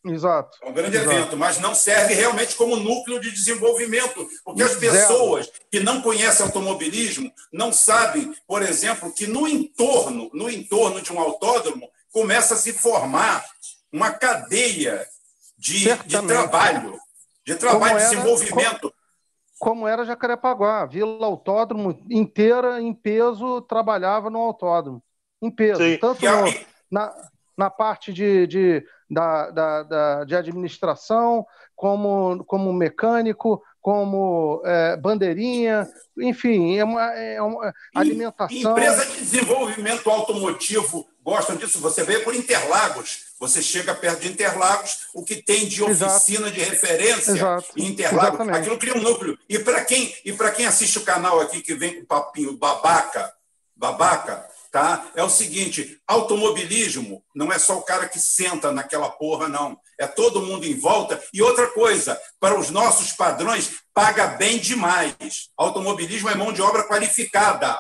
[0.05, 0.59] Exato.
[0.61, 1.13] É um grande exato.
[1.13, 6.45] evento, mas não serve realmente como núcleo de desenvolvimento, porque as pessoas que não conhecem
[6.45, 12.57] automobilismo não sabem, por exemplo, que no entorno, no entorno de um autódromo, começa a
[12.59, 13.45] se formar
[13.91, 15.07] uma cadeia
[15.57, 16.99] de, de trabalho,
[17.47, 18.93] de trabalho, de desenvolvimento.
[19.59, 25.03] Como, como era Jacarepaguá, a Vila Autódromo inteira, em peso, trabalhava no autódromo.
[25.41, 25.83] Em peso.
[25.83, 25.97] Sim.
[25.97, 26.55] Tanto no,
[26.91, 27.15] na,
[27.57, 35.87] na parte de, de da, da, da, de administração, como, como mecânico, como é, bandeirinha,
[36.19, 38.73] enfim, é uma, é uma alimentação.
[38.73, 41.81] Empresa de desenvolvimento automotivo gostam disso.
[41.81, 43.25] Você vê por Interlagos.
[43.41, 46.53] Você chega perto de Interlagos, o que tem de oficina Exato.
[46.53, 47.67] de referência Exato.
[47.77, 48.59] em Interlagos, Exatamente.
[48.59, 49.39] aquilo cria um núcleo.
[49.49, 53.35] E para quem, e quem assiste o canal aqui que vem com papinho babaca,
[53.77, 55.07] babaca, tá?
[55.15, 59.79] É o seguinte: automobilismo não é só o cara que senta naquela porra, não.
[60.01, 61.23] É todo mundo em volta.
[61.33, 65.51] E outra coisa, para os nossos padrões, paga bem demais.
[65.57, 67.79] Automobilismo é mão de obra qualificada.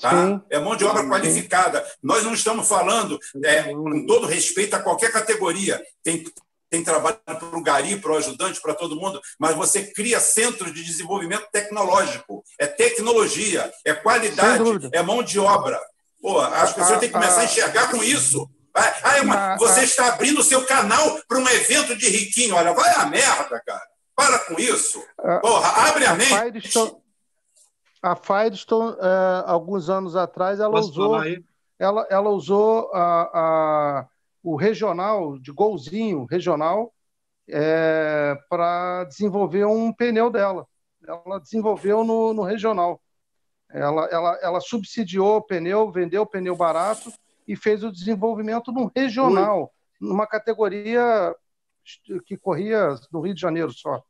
[0.00, 0.42] Tá?
[0.50, 1.86] É mão de obra qualificada.
[2.02, 6.24] Nós não estamos falando, é, com todo respeito a qualquer categoria, tem,
[6.68, 10.72] tem trabalho para o gari, para o ajudante, para todo mundo, mas você cria centros
[10.72, 12.44] de desenvolvimento tecnológico.
[12.58, 15.80] É tecnologia, é qualidade, é mão de obra.
[16.20, 18.48] Pô, as pessoas têm que começar a enxergar com isso.
[18.74, 22.54] Ah, uma, você está abrindo o seu canal para um evento de riquinho.
[22.54, 23.82] Olha, vai a merda, cara.
[24.14, 25.02] Para com isso.
[25.40, 26.78] Porra, abre a, mente.
[28.02, 31.20] A Firestone, é, alguns anos atrás, ela Posso usou,
[31.78, 34.06] ela, ela usou a, a,
[34.42, 36.92] o regional, de golzinho regional,
[37.48, 40.66] é, para desenvolver um pneu dela.
[41.06, 43.00] Ela desenvolveu no, no regional.
[43.70, 47.12] Ela, ela, ela subsidiou o pneu, vendeu o pneu barato
[47.46, 51.34] e fez o desenvolvimento num regional, numa categoria
[52.26, 54.02] que corria no Rio de Janeiro só.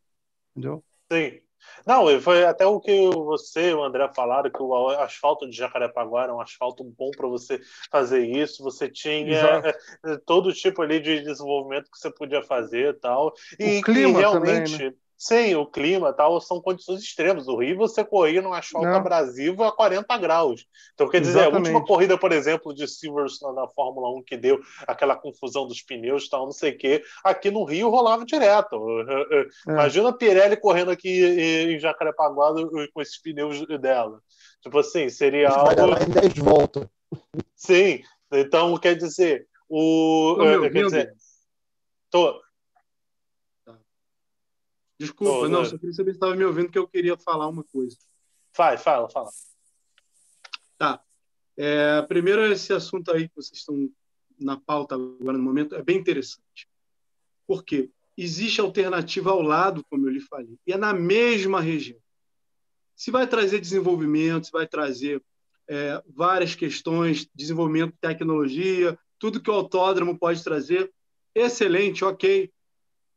[0.51, 0.83] Entendeu?
[1.11, 1.41] Sim.
[1.87, 6.25] Não, foi até o que você e o André falaram, que o asfalto de Jacarepaguá
[6.25, 7.61] era um asfalto bom para você
[7.91, 8.63] fazer isso.
[8.63, 9.69] Você tinha Exato.
[9.69, 13.33] Eh, todo tipo ali de desenvolvimento que você podia fazer e tal.
[13.59, 14.79] E, o clima e realmente.
[14.79, 14.97] Também, né?
[15.19, 17.49] Sim, o clima tal são condições extremas.
[17.49, 18.95] O Rio você corria num asfalto Não.
[18.95, 20.65] abrasivo a 40 graus.
[20.95, 21.71] Então, quer dizer, Exatamente.
[21.71, 25.83] a última corrida, por exemplo, de Silverstone na Fórmula 1 que deu aquela confusão dos
[25.83, 28.79] pneus tal, não sei o quê, aqui no Rio rolava direto.
[29.69, 29.73] É.
[29.73, 32.55] Imagina a Pirelli correndo aqui em Jacarepaguá
[32.93, 34.21] com esses pneus dela.
[34.63, 35.73] Tipo assim, seria algo.
[35.73, 36.87] Em 10 voltas.
[37.55, 40.37] Sim, então quer dizer, o.
[40.73, 41.13] Quer dizer,
[42.11, 42.41] tô,
[44.99, 47.63] Desculpa, oh, não, só queria saber se estava me ouvindo que eu queria falar uma
[47.63, 47.97] coisa.
[48.57, 49.31] Vai, fala, fala.
[50.77, 51.03] Tá.
[51.57, 53.89] É, primeiro, esse assunto aí que vocês estão
[54.39, 56.69] na pauta agora no momento é bem interessante.
[57.47, 57.91] Por quê?
[58.17, 62.01] Existe alternativa ao lado, como eu lhe falei, e é na mesma região.
[62.97, 65.23] Se vai trazer desenvolvimento, se vai trazer
[65.69, 70.93] é, várias questões, desenvolvimento de tecnologia, tudo que o autódromo pode trazer,
[71.35, 72.51] excelente, ok.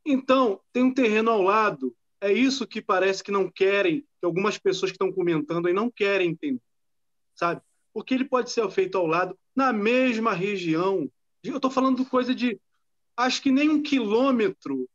[0.06, 1.95] Então, tem um terreno ao lado.
[2.19, 5.90] É isso que parece que não querem, que algumas pessoas que estão comentando aí não
[5.90, 6.61] querem entender,
[7.36, 7.61] sabe?
[7.94, 11.10] Porque ele pode ser feito ao lado, na mesma região.
[11.44, 12.60] Eu estou falando coisa de,
[13.18, 14.88] acho que nem um quilômetro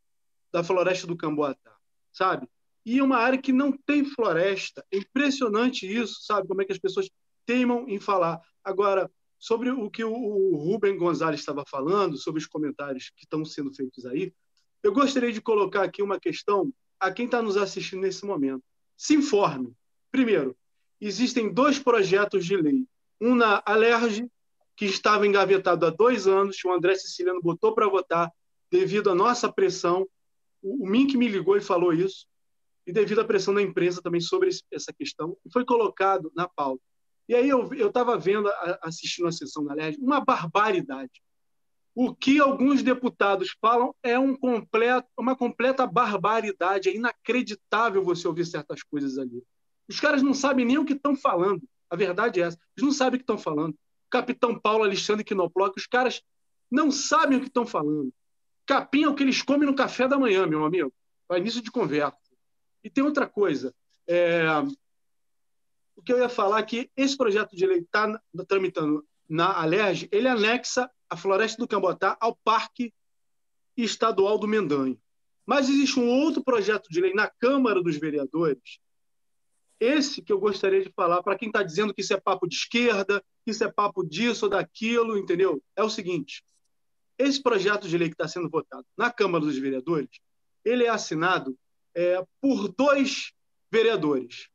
[0.53, 1.77] da floresta do Camboatá,
[2.13, 2.49] sabe?
[2.85, 4.85] E é uma área que não tem floresta.
[4.93, 6.47] É impressionante isso, sabe?
[6.47, 7.11] Como é que as pessoas
[7.47, 8.43] teimam em falar.
[8.63, 13.73] Agora, sobre o que o Rubem Gonzalez estava falando, sobre os comentários que estão sendo
[13.73, 14.35] feitos aí,
[14.87, 18.63] eu gostaria de colocar aqui uma questão a quem está nos assistindo nesse momento.
[18.97, 19.73] Se informe.
[20.13, 20.57] Primeiro,
[21.01, 22.87] existem dois projetos de lei.
[23.21, 24.31] Um na Alerj,
[24.77, 28.31] que estava engavetado há dois anos, que o André Siciliano botou para votar
[28.71, 30.07] devido à nossa pressão.
[30.63, 32.25] o, Mink me ligou e falou isso,
[32.87, 36.83] e devido à pressão da imprensa também sobre essa questão, foi colocado na pauta.
[37.29, 38.49] E aí eu estava vendo,
[38.83, 41.21] assistindo a sessão da LERJ, uma barbaridade.
[41.99, 46.91] O que alguns deputados falam é um completo, uma completa barbaridade.
[46.91, 49.43] É inacreditável você ouvir certas coisas ali.
[49.89, 51.63] Os caras não sabem nem o que estão falando.
[51.89, 52.59] A verdade é essa.
[52.77, 53.75] Eles não sabem o que estão falando.
[54.11, 56.23] Capitão Paulo Alexandre Quinoploc, os caras
[56.71, 58.13] não sabem o que estão falando.
[58.67, 60.93] Capim é o que eles comem no café da manhã, meu amigo.
[61.27, 62.19] Vai nisso de conversa.
[62.85, 63.75] E tem outra coisa.
[64.07, 64.45] É...
[65.97, 70.11] O que eu ia falar é que esse projeto de lei está tramitando na Alerj,
[70.13, 72.93] ele anexa a Floresta do Cambotá ao Parque
[73.77, 75.01] Estadual do Mendanho.
[75.45, 78.81] Mas existe um outro projeto de lei na Câmara dos Vereadores,
[79.79, 82.57] esse que eu gostaria de falar para quem está dizendo que isso é papo de
[82.57, 85.63] esquerda, que isso é papo disso ou daquilo, entendeu?
[85.77, 86.43] É o seguinte:
[87.19, 90.19] esse projeto de lei que está sendo votado na Câmara dos Vereadores,
[90.65, 91.57] ele é assinado
[91.95, 93.33] é, por dois
[93.71, 94.49] vereadores,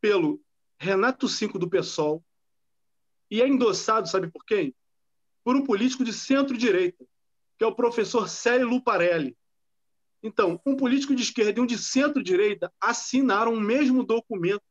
[0.00, 0.40] pelo
[0.78, 2.22] Renato Cinco do PSOL
[3.30, 4.74] e é endossado, sabe por quem?
[5.50, 7.04] Por um político de centro-direita,
[7.58, 9.36] que é o professor Célio Luparelli.
[10.22, 14.62] Então, um político de esquerda e um de centro-direita assinaram o mesmo documento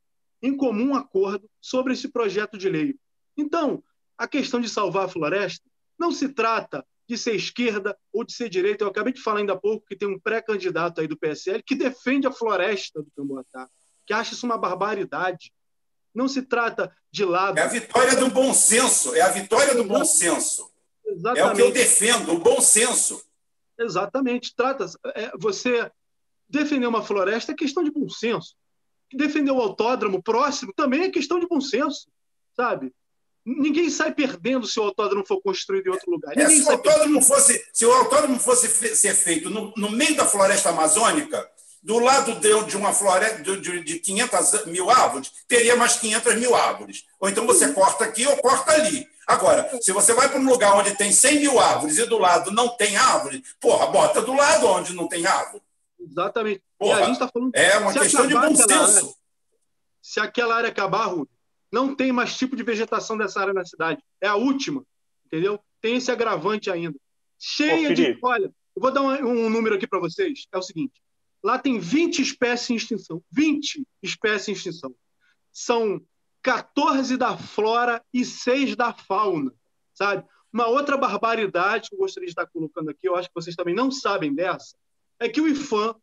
[0.42, 2.96] em comum acordo sobre esse projeto de lei.
[3.36, 3.84] Então,
[4.18, 5.70] a questão de salvar a floresta
[6.00, 8.86] não se trata de ser esquerda ou de ser direita.
[8.86, 11.76] Eu acabei de falar ainda há pouco que tem um pré-candidato aí do PSL que
[11.76, 13.68] defende a floresta do Camboatá,
[14.06, 15.52] que acha isso uma barbaridade.
[16.14, 17.58] Não se trata de lado.
[17.58, 19.16] É a vitória do bom senso.
[19.16, 20.70] É a vitória do bom senso.
[21.06, 21.40] Exatamente.
[21.40, 23.24] É o que eu defendo, o bom senso.
[23.78, 24.56] Exatamente.
[24.56, 25.90] Trata é, você
[26.50, 28.56] defender uma floresta é questão de bom senso.
[29.14, 32.08] Defender o autódromo próximo também é questão de bom senso,
[32.56, 32.94] sabe?
[33.46, 36.38] Ninguém sai perdendo se o autódromo for construído em outro lugar.
[36.38, 40.26] É, se, o autódromo fosse, se o autódromo fosse ser feito no, no meio da
[40.26, 41.50] floresta amazônica,
[41.82, 46.56] do lado de, de uma floresta de, de 500 mil árvores, teria mais 500 mil
[46.56, 47.06] árvores.
[47.20, 49.08] Ou então você corta aqui ou corta ali.
[49.26, 52.52] Agora, se você vai para um lugar onde tem 100 mil árvores e do lado
[52.52, 55.62] não tem árvore, porra, bota do lado onde não tem árvore.
[56.00, 56.64] Exatamente.
[56.78, 58.74] Porra, tá falando, é uma questão de bom senso.
[58.74, 59.14] Área,
[60.02, 61.28] se aquela área acabar, Rui,
[61.72, 64.02] não tem mais tipo de vegetação dessa área na cidade.
[64.20, 64.84] É a última,
[65.26, 65.60] entendeu?
[65.82, 66.98] Tem esse agravante ainda.
[67.38, 68.18] Cheia Ô, de.
[68.22, 70.48] Olha, eu vou dar um, um número aqui para vocês.
[70.52, 71.02] É o seguinte:
[71.44, 73.24] lá tem 20 espécies em extinção.
[73.32, 74.96] 20 espécies em extinção.
[75.52, 76.02] São
[76.42, 79.54] 14 da flora e 6 da fauna,
[79.94, 80.26] sabe?
[80.52, 83.76] Uma outra barbaridade que eu gostaria de estar colocando aqui, eu acho que vocês também
[83.76, 84.76] não sabem dessa,
[85.20, 85.96] é que o IFAM,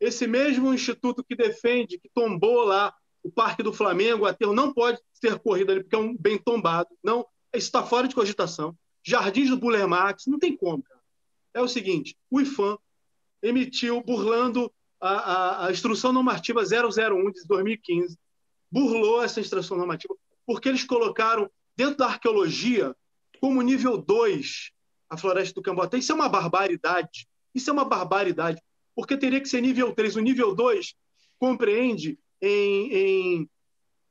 [0.00, 2.92] esse mesmo instituto que defende, que tombou lá
[3.22, 6.88] o Parque do Flamengo, aterro não pode ser corrido ali porque é um bem tombado.
[7.02, 7.20] Não,
[7.54, 8.74] isso está fora de cogitação.
[9.04, 11.00] Jardins do Buller Max, não tem como, cara.
[11.52, 12.78] É o seguinte, o IFAM
[13.42, 18.18] emitiu, burlando a, a, a Instrução Normativa 001 de 2015,
[18.70, 20.14] burlou essa instrução normativa
[20.50, 22.92] porque eles colocaram dentro da arqueologia
[23.40, 24.72] como nível 2
[25.08, 25.96] a floresta do Camboatá.
[25.96, 27.28] Isso é uma barbaridade.
[27.54, 28.60] Isso é uma barbaridade.
[28.92, 30.16] Porque teria que ser nível 3.
[30.16, 30.94] O nível 2
[31.38, 33.50] compreende em, em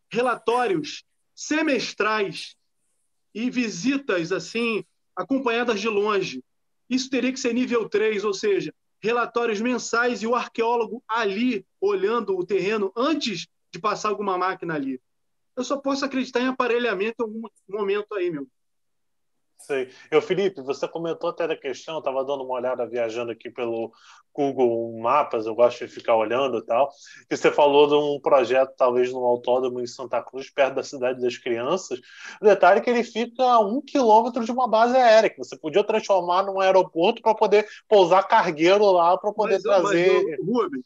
[0.10, 1.04] relatórios
[1.36, 2.56] semestrais
[3.36, 4.84] e visitas assim
[5.14, 6.42] acompanhadas de longe.
[6.90, 12.38] Isso teria que ser nível 3, ou seja, relatórios mensais e o arqueólogo ali olhando
[12.38, 15.02] o terreno antes de passar alguma máquina ali.
[15.56, 18.48] Eu só posso acreditar em aparelhamento em algum momento aí, meu.
[19.60, 19.90] Sei.
[20.10, 23.92] Eu, Felipe, você comentou até da questão, eu estava dando uma olhada viajando aqui pelo
[24.34, 26.90] Google Mapas, eu gosto de ficar olhando e tal,
[27.30, 31.22] e você falou de um projeto, talvez, num autódromo em Santa Cruz, perto da cidade
[31.22, 32.00] das crianças.
[32.42, 35.58] O detalhe é que ele fica a um quilômetro de uma base aérea, que você
[35.58, 40.24] podia transformar num aeroporto para poder pousar cargueiro lá, para poder mas, trazer.
[40.24, 40.86] Mas, Rubens,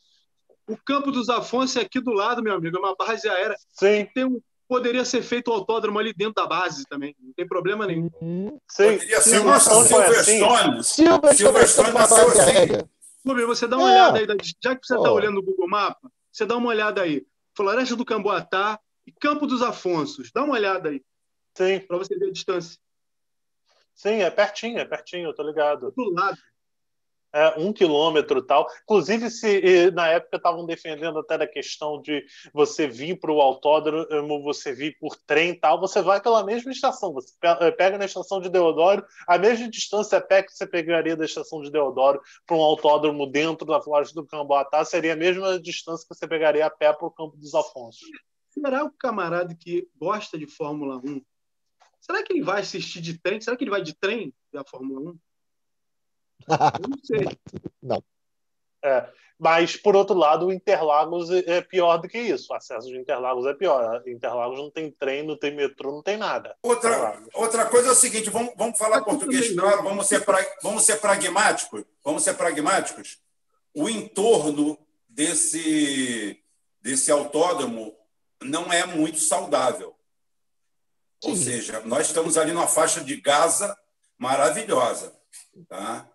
[0.67, 3.55] o Campo dos Afonso é aqui do lado, meu amigo, é uma base aérea.
[3.71, 4.07] Sim.
[4.15, 7.85] Tem um, poderia ser feito o autódromo ali dentro da base também, não tem problema
[7.85, 8.09] nenhum.
[8.67, 8.93] Sim.
[8.93, 10.83] Poderia ser uma Silverstone.
[10.83, 12.87] Silverstone nasceu assim.
[13.25, 13.93] Rubem, você dá uma é.
[13.93, 14.27] olhada aí,
[14.61, 15.13] já que você está oh.
[15.13, 17.25] olhando o Google Mapa, você dá uma olhada aí.
[17.55, 20.31] Floresta do Camboatá e Campo dos Afonsos.
[20.33, 21.01] Dá uma olhada aí.
[21.55, 21.79] Sim.
[21.87, 22.77] Para você ver a distância.
[23.95, 25.93] Sim, é pertinho, é pertinho, eu tô ligado.
[25.95, 26.37] Do lado
[27.33, 28.67] é, um quilômetro tal.
[28.83, 32.23] Inclusive, se na época estavam defendendo até da questão de
[32.53, 37.11] você vir para o autódromo, você vir por trem tal, você vai pela mesma estação.
[37.13, 41.17] Você eh, pega na estação de Deodoro, a mesma distância a pé que você pegaria
[41.17, 45.59] da estação de Deodoro para um autódromo dentro da Floresta do Camboatá seria a mesma
[45.59, 48.07] distância que você pegaria a pé para o Campo dos Afonsos.
[48.49, 51.21] Será o camarada que gosta de Fórmula 1?
[51.99, 53.41] Será que ele vai assistir de trem?
[53.41, 55.17] Será que ele vai de trem ver a Fórmula 1?
[56.47, 57.27] Não sei.
[57.81, 58.03] Não.
[58.83, 59.07] É,
[59.39, 62.51] mas, por outro lado, o Interlagos é pior do que isso.
[62.51, 64.01] O acesso de Interlagos é pior.
[64.07, 66.55] Interlagos não tem trem, não tem metrô, não tem nada.
[66.61, 70.83] Outra, outra coisa é o seguinte: vamos, vamos falar português claro, vamos ser, pra, vamos
[70.83, 71.83] ser pragmáticos.
[72.03, 73.19] Vamos ser pragmáticos.
[73.73, 74.77] O entorno
[75.09, 76.41] desse,
[76.81, 77.93] desse autódromo
[78.41, 79.95] não é muito saudável.
[81.21, 81.29] Sim.
[81.31, 83.77] Ou seja, nós estamos ali numa faixa de Gaza
[84.17, 85.13] maravilhosa.
[85.67, 86.07] Tá?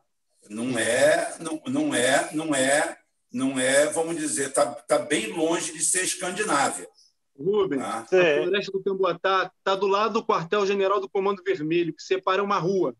[0.49, 2.97] Não é, não, não é, não é,
[3.33, 6.89] não é, vamos dizer, está tá bem longe de ser Escandinávia.
[7.39, 7.99] Rubens, tá?
[8.01, 12.59] a floresta do Camboatá está do lado do quartel-general do Comando Vermelho, que separa uma
[12.59, 12.95] rua.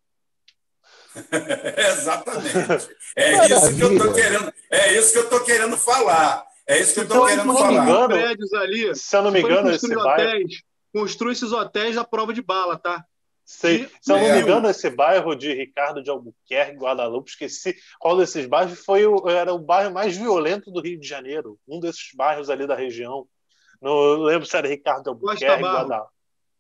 [1.77, 2.97] Exatamente.
[3.17, 4.53] É isso que eu estou querendo.
[4.71, 6.47] É isso que eu estou querendo falar.
[6.65, 7.85] É isso que eu estou querendo falar.
[7.85, 10.45] Engano, prédios ali, se eu não me engano, esse bairro...
[10.93, 13.05] construi esses hotéis à prova de bala, tá?
[13.49, 13.89] Sei.
[14.03, 18.45] Se eu não me engano, esse bairro de Ricardo de Albuquerque, Guadalupe, esqueci qual desses
[18.45, 21.59] bairros foi o, era o bairro mais violento do Rio de Janeiro.
[21.67, 23.27] Um desses bairros ali da região.
[23.81, 26.11] Não lembro se era Ricardo de Albuquerque, Guadalupe.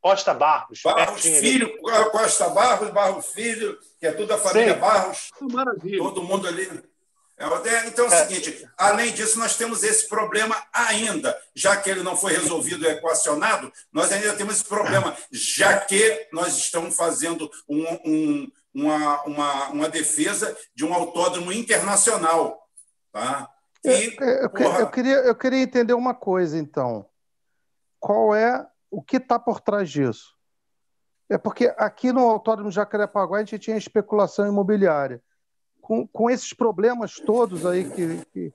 [0.00, 0.80] Costa Barros.
[0.82, 2.10] Barros Filho, ali.
[2.10, 4.80] Costa Barros, Barros Filho, que é toda a família Sim.
[4.80, 5.30] Barros.
[5.42, 5.98] Maravilha.
[5.98, 6.82] Todo mundo ali.
[7.38, 8.26] É, então é o é.
[8.26, 12.88] seguinte: além disso, nós temos esse problema ainda, já que ele não foi resolvido e
[12.88, 19.68] equacionado, nós ainda temos esse problema, já que nós estamos fazendo um, um, uma, uma,
[19.68, 22.60] uma defesa de um autódromo internacional.
[23.12, 23.48] Tá?
[23.84, 27.06] E, eu, eu, eu, queria, eu queria entender uma coisa, então.
[28.00, 30.34] Qual é o que está por trás disso?
[31.30, 35.22] É porque aqui no Autódromo Jacarepaguá a gente tinha especulação imobiliária
[35.88, 38.52] com, com esses problemas todos aí que, que,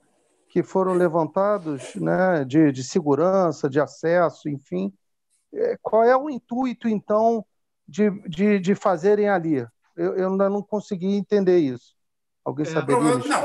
[0.50, 4.94] que foram levantados, né, de, de segurança, de acesso, enfim,
[5.52, 7.44] é, qual é o intuito, então,
[7.88, 9.66] de, de, de fazerem ali?
[9.98, 11.96] Eu, eu ainda não consegui entender isso.
[12.46, 13.02] Alguém é, saberia?
[13.02, 13.42] Não, não,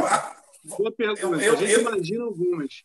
[0.64, 1.42] boa pergunta.
[1.42, 2.84] Eu, eu, a eu, imagina algumas.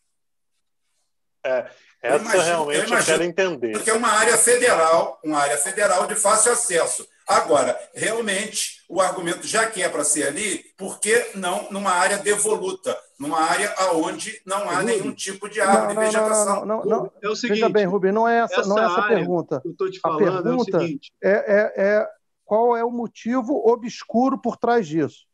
[1.45, 1.69] É,
[2.01, 3.71] essa eu imagino, realmente eu, imagino, eu quero entender.
[3.73, 7.05] Porque é uma área federal, uma área federal de fácil acesso.
[7.27, 12.17] Agora, realmente, o argumento já que é para ser ali, por que não numa área
[12.17, 16.65] devoluta, numa área onde não há nenhum tipo de árvore, não, não, vegetação?
[16.65, 18.85] Não, não, não, É o seguinte, Veja bem, Rubem, não é essa, essa não é
[18.85, 19.61] essa pergunta.
[19.61, 21.13] Que eu estou te falando a pergunta é, o seguinte.
[21.23, 22.07] É, é, é,
[22.43, 25.25] qual é o motivo obscuro por trás disso?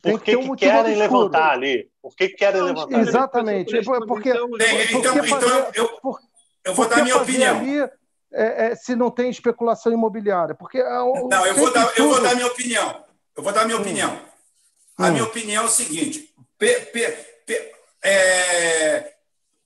[0.00, 1.18] Tem por que, que, um que querem obscuro.
[1.24, 1.90] levantar ali?
[2.00, 3.76] Por que, que querem levantar Exatamente.
[3.76, 3.84] Ali?
[3.84, 6.00] Porque, Tem, então, porque então fazer, eu,
[6.64, 7.58] eu vou dar minha opinião.
[7.58, 7.90] Ali,
[8.34, 10.54] é, é, se não tem especulação imobiliária?
[10.54, 13.04] Porque é não, eu vou dar, eu vou dar minha opinião.
[13.36, 13.80] Eu vou dar minha hum.
[13.80, 14.20] opinião.
[14.98, 15.12] A hum.
[15.12, 16.34] minha opinião é o seguinte:
[18.02, 19.14] é,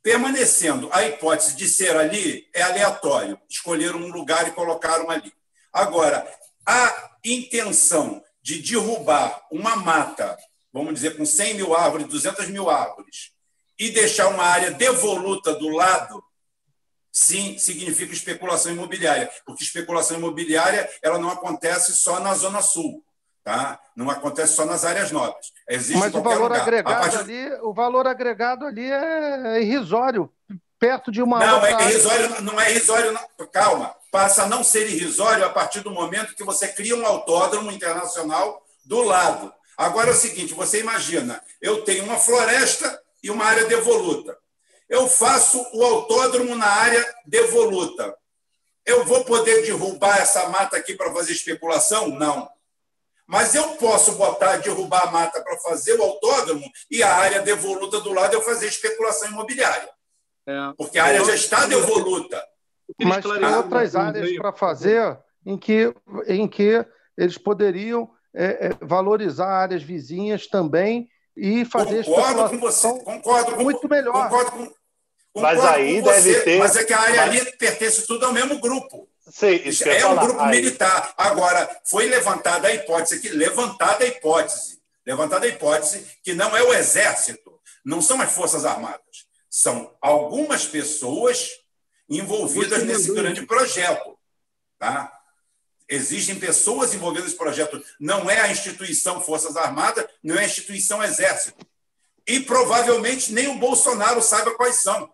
[0.02, 3.40] permanecendo a hipótese de ser ali é aleatório.
[3.48, 5.32] Escolher um lugar e colocaram ali.
[5.72, 6.26] Agora,
[6.66, 10.38] a intenção de derrubar uma mata,
[10.72, 13.32] vamos dizer, com 100 mil árvores, 200 mil árvores,
[13.78, 16.22] e deixar uma área devoluta do lado,
[17.18, 23.02] sim, significa especulação imobiliária, porque especulação imobiliária ela não acontece só na Zona Sul.
[23.42, 23.80] Tá?
[23.96, 25.52] Não acontece só nas áreas nobres.
[25.68, 26.60] Existe Mas o valor lugar.
[26.60, 27.18] agregado partir...
[27.18, 30.30] ali, o valor agregado ali é irrisório,
[30.78, 33.46] perto de uma Não, é irrisório, não é irrisório, não.
[33.46, 33.94] calma.
[34.12, 38.62] Passa a não ser irrisório a partir do momento que você cria um autódromo internacional
[38.84, 39.52] do lado.
[39.76, 44.37] Agora é o seguinte, você imagina, eu tenho uma floresta e uma área devoluta
[44.88, 48.16] eu faço o autódromo na área devoluta.
[48.84, 52.08] Eu vou poder derrubar essa mata aqui para fazer especulação?
[52.08, 52.48] Não.
[53.26, 58.00] Mas eu posso botar, derrubar a mata para fazer o autódromo e a área devoluta
[58.00, 59.90] do lado eu fazer especulação imobiliária.
[60.46, 60.72] É.
[60.78, 62.42] Porque a área já está devoluta.
[63.04, 65.94] Mas tem outras áreas para fazer em que,
[66.26, 66.86] em que
[67.18, 73.62] eles poderiam é, é, valorizar áreas vizinhas também e fazer concordo com você concordo com,
[73.62, 74.74] muito melhor concordo com,
[75.34, 76.58] mas aí deve ter.
[76.58, 77.40] Mas é que a área mas...
[77.40, 79.08] ali pertence tudo ao mesmo grupo.
[79.30, 80.24] Sei, isso é um falar.
[80.24, 80.50] grupo aí...
[80.50, 81.14] militar.
[81.16, 86.62] Agora, foi levantada a hipótese aqui, levantada a hipótese, levantada a hipótese que não é
[86.62, 91.50] o exército, não são as Forças Armadas, são algumas pessoas
[92.08, 94.18] envolvidas nesse grande projeto.
[94.78, 95.12] Tá?
[95.88, 97.82] Existem pessoas envolvidas nesse projeto.
[97.98, 101.66] Não é a instituição Forças Armadas, não é a instituição Exército.
[102.26, 105.10] E provavelmente nem o Bolsonaro saiba quais são.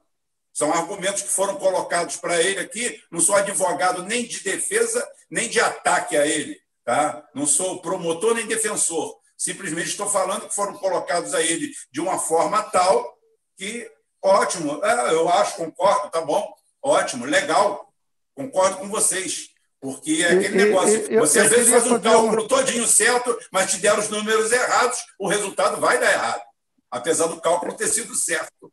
[0.55, 3.02] São argumentos que foram colocados para ele aqui.
[3.10, 6.56] Não sou advogado nem de defesa, nem de ataque a ele.
[6.85, 7.26] Tá?
[7.35, 9.16] Não sou promotor nem defensor.
[9.36, 13.18] Simplesmente estou falando que foram colocados a ele de uma forma tal
[13.59, 13.90] que,
[14.22, 17.93] ótimo, é, eu acho, concordo, tá bom, ótimo, legal,
[18.35, 19.48] concordo com vocês.
[19.81, 23.98] Porque é aquele negócio, você às vezes faz um cálculo todinho certo, mas te deram
[23.98, 26.43] os números errados, o resultado vai dar errado.
[26.90, 28.72] apesar do cálculo ter sido certo.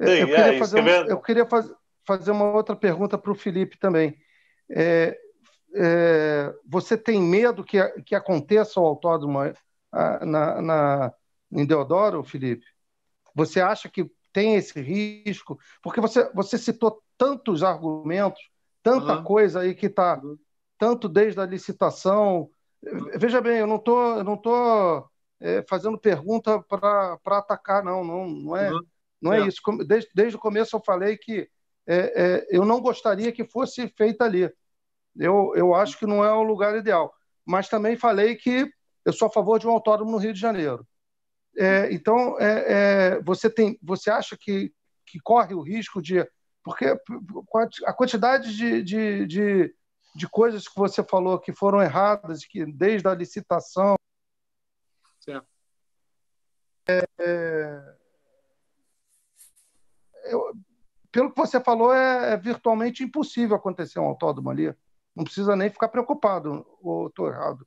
[0.00, 1.70] Sim, eu, queria é, fazer, um, eu queria faz,
[2.06, 4.16] fazer uma outra pergunta para o Felipe também.
[4.70, 5.18] É,
[5.74, 9.38] é, você tem medo que, que aconteça o autódromo
[10.22, 11.12] na, na,
[11.52, 12.64] em Deodoro, Felipe?
[13.34, 15.58] Você acha que tem esse risco?
[15.82, 18.40] Porque você, você citou tantos argumentos,
[18.82, 19.24] tanta uhum.
[19.24, 20.20] coisa aí que está,
[20.78, 22.48] tanto desde a licitação.
[23.16, 25.06] Veja bem, eu não tô, não tô
[25.38, 28.80] é, fazendo pergunta para atacar, não, não, não é, uhum.
[29.20, 29.60] Não é, é, isso.
[29.86, 31.48] Desde, desde o começo eu falei que
[31.86, 34.50] é, é, eu não gostaria que fosse feita ali.
[35.16, 37.12] Eu, eu acho que não é o lugar ideal.
[37.44, 38.70] Mas também falei que
[39.04, 40.86] eu sou a favor de um autódromo no Rio de Janeiro.
[41.56, 42.72] É, então, é,
[43.16, 44.72] é, você tem, você acha que,
[45.04, 46.26] que corre o risco de,
[46.62, 46.86] porque
[47.84, 49.74] a quantidade de, de, de,
[50.14, 53.96] de coisas que você falou que foram erradas, que desde a licitação,
[55.18, 55.46] certo.
[56.88, 57.96] É, é,
[60.24, 60.52] eu,
[61.12, 64.74] pelo que você falou, é, é, virtualmente impossível acontecer um autódromo ali.
[65.14, 67.66] Não precisa nem ficar preocupado, ou estou errado.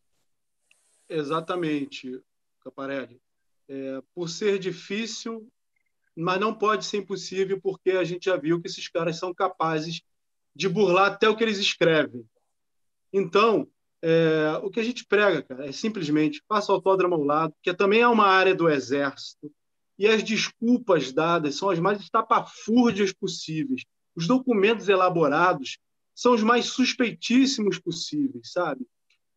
[1.10, 2.22] Exatamente,
[2.62, 3.22] Caparelli
[3.68, 5.48] é, por ser difícil,
[6.16, 10.02] mas não pode ser impossível, porque a gente já viu que esses caras são capazes
[10.56, 12.26] de burlar até o que eles escrevem.
[13.12, 13.68] Então,
[14.02, 17.74] é, o que a gente prega, cara, é simplesmente passa o autódromo ao lado, que
[17.74, 19.52] também é uma área do Exército,
[19.98, 23.84] e as desculpas dadas são as mais estapafúrdias possíveis.
[24.15, 25.78] Os documentos elaborados
[26.15, 28.86] são os mais suspeitíssimos possíveis, sabe?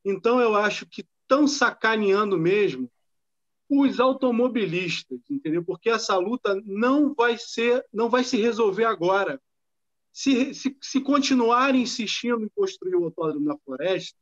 [0.04, 2.90] Então, eu acho que estão sacaneando mesmo
[3.68, 5.64] os automobilistas, entendeu?
[5.64, 9.40] Porque essa luta não vai ser, não vai se resolver agora.
[10.12, 14.16] Se, se, se continuar insistindo em construir o autódromo na floresta,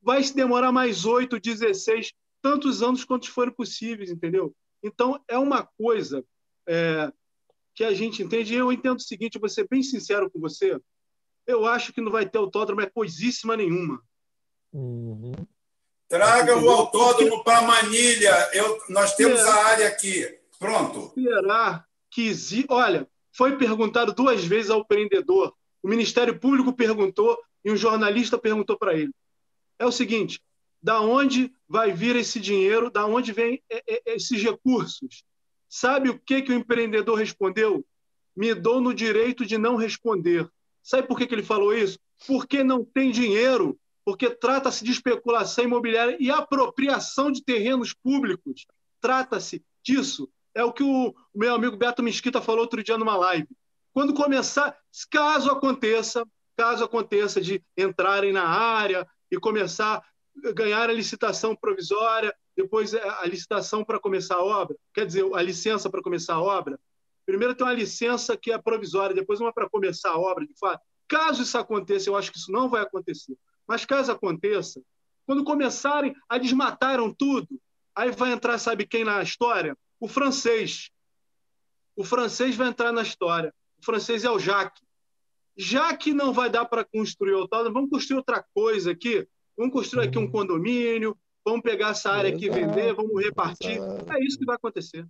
[0.00, 4.54] vai se demorar mais 8, 16, tantos anos quantos forem possíveis, entendeu?
[4.82, 6.24] Então, é uma coisa
[6.66, 7.12] é,
[7.74, 8.54] que a gente entende.
[8.54, 10.80] E eu entendo o seguinte, vou ser bem sincero com você,
[11.46, 14.02] eu acho que não vai ter autódromo é coisíssima nenhuma.
[14.72, 15.32] Uhum.
[16.08, 18.50] Traga o autódromo para Manilha.
[18.52, 19.54] Eu, nós temos Será?
[19.54, 20.38] a área aqui.
[20.58, 21.12] Pronto.
[21.14, 22.66] Será que existe.
[22.70, 25.54] Olha, foi perguntado duas vezes ao empreendedor.
[25.82, 29.12] O Ministério Público perguntou e um jornalista perguntou para ele.
[29.78, 30.40] É o seguinte:
[30.86, 32.92] da onde vai vir esse dinheiro?
[32.92, 33.60] Da onde vêm
[34.06, 35.24] esses recursos?
[35.68, 37.84] Sabe o que, que o empreendedor respondeu?
[38.36, 40.48] Me dou no direito de não responder.
[40.84, 41.98] Sabe por que, que ele falou isso?
[42.24, 48.64] Porque não tem dinheiro porque trata-se de especulação imobiliária e apropriação de terrenos públicos.
[49.00, 50.30] Trata-se disso.
[50.54, 53.48] É o que o meu amigo Beto Mesquita falou outro dia numa live.
[53.92, 54.78] Quando começar,
[55.10, 56.24] caso aconteça,
[56.56, 60.00] caso aconteça de entrarem na área e começar
[60.54, 65.90] ganhar a licitação provisória, depois a licitação para começar a obra, quer dizer, a licença
[65.90, 66.78] para começar a obra.
[67.24, 70.82] Primeiro tem uma licença que é provisória, depois uma para começar a obra, de fato.
[71.08, 73.36] Caso isso aconteça, eu acho que isso não vai acontecer.
[73.66, 74.80] Mas caso aconteça,
[75.26, 77.60] quando começarem a desmataram tudo,
[77.94, 79.76] aí vai entrar, sabe quem na história?
[79.98, 80.90] O francês.
[81.96, 83.52] O francês vai entrar na história.
[83.80, 84.82] O francês é o Jacques.
[85.56, 89.26] Já que não vai dar para construir o tal, vamos construir outra coisa aqui.
[89.56, 93.78] Vamos construir aqui um condomínio, vamos pegar essa área aqui e vender, vamos repartir.
[93.80, 95.06] É isso que vai acontecer.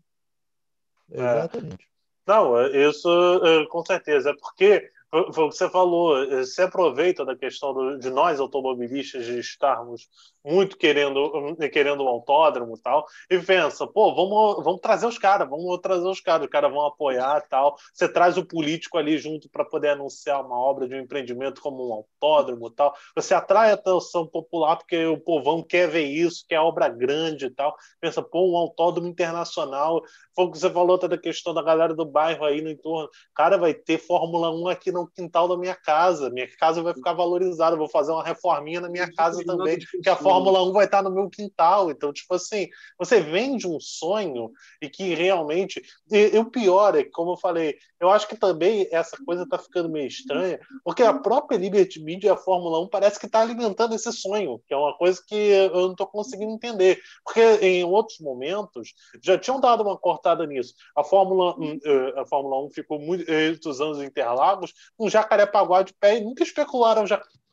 [1.10, 1.88] Exatamente.
[2.26, 3.40] Não, isso
[3.70, 4.30] com certeza.
[4.30, 4.90] É porque
[5.32, 10.08] foi o que você falou, se aproveita da questão do, de nós automobilistas de estarmos
[10.46, 15.48] muito querendo querendo um autódromo e tal, e pensa, pô, vamos, vamos trazer os caras,
[15.48, 17.76] vamos trazer os caras, os caras vão apoiar tal.
[17.92, 21.88] Você traz o político ali junto para poder anunciar uma obra de um empreendimento como
[21.88, 22.94] um autódromo e tal.
[23.14, 27.50] Você atrai a atenção popular porque o povão quer ver isso, quer obra grande e
[27.50, 27.76] tal.
[28.00, 30.00] Pensa, pô, um autódromo internacional.
[30.34, 33.08] Foi o que você falou da questão da galera do bairro aí no entorno.
[33.34, 36.30] Cara, vai ter Fórmula 1 aqui no quintal da minha casa.
[36.30, 37.76] Minha casa vai ficar valorizada.
[37.76, 41.10] Vou fazer uma reforminha na minha casa também, que a Fórmula 1 vai estar no
[41.10, 41.90] meu quintal.
[41.90, 42.68] Então, tipo assim,
[42.98, 44.50] você vende um sonho
[44.80, 45.82] e que realmente.
[46.10, 49.44] E, e o pior é que, como eu falei, eu acho que também essa coisa
[49.44, 53.26] está ficando meio estranha, porque a própria Liberty Media e a Fórmula 1 parece que
[53.26, 57.00] está alimentando esse sonho, que é uma coisa que eu não estou conseguindo entender.
[57.24, 58.92] Porque em outros momentos
[59.22, 60.74] já tinham dado uma cortada nisso.
[60.94, 65.94] A Fórmula 1, eh, a Fórmula 1 ficou muitos anos em Interlagos, um Jacarepaguá de
[65.94, 67.06] pé e nunca especularam o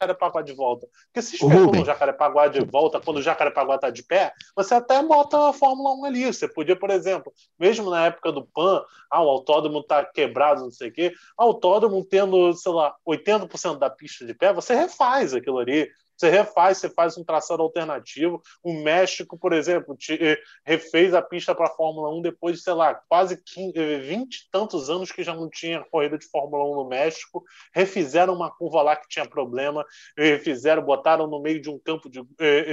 [0.04, 0.88] Jacarepaguá de volta.
[1.06, 5.02] Porque se especulam o Jacarepaguá de volta quando o Jacarepaguá está de pé, você até
[5.02, 6.26] bota a Fórmula 1 ali.
[6.26, 10.72] Você podia, por exemplo, mesmo na época do PAN, ah, o autódromo está quebrado, não
[10.72, 15.60] sei o quê, autódromo tendo, sei lá, 80% da pista de pé, você refaz aquilo
[15.60, 15.90] ali.
[16.24, 18.42] Você refaz, você faz um traçado alternativo.
[18.64, 22.64] O México, por exemplo, te, eh, refez a pista para a Fórmula 1 depois de,
[22.64, 26.76] sei lá, quase 20 e tantos anos que já não tinha corrida de Fórmula 1
[26.76, 27.44] no México.
[27.74, 29.86] Refizeram uma curva lá que tinha problema,
[30.18, 32.24] refizeram, botaram no meio de um campo de,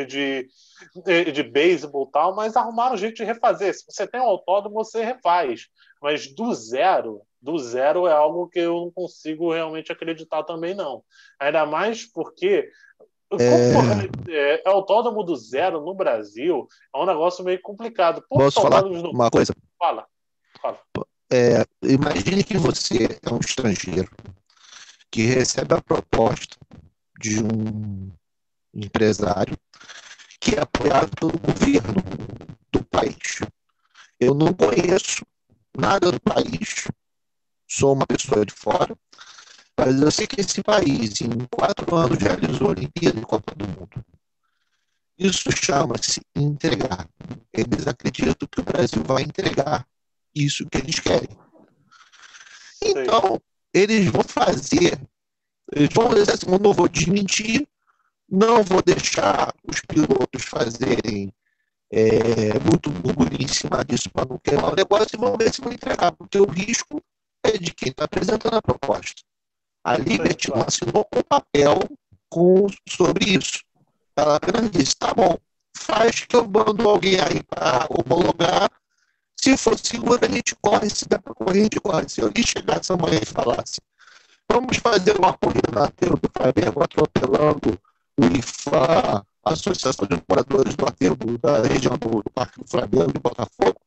[0.06, 0.48] de,
[1.04, 3.74] de, de beisebol e tal, mas arrumaram um jeito de refazer.
[3.74, 5.66] Se você tem um autódromo, você refaz.
[6.00, 11.02] Mas do zero, do zero é algo que eu não consigo realmente acreditar também, não.
[11.38, 12.70] Ainda mais porque
[13.38, 14.32] é...
[14.32, 18.24] é, é autódromo do zero no Brasil é um negócio meio complicado.
[18.28, 19.10] Por Posso falar no...
[19.10, 19.54] uma coisa?
[19.78, 20.06] Fala.
[20.60, 20.80] Fala.
[21.32, 24.10] É, imagine que você é um estrangeiro
[25.10, 26.56] que recebe a proposta
[27.20, 28.10] de um
[28.74, 29.56] empresário
[30.40, 32.02] que é apoiado pelo governo
[32.72, 33.40] do país.
[34.18, 35.24] Eu não conheço
[35.76, 36.88] nada do país,
[37.68, 38.96] sou uma pessoa de fora,
[39.82, 43.66] mas eu sei que esse país, em quatro anos, realizou a Olimpíada e Copa do
[43.66, 44.04] Mundo.
[45.18, 47.08] Isso chama-se entregar.
[47.50, 49.86] Eles acreditam que o Brasil vai entregar
[50.34, 51.30] isso que eles querem.
[52.82, 53.40] Então,
[53.72, 55.00] eles vão fazer,
[55.72, 57.66] eles vão dizer assim, eu não vou desmentir,
[58.28, 61.32] não vou deixar os pilotos fazerem
[61.90, 65.62] é, muito burburinho em cima disso para não queimar o negócio e vão ver se
[65.62, 67.02] vão entregar, porque o risco
[67.42, 69.22] é de quem está apresentando a proposta.
[69.84, 71.78] A Liberty não assinou um papel
[72.28, 73.60] com, sobre isso.
[74.16, 75.36] Ela apenas disse: tá bom,
[75.76, 78.70] faz que eu mando alguém aí para homologar.
[79.36, 80.90] Se for seguro, a gente corre.
[80.90, 82.08] Se der para correr, a gente corre.
[82.08, 83.80] Se alguém chegasse amanhã e falasse:
[84.50, 87.80] vamos fazer uma corrida na terra do Flamengo atropelando
[88.18, 93.12] o IFA, a Associação de Moradores do Aterro da região do, do Parque do Flamengo,
[93.12, 93.80] de Botafogo,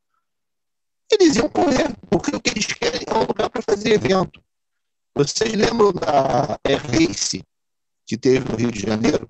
[1.12, 4.42] eles iam correr, porque o que eles querem é um lugar para fazer evento.
[5.16, 7.44] Vocês lembram da Air Race
[8.06, 9.30] que teve no Rio de Janeiro?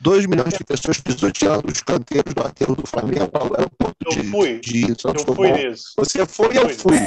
[0.00, 4.30] 2 milhões de pessoas pisoteando os canteiros do aterro do Flamengo ao aeroporto eu de,
[4.30, 4.60] fui.
[4.60, 5.92] de Santos Eu fui nisso.
[5.96, 6.98] Você foi, eu fui.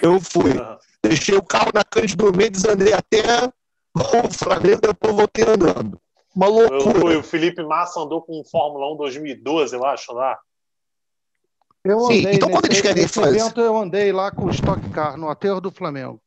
[0.00, 0.52] Eu fui.
[0.52, 0.76] Uhum.
[1.02, 3.22] Deixei o carro na Cândido Mendes, andei até
[3.94, 6.00] o Flamengo, depois voltei andando.
[6.34, 7.00] Uma loucura.
[7.00, 10.38] Fui, o Felipe Massa andou com o Fórmula 1 2012, eu acho, lá.
[11.84, 13.38] Eu andei Sim, então, quando eles querem fazer...
[13.38, 16.20] evento, eu andei lá com o Stock Car no aterro do Flamengo.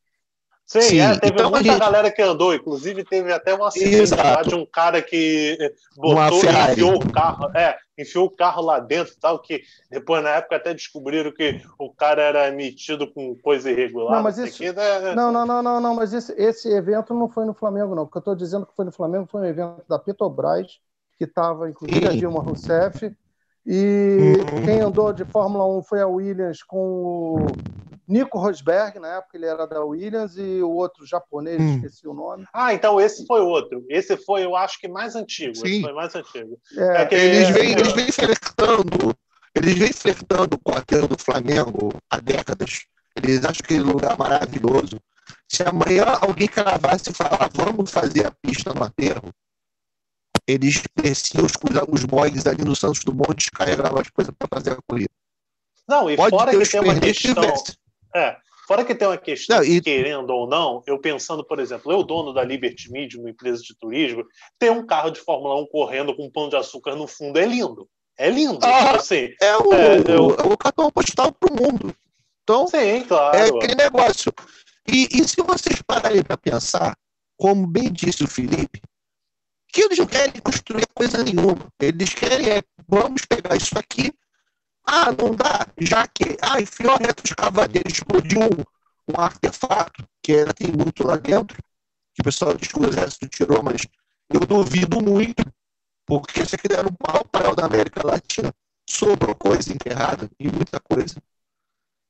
[0.72, 1.78] Sim, Sim é, teve então, muita gente...
[1.78, 6.42] galera que andou, inclusive teve até um acidente lá de um cara que eh, botou
[6.42, 10.56] e enfiou o carro, é, enfiou o carro lá dentro tal, que depois na época
[10.56, 14.16] até descobriram que o cara era emitido com coisa irregular.
[14.16, 14.62] Não, mas isso...
[14.62, 15.14] Né?
[15.14, 18.04] não, não, não, não, não, mas esse, esse evento não foi no Flamengo, não.
[18.04, 20.80] O que eu estou dizendo que foi no Flamengo foi um evento da Petrobras,
[21.18, 23.14] que estava, inclusive, a Dilma Rousseff,
[23.64, 24.64] e uhum.
[24.64, 27.46] quem andou de Fórmula 1 foi a Williams com o
[28.08, 31.76] Nico Rosberg, na época ele era da Williams, e o outro japonês, hum.
[31.76, 32.44] esqueci o nome.
[32.52, 33.84] Ah, então esse foi outro.
[33.88, 35.54] Esse foi, eu acho que mais antigo.
[35.56, 35.66] Sim.
[35.66, 36.58] Esse foi mais antigo.
[36.76, 39.14] É, é eles, vêm, eles vêm flertando,
[39.54, 42.84] eles vêm flertando com o aterro do Flamengo há décadas.
[43.16, 44.98] Eles acham aquele lugar maravilhoso.
[45.48, 49.30] Se amanhã alguém cravasse e falar, vamos fazer a pista no aterro,
[50.46, 51.52] eles desciam os,
[51.88, 55.10] os boys ali no Santos Dumont, descarregavam as coisas para fazer a corrida.
[55.88, 57.54] Não, e Pode fora que tem uma questão.
[58.14, 58.36] É,
[58.66, 59.80] fora que tem uma questão, não, e...
[59.80, 63.76] querendo ou não, eu pensando, por exemplo, eu, dono da Liberty Media, uma empresa de
[63.78, 64.24] turismo,
[64.58, 67.46] ter um carro de Fórmula 1 correndo com um pão de açúcar no fundo é
[67.46, 67.88] lindo.
[68.18, 68.58] É lindo.
[68.62, 70.26] Ah, assim, é, o, é, eu...
[70.26, 71.94] o cartão postal para o mundo.
[72.42, 73.36] Então, Sim, claro.
[73.36, 74.32] é aquele negócio.
[74.86, 76.96] E, e se vocês pararem para pensar,
[77.36, 78.82] como bem disse o Felipe,
[79.72, 81.66] que eles não querem construir coisa nenhuma.
[81.80, 84.12] Eles querem é, vamos pegar isso aqui.
[84.84, 90.32] Ah, não dá, já que ah, enfiou a reta escavadeira, explodiu um, um artefato, que
[90.32, 91.56] ainda tem muito lá dentro,
[92.14, 93.86] que o pessoal diz que o exército tirou, mas
[94.28, 95.44] eu duvido muito,
[96.04, 98.52] porque se aqui era pau para da América Latina,
[98.88, 101.14] sobrou coisa enterrada e muita coisa.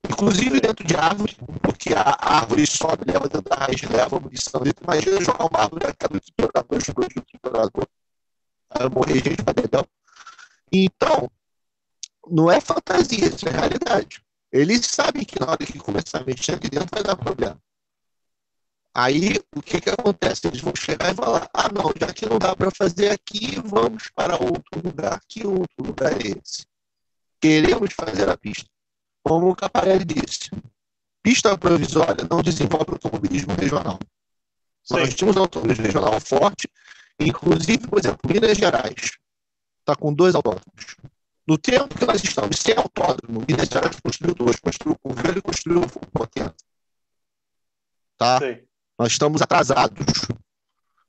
[0.09, 4.61] Inclusive dentro de árvore, porque a árvore sobe, leva dentro da raiz, leva a munição
[4.61, 4.85] dentro.
[4.85, 7.89] Imagina jogar uma árvore na cara do triturador, explode o triturador.
[8.93, 9.89] Morrer gente pra dentro.
[10.73, 11.31] Então,
[12.29, 14.23] não é fantasia, isso é realidade.
[14.51, 17.59] Eles sabem que na hora que começar a mexer aqui dentro vai dar problema.
[18.95, 20.47] Aí, o que que acontece?
[20.47, 24.11] Eles vão chegar e falar, ah, não, já que não dá para fazer aqui, vamos
[24.15, 25.19] para outro lugar.
[25.27, 26.67] Que outro lugar é esse?
[27.41, 28.69] Queremos fazer a pista
[29.23, 30.51] como o Caparelli disse,
[31.23, 33.99] pista provisória não desenvolve automobilismo regional.
[34.83, 34.95] Sim.
[34.95, 36.69] Nós tínhamos um automobilismo regional forte,
[37.19, 39.19] inclusive, por exemplo, Minas Gerais
[39.81, 40.97] está com dois autódromos.
[41.47, 45.43] No tempo que nós estamos sem autódromo, Minas Gerais construiu dois, construiu o Velho e
[45.43, 46.65] construiu o Potente.
[48.17, 48.39] Tá?
[48.39, 48.61] Sim.
[48.99, 50.29] Nós estamos atrasados.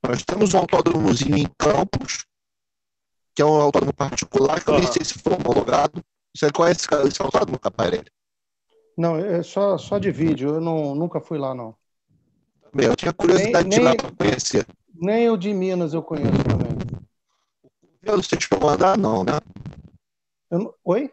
[0.02, 2.26] Nós temos um autódromozinho em Campos,
[3.34, 6.04] que é um autódromo particular, que eu nem sei se foi homologado.
[6.36, 8.10] Você conhece esse autódromo, Caparelli?
[8.96, 11.74] Não, é só, só de vídeo, eu não, nunca fui lá, não.
[12.74, 14.66] Bem, eu tinha curiosidade nem, de ir lá para conhecer.
[14.92, 16.74] Nem o de Minas eu conheço também.
[18.02, 19.38] Você chegou a andar, não, né?
[20.50, 21.12] Eu, oi?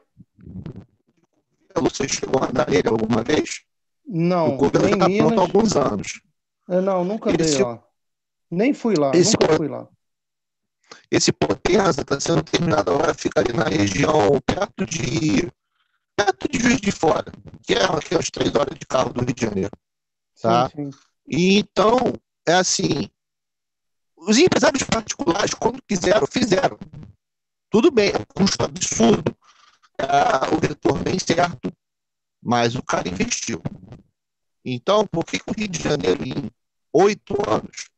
[1.75, 3.61] Você chegou a andar nele alguma vez?
[4.05, 5.37] Não, nem tá Minas...
[5.37, 6.21] há alguns anos.
[6.67, 7.61] Eu não, nunca esse...
[7.61, 7.81] lá.
[8.49, 9.87] Nem fui lá, esse nunca fui lá.
[11.09, 15.51] Esse Potenza está sendo terminado agora, fica ali na região perto de
[16.15, 17.31] perto de Juiz de Fora,
[17.63, 19.71] que é aqui às três horas de carro do Rio de Janeiro.
[20.41, 20.69] Tá?
[20.69, 20.97] Sim, sim.
[21.27, 21.97] E então,
[22.47, 23.09] é assim,
[24.15, 26.77] os empresários particulares, quando quiseram, fizeram.
[27.69, 29.35] Tudo bem, é um custo absurdo,
[29.97, 31.71] é, o retorno é incerto,
[32.41, 33.61] mas o cara investiu.
[34.63, 36.51] Então, por que, que o Rio de Janeiro, em
[36.93, 37.89] oito anos,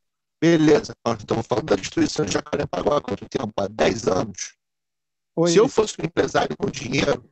[0.43, 3.53] beleza, nós estamos falando da destruição de Jacarepaguá, quanto tempo?
[3.55, 4.57] Há dez anos.
[5.37, 5.49] Oi.
[5.49, 7.23] Se eu fosse um empresário com dinheiro,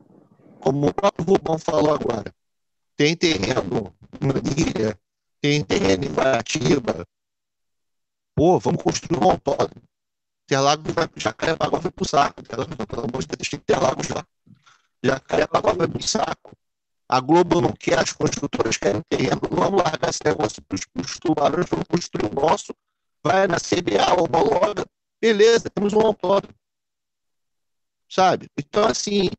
[0.61, 2.33] como o próprio Rubão falou agora,
[2.95, 4.97] tem terreno em ilha,
[5.41, 7.05] tem terreno em Guaratiba,
[8.33, 9.83] pô, vamos construir um autódromo.
[10.45, 12.39] Interlagos vai, Jacarepaguá vai pro saco.
[12.39, 14.25] Interlagos, pelo amor de Deus, tem Interlagos lá.
[15.03, 16.55] Jacarepaguá vai pro saco.
[17.09, 19.41] A Globo não quer, as construtoras querem terreno.
[19.51, 22.73] Vamos largar esse negócio para os tubarões, vamos construir o nosso.
[23.23, 24.85] Vai na CBA, homologa.
[25.21, 26.55] Beleza, temos um autódromo.
[28.09, 28.47] Sabe?
[28.57, 29.29] Então, assim,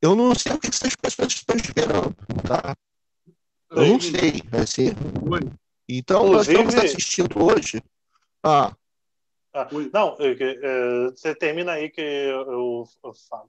[0.00, 2.16] eu não sei o que essas pessoas estão esperando,
[2.46, 2.74] tá?
[3.70, 4.88] Eu não sei, assim.
[5.88, 7.82] Então, nós estamos assistindo hoje
[8.42, 8.74] ah.
[9.54, 13.48] ah não, eu, eu, você termina aí que eu, eu, falo.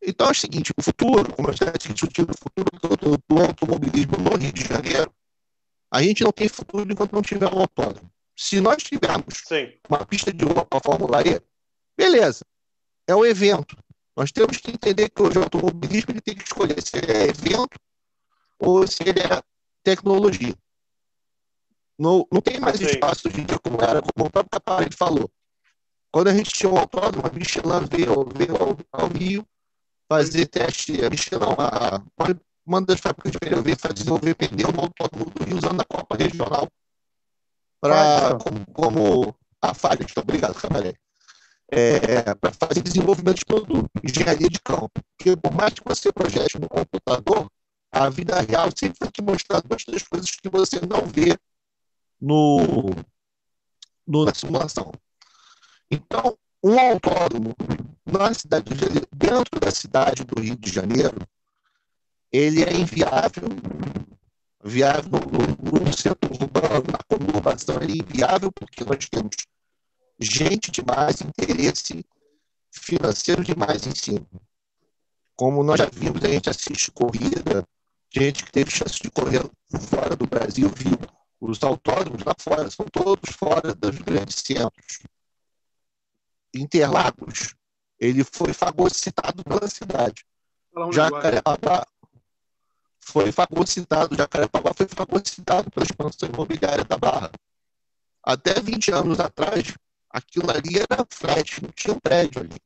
[0.00, 3.42] Então é o seguinte, o futuro, como eu já discutindo, o futuro do, do, do,
[3.42, 5.12] automobilismo no Rio de Janeiro,
[5.90, 8.10] a gente não tem futuro enquanto não tiver um autódromo.
[8.36, 9.72] Se nós tivermos Sim.
[9.88, 11.40] uma pista de rua para a Fórmula E,
[11.96, 12.44] beleza,
[13.06, 13.76] é um evento.
[14.16, 17.28] Nós temos que entender que hoje o automobilismo ele tem que escolher se ele é
[17.28, 17.78] evento
[18.58, 19.42] ou se ele é
[19.82, 20.54] tecnologia.
[21.98, 25.30] Não, não tem mais espaço hoje em dia como era, como o próprio Caparelli falou.
[26.10, 29.46] Quando a gente tinha um autódromo, a Michelin veio, veio ao, ao, Rio
[30.08, 31.04] fazer teste.
[31.04, 32.02] A Michelin, a,
[32.68, 35.84] uma das fábricas de pneu, veio fazer desenvolver pneu no autódromo do Rio usando a
[35.84, 36.68] Copa Regional
[37.80, 40.06] para como, como a falha.
[40.16, 40.96] Obrigado, Caparelli.
[41.70, 44.90] É, para fazer desenvolvimento de produto, engenharia de campo.
[45.16, 47.50] Porque por mais que você projete no computador,
[47.90, 51.38] a vida real sempre vai te mostrar duas, três coisas que você não vê
[52.20, 52.90] no,
[54.06, 54.92] no, na simulação.
[55.90, 57.54] Então, um autódromo
[58.04, 61.16] na cidade de, dentro da cidade do Rio de Janeiro,
[62.32, 63.48] ele é inviável.
[64.64, 69.36] Viável no, no centro urbano, na conurbação, ele é inviável porque nós temos
[70.18, 72.04] gente demais, interesse
[72.72, 74.26] financeiro demais em cima.
[75.36, 77.64] Como nós já vimos, a gente assiste corrida,
[78.10, 79.48] gente que teve chance de correr
[79.88, 80.98] fora do Brasil, viu
[81.40, 85.02] os autódromos lá fora são todos fora dos grandes centros.
[86.52, 87.54] Interlagos,
[87.98, 90.24] ele foi fagocitado pela cidade.
[90.92, 91.86] Jacarepaguá
[93.10, 97.30] foi fagocitado, Jacarepaguá foi fagocitado pela expansão imobiliária da Barra.
[98.22, 99.74] Até 20 anos atrás,
[100.10, 102.56] aquilo ali era flat, não tinha um prédio ali.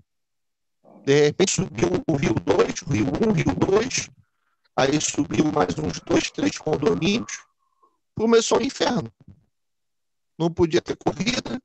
[1.04, 4.10] De repente subiu o Rio 2, o Rio 1, o Rio 2,
[4.76, 7.44] aí subiu mais uns dois, três condomínios,
[8.16, 9.12] começou o inferno.
[10.36, 11.60] Não podia ter corrida,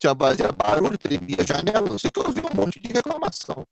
[0.00, 3.64] tinha barulho, tremia a janela, não sei o que, eu ouvi um monte de reclamação.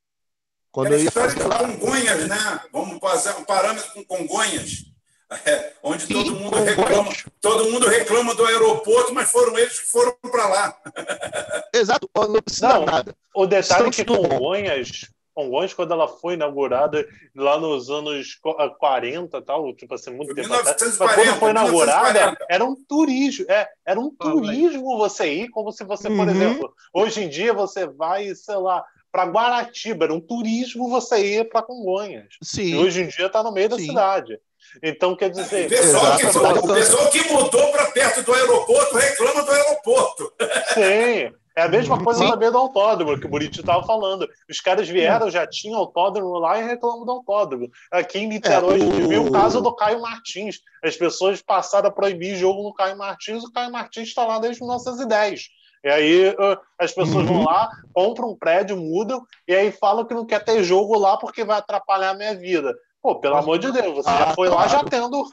[0.78, 1.40] Quando eu ia fazer.
[1.42, 2.60] Congonhas, né?
[2.72, 4.84] Vamos fazer um parâmetro com Congonhas,
[5.44, 9.90] é, onde Sim, todo mundo reclama, todo mundo reclama do aeroporto, mas foram eles que
[9.90, 10.78] foram para lá.
[11.74, 13.12] Exato, não precisa não, nada.
[13.34, 18.36] O detalhe é que Congonhas Congonhas, quando ela foi inaugurada lá nos anos
[18.80, 21.28] 40 tal, tipo assim, muito tempo 1940, atrás.
[21.28, 22.46] Quando foi inaugurada, 1940.
[22.50, 23.46] era um turismo.
[23.48, 26.30] É, era um turismo você ir, como se você, por uhum.
[26.30, 31.48] exemplo, hoje em dia você vai, sei lá, para Guaratiba, era um turismo você ir
[31.48, 32.26] para Congonhas.
[32.42, 32.74] Sim.
[32.74, 33.86] E hoje em dia está no meio da Sim.
[33.86, 34.38] cidade.
[34.82, 35.66] Então, quer dizer.
[35.66, 40.32] O pessoal, que, o pessoal que mudou para perto do aeroporto reclama do aeroporto.
[40.74, 41.32] Sim.
[41.58, 42.30] É a mesma coisa Sim.
[42.30, 44.28] também do autódromo, que o Buriti estava falando.
[44.48, 47.68] Os caras vieram, já tinham autódromo lá e reclamam do autódromo.
[47.90, 48.88] Aqui em Niterói, é, o...
[48.88, 50.60] a gente viu o caso do Caio Martins.
[50.84, 54.62] As pessoas passaram a proibir jogo no Caio Martins, o Caio Martins está lá desde
[54.62, 55.48] 1910.
[55.84, 56.36] E aí
[56.78, 57.26] as pessoas uhum.
[57.26, 61.16] vão lá, compram um prédio, mudam, e aí falam que não quer ter jogo lá
[61.16, 62.74] porque vai atrapalhar a minha vida.
[63.00, 64.62] Pô, pelo amor de Deus, você ah, já foi claro.
[64.62, 65.24] lá já tendo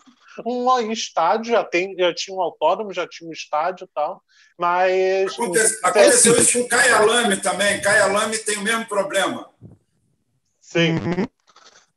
[0.46, 4.22] um estádio, já, tem, já tinha um autódromo, já tinha um estádio e tal,
[4.58, 5.34] mas...
[5.34, 9.50] Acontece, aconteceu isso com Caia Lame também, Caia Lame tem o mesmo problema.
[10.60, 10.96] Sim.
[10.96, 11.26] Uhum.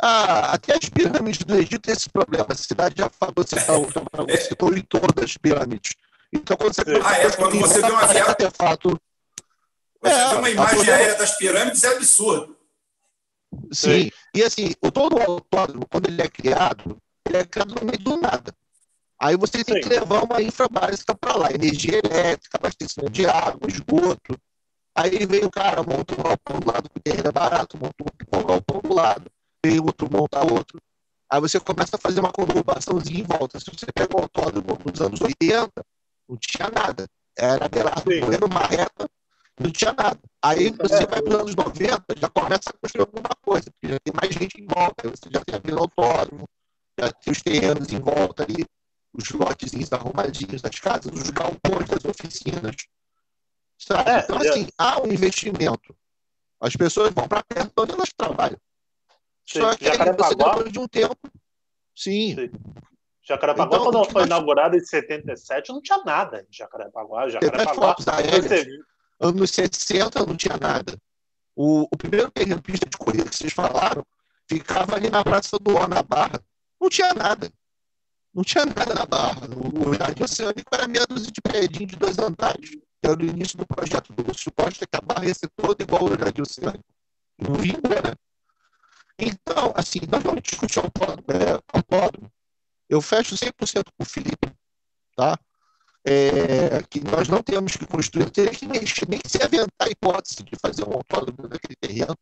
[0.01, 2.47] Ah, até as pirâmides do Egito têm esse problema.
[2.49, 3.57] A cidade já falou, você
[4.39, 5.97] citou em todas as pirâmides.
[6.33, 8.23] Então, quando você, ah, é, quando você vê uma viagem.
[8.23, 9.01] Artefato,
[10.01, 12.57] você é, vê uma imagem aérea das pirâmides, é absurdo.
[13.73, 14.11] Sim.
[14.35, 17.99] E assim, o todo o autódromo, quando ele é criado, ele é criado no meio
[17.99, 18.55] do nada.
[19.21, 19.81] Aí você tem Sim.
[19.81, 24.39] que levar uma infra básica para lá, energia elétrica, abastecimento de água, esgoto.
[24.95, 27.95] Aí vem o cara, monta um galpão do lado, porque é barato, monta
[28.37, 29.31] um galpão do lado
[29.65, 30.81] vem outro, monta outro.
[31.31, 33.61] Aí você começa a fazer uma conurbaçãozinha em volta.
[33.61, 35.71] Se você pega o autódromo nos anos 80,
[36.29, 37.09] não tinha nada.
[37.37, 39.09] Era Belardo Bueno, uma reta,
[39.59, 40.19] não tinha nada.
[40.43, 44.01] Aí você vai para os anos 90, já começa a construir alguma coisa, porque já
[44.01, 46.49] tem mais gente em volta, você já tem a Vila Autódromo,
[46.99, 48.67] já tem os terrenos em volta ali,
[49.13, 52.77] os lotezinhos arrumadinhos das casas, os galpões das oficinas.
[53.79, 54.11] Sabe?
[54.11, 54.69] É, então, assim, é.
[54.77, 55.97] há um investimento.
[56.61, 58.59] As pessoas vão para perto onde elas trabalham.
[59.45, 61.17] Só que você depois de um tempo.
[61.95, 62.35] Sim.
[62.35, 62.51] Sim.
[63.29, 67.29] Jacarepaguá, então, quando foi inaugurado em 77, não tinha nada em Jacarepaguá.
[67.29, 68.67] Jacarepaguá você...
[69.21, 70.97] Anos 60 não tinha nada.
[71.55, 74.03] O, o primeiro terreno pista de corrida que vocês falaram
[74.49, 76.41] ficava ali na Praça do O, na Barra.
[76.81, 77.53] Não tinha nada.
[78.33, 79.47] Não tinha nada na Barra.
[79.75, 82.71] O Jardim Oceânico era meia dúzia de prédinho de dois andares.
[83.03, 86.03] Era o início do projeto do Lúcio Costa, que a Barra ia ser toda igual
[86.03, 86.85] ao Jardim Oceânico.
[87.39, 88.15] Não vinha, né?
[89.19, 92.31] Então, assim, nós vamos discutir autódromo, é, autódromo.
[92.89, 94.53] Eu fecho 100% com o Felipe,
[95.17, 95.39] tá?
[96.05, 100.43] É, que nós não temos que construir, teria que nem, nem se aventar a hipótese
[100.43, 102.17] de fazer um autódromo naquele terreno,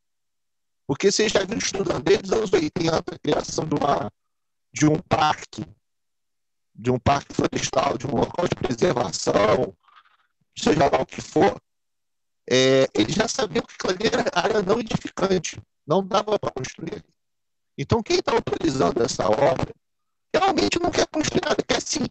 [0.86, 4.10] porque vocês já viram estudando desde os anos 80 a criação de, uma,
[4.72, 5.64] de um parque,
[6.74, 9.76] de um parque florestal, de um local de preservação,
[10.56, 11.60] seja lá o que for,
[12.48, 15.60] é, eles já sabiam que aquilo era área não edificante.
[15.86, 17.04] Não dava para construir.
[17.78, 19.72] Então, quem está autorizando essa obra
[20.38, 22.06] realmente não quer construir nada, quer sim,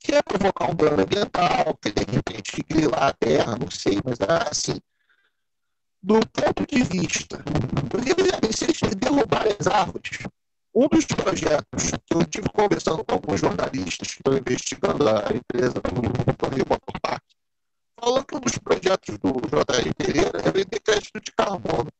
[0.00, 4.80] quer provocar um dano ambiental, quer de repente grilar a terra, não sei, mas assim.
[6.02, 7.42] Do ponto de vista,
[8.54, 10.18] se eles derrubarem as árvores,
[10.74, 15.74] um dos projetos que eu estive conversando com alguns jornalistas que estão investigando a empresa
[15.74, 17.20] do Torneio Motor
[17.98, 21.90] falou que um dos projetos do JR Pereira é vender crédito de carbono.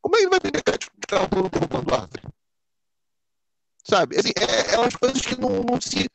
[0.00, 2.22] Como é que vai vender crédito de carbono derrubando árvore?
[3.84, 4.18] Sabe?
[4.18, 6.08] Assim, é, é umas coisas que não, não, se,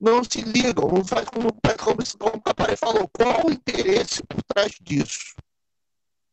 [0.00, 0.88] não se ligam.
[0.88, 3.08] Não faz como, como, como o Caparé falou.
[3.08, 5.34] Qual o interesse por trás disso?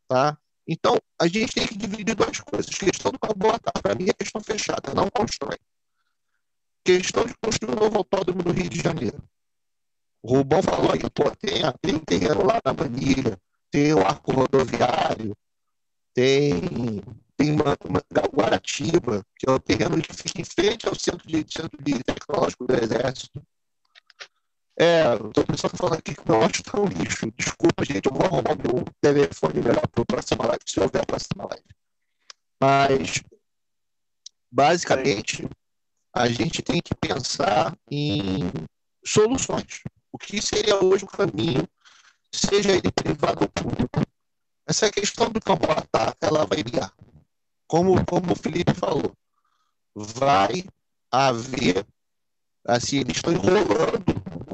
[0.08, 0.38] Tá?
[0.68, 2.74] Então, a gente tem que dividir duas coisas.
[2.74, 3.72] Questão do carbono, tá?
[3.82, 5.58] para mim, é questão fechada, não constrói.
[6.84, 9.22] Questão de construir um novo autódromo no Rio de Janeiro.
[10.22, 13.38] O Rubão falou aí, pô, tem, tem terreno lá na Manilha,
[13.70, 15.36] tem o arco rodoviário,
[16.14, 17.02] tem,
[17.44, 18.02] tem uma, uma,
[18.34, 22.66] Guaratiba, que é o terreno que fica em frente ao centro de, centro de tecnológico
[22.66, 23.46] do Exército.
[24.78, 27.30] É, o pessoal tá falando aqui que meu áudio tá um lixo.
[27.36, 31.06] Desculpa, gente, eu vou arrumar meu telefone melhor para a próxima live, se houver a
[31.06, 31.66] próxima live.
[32.60, 33.22] Mas,
[34.50, 35.48] basicamente,
[36.14, 38.50] a gente tem que pensar em
[39.06, 39.82] soluções.
[40.12, 41.68] O que seria hoje o caminho,
[42.32, 44.02] seja ele privado ou público,
[44.66, 45.68] essa questão do campo
[46.22, 46.94] ela vai virar.
[47.74, 49.18] Como, como o Felipe falou,
[49.96, 50.64] vai
[51.12, 51.84] haver,
[52.64, 54.06] assim, eles estão enrolando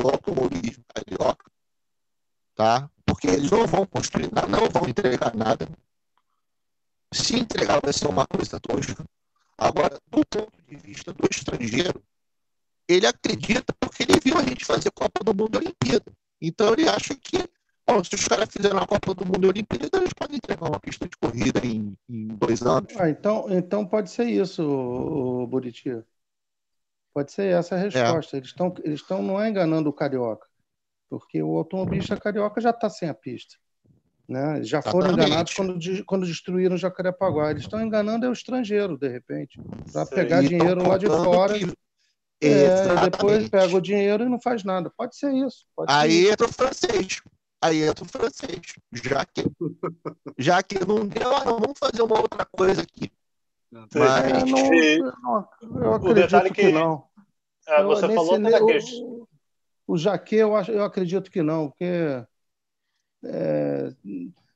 [0.01, 1.51] o automobilismo carioca,
[2.55, 2.89] tá?
[3.05, 5.67] Porque eles não vão construir nada, não vão entregar nada.
[7.13, 9.03] Se entregar vai ser uma coisa tosca.
[9.57, 12.01] Agora, do ponto de vista do estrangeiro,
[12.87, 16.09] ele acredita porque ele viu a gente fazer Copa do Mundo e Olimpíada.
[16.41, 17.49] Então ele acha que
[17.89, 20.79] Bom, se os caras fizeram a Copa do Mundo e Olimpíada, eles podem entregar uma
[20.79, 22.93] pista de corrida em, em dois anos.
[22.95, 25.99] Ah, então, então pode ser isso, o, Buriti.
[27.11, 28.35] Pode ser essa a resposta.
[28.35, 28.39] É.
[28.39, 30.47] Eles estão eles estão não é enganando o carioca,
[31.09, 33.55] porque o automobilista carioca já está sem a pista.
[34.27, 34.63] Né?
[34.63, 35.27] Já foram Exatamente.
[35.27, 37.49] enganados quando, quando destruíram o Jacarepaguá.
[37.49, 39.59] Eles estão enganando é o estrangeiro, de repente,
[39.91, 41.57] para pegar dinheiro lá de fora.
[41.57, 41.65] Que...
[42.41, 44.91] É, e depois pega o dinheiro e não faz nada.
[44.95, 45.65] Pode ser isso.
[45.75, 46.33] Pode Aí ser.
[46.33, 47.21] entra o francês.
[47.61, 48.61] Aí entra o francês.
[48.91, 49.44] Já que,
[50.38, 53.11] já que não deu, ah, não, vamos fazer uma outra coisa aqui.
[53.72, 53.95] Mas...
[53.95, 57.07] É, não, eu, não, eu acredito que, que, não.
[57.68, 59.27] É, você eu, falou nesse, o,
[59.88, 62.26] o Jaque, eu, acho, eu acredito que não, porque
[63.26, 63.94] é,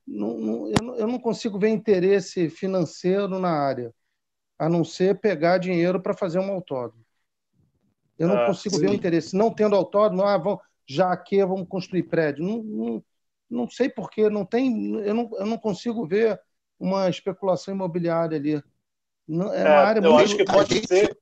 [0.07, 3.93] não, não, eu, eu não consigo ver interesse financeiro na área,
[4.57, 7.03] a não ser pegar dinheiro para fazer um autódromo.
[8.17, 8.81] Eu não ah, consigo sim.
[8.81, 9.35] ver o interesse.
[9.35, 12.43] Não tendo autódromo, ah, vão, já que vamos construir prédio.
[12.43, 13.03] Não, não,
[13.49, 16.39] não sei porquê, não tem, eu não, eu não consigo ver
[16.79, 18.61] uma especulação imobiliária ali.
[19.27, 20.25] Não, é uma é, área eu muito...
[20.25, 21.17] acho que pode ser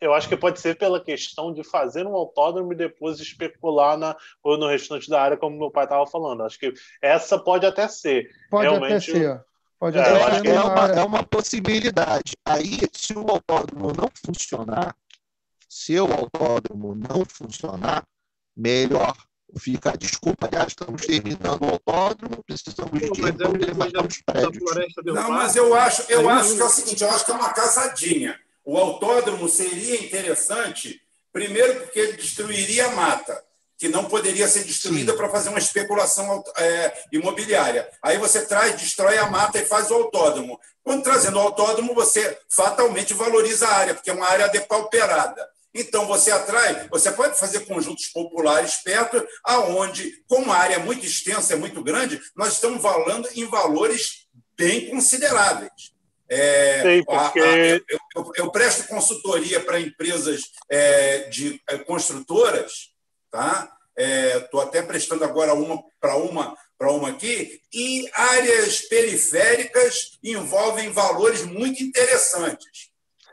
[0.00, 4.16] eu acho que pode ser pela questão de fazer um autódromo e depois especular na,
[4.42, 6.44] ou no restante da área, como meu pai estava falando.
[6.44, 6.72] Acho que
[7.02, 8.28] essa pode até ser.
[8.48, 9.44] Pode Realmente, até ser.
[9.78, 12.32] Pode é, até ser é, uma, é uma possibilidade.
[12.44, 14.96] Aí, se o autódromo não funcionar,
[15.68, 18.04] se o autódromo não funcionar,
[18.58, 19.16] melhor
[19.56, 24.74] fica a desculpa, já estamos terminando o autódromo, precisamos de os prédios.
[25.04, 27.52] Não, mas eu acho, eu acho que é o seguinte, eu acho que é uma
[27.52, 28.38] casadinha.
[28.64, 31.00] O autódromo seria interessante,
[31.32, 33.42] primeiro porque ele destruiria a mata,
[33.78, 37.88] que não poderia ser destruída para fazer uma especulação é, imobiliária.
[38.02, 40.58] Aí você traz, destrói a mata e faz o autódromo.
[40.82, 45.48] Quando trazendo o autódromo, você fatalmente valoriza a área, porque é uma área depauperada.
[45.74, 51.04] Então, você atrai, você pode fazer conjuntos populares perto, aonde, como a área é muito
[51.04, 54.26] extensa, é muito grande, nós estamos falando em valores
[54.56, 55.92] bem consideráveis.
[56.28, 57.40] É, Sei, porque...
[57.40, 57.80] A, a, eu,
[58.16, 62.90] eu, eu, presto consultoria para empresas é, de é, construtoras,
[63.30, 63.72] tá?
[63.96, 70.90] Estou é, até prestando agora uma para uma para uma aqui, e áreas periféricas envolvem
[70.90, 72.87] valores muito interessantes.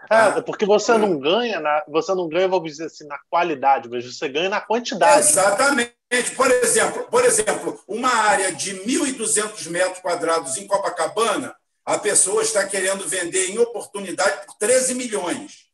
[0.10, 4.06] É, porque você não ganha, na, você não ganha, vamos dizer assim, na qualidade, mas
[4.06, 5.28] você ganha na quantidade.
[5.28, 5.96] Exatamente.
[6.36, 12.66] Por exemplo, por exemplo, uma área de 1.200 metros quadrados em Copacabana, a pessoa está
[12.66, 15.66] querendo vender em oportunidade por 13 milhões.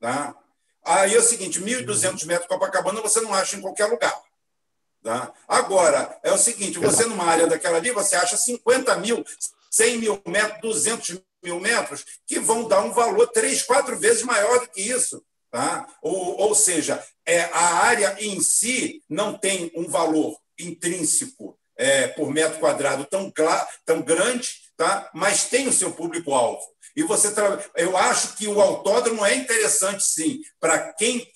[0.00, 0.34] Tá?
[0.84, 4.16] Aí é o seguinte: 1.200 metros Copacabana você não acha em qualquer lugar.
[5.02, 5.32] Tá?
[5.46, 9.24] Agora, é o seguinte: você numa área daquela ali, você acha 50 mil,
[9.70, 14.60] 100 mil metros, 200 mil metros, que vão dar um valor três, quatro vezes maior
[14.60, 15.24] do que isso.
[15.50, 15.86] Tá?
[16.02, 22.30] Ou, ou seja, é, a área em si não tem um valor intrínseco é, por
[22.32, 23.32] metro quadrado tão,
[23.84, 25.10] tão grande tá?
[25.14, 26.60] mas tem o seu público-alvo.
[26.94, 27.62] E você tra...
[27.76, 31.26] eu acho que o autódromo é interessante, sim, para quem,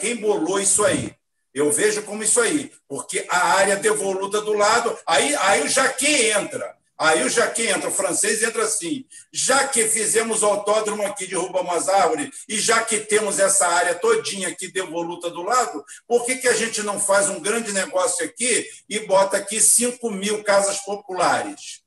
[0.00, 1.14] quem bolou isso aí.
[1.52, 6.30] Eu vejo como isso aí, porque a área devoluta do lado, aí, aí o Jaquet
[6.30, 6.76] entra.
[7.00, 9.06] Aí o Jaquet entra, o francês entra assim.
[9.32, 13.94] Já que fizemos o autódromo aqui, derrubamos as árvores, e já que temos essa área
[13.94, 18.22] todinha aqui devoluta do lado, por que, que a gente não faz um grande negócio
[18.22, 21.80] aqui e bota aqui 5 mil casas populares?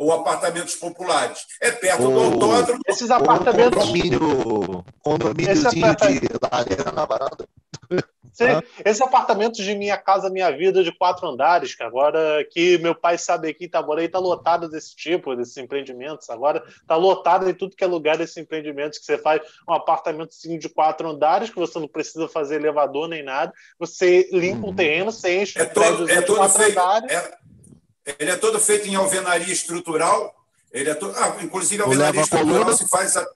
[0.00, 1.40] ou apartamentos populares.
[1.60, 2.80] É perto o, do autódromo.
[2.88, 3.84] Esses apartamentos.
[3.84, 7.46] Condomínio, condomíniozinho Esse de lareira na varanda.
[8.32, 8.44] Sim,
[8.84, 13.18] esses apartamentos de Minha Casa Minha Vida de quatro andares, que agora que meu pai
[13.18, 16.30] sabe aqui, Itaboraí está lotado desse tipo, desses empreendimentos.
[16.30, 20.58] Agora está lotado em tudo que é lugar desses empreendimentos, que você faz um apartamentozinho
[20.58, 23.52] de quatro andares, que você não precisa fazer elevador nem nada.
[23.78, 24.76] Você limpa um uhum.
[24.76, 27.36] terreno, você enche é todo, é todo feito, é,
[28.18, 30.34] ele é todo feito em alvenaria estrutural.
[30.72, 33.16] Ele é todo, ah, inclusive, a alvenaria estrutural se faz.
[33.16, 33.26] A,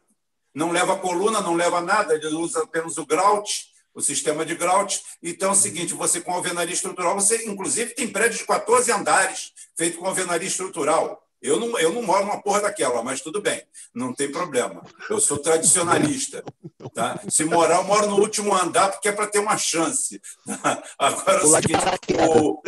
[0.54, 5.00] não leva coluna, não leva nada, ele usa apenas o grout, o sistema de grout.
[5.22, 9.52] Então é o seguinte: você com alvenaria estrutural, você inclusive tem prédios de 14 andares
[9.76, 11.20] feito com alvenaria estrutural.
[11.40, 13.62] Eu não, eu não moro numa porra daquela, mas tudo bem,
[13.94, 14.82] não tem problema.
[15.10, 16.42] Eu sou tradicionalista.
[16.94, 17.20] Tá?
[17.28, 20.22] Se morar, eu moro no último andar, porque é para ter uma chance.
[20.98, 21.84] Agora é o seguinte.
[22.30, 22.62] O,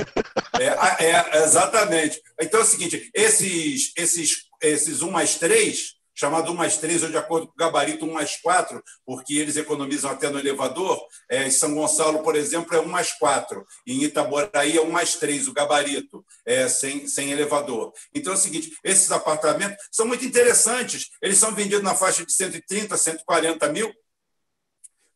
[0.60, 2.20] é, é, exatamente.
[2.38, 7.10] Então é o seguinte: esses, esses, esses 1 mais 3 chamado 1 mais 3, ou
[7.10, 10.98] de acordo com o gabarito 1 mais 4, porque eles economizam até no elevador.
[11.30, 13.64] É, em São Gonçalo, por exemplo, é 1 mais 4.
[13.86, 17.92] Em Itaboraí é 1 mais 3, o gabarito, é, sem, sem elevador.
[18.14, 21.10] Então é o seguinte: esses apartamentos são muito interessantes.
[21.20, 23.92] Eles são vendidos na faixa de 130, 140 mil.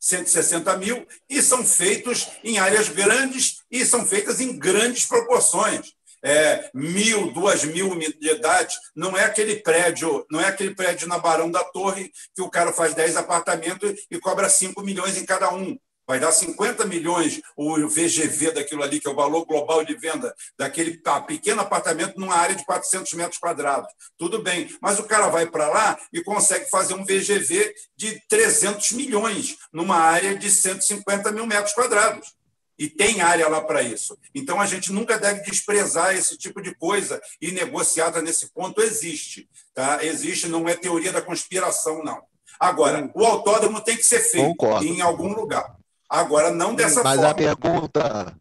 [0.03, 5.93] 160 mil, e são feitos em áreas grandes e são feitas em grandes proporções
[6.23, 11.51] é, mil, duas mil unidades, não é aquele prédio, não é aquele prédio na Barão
[11.51, 15.79] da Torre que o cara faz 10 apartamentos e cobra 5 milhões em cada um.
[16.07, 20.35] Vai dar 50 milhões o VGV daquilo ali, que é o valor global de venda
[20.59, 23.89] daquele tá, pequeno apartamento numa área de 400 metros quadrados.
[24.19, 28.91] Tudo bem, mas o cara vai para lá e consegue fazer um VGV de 300
[28.91, 32.40] milhões numa área de 150 mil metros quadrados
[32.81, 34.17] e tem área lá para isso.
[34.35, 39.47] Então a gente nunca deve desprezar esse tipo de coisa e negociada nesse ponto existe,
[39.75, 40.03] tá?
[40.03, 42.23] Existe, não é teoria da conspiração não.
[42.59, 44.87] Agora, o autódromo tem que ser feito Concordo.
[44.87, 45.77] em algum lugar.
[46.09, 47.23] Agora não dessa mas forma.
[47.23, 48.37] Mas a pergunta,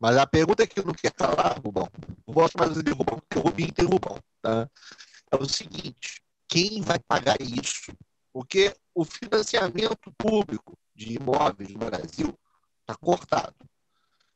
[0.00, 1.88] mas a pergunta que eu não quero calar, Rubão,
[2.26, 4.66] não gosto mais de Rubão, porque o Rubinho tem Rubão, tá?
[5.30, 7.92] É o seguinte, quem vai pagar isso?
[8.32, 12.34] Porque o financiamento público de imóveis no Brasil
[12.80, 13.54] está cortado.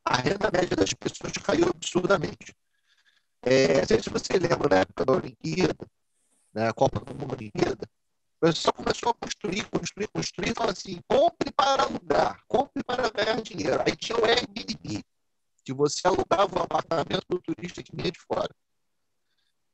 [0.08, 2.54] A renda média das pessoas caiu absurdamente.
[3.42, 5.86] É, não sei se você lembra na época da Olimpíada,
[6.54, 7.88] na Copa do Mundo Olimpíada,
[8.36, 13.42] o pessoal começou a construir, construir, construir, falou assim: compre para alugar, compre para ganhar
[13.42, 13.82] dinheiro.
[13.84, 15.04] Aí tinha o Airbnb,
[15.64, 18.54] que você alugava um apartamento do turista que vinha de fora.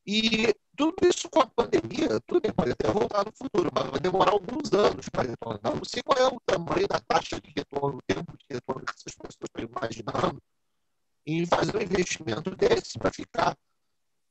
[0.06, 4.32] E tudo isso com a pandemia, tudo pode até voltar no futuro, mas vai demorar
[4.32, 5.76] alguns anos para retornar.
[5.76, 8.90] Não sei qual é o tamanho da taxa de retorno, o tempo de retorno que
[8.90, 10.42] essas pessoas estão imaginando
[11.24, 13.56] em fazer um investimento desse para ficar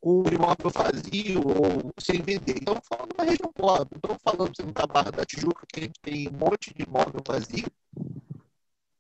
[0.02, 2.58] com o imóvel vazio ou sem vender.
[2.58, 6.00] Estamos falando da região pobre, estamos falando assim, da Barra da Tijuca, que a gente
[6.02, 7.72] tem um monte de imóvel vazio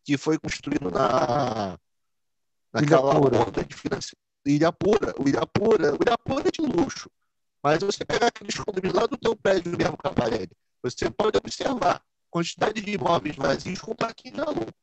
[0.03, 1.77] que foi construído na,
[2.72, 4.31] naquela onda de financiamento.
[4.46, 7.10] Ilha Pura, o Ilha Pura, o Ilha Pura é de luxo.
[7.64, 10.52] Mas você pegar aqueles condomínios lá do teu prédio mesmo, Caparelli,
[10.82, 14.74] você pode observar quantidade de imóveis vazios com plaquinha de aluno.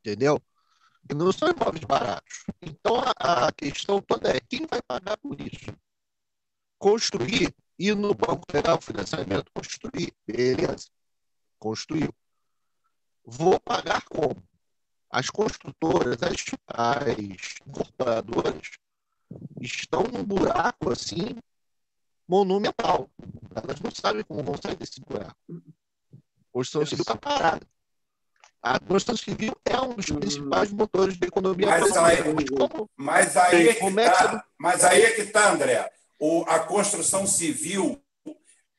[0.00, 0.42] Entendeu?
[1.08, 2.44] E não são imóveis baratos.
[2.60, 5.72] Então a, a questão toda é quem vai pagar por isso?
[6.78, 10.12] Construir, ir no banco o financiamento, construir.
[10.26, 10.88] Beleza.
[11.58, 12.12] Construiu.
[13.24, 14.36] Vou pagar como?
[15.10, 17.18] As construtoras, as, as
[17.66, 18.70] incorporadoras,
[19.60, 21.36] estão num buraco assim
[22.28, 23.08] monumental.
[23.54, 25.36] Elas não sabem como vão sair desse buraco.
[25.48, 27.66] A construção civil está parada.
[28.62, 32.18] A construção civil é um dos principais motores da economia mas aí,
[32.96, 35.88] mas aí, é que tá, mas aí é que está, André.
[36.18, 38.02] O, a construção civil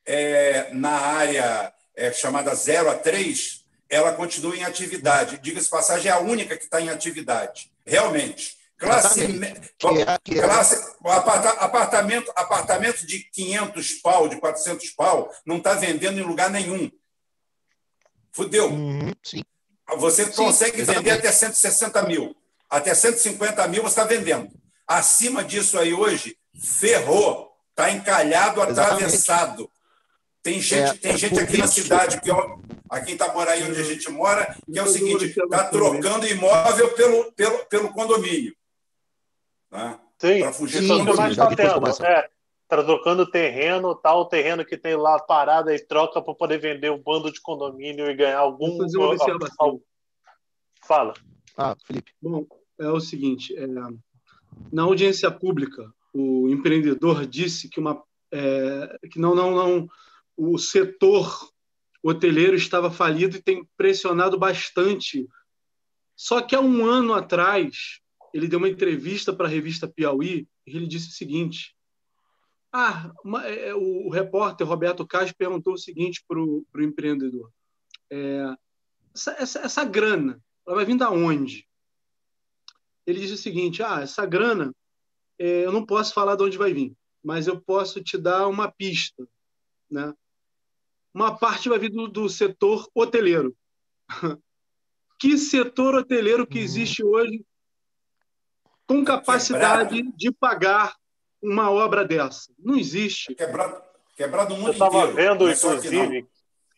[0.06, 3.57] é, na área é, chamada 0 a 3,
[3.90, 5.40] ela continua em atividade.
[5.40, 7.72] Diga-se passagem, é a única que está em atividade.
[7.86, 8.58] Realmente.
[8.78, 9.26] Classe,
[10.24, 16.24] que é, classe apartamento, apartamento de 500 pau, de 400 pau, não está vendendo em
[16.24, 16.92] lugar nenhum.
[18.32, 18.70] Fudeu.
[18.70, 19.12] Uhum,
[19.98, 21.06] você sim, consegue exatamente.
[21.06, 22.36] vender até 160 mil.
[22.70, 24.52] Até 150 mil você está vendendo.
[24.86, 27.48] Acima disso aí hoje, ferrou.
[27.72, 29.70] Está encalhado, atravessado.
[30.48, 32.32] Tem gente, é, tem é gente aqui na cidade, que
[32.90, 37.34] aqui em Itaboraí, onde a gente mora, que é o seguinte: está trocando imóvel pelo,
[37.34, 38.56] pelo, pelo condomínio.
[39.70, 40.00] Né?
[40.18, 42.06] Sim, para fugir isso do mais está tendo.
[42.06, 42.30] É,
[42.66, 46.94] tá trocando terreno, tal tá terreno que tem lá parado e troca para poder vender
[46.94, 48.70] um bando de condomínio e ganhar algum.
[48.70, 49.82] Vou fazer uma observação.
[50.82, 51.14] Fala.
[51.58, 52.14] Ah, Felipe.
[52.22, 52.46] Bom,
[52.80, 53.68] é o seguinte: é,
[54.72, 58.02] na audiência pública, o empreendedor disse que uma
[58.32, 59.90] é, que não, não, não,
[60.38, 61.52] o setor
[62.04, 65.28] hoteleiro estava falido e tem pressionado bastante.
[66.16, 68.00] Só que há um ano atrás
[68.34, 71.76] ele deu uma entrevista para a revista Piauí e ele disse o seguinte:
[72.72, 77.52] ah, uma, é, é o, o, repórter Roberto Castro perguntou o seguinte para o empreendedor:
[78.10, 78.56] é,
[79.14, 81.68] essa, essa, essa, grana, ela vai vir da onde?
[83.06, 84.74] Ele disse o seguinte: ah, essa grana,
[85.40, 88.72] é, eu não posso falar de onde vai vir, mas eu posso te dar uma
[88.72, 89.28] pista,
[89.90, 90.14] né?
[91.18, 93.52] Uma parte vai vir do, do setor hoteleiro.
[95.20, 96.64] que setor hoteleiro que uhum.
[96.64, 97.44] existe hoje
[98.86, 100.96] com capacidade de pagar
[101.42, 102.54] uma obra dessa.
[102.60, 103.34] Não existe.
[103.34, 103.82] Quebrado,
[104.16, 106.28] quebrado o mundo Eu estava vendo, inclusive,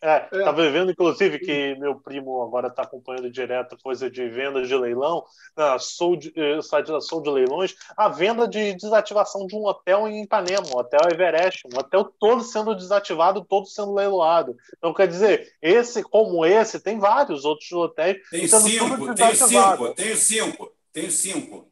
[0.01, 0.69] é, estava é.
[0.69, 5.25] vendo, inclusive, que meu primo agora está acompanhando direto coisa de venda de leilão,
[5.57, 10.67] na Soul, eh, site da Leilões, a venda de desativação de um hotel em Ipanema,
[10.67, 14.55] um hotel Everest, um hotel todo sendo desativado, todo sendo leiloado.
[14.77, 18.17] Então, quer dizer, esse como esse, tem vários outros hotéis.
[18.29, 21.69] Tem cinco, tem cinco, tem cinco, tem cinco.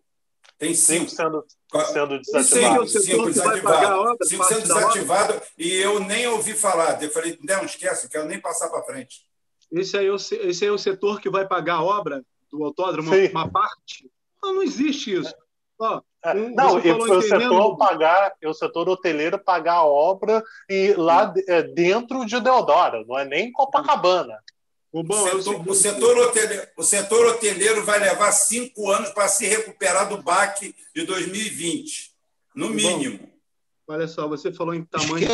[0.58, 1.10] Tem cinco.
[1.10, 1.46] sendo,
[1.94, 2.88] sendo desativado.
[2.88, 4.18] Cinco, cinco desativado.
[4.24, 7.02] Cinco sendo desativado e eu nem ouvi falar.
[7.02, 9.28] Eu falei, não, esquece, não quero nem passar para frente.
[9.72, 12.64] Esse aí, é o, esse aí é o setor que vai pagar a obra do
[12.64, 14.10] autódromo, uma, uma parte?
[14.42, 15.34] Não, não existe isso.
[15.80, 20.94] Ó, é, um, não, e o setor pagar, o setor hoteleiro pagar a obra e
[20.94, 24.40] lá é, dentro de Deodoro, não é nem Copacabana.
[24.92, 29.28] O, bom, é setor, o, setor hoteleiro, o setor hoteleiro vai levar cinco anos para
[29.28, 32.14] se recuperar do baque de 2020,
[32.56, 33.20] no mínimo.
[33.20, 33.30] Bom,
[33.90, 35.28] olha só, você falou em tamanho.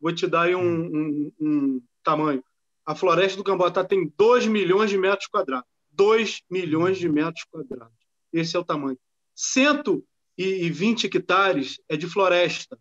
[0.00, 2.42] Vou te dar aí um, um, um, tamanho.
[2.84, 5.68] A floresta do Camboatá tem 2 milhões de metros quadrados.
[5.92, 7.94] 2 milhões de metros quadrados.
[8.32, 8.98] Esse é o tamanho.
[9.34, 12.78] 120 hectares é de floresta.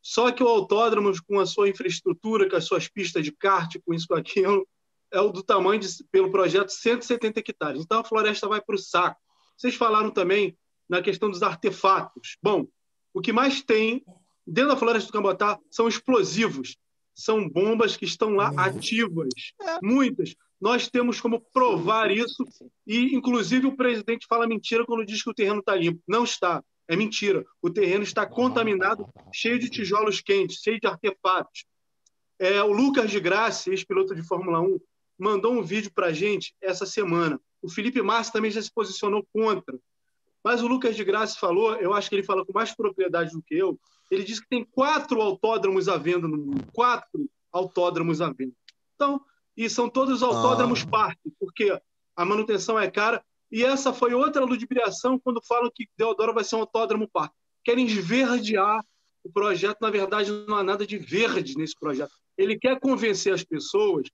[0.00, 3.92] Só que o autódromo, com a sua infraestrutura, com as suas pistas de kart, com
[3.92, 4.66] isso, com aquilo,
[5.12, 7.82] é o do tamanho, de, pelo projeto, 170 hectares.
[7.82, 9.20] Então a floresta vai para o saco.
[9.56, 10.56] Vocês falaram também
[10.88, 12.36] na questão dos artefatos.
[12.42, 12.66] Bom,
[13.12, 14.04] o que mais tem
[14.46, 16.76] dentro da floresta do Cambotá são explosivos.
[17.14, 19.28] são bombas que estão lá ativas,
[19.82, 20.34] muitas.
[20.60, 22.44] Nós temos como provar isso
[22.86, 26.02] e, inclusive, o presidente fala mentira quando diz que o terreno está limpo.
[26.06, 26.62] Não está.
[26.88, 27.44] É mentira.
[27.60, 31.64] O terreno está contaminado, cheio de tijolos quentes, cheio de artefatos.
[32.38, 34.78] É, o Lucas de Graça, ex-piloto de Fórmula 1,
[35.18, 37.40] mandou um vídeo para a gente essa semana.
[37.62, 39.78] O Felipe Massa também já se posicionou contra.
[40.44, 43.42] Mas o Lucas de Graça falou, eu acho que ele fala com mais propriedade do
[43.42, 43.78] que eu,
[44.10, 46.64] ele disse que tem quatro autódromos à venda no mundo.
[46.72, 48.54] Quatro autódromos à venda.
[48.94, 49.20] Então,
[49.56, 50.90] e são todos autódromos ah.
[50.90, 51.76] parque, porque
[52.14, 53.24] a manutenção é cara.
[53.50, 57.34] E essa foi outra ludibriação quando falam que Deodoro vai ser um autódromo parque.
[57.64, 58.80] Querem esverdear
[59.24, 62.12] o projeto, na verdade, não há nada de verde nesse projeto.
[62.38, 64.08] Ele quer convencer as pessoas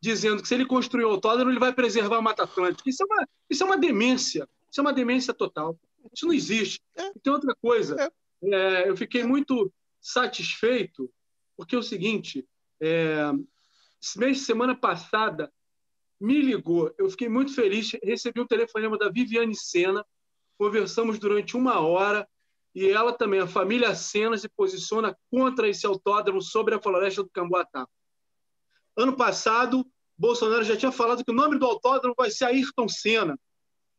[0.00, 2.88] dizendo que se ele construir o autódromo, ele vai preservar a Mata Atlântica.
[2.88, 4.48] Isso é uma, isso é uma demência.
[4.70, 5.78] Isso é uma demência total.
[6.14, 6.80] Isso não existe.
[6.96, 7.08] É.
[7.08, 8.10] E tem outra coisa.
[8.42, 8.54] É.
[8.54, 11.10] é, eu fiquei muito satisfeito,
[11.56, 12.46] porque é o seguinte:
[12.80, 13.30] é,
[14.16, 15.52] mês, semana passada,
[16.18, 16.94] me ligou.
[16.98, 17.92] Eu fiquei muito feliz.
[18.02, 20.04] Recebi um telefonema da Viviane Sena.
[20.56, 22.26] Conversamos durante uma hora.
[22.74, 27.30] E ela também, a família Sena, se posiciona contra esse autódromo sobre a floresta do
[27.30, 27.88] Camboatá.
[29.00, 29.86] Ano passado,
[30.18, 33.38] Bolsonaro já tinha falado que o nome do autódromo vai ser Ayrton Senna.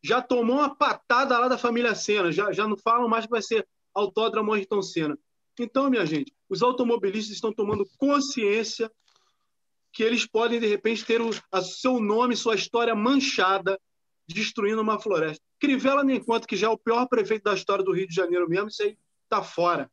[0.03, 2.31] Já tomou uma patada lá da família Senna.
[2.31, 5.17] Já, já não falam mais que vai ser Autódromo Ayrton Senna.
[5.59, 8.91] Então, minha gente, os automobilistas estão tomando consciência
[9.91, 13.79] que eles podem, de repente, ter o seu nome, sua história manchada,
[14.27, 15.43] destruindo uma floresta.
[15.59, 18.47] Crivella nem conta que já é o pior prefeito da história do Rio de Janeiro
[18.47, 19.91] mesmo, isso aí está fora.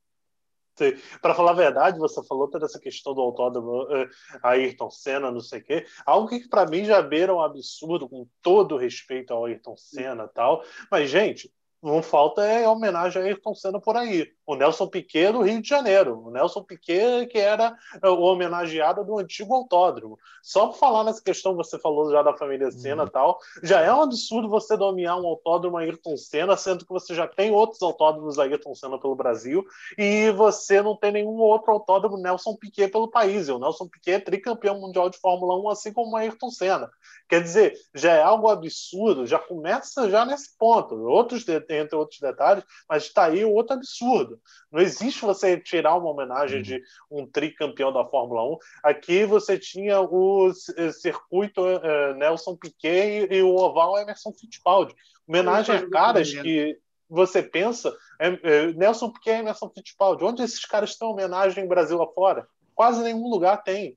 [1.21, 4.09] Para falar a verdade, você falou toda essa questão do autódromo uh,
[4.43, 8.27] Ayrton Senna, não sei o quê, algo que para mim já beira um absurdo, com
[8.43, 10.63] todo respeito ao Ayrton Senna e tal.
[10.91, 11.53] Mas, gente,
[11.83, 14.33] não falta é homenagem a Ayrton Senna por aí.
[14.49, 16.23] O Nelson Piquet do Rio de Janeiro.
[16.25, 20.19] O Nelson Piquet, que era é, o homenageado do antigo autódromo.
[20.43, 23.12] Só para falar nessa questão, você falou já da família Senna e uhum.
[23.12, 27.29] tal, já é um absurdo você dominar um autódromo Ayrton Senna, sendo que você já
[27.29, 29.62] tem outros autódromos Ayrton Senna pelo Brasil
[29.99, 33.49] e você não tem nenhum outro autódromo Nelson Piquet pelo país.
[33.49, 36.91] E o Nelson Piquet é tricampeão mundial de Fórmula 1, assim como o Ayrton Senna.
[37.28, 40.94] Quer dizer, já é algo absurdo, já começa já nesse ponto.
[40.94, 44.38] Outros, entre outros detalhes, mas está aí outro absurdo.
[44.70, 48.58] Não existe você tirar uma homenagem de um tricampeão da Fórmula 1.
[48.84, 50.52] Aqui você tinha o
[50.92, 54.94] circuito uh, Nelson Piquet e, o oval Emerson Fittipaldi.
[55.26, 60.25] Homenagem a caras que você pensa, é, é, Nelson Piquet e Emerson Fittipaldi.
[60.25, 62.47] Onde esses caras têm homenagem em Brasil afora?
[62.75, 63.97] Quase nenhum lugar tem.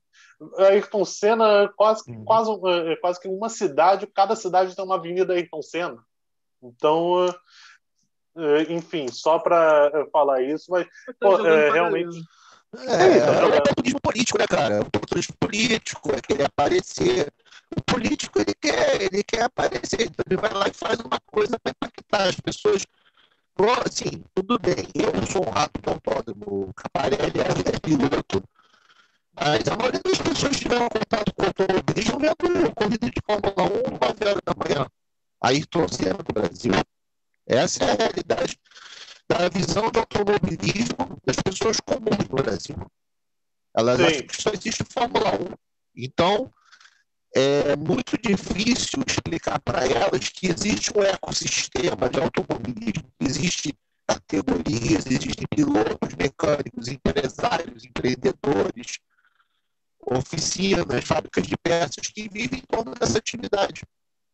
[0.58, 2.26] Ayrton Senna, quase, uhum.
[2.26, 2.52] quase,
[3.00, 6.04] quase que uma cidade, cada cidade tem uma avenida Ayrton Senna.
[6.64, 7.28] Então,
[8.70, 10.88] enfim, só para é, falar isso, mas
[11.20, 12.18] pô, é, realmente.
[12.78, 14.82] É, é, o populismo político, né, cara?
[14.82, 17.34] O populismo político, é querer aparecer.
[17.76, 21.60] O político, ele quer, ele quer aparecer, então ele vai lá e faz uma coisa
[21.60, 22.86] para impactar as pessoas.
[23.86, 28.44] Assim, tudo bem, eu não sou um rato do autódromo, o Caparelli é piloto,
[29.36, 33.64] mas a maioria das pessoas que tiveram contato com o automobilismo vendo corrida de Fórmula
[33.64, 34.88] 1 9 horas da manhã.
[35.42, 36.74] Aí torcendo do Brasil.
[37.52, 38.58] Essa é a realidade
[39.28, 42.78] da visão de automobilismo das pessoas comuns no Brasil.
[43.76, 44.06] Elas Sim.
[44.06, 45.54] acham que só existe Fórmula 1.
[45.98, 46.50] Então,
[47.36, 55.46] é muito difícil explicar para elas que existe um ecossistema de automobilismo, existe categorias, existem
[55.54, 59.00] pilotos, mecânicos, empresários, empreendedores,
[60.00, 63.84] oficinas, fábricas de peças que vivem em torno dessa atividade.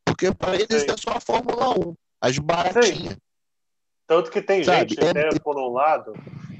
[0.05, 0.91] Porque para eles Sim.
[0.91, 3.17] é só a Fórmula 1, as baratinhas.
[4.07, 5.13] Tanto que tem Sabe, gente, é...
[5.13, 6.13] né, por um lado,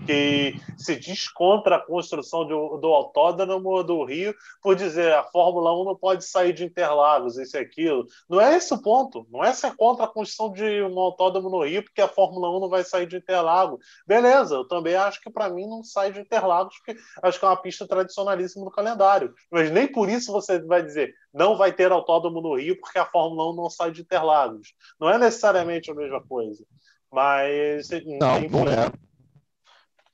[0.08, 5.78] que se diz contra a construção do, do autódromo do Rio por dizer a Fórmula
[5.82, 8.08] 1 não pode sair de Interlagos, isso e aquilo.
[8.30, 9.28] Não é esse o ponto.
[9.30, 12.62] Não é ser contra a construção de um autódromo no Rio porque a Fórmula 1
[12.62, 13.80] não vai sair de Interlagos.
[14.08, 17.50] Beleza, eu também acho que para mim não sai de Interlagos porque acho que é
[17.50, 19.34] uma pista tradicionalíssima no calendário.
[19.52, 23.06] Mas nem por isso você vai dizer não vai ter autódromo no Rio porque a
[23.06, 24.74] Fórmula 1 não sai de Interlagos.
[25.00, 26.66] Não é necessariamente a mesma coisa.
[27.12, 27.90] Mas.
[28.20, 28.92] Não, enfim, não é.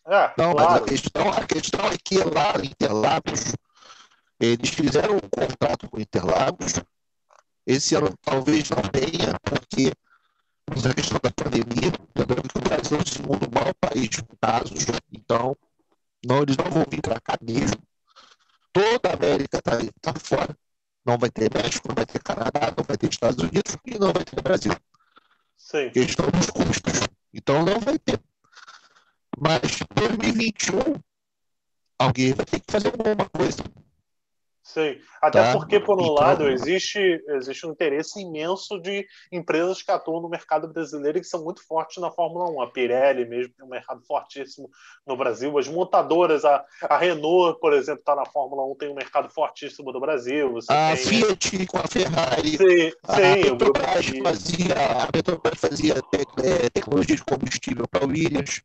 [0.06, 0.56] É, não, claro.
[0.56, 3.56] mas a questão, a questão é que lá em Interlagos,
[4.40, 6.74] eles fizeram um contrato com Interlagos.
[7.66, 9.94] Esse ano talvez não tenha, porque
[10.68, 14.86] a questão da pandemia, lembrando que o Brasil é o segundo maior país com casos,
[15.12, 15.56] então
[16.26, 17.82] não, eles não vão vir para cá mesmo.
[18.72, 20.58] Toda a América está tá fora.
[21.06, 24.14] Não vai ter México, não vai ter Canadá, não vai ter Estados Unidos e não
[24.14, 24.74] vai ter Brasil.
[25.58, 25.90] Sim.
[25.92, 27.08] Questão dos custos.
[27.34, 28.20] Então não vai ter.
[29.38, 30.96] Mas 2021
[32.00, 33.64] alguém vai ter que fazer alguma coisa.
[34.64, 34.98] Sim.
[35.22, 35.52] Até tá?
[35.52, 36.16] porque, por um então...
[36.16, 41.28] lado, existe, existe um interesse imenso de empresas que atuam no mercado brasileiro e que
[41.28, 42.62] são muito fortes na Fórmula 1.
[42.62, 44.70] A Pirelli mesmo tem um mercado fortíssimo
[45.06, 45.56] no Brasil.
[45.58, 49.92] As montadoras, a, a Renault, por exemplo, está na Fórmula 1, tem um mercado fortíssimo
[49.92, 50.54] no Brasil.
[50.54, 51.06] Você a tem...
[51.06, 52.58] Fiat com a Ferrari.
[52.58, 55.94] Sim, a sim, Petrobras fazia, a Petrobras fazia
[56.42, 58.62] é, tecnologia de combustível para Williams.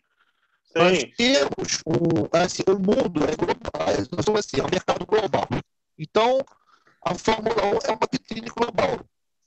[0.68, 0.78] Sim.
[0.78, 5.48] Nós temos um, assim, o mundo é global, nós somos assim, é um mercado global.
[5.98, 6.44] Então,
[7.04, 9.00] a Fórmula 1 é uma vitrine global.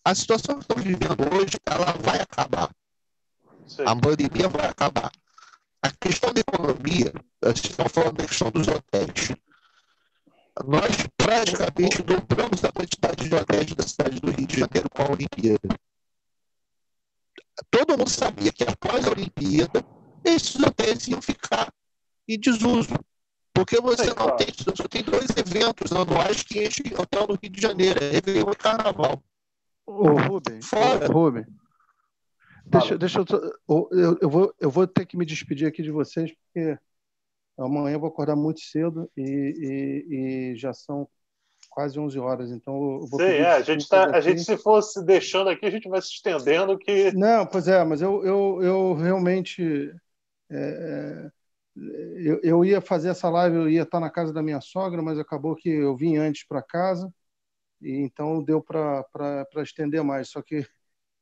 [0.04, 2.70] A situação que estamos vivendo hoje, ela vai acabar.
[3.68, 3.84] Sim.
[3.86, 5.12] A pandemia vai acabar.
[5.82, 9.32] A questão da economia, vocês estão falando da questão dos hotéis.
[10.66, 15.12] Nós praticamente dobramos a quantidade de hotéis da cidade do Rio de Janeiro com a
[15.12, 15.80] Olimpíada.
[17.70, 19.86] Todo mundo sabia que após a Olimpíada,
[20.24, 21.72] esses hotéis iam ficar
[22.28, 22.94] em desuso.
[23.54, 27.52] Porque você é, não tem, você tem dois eventos anuais que enchem hotel no Rio
[27.52, 29.22] de Janeiro, é Réveillon e Carnaval.
[29.86, 31.08] Ô, Rubem, Fora.
[31.08, 31.46] Rubem,
[32.66, 36.32] deixa, deixa eu, eu, eu, vou, eu vou ter que me despedir aqui de vocês,
[36.34, 36.78] porque
[37.58, 41.08] amanhã eu vou acordar muito cedo e, e, e já são
[41.70, 45.04] quase 11 horas, então eu vou Sim, é, a gente, tá, a gente se fosse
[45.06, 47.12] deixando aqui, a gente vai se estendendo que...
[47.14, 49.94] Não, pois é, mas eu, eu, eu realmente...
[50.52, 51.32] É, é
[52.18, 55.18] eu, eu ia fazer essa live, eu ia estar na casa da minha sogra, mas
[55.18, 57.12] acabou que eu vim antes para casa,
[57.82, 59.06] e então deu para
[59.58, 60.30] estender mais.
[60.30, 60.66] Só que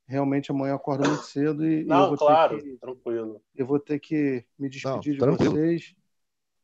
[0.08, 3.42] realmente amanhã eu acordo muito cedo e não, eu vou claro, ter que, tranquilo.
[3.56, 5.96] Eu vou ter que me despedir não, de vocês.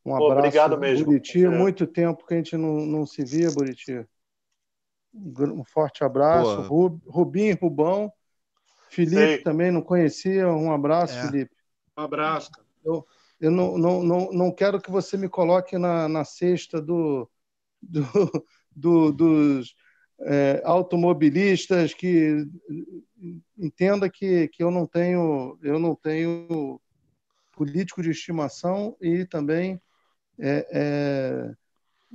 [0.04, 1.06] Um abraço, Obrigado mesmo.
[1.06, 1.44] Buriti.
[1.44, 1.48] É.
[1.48, 4.06] Muito tempo que a gente não, não se via, Buriti.
[5.14, 6.62] Um forte abraço.
[6.62, 8.12] Rub, Rubinho, Rubão.
[8.88, 9.38] Felipe Sei.
[9.38, 10.48] também não conhecia.
[10.48, 11.22] Um abraço, é.
[11.22, 11.55] Felipe.
[11.96, 12.50] Um abraço.
[12.84, 13.06] Eu,
[13.40, 17.28] eu não, não, não, não quero que você me coloque na, na cesta do,
[17.82, 18.04] do,
[18.74, 19.74] do dos
[20.20, 22.46] é, automobilistas que
[23.58, 26.80] entenda que, que eu não tenho eu não tenho
[27.52, 29.80] político de estimação e também
[30.38, 31.54] é, é,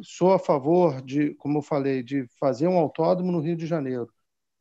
[0.01, 4.11] sou a favor de como eu falei de fazer um autódromo no Rio de Janeiro.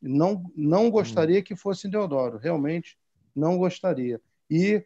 [0.01, 2.99] Não não gostaria que fosse em Deodoro realmente
[3.35, 4.21] não gostaria.
[4.51, 4.85] E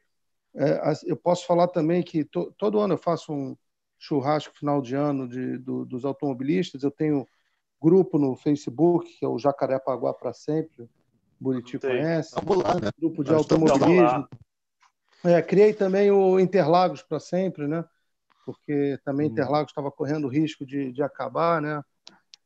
[1.04, 3.56] eu posso falar também que to, todo ano eu faço um
[3.98, 6.82] churrasco final de ano de, do, dos automobilistas.
[6.82, 7.26] Eu tenho
[7.80, 10.88] grupo no Facebook, que é o Jacarepaguá para Sempre.
[11.40, 12.34] Buriti conhece.
[12.34, 12.90] Lá, né?
[12.98, 14.28] Grupo de Nós automobilismo.
[15.24, 17.84] É, criei também o Interlagos para Sempre, né?
[18.44, 19.32] Porque também hum.
[19.32, 21.82] Interlagos estava correndo risco de, de acabar, né?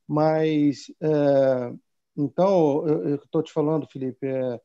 [0.07, 1.73] Mas, é,
[2.17, 4.61] então, eu estou te falando, Felipe, é,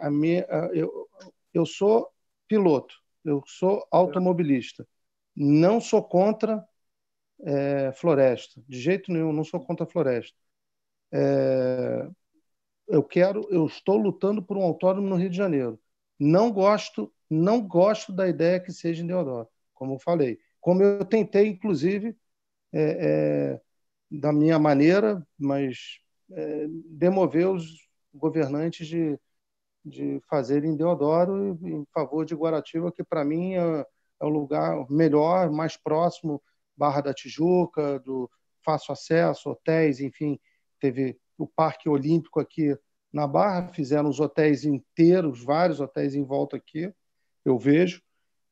[0.00, 1.08] a, a minha, eu,
[1.54, 2.13] eu sou
[2.48, 4.86] piloto, eu sou automobilista.
[5.34, 6.64] Não sou contra
[7.42, 10.36] é, floresta, de jeito nenhum, não sou contra floresta.
[11.12, 12.08] É,
[12.88, 15.80] eu quero, eu estou lutando por um autódromo no Rio de Janeiro.
[16.18, 20.38] Não gosto, não gosto da ideia que seja em Deodoro, como eu falei.
[20.60, 22.16] Como eu tentei, inclusive,
[22.72, 23.60] é, é
[24.10, 25.98] da minha maneira, mas
[26.30, 29.18] é, demover os governantes de,
[29.84, 33.86] de fazer em Deodoro em favor de Guaratiba, que para mim é,
[34.20, 36.42] é o lugar melhor, mais próximo,
[36.76, 38.30] Barra da Tijuca, do
[38.64, 40.40] fácil acesso, hotéis, enfim,
[40.80, 42.76] teve o Parque Olímpico aqui
[43.12, 46.92] na Barra, fizeram os hotéis inteiros, vários hotéis em volta aqui,
[47.44, 48.02] eu vejo,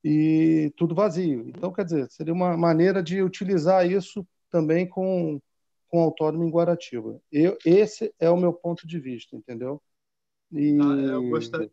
[0.05, 1.49] e tudo vazio.
[1.49, 5.41] Então, quer dizer, seria uma maneira de utilizar isso também com,
[5.89, 7.21] com autônomo em Guaratiba.
[7.31, 9.81] Eu, esse é o meu ponto de vista, entendeu?
[10.53, 11.71] E, ah, eu gostaria.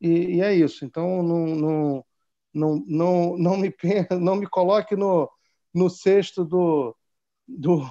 [0.00, 0.84] E, e, é isso.
[0.84, 2.04] Então, não, não,
[2.52, 3.74] não, não, não, me,
[4.20, 5.30] não me coloque no,
[5.72, 6.94] no cesto do,
[7.48, 7.90] do,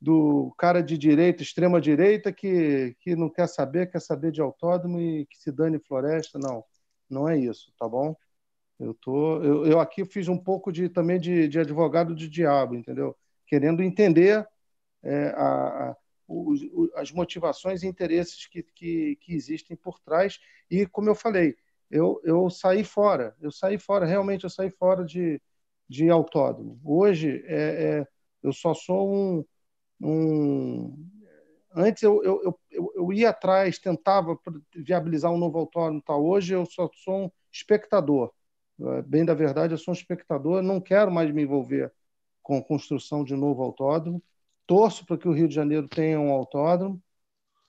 [0.00, 5.26] do cara de direita, extrema-direita, que, que não quer saber, quer saber de autódromo e
[5.26, 6.38] que se dane floresta.
[6.38, 6.62] Não,
[7.08, 8.14] não é isso, tá bom?
[8.78, 12.74] Eu, tô, eu, eu aqui fiz um pouco de, também de, de advogado de diabo,
[12.74, 13.16] entendeu?
[13.46, 14.46] Querendo entender
[15.02, 15.96] é, a,
[16.26, 16.60] os,
[16.94, 20.38] as motivações e interesses que, que, que, existem por trás.
[20.70, 21.56] E, como eu falei,
[21.90, 25.40] eu, eu saí fora, eu saí fora, realmente eu saí fora de,
[25.88, 26.80] de autódromo.
[26.84, 28.06] Hoje, é, é
[28.42, 29.44] eu só sou um.
[30.00, 31.10] um
[31.74, 34.38] antes eu, eu, eu, eu, ia atrás, tentava
[34.74, 36.02] viabilizar um novo autódromo.
[36.02, 36.24] Tal.
[36.24, 38.32] Hoje eu só sou um espectador.
[38.80, 41.92] É, bem da verdade, eu sou um espectador, não quero mais me envolver
[42.42, 44.22] com construção de novo autódromo
[44.66, 47.00] torço para que o Rio de Janeiro tenha um autódromo,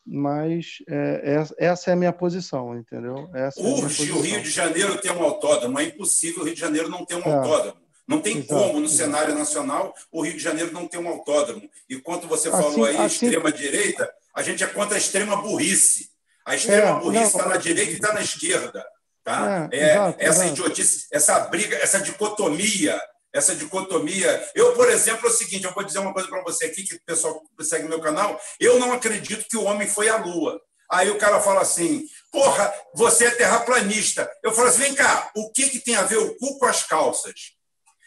[0.05, 3.29] mas é, essa é a minha posição, entendeu?
[3.33, 6.59] Essa Urge é o Rio de Janeiro ter um autódromo, é impossível o Rio de
[6.59, 7.33] Janeiro não ter um é.
[7.33, 7.81] autódromo.
[8.07, 8.97] Não tem exato, como, no exato.
[8.97, 11.67] cenário nacional, o Rio de Janeiro não ter um autódromo.
[11.89, 13.25] E quando você assim, falou aí assim...
[13.25, 16.11] extrema-direita, a gente é contra a extrema burrice.
[16.45, 18.85] A extrema é, burrice está na direita e está na esquerda.
[19.23, 19.67] Tá?
[19.71, 23.01] É, é exato, essa idiotice, essa briga, essa dicotomia
[23.35, 24.49] essa dicotomia.
[24.55, 26.95] Eu, por exemplo, é o seguinte: eu vou dizer uma coisa para você aqui, que
[26.95, 30.59] o pessoal que segue meu canal, eu não acredito que o homem foi à Lua.
[30.89, 34.29] Aí o cara fala assim: porra, você é terraplanista.
[34.41, 36.83] Eu falo assim: vem cá, o que, que tem a ver o cu com as
[36.83, 37.53] calças?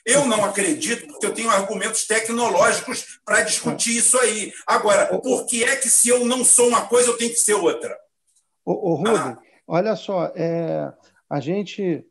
[0.06, 4.54] Eu não acredito, porque eu tenho argumentos tecnológicos para discutir isso aí.
[4.66, 7.52] Agora, por que é que se eu não sou uma coisa, eu tenho que ser
[7.52, 7.94] outra?
[8.64, 9.36] Ô, ô ah.
[9.66, 10.90] olha só, é,
[11.28, 12.07] a gente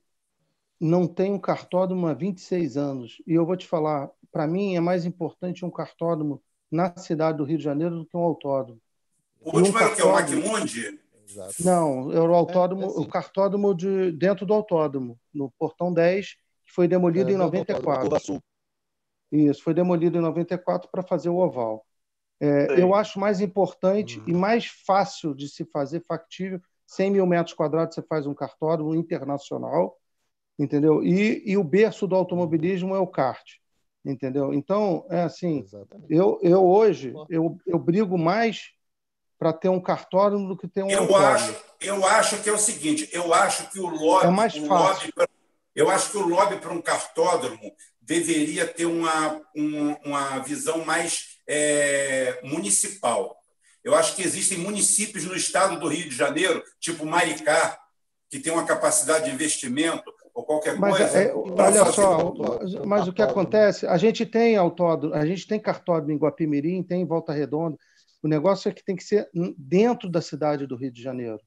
[0.80, 3.22] não tem um cartódromo há 26 anos.
[3.26, 6.42] E eu vou te falar, para mim é mais importante um cartódromo
[6.72, 8.80] na cidade do Rio de Janeiro do que um autódromo.
[9.42, 10.04] O último um era o que?
[10.04, 11.00] O Macmundi?
[11.60, 13.02] Não, era o autódromo, é, é assim.
[13.02, 18.42] o cartódromo de, dentro do autódromo, no Portão 10, que foi demolido é, em 94.
[19.32, 21.86] Isso, foi demolido em 94 para fazer o oval.
[22.40, 27.56] É, eu acho mais importante e mais fácil de se fazer factível 100 mil metros
[27.56, 29.98] quadrados você faz um cartódromo internacional
[30.58, 31.04] entendeu?
[31.04, 33.46] E, e o berço do automobilismo é o kart,
[34.04, 34.54] entendeu?
[34.54, 35.66] Então, é assim,
[36.10, 38.72] eu, eu hoje, eu, eu brigo mais
[39.38, 42.58] para ter um cartódromo do que ter um eu acho Eu acho que é o
[42.58, 44.28] seguinte, eu acho que o lobby...
[44.28, 45.12] É mais fácil.
[45.16, 45.32] Lobby,
[45.76, 47.72] eu acho que o lobby para um cartódromo
[48.02, 53.38] deveria ter uma, uma, uma visão mais é, municipal.
[53.84, 57.78] Eu acho que existem municípios no estado do Rio de Janeiro, tipo Maricá,
[58.30, 61.20] que tem uma capacidade de investimento ou qualquer mas, coisa.
[61.20, 62.32] É, olha só,
[62.86, 63.88] mas o que acontece?
[63.88, 67.76] A gente tem autódromo, a gente tem cartódromo em Guapimirim, tem em Volta Redonda.
[68.22, 71.40] O negócio é que tem que ser dentro da cidade do Rio de Janeiro.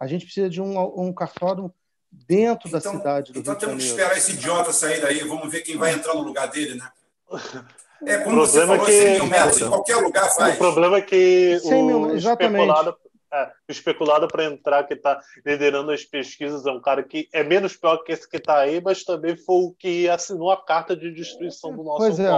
[0.00, 1.72] A gente precisa de um, um cartódromo
[2.10, 3.60] dentro então, da cidade do então Rio de Janeiro.
[3.60, 6.48] Então temos que esperar esse idiota sair daí, vamos ver quem vai entrar no lugar
[6.48, 6.90] dele, né?
[8.04, 10.56] É como você falou, que, 100 mil metros, em qualquer lugar faz.
[10.56, 12.60] O problema é que 100 mil, o exatamente.
[12.60, 12.98] especulado
[13.32, 17.76] é, especulado para entrar que está liderando as pesquisas é um cara que é menos
[17.76, 21.12] pior que esse que está aí, mas também foi o que assinou a carta de
[21.12, 22.28] destruição do nosso pois é,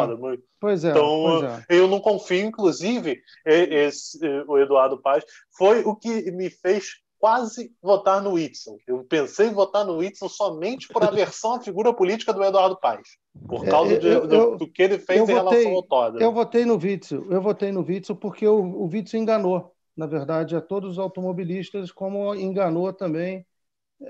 [0.60, 0.90] Pois é.
[0.90, 1.64] Então, pois é.
[1.68, 5.24] eu não confio, inclusive, esse, o Eduardo Paz
[5.56, 8.76] foi o que me fez quase votar no Whitson.
[8.86, 13.08] Eu pensei em votar no Whitson somente por aversão à figura política do Eduardo Paes,
[13.48, 16.22] por é, causa de, eu, do, que ele fez em votei, relação ao Todd.
[16.22, 20.56] Eu votei no Witzel, eu votei no Witzel porque o, o Witzel enganou na verdade,
[20.56, 23.46] a todos os automobilistas, como enganou também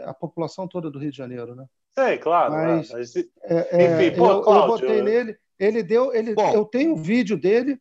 [0.04, 1.66] a população toda do Rio de Janeiro, né?
[1.92, 2.52] Sim, claro.
[2.52, 3.16] Mas, mas...
[3.16, 6.96] É, é, Enfim, pô, eu, Cláudio, eu botei nele, ele deu, ele, eu tenho um
[6.96, 7.78] vídeo dele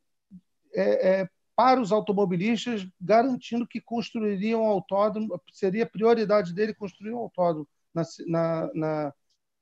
[0.73, 7.19] é, é, para os automobilistas garantindo que construiriam um autódromo, seria prioridade dele construir um
[7.19, 9.13] autódromo na, na, na,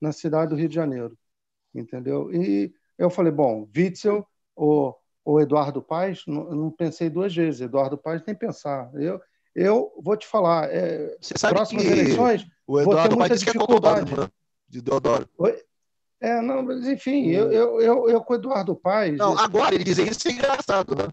[0.02, 1.18] na cidade do Rio de Janeiro,
[1.74, 2.34] entendeu?
[2.34, 7.62] E eu falei, bom, Witzel, o ou Eduardo Paes, não, não, pensei duas vezes.
[7.62, 8.90] Eduardo Paes nem pensar.
[8.96, 9.22] Eu,
[9.56, 14.16] eu vou te falar, é, Você sabe próximas eleições, o Eduardo vou ter muita dificuldade.
[14.16, 14.30] Né?
[14.68, 15.30] De Deodoro.
[16.20, 17.32] É, não, mas enfim, hum.
[17.32, 19.18] eu, eu, eu, eu com o Eduardo Paes.
[19.18, 21.08] Não, agora ele dizer isso é engraçado, né?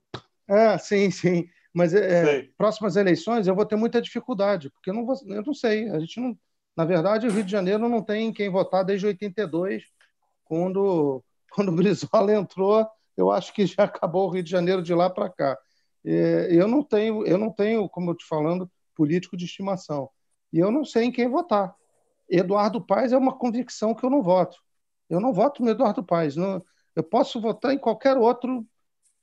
[0.48, 1.48] É, sim, sim.
[1.72, 5.54] Mas é, próximas eleições eu vou ter muita dificuldade, porque eu não, vou, eu não
[5.54, 5.88] sei.
[5.90, 6.36] A gente não,
[6.76, 9.84] na verdade, o Rio de Janeiro não tem quem votar desde 82,
[10.44, 12.86] quando, quando o Brizola entrou
[13.18, 15.58] eu acho que já acabou o Rio de Janeiro de lá para cá.
[16.04, 20.08] Eu não tenho, eu não tenho, como eu te falando, político de estimação.
[20.52, 21.74] E eu não sei em quem votar.
[22.30, 24.56] Eduardo Paes é uma convicção que eu não voto.
[25.10, 26.36] Eu não voto no Eduardo Paes.
[26.36, 26.64] Não,
[26.94, 28.64] eu posso votar em qualquer outro,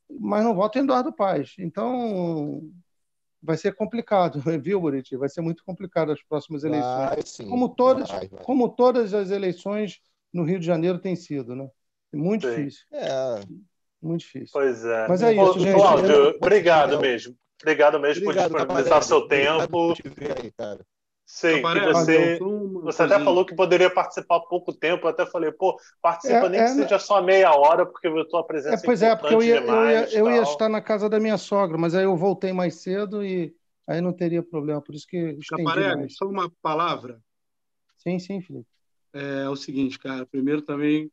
[0.09, 1.55] mas não voto em Eduardo Paes.
[1.57, 2.69] Então,
[3.41, 5.15] vai ser complicado, viu, Buriti?
[5.15, 7.09] Vai ser muito complicado as próximas eleições.
[7.09, 8.43] Vai, sim, como, todas, vai, vai.
[8.43, 10.01] como todas as eleições
[10.33, 11.69] no Rio de Janeiro têm sido, né?
[12.13, 12.55] Muito sim.
[12.55, 12.85] difícil.
[12.91, 13.39] É.
[14.05, 14.49] Muito difícil.
[14.53, 15.07] Pois é.
[15.07, 15.73] Mas é isso, Ô, gente.
[15.73, 17.35] Cláudio, obrigado mesmo.
[17.61, 19.93] Obrigado mesmo obrigado, por disponibilizar seu tempo.
[20.43, 20.85] Aí, cara.
[21.25, 22.37] Sim, que você,
[22.83, 25.07] você até falou que poderia participar pouco tempo.
[25.07, 28.21] Eu até falei, pô, participa é, nem é, que seja só meia hora, porque eu
[28.21, 28.77] estou apresentando.
[28.77, 31.37] é, Pois é, porque eu ia, eu, ia, eu ia estar na casa da minha
[31.39, 33.55] sogra, mas aí eu voltei mais cedo e
[33.87, 34.79] aí não teria problema.
[34.79, 35.39] Por isso que.
[35.49, 37.19] Caparelli, só uma palavra.
[37.97, 38.67] Sim, sim, Felipe.
[39.11, 40.27] É, é o seguinte, cara.
[40.27, 41.09] Primeiro também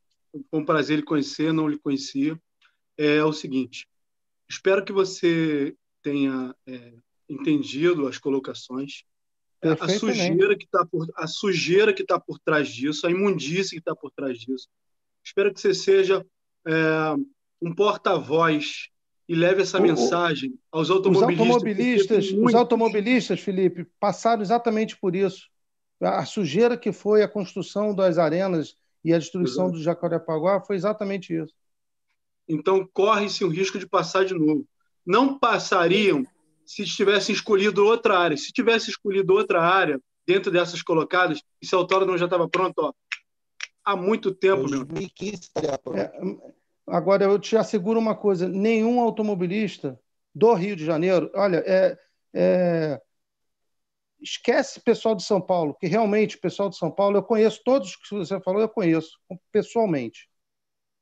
[0.50, 2.38] foi um prazer lhe conhecer, não lhe conhecia
[3.02, 3.88] é o seguinte:
[4.48, 6.92] espero que você tenha é,
[7.28, 9.04] entendido as colocações,
[9.62, 13.78] a sujeira que está por a sujeira que está por trás disso, a imundície que
[13.78, 14.68] está por trás disso.
[15.24, 16.26] Espero que você seja
[16.66, 16.72] é,
[17.60, 18.88] um porta-voz
[19.28, 21.40] e leve essa o, mensagem aos automobilistas.
[21.40, 25.48] Os automobilistas, os automobilistas, Felipe, passaram exatamente por isso.
[26.00, 29.78] A sujeira que foi a construção das arenas E a destruição Exato.
[29.78, 31.54] do Jacarepaguá foi exatamente isso.
[32.54, 34.66] Então, corre-se o risco de passar de novo.
[35.04, 36.24] Não passariam
[36.64, 38.36] se tivessem escolhido outra área.
[38.36, 42.92] Se tivesse escolhido outra área dentro dessas colocadas, esse autódromo já estava pronto ó,
[43.84, 44.66] há muito tempo.
[44.66, 45.98] 2015 estaria pronto.
[45.98, 46.12] É,
[46.86, 49.98] agora, eu te asseguro uma coisa: nenhum automobilista
[50.34, 51.98] do Rio de Janeiro, olha, é,
[52.34, 53.00] é,
[54.20, 57.96] esquece pessoal de São Paulo, que realmente o pessoal de São Paulo, eu conheço todos
[57.96, 59.18] que você falou, eu conheço
[59.50, 60.28] pessoalmente.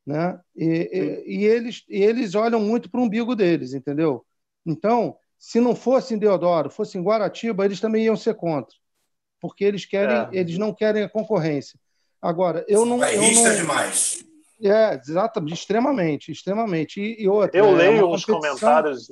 [0.07, 0.39] Né?
[0.57, 0.65] E,
[1.27, 4.25] e, e eles, e eles olham muito para o umbigo deles, entendeu?
[4.65, 8.75] Então, se não fosse em Deodoro, fosse em Guaratiba, eles também iam ser contra,
[9.41, 10.29] porque eles querem, é.
[10.33, 11.79] eles não querem a concorrência.
[12.20, 13.03] Agora, eu não.
[13.03, 13.57] É não...
[13.57, 14.25] demais.
[14.62, 17.01] É, exatamente, extremamente, extremamente.
[17.01, 19.09] E, e outra, eu é leio os comentários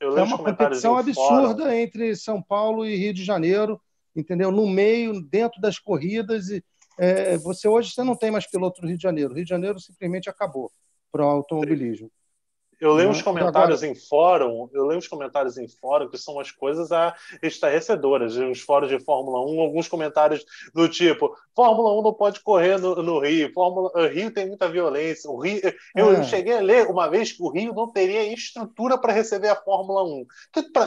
[0.00, 1.76] é uma competição absurda fora.
[1.76, 3.80] entre São Paulo e Rio de Janeiro,
[4.16, 4.50] entendeu?
[4.50, 6.48] No meio, dentro das corridas.
[6.48, 6.64] E,
[7.00, 9.32] é, você hoje você não tem mais piloto no Rio de Janeiro.
[9.32, 10.70] O Rio de Janeiro simplesmente acabou
[11.10, 12.10] para o automobilismo.
[12.80, 13.24] Eu leio uns né?
[13.24, 13.92] comentários agora...
[13.92, 16.88] em fórum, eu leio uns comentários em fórum que são umas coisas
[17.42, 20.44] estarrecedoras, uns fóruns de Fórmula 1, alguns comentários
[20.74, 24.68] do tipo, Fórmula 1 não pode correr no, no Rio, Fórmula o Rio tem muita
[24.68, 25.60] violência, o Rio,
[25.94, 26.22] eu, é.
[26.22, 30.02] cheguei a ler uma vez que o Rio não teria estrutura para receber a Fórmula
[30.04, 30.26] 1.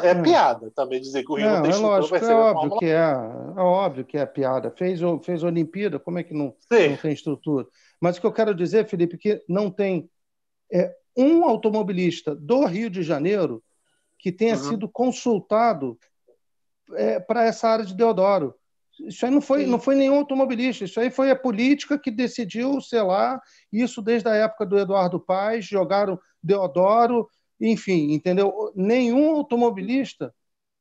[0.03, 2.33] É, é piada também dizer que o Rio não, não tem é estrutura para receber
[2.33, 2.89] é a Fórmula que 1.
[2.89, 4.71] É, é óbvio que é piada.
[4.71, 7.67] Fez, fez Olimpíada, como é que não, não tem estrutura?
[8.01, 10.09] Mas o que eu quero dizer, Felipe, que não tem
[10.71, 13.63] é, um automobilista do Rio de Janeiro
[14.17, 14.69] que tenha uhum.
[14.69, 15.97] sido consultado
[16.93, 18.55] é, para essa área de Deodoro.
[18.99, 22.79] Isso aí não foi, não foi nenhum automobilista, isso aí foi a política que decidiu,
[22.79, 27.27] sei lá, isso desde a época do Eduardo Paes, jogaram Deodoro,
[27.59, 28.71] enfim, entendeu?
[28.75, 30.33] Nenhum automobilista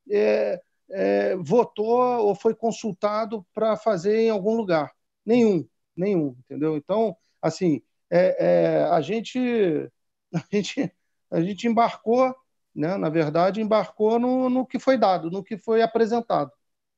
[0.09, 4.91] é, é, votou ou foi consultado para fazer em algum lugar.
[5.25, 6.77] Nenhum, nenhum, entendeu?
[6.77, 7.81] Então, assim,
[8.11, 9.89] é, é a gente
[10.51, 10.91] a gente,
[11.29, 12.35] a gente embarcou,
[12.75, 16.51] né, na verdade, embarcou no, no que foi dado, no que foi apresentado.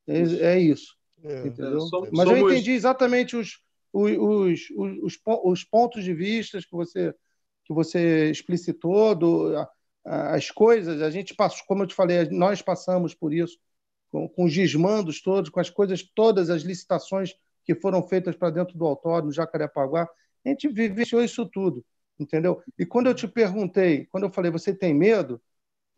[0.08, 0.96] É, é isso.
[1.24, 1.82] É, entendeu?
[1.82, 3.60] Somos, Mas eu entendi exatamente os,
[3.92, 7.14] os, os, os, pontos de vista que você,
[7.66, 9.68] que você explicitou, do,
[10.04, 13.58] as coisas, a gente passou, como eu te falei, nós passamos por isso,
[14.12, 17.34] com, com os desmandos todos, com as coisas todas, as licitações
[17.66, 20.08] que foram feitas para dentro do autódromo, Jacarepaguá,
[20.46, 21.84] a gente vivenciou isso tudo
[22.20, 22.62] entendeu?
[22.78, 25.42] E quando eu te perguntei, quando eu falei, você tem medo,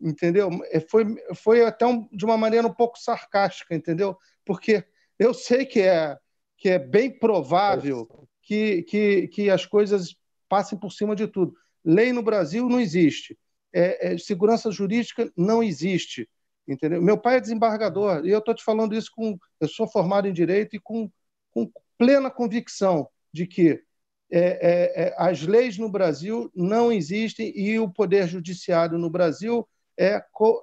[0.00, 0.50] entendeu?
[0.70, 4.16] É, foi, foi até um, de uma maneira um pouco sarcástica, entendeu?
[4.44, 4.84] Porque
[5.18, 6.16] eu sei que é,
[6.56, 8.08] que é bem provável
[8.42, 10.16] que, que, que as coisas
[10.48, 11.54] passem por cima de tudo.
[11.84, 13.38] Lei no Brasil não existe.
[13.72, 16.28] É, é, segurança jurídica não existe.
[16.66, 17.00] Entendeu?
[17.00, 19.38] Meu pai é desembargador e eu estou te falando isso com.
[19.58, 21.10] Eu sou formado em direito e com,
[21.50, 23.82] com plena convicção de que
[24.30, 29.66] é, é, é, as leis no Brasil não existem e o poder judiciário no Brasil
[29.96, 30.62] é co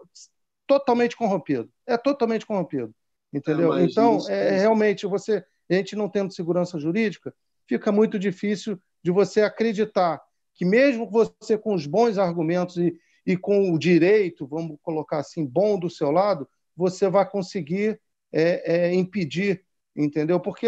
[0.67, 1.69] totalmente corrompido.
[1.85, 2.93] É totalmente corrompido.
[3.33, 3.73] Entendeu?
[3.73, 7.33] É, então, é, realmente, você, a gente não tendo segurança jurídica,
[7.67, 10.21] fica muito difícil de você acreditar
[10.53, 15.45] que, mesmo você com os bons argumentos e, e com o direito, vamos colocar assim,
[15.45, 17.99] bom do seu lado, você vai conseguir
[18.31, 19.63] é, impedir,
[19.95, 20.39] entendeu?
[20.39, 20.67] Porque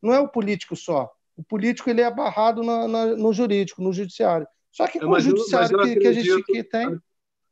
[0.00, 3.92] não é o político só, o político ele é barrado na, na, no jurídico, no
[3.92, 4.46] judiciário.
[4.70, 6.98] Só que com o judiciário que, que, a gente que tem.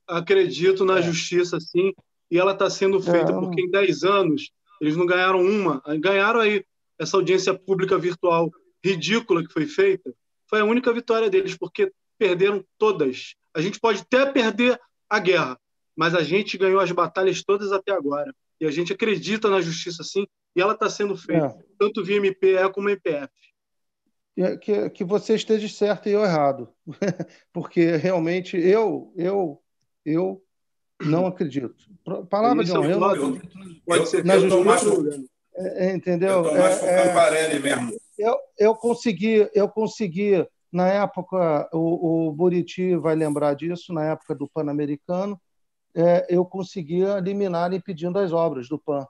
[0.08, 1.02] Acredito na é.
[1.02, 1.92] justiça, sim,
[2.30, 3.34] e ela está sendo feita é.
[3.34, 5.82] porque em 10 anos eles não ganharam uma.
[6.00, 6.64] Ganharam aí
[6.98, 8.50] essa audiência pública virtual
[8.84, 10.12] ridícula que foi feita.
[10.48, 13.34] Foi a única vitória deles, porque perderam todas.
[13.54, 14.78] A gente pode até perder
[15.08, 15.58] a guerra,
[15.96, 18.34] mas a gente ganhou as batalhas todas até agora.
[18.60, 21.64] E a gente acredita na justiça, sim, e ela está sendo feita, é.
[21.78, 23.30] tanto via MPE como MPF
[24.60, 26.68] que, que você esteja certo e eu errado,
[27.52, 29.62] porque realmente eu eu
[30.04, 30.42] eu
[31.00, 31.74] não acredito.
[32.28, 33.82] Palavra de honra, eu não acredito.
[33.84, 35.24] Pode ser na justiça.
[35.54, 36.44] É, é, entendeu?
[36.46, 37.92] Eu, é, é, mesmo.
[38.18, 44.34] Eu, eu consegui, eu consegui na época o, o Buriti vai lembrar disso na época
[44.34, 45.38] do Pan-Americano,
[45.94, 49.06] é, eu conseguia eliminar impedindo as obras do Pan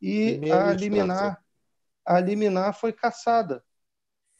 [0.00, 1.38] e a liminar,
[2.06, 3.62] a liminar foi caçada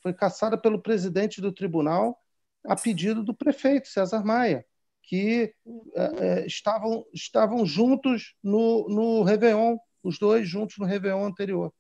[0.03, 2.19] foi caçada pelo presidente do tribunal
[2.67, 4.65] a pedido do prefeito César Maia,
[5.03, 5.55] que
[5.95, 11.73] é, estavam, estavam juntos no, no Réveillon, os dois juntos no Réveillon anterior,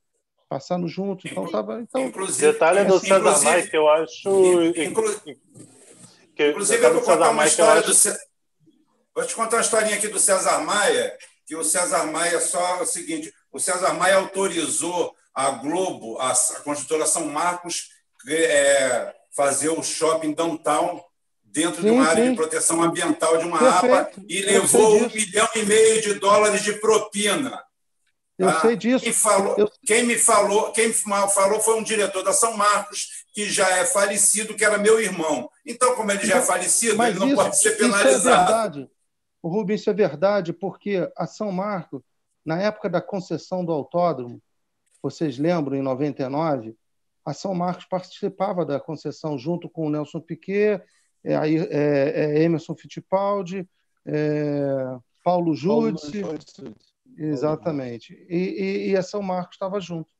[0.48, 1.30] passando juntos.
[1.30, 4.62] Então, tava, então, inclusive, detalhe do César Maia que eu acho.
[4.76, 5.20] Inclu,
[6.34, 7.92] que, inclusive, eu vou contar uma história do.
[9.14, 11.16] Vou te contar uma historinha aqui do César Maia,
[11.46, 16.60] que o César Maia só o seguinte: o César Maia autorizou a Globo, a, a
[16.64, 17.88] construtora São Marcos,
[18.28, 21.02] é, fazer o shopping downtown
[21.44, 22.30] dentro sim, de uma área sim.
[22.30, 23.94] de proteção ambiental de uma Perfeito.
[23.94, 27.62] APA e levou um milhão e meio de dólares de propina.
[28.38, 28.60] Eu tá?
[28.60, 29.04] sei disso.
[29.04, 29.70] Quem, falou, eu...
[29.84, 34.54] quem me falou, quem falou foi um diretor da São Marcos, que já é falecido,
[34.54, 35.50] que era meu irmão.
[35.66, 38.16] Então, como ele já é falecido, Mas ele não isso, pode ser penalizado.
[38.16, 38.90] Isso é verdade.
[39.42, 42.02] O Rubens, isso é verdade, porque a São Marcos,
[42.44, 44.40] na época da concessão do autódromo,
[45.02, 46.74] vocês lembram, em 99,
[47.30, 50.82] a São Marcos participava da concessão junto com o Nelson Piquet
[51.24, 53.68] é, aí, é, é Emerson Fittipaldi,
[54.06, 56.22] é, Paulo Júdice.
[57.16, 58.14] Exatamente.
[58.28, 60.10] E, e, e, a São Marcos estava junto.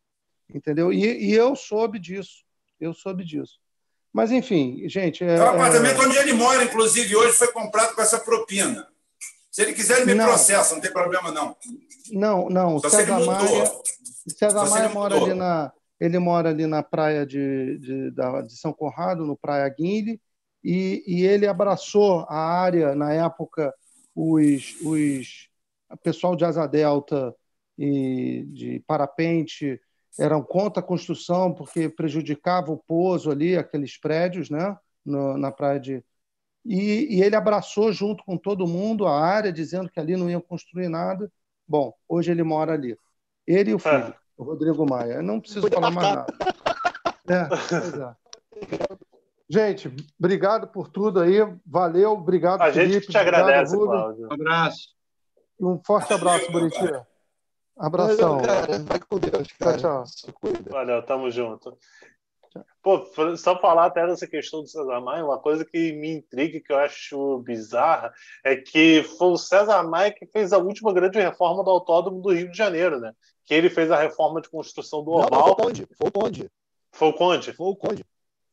[0.52, 0.92] Entendeu?
[0.92, 2.44] E, e, eu soube disso.
[2.78, 3.58] Eu soube disso.
[4.12, 5.24] Mas, enfim, gente.
[5.24, 8.86] É, o apartamento onde ele mora, inclusive, hoje foi comprado com essa propina.
[9.50, 10.26] Se ele quiser, ele me não.
[10.26, 11.56] processa, não tem problema, não.
[12.10, 12.78] Não, não.
[12.80, 13.72] Só César se ele Maia,
[14.36, 15.72] César Maia mora ali na.
[16.00, 20.20] Ele mora ali na praia de, de, de São Conrado, no Praia Guinle,
[20.64, 23.72] e, e ele abraçou a área, na época,
[24.14, 25.50] os, os
[25.90, 27.34] o pessoal de asa delta
[27.76, 29.80] e de parapente
[30.18, 35.80] eram contra a construção porque prejudicava o pouso ali, aqueles prédios, né, no, na praia
[35.80, 36.04] de
[36.64, 40.38] e, e, ele abraçou junto com todo mundo a área, dizendo que ali não ia
[40.40, 41.32] construir nada.
[41.66, 42.98] Bom, hoje ele mora ali.
[43.46, 44.14] Ele e o filho, é.
[44.40, 45.20] O Rodrigo Maia.
[45.20, 46.26] não preciso falar mais nada.
[47.28, 47.42] É,
[48.06, 48.16] é.
[49.48, 51.38] Gente, obrigado por tudo aí.
[51.66, 54.28] Valeu, obrigado, A Felipe, gente te agradece, Cláudio.
[54.28, 54.88] Um abraço.
[55.60, 57.04] Um forte abraço, Bonitinho.
[57.76, 58.38] Abração.
[58.38, 58.78] Valeu, cara.
[58.78, 59.76] Vai com Deus, cara.
[59.76, 60.32] Tchau, tchau.
[60.70, 61.76] Valeu, tamo junto.
[62.82, 63.04] Pô,
[63.36, 66.78] só falar até dessa questão do César Maia, uma coisa que me intriga, que eu
[66.78, 68.12] acho bizarra,
[68.42, 72.32] é que foi o César Maia que fez a última grande reforma do Autódromo do
[72.32, 73.12] Rio de Janeiro, né?
[73.50, 75.28] Que ele fez a reforma de construção do Oval.
[75.28, 75.88] Não, foi o Conde.
[75.92, 76.50] Foi o Conde.
[76.92, 77.52] Foi o Conde?
[77.52, 78.06] Foi o Conde.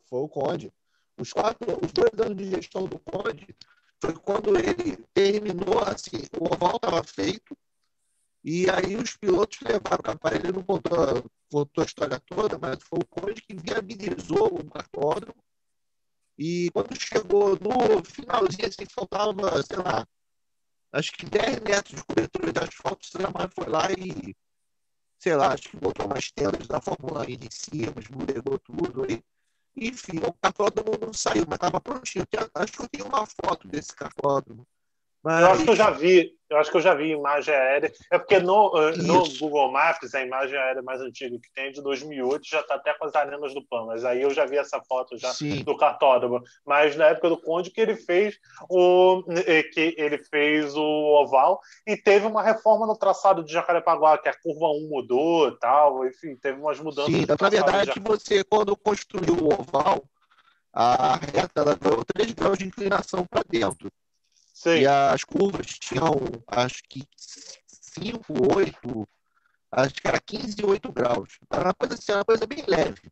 [0.09, 0.73] Foi o Conde.
[1.21, 3.55] Os, quatro, os dois anos de gestão do Conde
[4.01, 7.55] foi quando ele terminou, assim, o oval estava feito,
[8.43, 12.97] e aí os pilotos levaram o aparelho, não contou, contou a história toda, mas foi
[12.97, 15.43] o Conde que viabilizou o cartódromo,
[16.35, 20.07] e quando chegou no finalzinho, assim, faltava, sei lá,
[20.91, 24.35] acho que 10 metros de cobertura de asfalto, o Sinamar foi lá e,
[25.17, 29.21] sei lá, acho que botou umas tendas da Fórmula 1 em cima, esburegou tudo aí.
[29.75, 32.25] Enfim, o cartódromo não saiu, mas estava prontinho.
[32.53, 34.65] Acho que eu tenho uma foto desse cartódromo.
[35.21, 35.41] Mas...
[35.41, 37.91] Eu acho que eu já vi, eu acho que eu já vi imagem aérea.
[38.11, 41.71] É porque no, eh, no Google Maps, a imagem aérea mais antiga que tem é
[41.71, 43.85] de 2008, já está até com as arenas do PAN.
[43.85, 45.63] Mas aí eu já vi essa foto já Sim.
[45.63, 46.41] do cartódromo.
[46.65, 48.37] Mas na época do Conde que ele fez
[48.69, 54.17] o eh, que ele fez o oval e teve uma reforma no traçado de Jacarepaguá,
[54.17, 56.05] que a curva 1 mudou, tal.
[56.07, 57.13] Enfim, teve umas mudanças.
[57.13, 60.03] Sim, na verdade, você quando construiu o oval,
[60.71, 63.91] a reta ela deu 3 graus de inclinação para dentro.
[64.57, 64.79] Sim.
[64.79, 66.15] E as curvas tinham,
[66.47, 69.07] acho que 5, 8,
[69.71, 71.37] acho que era 15 e 8 graus.
[71.51, 73.11] Era uma coisa assim, uma coisa bem leve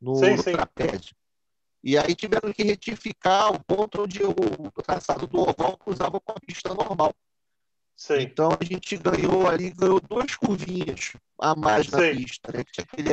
[0.00, 1.14] no, sim, no trapézio.
[1.84, 6.32] E aí tiveram que retificar o ponto onde o, o traçado do oval cruzava com
[6.32, 7.14] a pista normal.
[7.94, 8.22] Sim.
[8.22, 11.92] Então a gente ganhou ali, ganhou duas curvinhas a mais Sim.
[11.92, 12.64] na pista, né?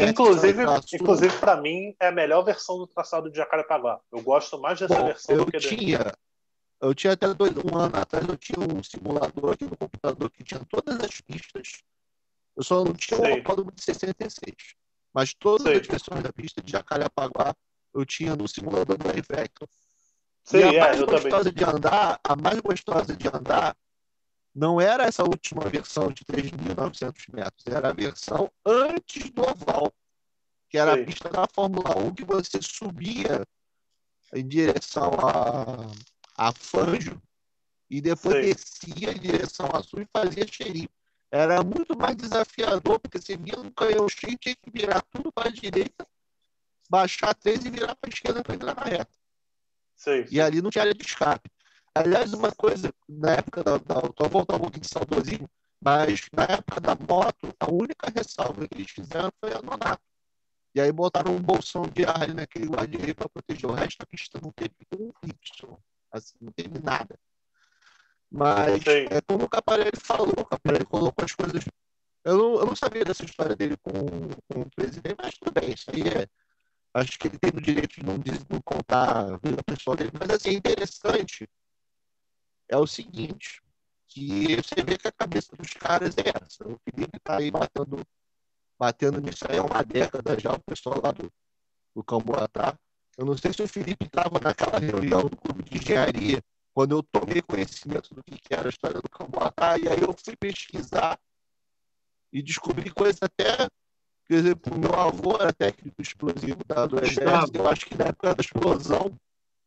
[0.10, 0.64] inclusive,
[0.96, 4.00] inclusive para mim é a melhor versão do traçado de Jacarepaguá.
[4.12, 6.12] Eu gosto mais dessa Bom, versão eu do que tinha,
[6.82, 10.44] eu tinha até dois, um ano atrás, eu tinha um simulador aqui no computador que
[10.44, 11.84] tinha todas as pistas.
[12.56, 14.56] Eu só não tinha o autódromo de 66.
[15.14, 15.78] Mas todas Sei.
[15.78, 17.56] as versões da pista de Jacarepaguá
[17.94, 19.68] eu tinha no simulador do iVector.
[20.44, 21.54] Sim, e a é, mais gostosa também.
[21.54, 23.76] de andar, a mais gostosa de andar
[24.54, 29.94] não era essa última versão de 3.900 metros, era a versão antes do oval,
[30.70, 31.02] que era Sim.
[31.02, 33.46] a pista da Fórmula 1 que você subia
[34.34, 35.92] em direção a
[36.38, 37.20] a Fanjo
[37.90, 38.54] e depois Sei.
[38.54, 40.90] descia em direção a sul e fazia xerife.
[41.32, 45.50] Era muito mais desafiador, porque você via um canhão cheio, tinha que virar tudo para
[45.50, 46.08] a direita,
[46.90, 49.10] baixar três e virar para a esquerda para entrar na reta.
[49.96, 50.26] Sei.
[50.32, 51.50] E ali não tinha área de escape.
[51.94, 53.78] Aliás, uma coisa, na época da.
[53.78, 55.50] da estou voltando um pouquinho de saudosismo,
[55.82, 60.04] mas na época da moto, a única ressalva que eles fizeram foi a nonato.
[60.76, 63.70] E aí botaram um bolsão de ar ali naquele guarda para proteger.
[63.70, 65.78] O resto da pista não teve um Y.
[66.12, 67.20] Assim, não teve nada.
[68.30, 71.64] Mas é como o Caparelli falou, o Caparelli colocou as coisas.
[72.24, 75.74] Eu não, eu não sabia dessa história dele com, com o presidente, mas tudo bem,
[75.74, 76.28] isso aí é.
[76.94, 80.12] Acho que ele tem o direito de não, de não contar a vida pessoal dele.
[80.20, 81.48] Mas assim, interessante
[82.68, 83.62] é o seguinte,
[84.08, 86.68] que você vê que a cabeça dos caras é essa.
[86.68, 88.06] O Felipe está aí batendo,
[88.78, 91.32] batendo nisso aí há uma década já, o pessoal lá do,
[91.96, 92.78] do Camboatá.
[93.18, 96.40] Eu não sei se o Felipe estava naquela reunião do clube de engenharia,
[96.72, 100.36] quando eu tomei conhecimento do que era a história do Camboatá, e aí eu fui
[100.36, 101.20] pesquisar
[102.32, 103.68] e descobri coisas até.
[104.28, 108.36] Por exemplo, meu avô era técnico explosivo da, do Exército, eu acho que na época
[108.36, 109.18] da explosão,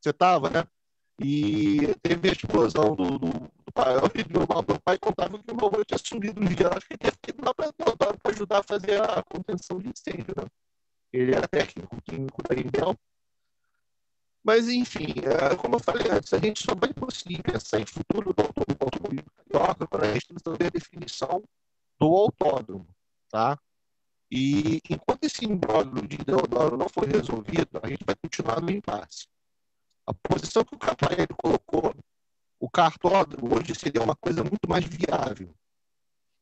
[0.01, 0.65] você estava, né?
[1.21, 3.95] E teve a explosão do, do, do pai.
[4.29, 7.13] Meu, meu pai contava que o meu avô tinha sumido nos dias, acho que ele
[7.21, 10.47] que ir lá para ajudar a fazer a contenção de incêndio, né?
[11.13, 12.97] Ele era técnico químico da Intel.
[14.43, 18.33] Mas, enfim, é, como eu falei antes, a gente só vai conseguir pensar em futuro
[18.33, 21.43] do automóvel carioca quando a gente resolver a definição
[21.99, 22.89] do autódromo,
[23.29, 23.59] tá?
[24.31, 29.27] E enquanto esse imbróglio de Deodoro não for resolvido, a gente vai continuar no impasse.
[30.07, 31.95] A posição que o Caparelli colocou,
[32.59, 35.55] o cartódromo hoje seria uma coisa muito mais viável.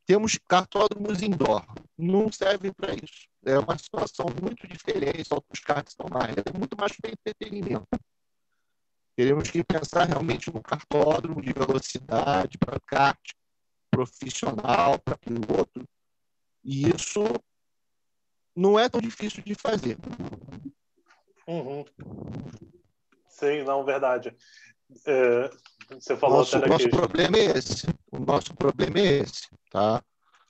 [0.09, 1.67] Temos cartódromos indoor,
[1.99, 3.29] não servem para isso.
[3.45, 7.11] É uma situação muito diferente, só que os carros estão mais, é muito mais para
[7.11, 7.87] entretenimento.
[9.15, 13.21] Teremos que pensar realmente no cartódromo de velocidade, para kart,
[13.91, 15.87] profissional, para piloto.
[16.65, 17.25] E isso
[18.57, 19.99] não é tão difícil de fazer.
[21.47, 21.85] Uhum.
[23.29, 24.35] Sim, não, verdade.
[25.05, 25.51] É,
[25.91, 27.87] você falou nosso, até nosso problema é esse.
[28.11, 30.03] O nosso problema é esse, tá?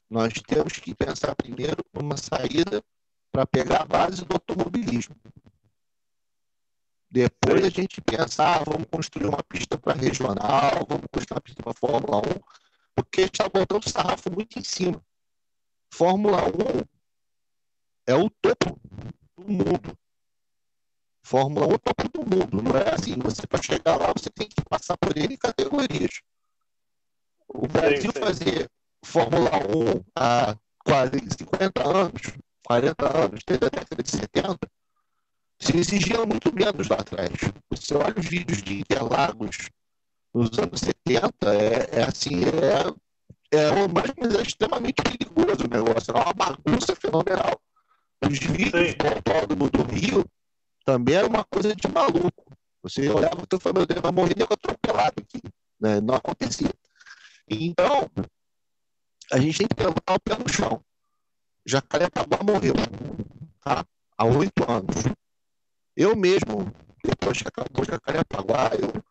[0.08, 2.82] Nós temos que pensar primeiro numa saída
[3.30, 5.14] para pegar a base do automobilismo.
[7.10, 11.62] Depois a gente pensar, ah, vamos construir uma pista para regional, vamos construir uma pista
[11.62, 12.22] para Fórmula 1,
[12.94, 15.02] porque está botando o sarrafo muito em cima.
[15.90, 16.84] Fórmula 1
[18.06, 18.78] é o topo
[19.36, 19.98] do mundo.
[21.22, 22.62] Fórmula 1 é o topo do mundo.
[22.62, 23.18] Não é assim.
[23.18, 26.20] Você para chegar lá, você tem que passar por ele em categorias.
[27.48, 28.20] O Brasil sim, sim.
[28.20, 28.70] fazer
[29.08, 30.54] Fórmula 1 há
[30.84, 32.22] quase 50 anos,
[32.66, 34.58] 40 anos, desde a década de 70,
[35.58, 37.30] se exigia muito menos lá atrás.
[37.70, 39.70] Você olha os vídeos de Interlagos
[40.34, 46.10] nos anos 70, é, é assim, é, é, mas, mas é extremamente perigoso o negócio,
[46.10, 47.58] é uma bagunça fenomenal.
[48.22, 50.22] Os vídeos do autódromo do Rio
[50.84, 52.44] também era uma coisa de maluco.
[52.82, 55.40] Você olhava e falava, meu Deus, vai morrer nego atropelado aqui.
[55.80, 55.98] Né?
[56.02, 56.70] Não acontecia.
[57.48, 58.10] Então,
[59.32, 60.82] a gente tem que botar o pé no chão.
[61.66, 62.74] Jacarepaguá morreu
[63.62, 63.84] tá?
[64.16, 64.96] há oito anos.
[65.96, 66.72] Eu mesmo,
[67.04, 69.02] depois que acabou Jacarepaguá, eu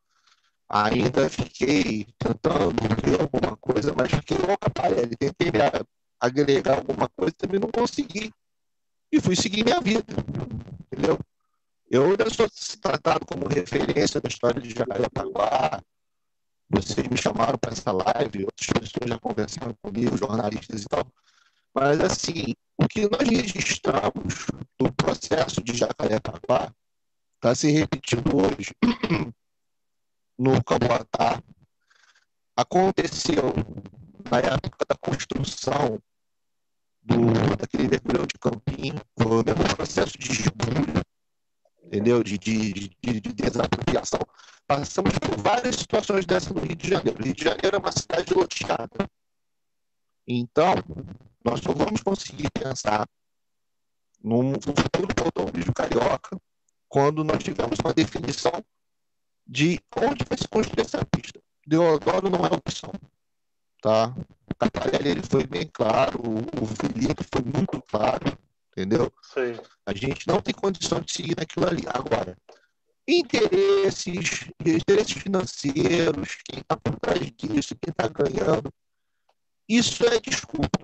[0.69, 5.15] ainda fiquei tentando ver alguma coisa, mas fiquei louca para ele.
[5.15, 5.51] Tentei
[6.19, 8.31] agregar alguma coisa, também não consegui.
[9.11, 10.13] E fui seguir minha vida.
[10.91, 11.19] Entendeu?
[11.89, 12.49] Eu ainda sou
[12.81, 15.81] tratado como referência da história de Jacarepaguá.
[16.69, 21.05] Vocês me chamaram para essa live, outras pessoas já conversaram comigo, jornalistas e tal.
[21.73, 24.47] Mas, assim, o que nós registramos
[24.77, 26.73] do processo de Jacarepaguá
[27.35, 28.73] está se repetindo hoje
[30.37, 31.41] no Camboatá
[32.55, 33.53] aconteceu
[34.29, 35.99] na época da construção
[37.03, 41.01] do, daquele mergulhão de Campinho, foi o mesmo processo de esbulho,
[41.83, 42.23] entendeu?
[42.23, 44.19] De, de, de, de, desapropriação.
[44.67, 47.17] Passamos por várias situações dessas no Rio de Janeiro.
[47.17, 49.09] O Rio de Janeiro é uma cidade loteada.
[50.27, 50.75] Então,
[51.43, 53.07] nós só vamos conseguir pensar
[54.21, 56.37] num futuro do automobilismo carioca
[56.89, 58.51] quando nós tivermos uma definição
[59.47, 61.39] de onde vai se construir essa pista.
[61.65, 62.91] Deodoro não é opção.
[63.81, 64.13] Tá?
[64.49, 68.37] O Catarelli ele foi bem claro, o Felipe foi muito claro,
[68.71, 69.13] entendeu?
[69.21, 69.57] Sim.
[69.85, 71.83] A gente não tem condição de seguir naquilo ali.
[71.87, 72.37] Agora,
[73.07, 78.71] interesses, interesses financeiros, quem está por trás disso, quem está ganhando,
[79.67, 80.79] isso é desculpa.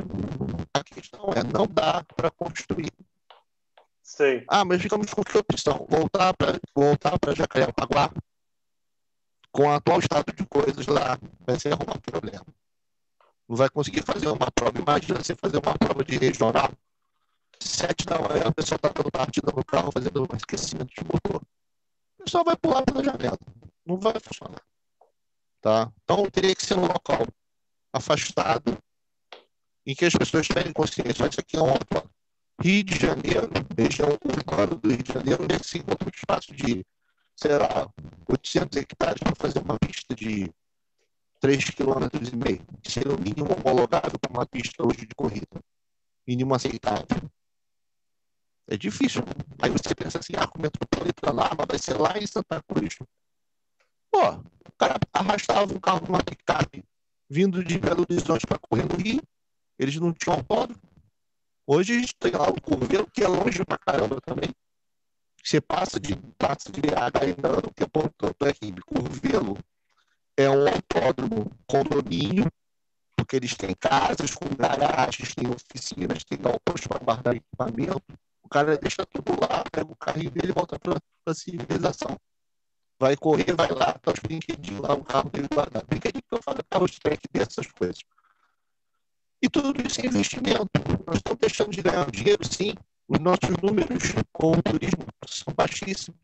[0.73, 2.91] A questão é, não dá para construir.
[4.01, 4.43] Sim.
[4.47, 5.85] Ah, mas ficamos com que opção?
[5.89, 8.11] Voltar para voltar Jacarepaguá?
[9.53, 12.45] com o atual estado de coisas lá, vai ser arrumar problema.
[13.47, 14.79] Não vai conseguir fazer uma prova.
[14.79, 16.71] Imagina você fazer uma prova de regional.
[17.59, 21.41] Sete da manhã, a pessoa está dando partida no carro, fazendo um esquecimento de motor.
[22.23, 23.37] Pessoal vai pular pela janela.
[23.85, 24.61] Não vai funcionar.
[25.61, 25.91] Tá?
[26.03, 27.27] Então, teria que ser um local
[27.91, 28.77] afastado,
[29.85, 31.27] em que as pessoas tenham consciência.
[31.27, 32.09] Isso aqui é um outro.
[32.61, 36.85] Rio de Janeiro, região urbana do Rio de Janeiro, onde se encontra um espaço de
[37.35, 37.89] sei lá,
[38.27, 40.51] 800 hectares para fazer uma pista de
[41.41, 45.61] 3,5 km, que seria o mínimo homologável para uma pista hoje de corrida.
[46.27, 47.29] Mínimo aceitável.
[48.67, 49.23] É difícil.
[49.61, 52.97] Aí você pensa assim, ah, como metropolitana lá, mas vai ser lá em Santa Cruz.
[54.11, 56.83] Pô, o cara arrastava um carro numa picape
[57.29, 59.21] vindo de Belo Horizonte para correr no Rio.
[59.77, 60.81] Eles não tinham autódromo.
[61.65, 64.49] Hoje a gente tem lá o Curveiro, que é longe pra caramba também
[65.41, 69.57] Você passa de passa de BH e não, que é é que Curvelo
[70.35, 72.51] é um autódromo, condomínio,
[73.15, 78.03] porque eles têm casas com garagens, têm oficinas, têm galpões para guardar equipamento.
[78.43, 82.17] O cara deixa tudo lá, pega o carrinho dele e volta para a civilização.
[82.99, 85.85] Vai correr, vai lá, tá os brinquedinhos lá, o carro dele guardado.
[85.87, 87.99] Brinquedinho que eu falo, carro de track, dessas coisas.
[89.41, 90.69] E tudo isso é investimento.
[91.05, 92.75] Nós estamos deixando de ganhar dinheiro, sim.
[93.07, 96.19] Os nossos números com o turismo são baixíssimos.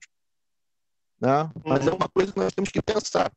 [1.20, 1.52] Né?
[1.66, 3.32] Mas é uma coisa que nós temos que pensar.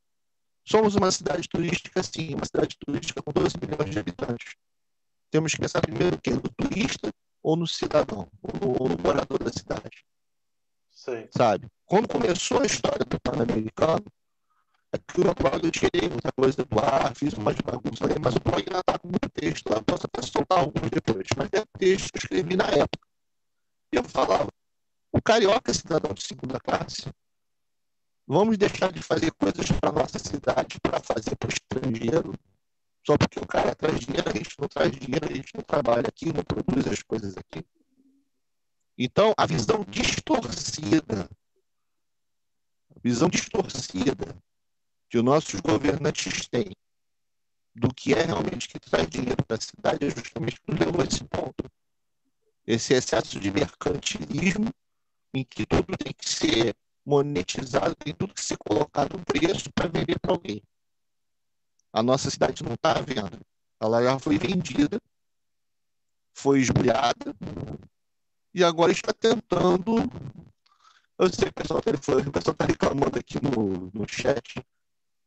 [0.65, 4.55] Somos uma cidade turística, sim, uma cidade turística com 12 milhões de habitantes.
[5.31, 7.13] Temos que pensar primeiro que no turista
[7.43, 10.05] ou no cidadão, ou no, ou no morador da cidade.
[10.91, 11.27] Sim.
[11.37, 11.67] Sabe?
[11.85, 14.05] Quando começou a história do Pan-Americano,
[14.93, 18.37] é que o blog eu tirei muita coisa do ar, fiz umas bagunças ali, mas
[18.37, 21.65] o blog ainda está com muito texto lá, posso até soltar alguns depois, mas é
[21.79, 23.07] texto que eu escrevi na época.
[23.93, 24.49] E eu falava,
[25.11, 27.11] o carioca é cidadão de segunda classe,
[28.27, 32.35] vamos deixar de fazer coisas para nossa cidade para fazer para o estrangeiro,
[33.05, 36.09] só porque o cara traz dinheiro, a gente não traz dinheiro, a gente não trabalha
[36.09, 37.65] aqui, não produz as coisas aqui.
[38.97, 41.29] Então, a visão distorcida,
[42.95, 44.37] a visão distorcida
[45.09, 46.71] que os nossos governantes têm
[47.75, 51.05] do que é realmente que traz dinheiro para a cidade é justamente que levou a
[51.05, 51.71] esse ponto.
[52.67, 54.73] Esse excesso de mercantilismo
[55.35, 60.19] em que tudo tem que ser monetizado, tem tudo que ser colocado preço para vender
[60.21, 60.63] para alguém.
[61.93, 63.39] A nossa cidade não está à venda.
[63.81, 65.01] Ela já foi vendida,
[66.35, 67.35] foi esbulhada,
[68.55, 69.97] e agora está tentando.
[71.19, 74.65] Eu sei que o pessoal está reclamando aqui no, no chat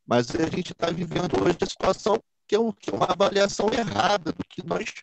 [0.05, 3.67] mas a gente está vivendo hoje a situação que é, um, que é, uma avaliação
[3.73, 4.93] errada do que nós,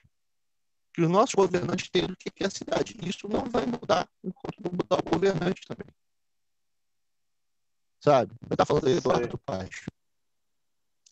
[0.94, 2.96] que os nossos governantes têm do que é a cidade.
[3.02, 5.86] Isso não vai mudar enquanto não mudar o governante também.
[7.98, 8.32] Sabe?
[8.42, 9.70] Você está falando aí Eduardo Paz.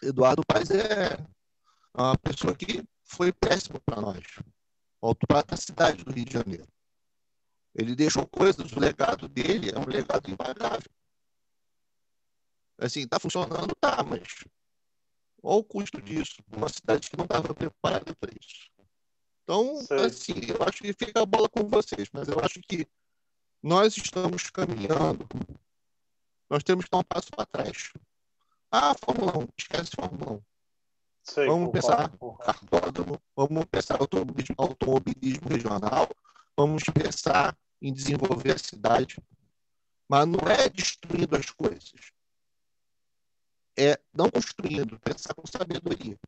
[0.03, 1.19] Eduardo Paz é
[1.95, 4.25] uma pessoa que foi péssima para nós.
[5.27, 6.69] Para a cidade do Rio de Janeiro.
[7.75, 10.91] Ele deixou coisas, o legado dele é um legado impagável.
[12.79, 13.75] Assim, está funcionando?
[13.81, 14.45] Tá, mas
[15.41, 16.43] qual o custo disso?
[16.55, 18.71] Uma cidade que não estava preparada para isso.
[19.43, 20.05] Então, Sei.
[20.05, 22.87] assim, eu acho que fica a bola com vocês, mas eu acho que
[23.63, 25.27] nós estamos caminhando,
[26.49, 27.93] nós temos que dar um passo para trás.
[28.71, 30.43] Ah, Fórmula 1, esquece Fórmula 1.
[31.23, 32.11] Sei, vamos pensar
[32.45, 36.09] cartódromo, vamos pensar automobilismo, automobilismo regional,
[36.57, 39.17] vamos pensar em desenvolver a cidade,
[40.09, 42.13] mas não é destruindo as coisas
[43.81, 46.19] é não construindo, pensar com sabedoria.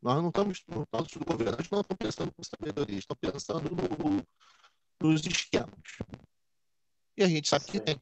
[0.00, 4.22] Nós não estamos, nossos governantes não estão pensando com sabedoria, estão pensando no,
[5.00, 5.98] nos esquemas.
[7.16, 8.00] E a gente sabe que tem.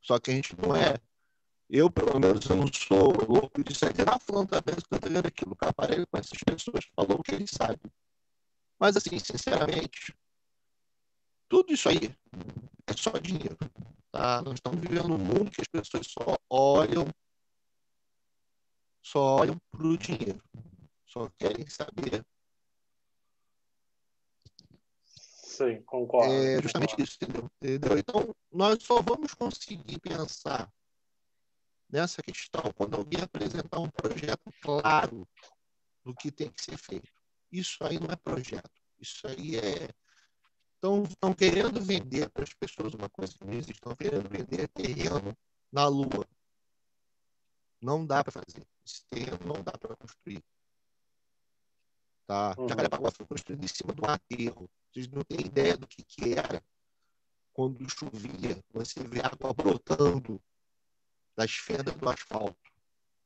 [0.00, 0.98] Só que a gente não é.
[1.68, 5.46] Eu, pelo menos, eu não sou louco de sair lá falando através do canteiro aqui
[5.46, 7.90] no aparelho com essas pessoas, falou o que eles sabem.
[8.78, 10.14] Mas, assim, sinceramente,
[11.48, 12.14] tudo isso aí
[12.86, 13.56] é só dinheiro.
[14.12, 14.42] Tá?
[14.42, 17.06] Nós estamos vivendo um mundo que as pessoas só olham
[19.04, 20.42] só olham para o dinheiro,
[21.06, 22.24] só querem saber.
[25.04, 26.32] Sim, concordo.
[26.32, 27.50] É justamente isso, entendeu?
[27.62, 27.98] entendeu?
[27.98, 30.72] Então, nós só vamos conseguir pensar
[31.94, 35.28] nessa questão quando alguém apresentar um projeto claro
[36.02, 37.08] do que tem que ser feito.
[37.52, 38.82] Isso aí não é projeto.
[38.98, 39.88] Isso aí é.
[40.74, 43.74] Estão querendo vender para as pessoas uma coisa que não existe.
[43.74, 45.36] Estão querendo vender terreno
[45.70, 46.26] na Lua.
[47.80, 48.66] Não dá para fazer.
[48.84, 50.44] Esse terreno não dá para construir.
[52.26, 52.56] Tá?
[52.58, 52.68] Uhum.
[52.68, 54.68] Jacarepaguá foi construído em cima do aterro.
[54.92, 56.60] Vocês não têm ideia do que, que era
[57.52, 58.60] quando chovia.
[58.72, 60.42] Você vê água brotando
[61.36, 62.56] das fendas do asfalto.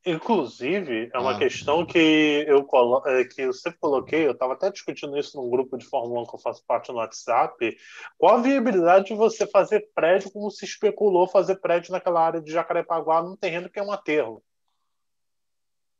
[0.05, 1.37] Inclusive, é uma ah.
[1.37, 5.49] questão que eu, colo é, que eu sempre coloquei, eu estava até discutindo isso num
[5.49, 7.77] grupo de Fórmula 1 que eu faço parte no WhatsApp.
[8.17, 12.51] Qual a viabilidade de você fazer prédio como se especulou fazer prédio naquela área de
[12.51, 14.41] Jacarepaguá num terreno que é um aterro?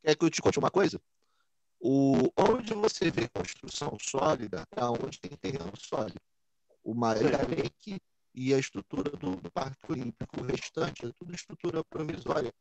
[0.01, 0.99] Quer que eu te conte uma coisa?
[1.81, 6.19] O, onde você vê construção sólida é onde tem terreno sólido.
[6.83, 8.01] O Maria Lake
[8.33, 10.41] e a estrutura do, do Parque Olímpico.
[10.41, 12.53] O restante é tudo estrutura provisória.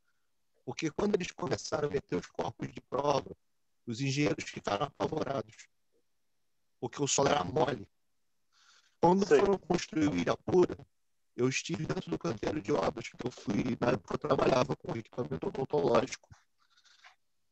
[0.64, 3.30] Porque quando eles começaram a meter os corpos de prova,
[3.86, 5.68] os engenheiros ficaram apavorados.
[6.80, 7.88] Porque o solo era mole.
[9.00, 9.40] Quando Sim.
[9.40, 10.76] foram construir o Irapura,
[11.36, 14.96] eu estive dentro do canteiro de obras, que eu fui, na época eu trabalhava com
[14.96, 16.28] equipamento odontológico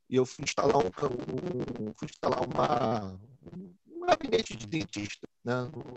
[0.08, 3.12] e eu fui instalar um, um fui instalar uma
[3.52, 3.74] um
[4.06, 5.54] gabinete de dentista né,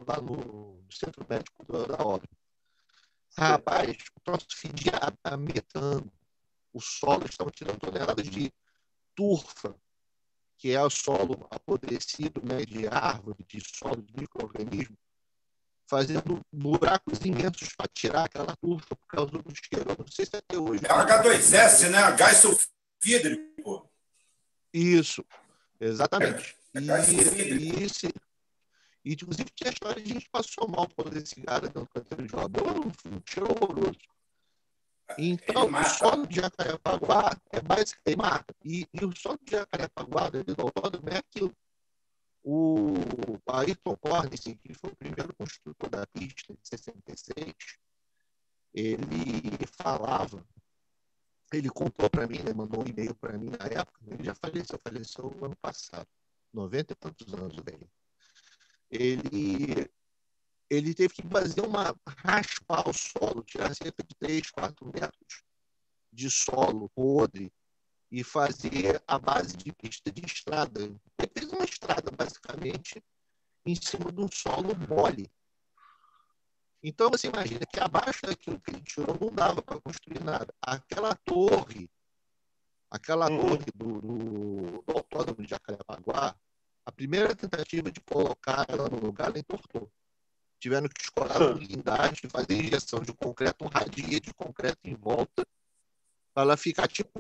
[0.08, 2.30] lá no, centro médico da, da obra.
[3.38, 6.12] Rapaz, o troço fedia a metano.
[6.74, 8.52] O solo estava tirando toneladas de
[9.16, 9.76] turfa,
[10.58, 14.98] que é o solo apodrecido né, de árvore, de solo, de micro-organismo,
[15.88, 19.96] fazendo buracos imensos para tirar aquela turfa por causa do cheiro.
[19.98, 20.86] Não sei se até hoje.
[20.86, 22.12] É H2S, né?
[22.16, 23.90] Gás sulfídrico.
[24.72, 25.26] Isso,
[25.80, 26.59] exatamente.
[26.74, 28.12] É, é e, e,
[29.06, 31.88] e, inclusive, tinha a história de a gente passou mal por esse cigarro dentro do
[31.88, 34.00] canteiro de labor, um cheiro horroroso.
[35.18, 38.56] Então, o solo de Jacarepaguá é basicamente mata.
[38.64, 41.56] E, e o solo de Jacarepaguá, ao autódromo, é aquilo.
[42.44, 42.94] O
[43.48, 47.54] Ayrton Cornice, que foi o primeiro construtor da pista de 66,
[48.74, 50.46] ele falava,
[51.52, 54.80] ele contou para mim, ele mandou um e-mail para mim na época, ele já faleceu,
[54.82, 56.08] faleceu no ano passado,
[56.54, 57.90] 90 e tantos anos, velho.
[58.90, 59.90] Ele
[60.70, 65.44] ele teve que fazer uma raspar o solo, tirar cerca de 3, 4 metros
[66.14, 67.52] de solo podre
[68.12, 70.82] e fazer a base de pista de estrada.
[70.82, 71.00] Ele
[71.34, 73.04] fez uma estrada, basicamente,
[73.66, 75.30] em cima de um solo mole.
[76.82, 80.54] Então, você imagina que abaixo daquilo que ele tirou não dava para construir nada.
[80.62, 81.90] Aquela torre,
[82.90, 83.40] aquela uhum.
[83.40, 86.36] torre do, do, do autódromo de Jacarepaguá,
[86.86, 89.92] a primeira tentativa de colocar ela no lugar, ela entortou.
[90.60, 95.46] Tiveram que escorar a blindagem, fazer injeção de concreto, um radia de concreto em volta,
[96.34, 97.20] para ela ficar tipo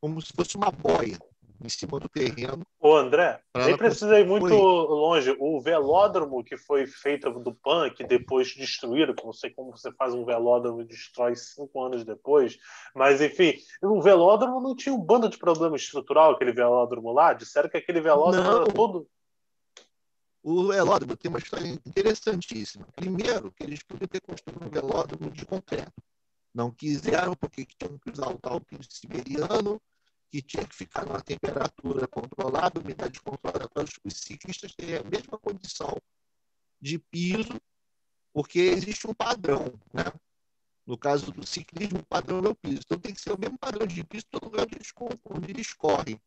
[0.00, 1.18] como se fosse uma boia
[1.62, 2.64] em cima do terreno.
[2.80, 5.36] Ô André, nem precisa ir muito longe.
[5.38, 9.92] O velódromo que foi feito do PAN, que depois destruíram, que não sei como você
[9.92, 12.58] faz um velódromo e destrói cinco anos depois,
[12.94, 17.32] mas enfim, o velódromo não tinha um bando de problema estrutural, aquele velódromo lá.
[17.32, 18.62] Disseram que aquele velódromo não.
[18.62, 19.08] era todo
[20.42, 22.86] o velódromo tem uma história interessantíssima.
[22.96, 26.02] Primeiro, que eles podiam ter construído um velódromo de concreto.
[26.54, 29.80] Não quiseram, porque tinham que usar o tal piso siberiano,
[30.30, 35.38] que tinha que ficar numa temperatura controlada, umidade controlada, para os ciclistas terem a mesma
[35.38, 35.96] condição
[36.80, 37.60] de piso,
[38.32, 39.72] porque existe um padrão.
[39.92, 40.04] Né?
[40.86, 42.80] No caso do ciclismo, o padrão é o piso.
[42.84, 44.66] Então tem que ser o mesmo padrão de piso todo lugar
[45.24, 46.20] onde eles correm.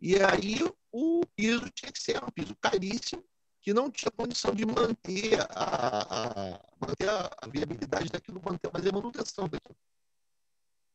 [0.00, 0.58] E aí
[0.92, 3.24] o piso tinha que ser um piso caríssimo,
[3.60, 9.48] que não tinha condição de manter a, a manter a, viabilidade daquilo, manter, fazer manutenção
[9.48, 9.76] daquilo.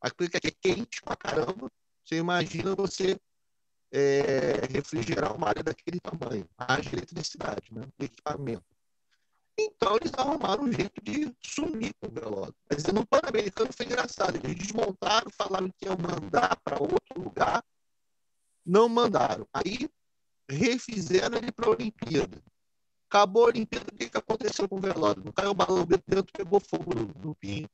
[0.00, 1.70] Aquilo que é quente pra caramba,
[2.04, 3.18] você imagina você
[3.92, 8.64] é, refrigerar uma área daquele tamanho, haja eletricidade, né, equipamento.
[9.58, 12.54] Então eles arrumaram um jeito de sumir com o velódromo.
[12.70, 14.36] Mas no Pan-Americano foi engraçado.
[14.36, 17.62] Eles desmontaram, falaram que iam mandar para outro lugar
[18.64, 19.46] não mandaram.
[19.52, 19.88] Aí
[20.48, 22.42] refizeram ele para a Olimpíada.
[23.08, 25.32] Acabou a Olimpíada, o que, que aconteceu com o velódromo?
[25.32, 27.68] Caiu o balão dentro, pegou fogo no, no pinho.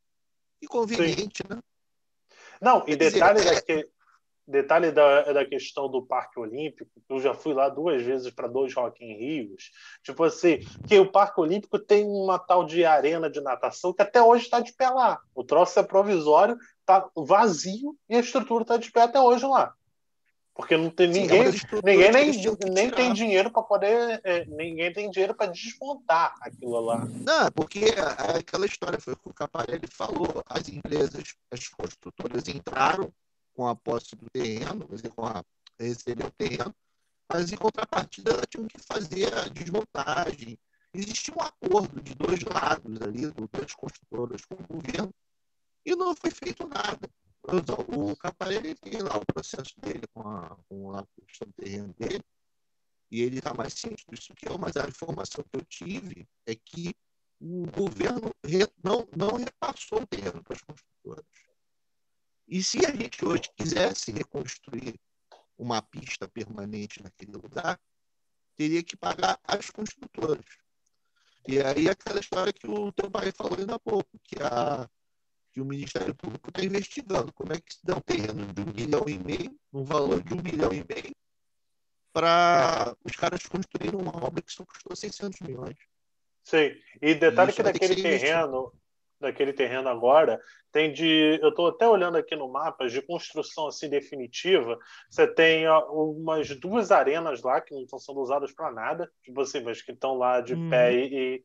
[0.62, 1.54] Inconveniente, Sim.
[1.54, 1.62] né?
[2.60, 3.88] Não, e detalhe dizer, daquele, é...
[4.46, 8.72] detalhe da, da questão do Parque Olímpico, eu já fui lá duas vezes para dois
[8.74, 9.70] Rock em Rios.
[10.02, 14.22] Tipo assim, que o Parque Olímpico tem uma tal de arena de natação que até
[14.22, 15.20] hoje está de pé lá.
[15.34, 19.74] O troço é provisório, tá vazio e a estrutura está de pé até hoje lá.
[20.54, 21.44] Porque não tem Sim, ninguém,
[21.84, 27.04] ninguém nem, nem tem dinheiro para poder, é, ninguém tem dinheiro para desmontar aquilo lá.
[27.04, 31.68] Não, porque é, é aquela história foi o que o Caparelli falou, as empresas, as
[31.68, 33.12] construtoras entraram
[33.56, 35.42] com a posse do terreno, com a
[35.80, 36.74] receber o terreno,
[37.32, 40.58] mas em contrapartida elas tinham que fazer a desmontagem.
[40.92, 45.12] Existia um acordo de dois lados ali, das construtoras com o governo,
[45.84, 47.08] e não foi feito nada.
[47.88, 52.24] O Caparelli tem lá o processo dele com a, com a questão do terreno dele,
[53.10, 56.54] e ele está mais ciente disso que eu, mas a informação que eu tive é
[56.54, 56.94] que
[57.40, 58.32] o governo
[58.82, 61.45] não, não repassou o terreno para as construtoras.
[62.48, 64.94] E se a gente hoje quisesse reconstruir
[65.58, 67.80] uma pista permanente naquele lugar,
[68.54, 70.44] teria que pagar as construtoras.
[71.48, 74.88] E aí aquela história que o teu pai falou ainda há pouco, que a,
[75.52, 77.32] que o Ministério Público está investigando.
[77.32, 80.34] Como é que se dá um terreno de um milhão e meio, um valor de
[80.34, 81.14] um milhão e meio,
[82.12, 85.76] para os caras construírem uma obra que só custou 600 milhões.
[86.42, 88.72] Sim, e detalhe que daquele que terreno,
[89.20, 91.38] daquele terreno agora, tem de.
[91.42, 94.78] Eu estou até olhando aqui no mapa, de construção assim definitiva,
[95.08, 99.60] você tem umas duas arenas lá que não estão sendo usadas para nada, tipo assim,
[99.60, 100.70] mas que estão lá de hum.
[100.70, 101.44] pé e,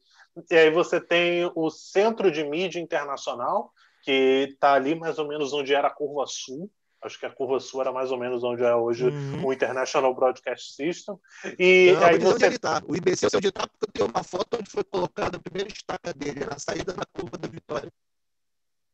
[0.49, 3.71] e aí você tem o Centro de Mídia Internacional,
[4.03, 6.69] que está ali mais ou menos onde era a curva sul.
[7.01, 9.45] Acho que a curva sul era mais ou menos onde é hoje uhum.
[9.45, 11.17] o International Broadcast System.
[11.57, 12.59] E Não, aí você...
[12.59, 12.81] Tá.
[12.87, 15.69] O IBC é onde está, porque eu tenho uma foto onde foi colocada a primeira
[15.69, 17.91] estaca dele, na saída da curva da Vitória.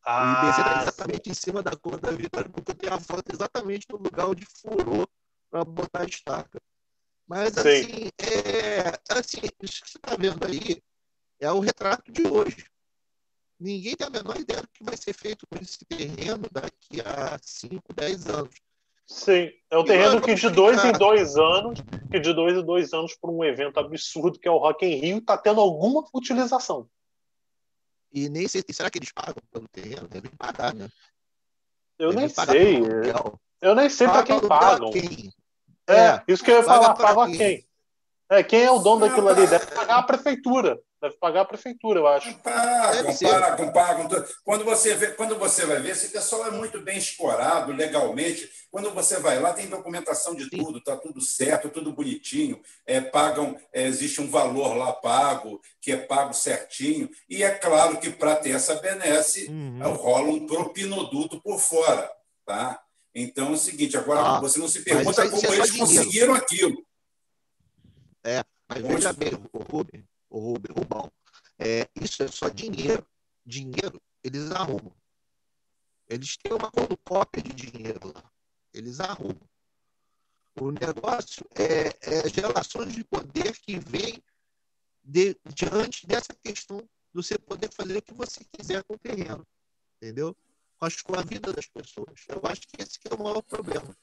[0.06, 0.42] Ah.
[0.42, 3.30] O IBC está exatamente em cima da cor da vitória, porque eu tenho a foto
[3.30, 5.06] exatamente no lugar onde furou
[5.52, 6.62] para botar a estaca.
[7.28, 10.82] Mas, assim, é, assim, isso que você está vendo aí
[11.42, 12.66] é o retrato de hoje.
[13.60, 17.40] Ninguém tem a menor ideia do que vai ser feito com esse terreno daqui a
[17.42, 18.56] 5, 10 anos.
[19.08, 21.80] Sim, é um terreno que de dois em dois anos,
[22.12, 24.96] que de dois em dois anos, por um evento absurdo que é o Rock in
[25.00, 26.90] Rio, está tendo alguma utilização.
[28.12, 30.08] E nem sei, será que eles pagam pelo terreno?
[30.08, 30.90] Devem pagar, né?
[31.98, 32.82] Eu Devem nem sei.
[33.62, 34.92] Eu nem sei para quem pagam.
[34.92, 35.32] Quem?
[35.88, 37.66] É, é, isso que eu ia falar, paga quem?
[38.30, 39.48] É, quem é o dono daquilo ali?
[39.48, 40.78] Deve pagar a prefeitura.
[41.08, 42.38] Deve pagar a prefeitura, eu acho.
[42.40, 44.26] Pagam, pagam, pagam.
[44.44, 48.50] Quando você, vê, quando você vai ver, esse pessoal é muito bem escorado legalmente.
[48.70, 52.62] Quando você vai lá, tem documentação de tudo, está tudo certo, tudo bonitinho.
[52.86, 57.10] É, pagam, é, existe um valor lá pago, que é pago certinho.
[57.30, 59.94] E é claro que para ter essa benesse, uhum.
[59.94, 62.12] rola um propinoduto por fora.
[62.46, 62.82] Tá?
[63.16, 66.86] Então é o seguinte, agora ah, você não se pergunta como é eles conseguiram aquilo.
[68.26, 71.12] É, mas veja bem, o Rubem, o Rubem, Rubão,
[71.60, 73.06] é, isso é só dinheiro.
[73.46, 74.94] Dinheiro eles arrumam.
[76.08, 76.72] Eles têm uma
[77.04, 78.32] cópia de dinheiro lá.
[78.74, 79.50] Eles arrumam.
[80.60, 84.22] O negócio é, é as relações de poder que vem
[85.04, 86.78] de, diante dessa questão
[87.14, 89.46] do você poder fazer o que você quiser com o terreno.
[89.98, 90.36] Entendeu?
[90.80, 92.26] Com a vida das pessoas.
[92.28, 93.96] Eu acho que esse que é o maior problema.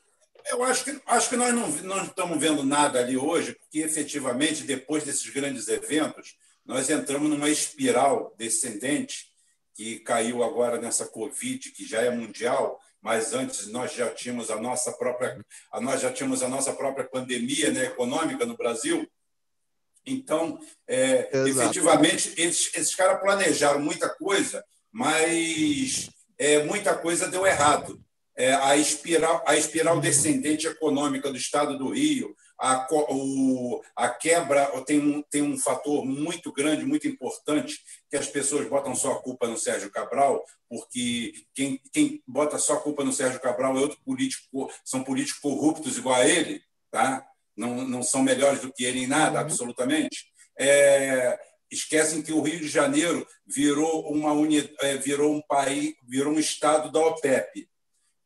[0.46, 4.64] Eu acho que, acho que nós não, não estamos vendo nada ali hoje, porque efetivamente,
[4.64, 9.32] depois desses grandes eventos, nós entramos numa espiral descendente
[9.74, 14.60] que caiu agora nessa Covid, que já é mundial, mas antes nós já tínhamos a
[14.60, 19.10] nossa própria, a nós já tínhamos a nossa própria pandemia né, econômica no Brasil.
[20.06, 27.98] Então, é, efetivamente, eles, esses caras planejaram muita coisa, mas é, muita coisa deu errado
[28.36, 34.98] a espiral, a espiral descendente econômica do Estado do Rio, a, o, a quebra tem
[34.98, 37.78] um, tem um fator muito grande, muito importante,
[38.10, 42.74] que as pessoas botam só a culpa no Sérgio Cabral, porque quem, quem bota só
[42.74, 47.24] a culpa no Sérgio Cabral é outro político, são políticos corruptos igual a ele, tá?
[47.56, 49.44] não, não são melhores do que ele em nada, uhum.
[49.44, 50.26] absolutamente.
[50.58, 51.38] É,
[51.70, 56.38] esquecem que o Rio de Janeiro virou uma uni, é, virou um país, virou um
[56.38, 57.68] estado da OPEP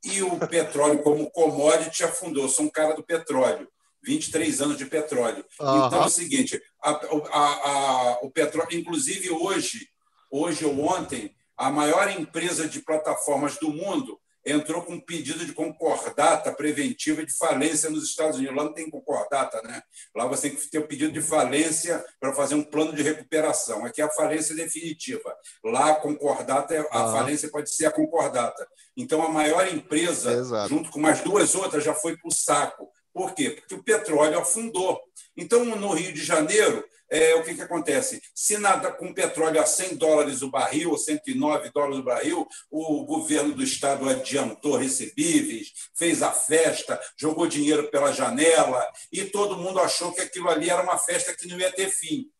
[0.05, 2.49] e o petróleo como commodity afundou.
[2.49, 3.68] Sou um cara do petróleo,
[4.02, 5.44] 23 anos de petróleo.
[5.60, 5.86] Uhum.
[5.86, 9.89] Então é o seguinte, a, a, a, o petróleo, inclusive hoje,
[10.31, 15.52] hoje ou ontem, a maior empresa de plataformas do mundo entrou com um pedido de
[15.52, 18.57] concordata preventiva de falência nos Estados Unidos.
[18.57, 19.83] Lá não tem concordata, né?
[20.15, 23.02] Lá você tem que ter o um pedido de falência para fazer um plano de
[23.02, 23.84] recuperação.
[23.84, 25.36] Aqui é a falência definitiva.
[25.65, 28.67] Lá a concordata, é, a falência pode ser a concordata.
[28.97, 30.68] Então a maior empresa, Exato.
[30.68, 32.89] junto com mais duas outras, já foi para o saco.
[33.12, 33.50] Por quê?
[33.50, 35.00] Porque o petróleo afundou.
[35.36, 38.23] Então, no Rio de Janeiro, é, o que, que acontece?
[38.35, 43.05] Se nada com petróleo a 100 dólares o barril, ou 109 dólares o barril, o
[43.05, 49.81] governo do estado adiantou recebíveis, fez a festa, jogou dinheiro pela janela, e todo mundo
[49.81, 52.31] achou que aquilo ali era uma festa que não ia ter fim.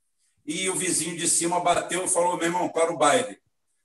[0.45, 3.39] E o vizinho de cima bateu e falou: meu irmão, para o baile.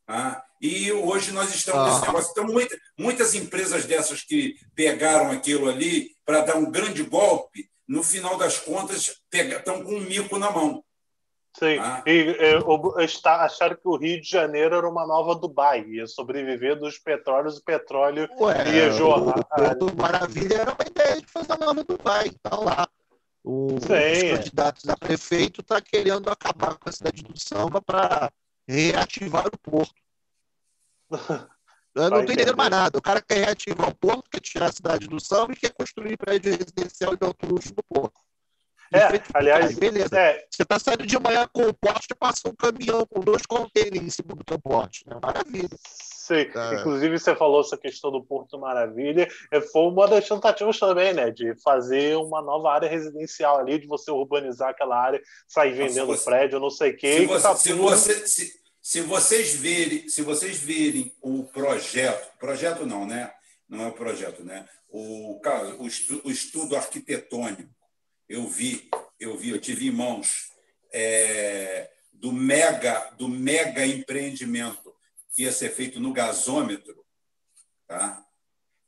[0.08, 1.94] Ah, e hoje nós estamos ah.
[1.94, 2.32] nesse negócio.
[2.32, 8.04] Então, muita, muitas empresas dessas que pegaram aquilo ali para dar um grande golpe, no
[8.04, 10.84] final das contas, estão com um mico na mão.
[11.58, 12.04] Sim, ah.
[12.08, 12.36] e
[13.04, 17.58] está, acharam que o Rio de Janeiro era uma nova Dubai, ia sobreviver dos petróleos,
[17.58, 19.46] o petróleo Ué, ia jorrar.
[19.80, 22.88] O, Maravilha era uma ideia de fazer a nova Dubai, então lá.
[23.44, 24.34] O, Sim.
[24.34, 28.32] Os candidatos a prefeito está querendo acabar com a cidade do samba para
[28.68, 29.94] reativar o porto.
[31.96, 32.98] Eu não estou entendendo mais nada.
[32.98, 36.18] O cara quer reativar o porto, quer tirar a cidade do samba e quer construir
[36.18, 38.20] prédio residencial de alto luxo no porto.
[38.94, 40.16] É, aliás, beleza.
[40.18, 40.46] É.
[40.52, 44.04] Você está saindo de manhã com o porte e passa um caminhão com dois contêineres
[44.04, 45.04] em cima do teu porte.
[45.08, 45.18] Né?
[45.22, 45.70] Maravilha.
[46.24, 46.76] Sim, é.
[46.76, 49.28] inclusive você falou essa questão do Porto Maravilha.
[49.52, 51.32] É, foi uma das tentativas também, né?
[51.32, 56.24] De fazer uma nova área residencial ali, de você urbanizar aquela área, sair vendendo Nossa,
[56.24, 57.18] prédio, não sei o quê.
[57.18, 62.86] Se, você, tá se, você, se, se vocês verem, se vocês verem o projeto, projeto
[62.86, 63.34] não, né?
[63.68, 64.68] Não é o projeto, né?
[64.90, 65.40] O,
[65.80, 67.74] o, estudo, o estudo arquitetônico,
[68.28, 70.52] eu vi, eu vi, eu tive em mãos
[70.92, 74.94] é, do mega, do mega empreendimento
[75.34, 77.06] que ia ser feito no gasômetro,
[77.88, 78.22] tá?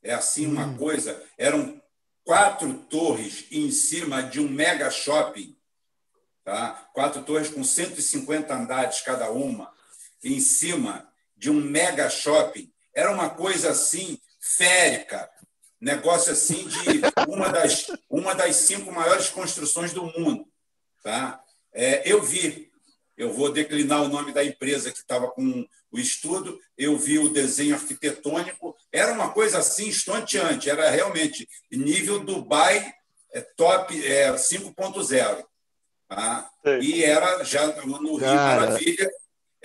[0.02, 0.76] É assim uma hum.
[0.76, 1.24] coisa.
[1.38, 1.82] Eram
[2.22, 5.56] quatro torres em cima de um mega shopping,
[6.44, 6.86] tá?
[6.92, 9.74] Quatro torres com 150 andares cada uma
[10.34, 12.70] em cima de um mega shopping.
[12.94, 15.28] Era uma coisa assim, férica,
[15.80, 20.46] negócio assim de uma das, uma das cinco maiores construções do mundo.
[21.02, 21.40] Tá?
[21.72, 22.70] É, eu vi,
[23.16, 27.28] eu vou declinar o nome da empresa que estava com o estudo, eu vi o
[27.28, 32.92] desenho arquitetônico, era uma coisa assim estonteante, era realmente nível Dubai
[33.32, 35.44] é, top é, 5.0.
[36.08, 36.50] Tá?
[36.80, 38.60] E era já no Rio Cara.
[38.60, 39.10] Maravilha,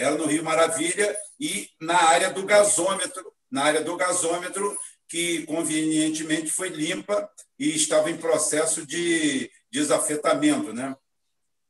[0.01, 6.51] era no Rio Maravilha e na área do gasômetro, na área do gasômetro que convenientemente
[6.51, 10.95] foi limpa e estava em processo de desafetamento, né?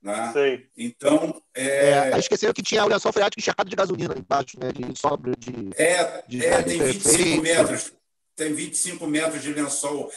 [0.02, 0.64] né?
[0.78, 1.42] Então.
[1.54, 2.12] É...
[2.14, 4.72] É, esqueceram que tinha o lençol freático encharcado de gasolina embaixo, né?
[4.72, 5.72] De sobra de.
[5.76, 7.94] É, de, é tem 25 metros.
[8.36, 10.12] Tem 25 metros de lençol.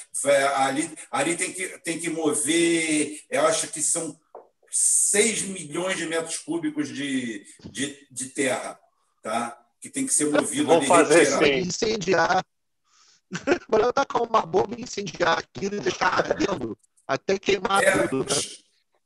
[0.57, 4.18] Ali, ali tem, que, tem que mover, eu acho que são
[4.75, 8.78] 6 milhões de metros cúbicos de, de, de terra,
[9.23, 9.57] tá?
[9.81, 11.05] que tem que ser movido Vamos ali.
[11.07, 11.59] Fazer sim.
[11.59, 12.44] Incendiar
[13.70, 18.35] Melhor tacar uma bomba e incendiar aquilo e deixar ardendo até queimar é, tudo.
[18.35, 18.41] Né?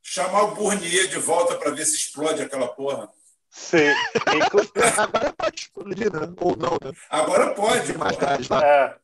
[0.01, 3.09] Chamar o Burnier de volta para ver se explode aquela porra.
[3.51, 3.93] Sim.
[4.97, 6.33] Agora pode explodir, né?
[6.37, 6.91] Ou não, né?
[7.09, 7.97] Agora pode.
[7.97, 8.65] Mais tarde, tá?
[8.65, 8.97] É.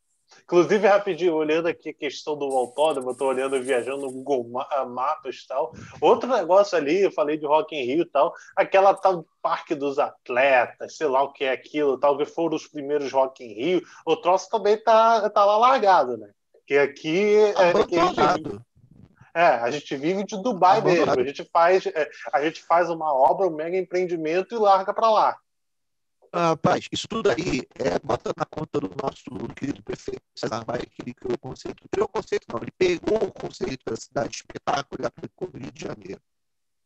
[0.46, 4.86] Inclusive, rapidinho, olhando aqui a questão do autódromo, eu estou olhando, viajando no Google ah,
[4.86, 5.74] Maps e tal.
[6.00, 9.98] Outro negócio ali, eu falei de Rock in Rio e tal, aquela tal Parque dos
[9.98, 13.82] Atletas, sei lá o que é aquilo, talvez foram os primeiros Rock in Rio.
[14.06, 16.30] O troço também tá, tá lá largado, né?
[16.68, 17.38] Que aqui...
[17.58, 18.62] É, que a, gente,
[19.34, 21.12] é, a gente vive de Dubai mesmo.
[21.12, 25.10] A gente, faz, é, a gente faz uma obra, um mega empreendimento e larga para
[25.10, 25.38] lá.
[26.36, 29.24] Rapaz, isso tudo aí é, bota na conta do nosso
[29.56, 31.88] querido prefeito César Maia, que ele criou o conceito.
[31.90, 35.58] Criou o conceito, não, ele pegou o conceito da cidade de espetáculo e aplicou no
[35.58, 36.20] Rio de Janeiro.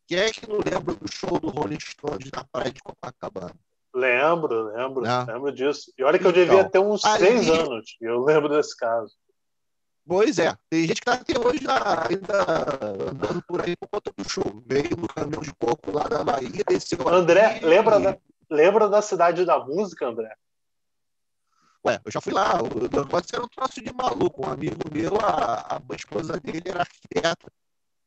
[0.07, 3.55] Quem é que não lembra do show do Rolling Stones na praia de Copacabana?
[3.91, 5.25] Lembro, lembro, ah.
[5.27, 5.91] lembro disso.
[5.97, 8.77] E olha que eu então, devia ter uns aí, seis anos, e eu lembro desse
[8.77, 9.15] caso.
[10.07, 14.29] Pois é, tem gente que está até hoje ainda andando por aí por conta do
[14.29, 14.63] show.
[14.67, 17.07] Veio no caminhão de coco lá da Bahia, desceu.
[17.07, 18.17] André, aqui, lembra, da,
[18.49, 20.35] Lembra da Cidade da Música, André?
[21.85, 22.61] Ué, eu já fui lá.
[22.61, 24.45] O negócio era um troço de maluco.
[24.45, 27.49] Um amigo meu, a, a esposa dele era arquiteta.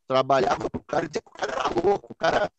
[0.07, 2.13] Trabalhava pro cara e dizia que o cara era louco.
[2.13, 2.53] O cara,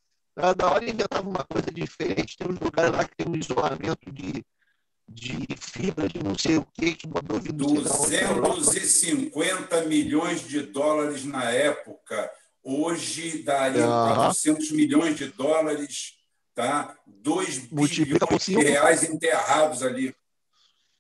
[0.56, 2.36] da hora, inventava uma coisa diferente.
[2.38, 4.44] Tem uns lugares lá que tem um isolamento de,
[5.08, 11.52] de fibra de não sei o que, que mandou vir 250 milhões de dólares na
[11.52, 12.32] época.
[12.64, 14.16] Hoje daria uhum.
[14.16, 16.23] 400 milhões de dólares
[16.54, 16.98] tá?
[17.06, 20.16] 2 bilhões de reais enterrados ali.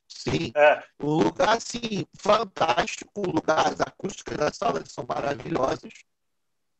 [0.07, 0.51] Sim.
[0.55, 0.83] É.
[0.99, 3.11] Um lugar, assim, fantástico.
[3.15, 5.93] Um lugar, as acústicas das salas são maravilhosas.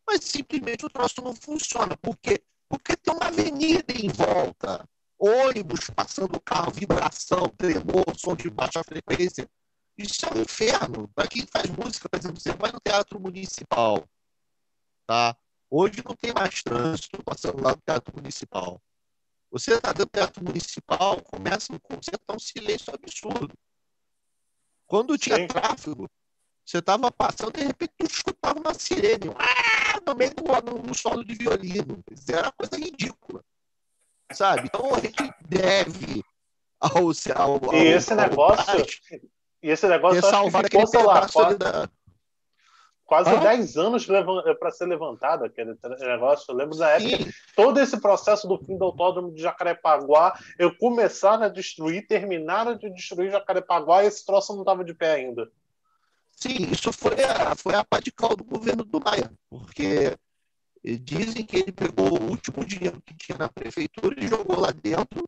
[0.06, 1.98] Mas simplesmente o troço não funciona.
[1.98, 2.42] Por quê?
[2.70, 4.88] Porque tem uma avenida em volta.
[5.18, 9.50] Ônibus passando carro, vibração, tremor, som de baixa frequência.
[9.98, 11.08] Isso é um inferno.
[11.16, 14.04] Para quem faz música, por exemplo, você vai no teatro municipal,
[15.06, 15.36] tá?
[15.76, 18.80] Hoje não tem mais trânsito passando lá no Teatro Municipal.
[19.50, 23.52] Você está dentro do Teatro Municipal, começa um concerto, tá um silêncio absurdo.
[24.86, 25.48] Quando tinha Sim.
[25.48, 26.08] tráfego,
[26.64, 31.26] você estava passando, de repente tu escutava uma sirene, ah, no meio do no solo
[31.26, 32.04] de violino.
[32.30, 33.44] Era coisa ridícula.
[34.32, 34.68] Sabe?
[34.68, 36.24] Então a gente deve
[36.80, 36.98] ao,
[37.36, 38.86] ao, ao e esse negócio,
[39.64, 41.90] e esse negócio salvar aquele pedaço lá, da,
[43.06, 43.36] quase ah.
[43.36, 44.06] 10 anos
[44.60, 46.52] para ser levantado aquele negócio.
[46.52, 51.44] Eu lembro da época, todo esse processo do fim do autódromo de Jacarepaguá, eu começaram
[51.44, 55.50] a destruir, terminaram de destruir Jacarepaguá e esse troço não estava de pé ainda.
[56.32, 60.18] Sim, isso foi a, foi a pá de cal do governo do Maia, porque
[60.84, 65.24] dizem que ele pegou o último dinheiro que tinha na prefeitura e jogou lá dentro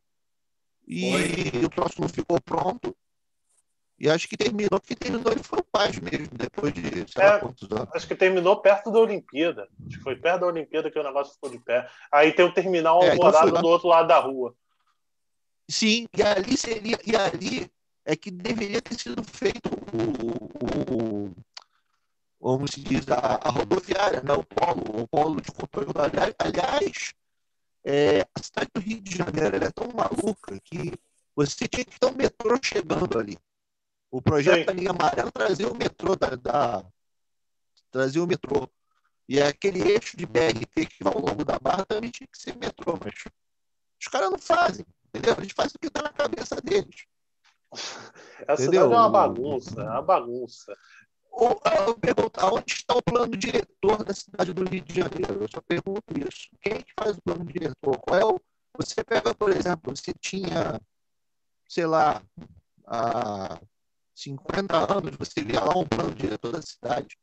[0.87, 2.95] e o troço não ficou pronto
[3.97, 7.29] e acho que terminou, que terminou ele foi o Paz mesmo, depois de sei é,
[7.29, 7.89] lá quantos anos.
[7.93, 9.67] Acho que terminou perto da Olimpíada.
[9.87, 11.89] Acho que foi perto da Olimpíada que o negócio ficou de pé.
[12.11, 14.53] Aí tem o terminal é, alvorado então do outro lado da rua.
[15.69, 17.71] Sim, e ali seria, e ali
[18.03, 21.35] é que deveria ter sido feito o, o
[22.37, 24.33] como se diz, a, a, rodoviária, né?
[24.33, 26.35] o polo, o polo de controle rodoviário.
[26.37, 27.15] Aliás,
[27.83, 30.93] é, a cidade do Rio de Janeiro é tão maluca que
[31.35, 33.35] você tinha que ter um metrô chegando ali.
[34.15, 34.65] O projeto Sim.
[34.65, 36.85] da linha amarela trazia o metrô da, da,
[37.91, 38.65] trazia o metrô.
[39.27, 42.55] E aquele eixo de BRT que vai ao longo da barra também tinha que ser
[42.55, 43.13] metrô, mas
[43.99, 45.35] os caras não fazem, entendeu?
[45.37, 47.03] Eles fazem o que está na cabeça deles.
[48.47, 50.73] Essa cidade é uma bagunça, é uma bagunça.
[51.37, 55.41] Eu pergunto, aonde está o plano diretor da cidade do Rio de Janeiro?
[55.41, 56.47] Eu só pergunto isso.
[56.61, 57.97] Quem é que faz o plano diretor?
[57.97, 58.39] Qual é o...
[58.77, 60.79] Você pega, por exemplo, você tinha
[61.67, 62.21] sei lá,
[62.85, 63.59] há
[64.15, 67.17] 50 anos, você via lá um plano diretor da cidade.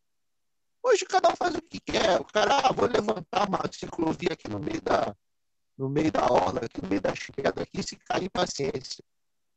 [0.82, 2.20] Hoje cada um faz o que quer.
[2.20, 5.14] O cara, ah, vou levantar uma ciclovia aqui no meio da,
[5.78, 9.02] no meio da orla, aqui no meio das pedras, aqui se cai em paciência.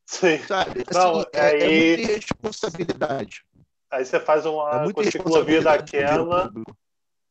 [0.05, 0.37] Sim.
[0.47, 0.83] Sabe?
[0.87, 1.93] Assim, Não, é, aí...
[1.93, 3.45] é muita responsabilidade.
[3.91, 6.51] Aí você faz uma é ciclovia daquela.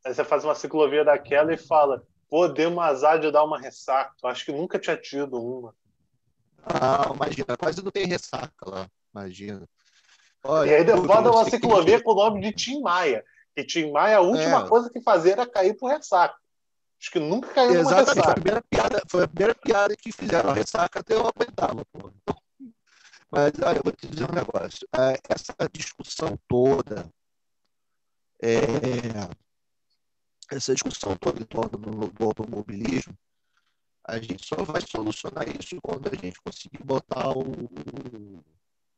[0.04, 3.58] Aí você faz uma ciclovia daquela e fala: pô, deu um azar de dar uma
[3.58, 4.14] ressaca.
[4.24, 5.74] Acho que nunca tinha tido uma.
[6.64, 8.88] Ah, imagina, quase não tem ressaca lá.
[9.14, 9.68] Imagina.
[10.44, 13.24] Olha, e aí bota uma ciclovia com o nome de Tim Maia.
[13.56, 14.68] Que Tim Maia, a última é.
[14.68, 16.36] coisa que fazer era cair por ressaca.
[17.00, 18.22] Acho que nunca caiu numa ressaca.
[18.22, 20.50] Foi a, primeira piada, foi a primeira piada que fizeram.
[20.50, 21.84] A ressaca até eu aguentava.
[21.92, 22.12] Pô.
[23.30, 24.86] Mas, olha, eu vou te dizer um negócio.
[24.94, 27.10] É, essa discussão toda,
[28.42, 28.56] é,
[30.52, 33.14] essa discussão toda em torno do, do automobilismo,
[34.06, 37.42] a gente só vai solucionar isso quando a gente conseguir botar o,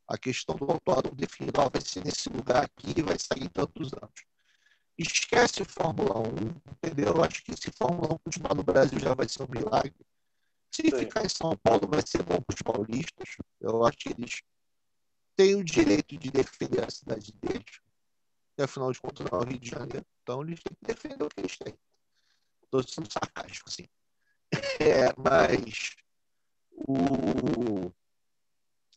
[0.09, 4.25] a questão do autódromo definido, ó, vai ser nesse lugar aqui, vai sair tantos anos.
[4.97, 7.15] Esquece Fórmula 1, entendeu?
[7.15, 9.95] Eu acho que se Fórmula 1 continuar no Brasil já vai ser um milagre.
[10.71, 10.99] Se Sim.
[10.99, 13.37] ficar em São Paulo, vai ser bom para os paulistas.
[13.61, 14.43] Eu acho que eles
[15.35, 17.81] têm o direito de defender a cidade deles.
[18.57, 20.07] E, afinal de contas, não é o Rio de Janeiro.
[20.23, 21.75] Então, eles têm que defender o que eles têm.
[22.63, 23.87] Estou sendo sarcástico, assim.
[24.79, 25.97] É, mas
[26.71, 27.91] o...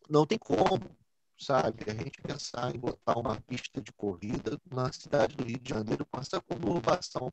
[0.08, 0.99] não tem como
[1.40, 1.86] sabe?
[1.90, 6.06] A gente pensar em botar uma pista de corrida na cidade do Rio de Janeiro
[6.06, 7.32] com essa conurbação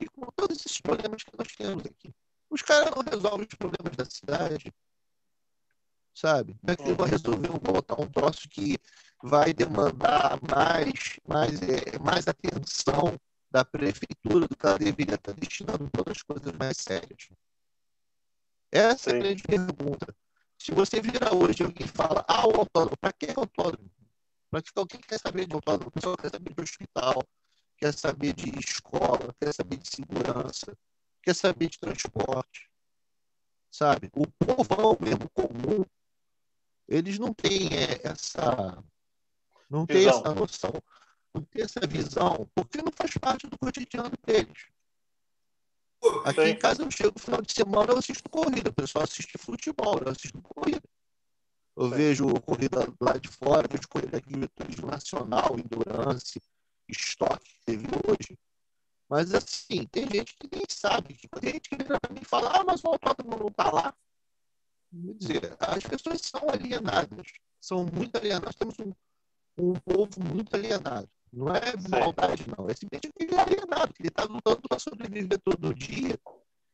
[0.00, 2.12] e com todos esses problemas que nós temos aqui.
[2.50, 4.72] Os caras não resolvem os problemas da cidade,
[6.14, 6.54] sabe?
[6.54, 8.76] Como é que vão resolver botar um troço que
[9.22, 13.18] vai demandar mais, mais, é, mais atenção
[13.50, 17.28] da prefeitura do que ela deveria estar destinando para outras coisas mais sérias?
[18.70, 20.14] Essa é a grande pergunta.
[20.58, 23.90] Se você vira hoje alguém fala, ah, o autódromo, para que é autódromo?
[24.50, 25.88] Para que alguém quer saber de autódromo?
[25.88, 27.22] O pessoal quer saber de hospital,
[27.76, 30.76] quer saber de escola, quer saber de segurança,
[31.22, 32.68] quer saber de transporte.
[33.70, 34.10] Sabe?
[34.16, 35.84] O povão mesmo comum,
[36.88, 38.82] eles não têm é, essa.
[39.70, 40.72] Não tem essa noção,
[41.34, 44.66] não tem essa visão, porque não faz parte do cotidiano deles.
[46.24, 48.70] Aqui em casa eu chego no final de semana, eu assisto corrida.
[48.70, 50.82] O pessoal assiste futebol, eu assisto corrida.
[51.76, 56.40] Eu vejo corrida lá de fora, vejo corrida aqui no turismo nacional, endurance,
[56.88, 58.38] estoque que teve hoje.
[59.08, 61.18] Mas assim, tem gente que nem sabe.
[61.40, 63.94] Tem gente que e fala, ah, mas o autódromo não está lá.
[64.90, 67.26] Quer dizer, as pessoas são alienadas.
[67.60, 68.54] São muito alienadas.
[68.54, 68.92] Temos um,
[69.56, 71.08] um povo muito alienado.
[71.32, 72.68] Não é maldade, não.
[72.68, 76.18] É simplesmente ele é alienado, ele está lutando para sobreviver todo dia.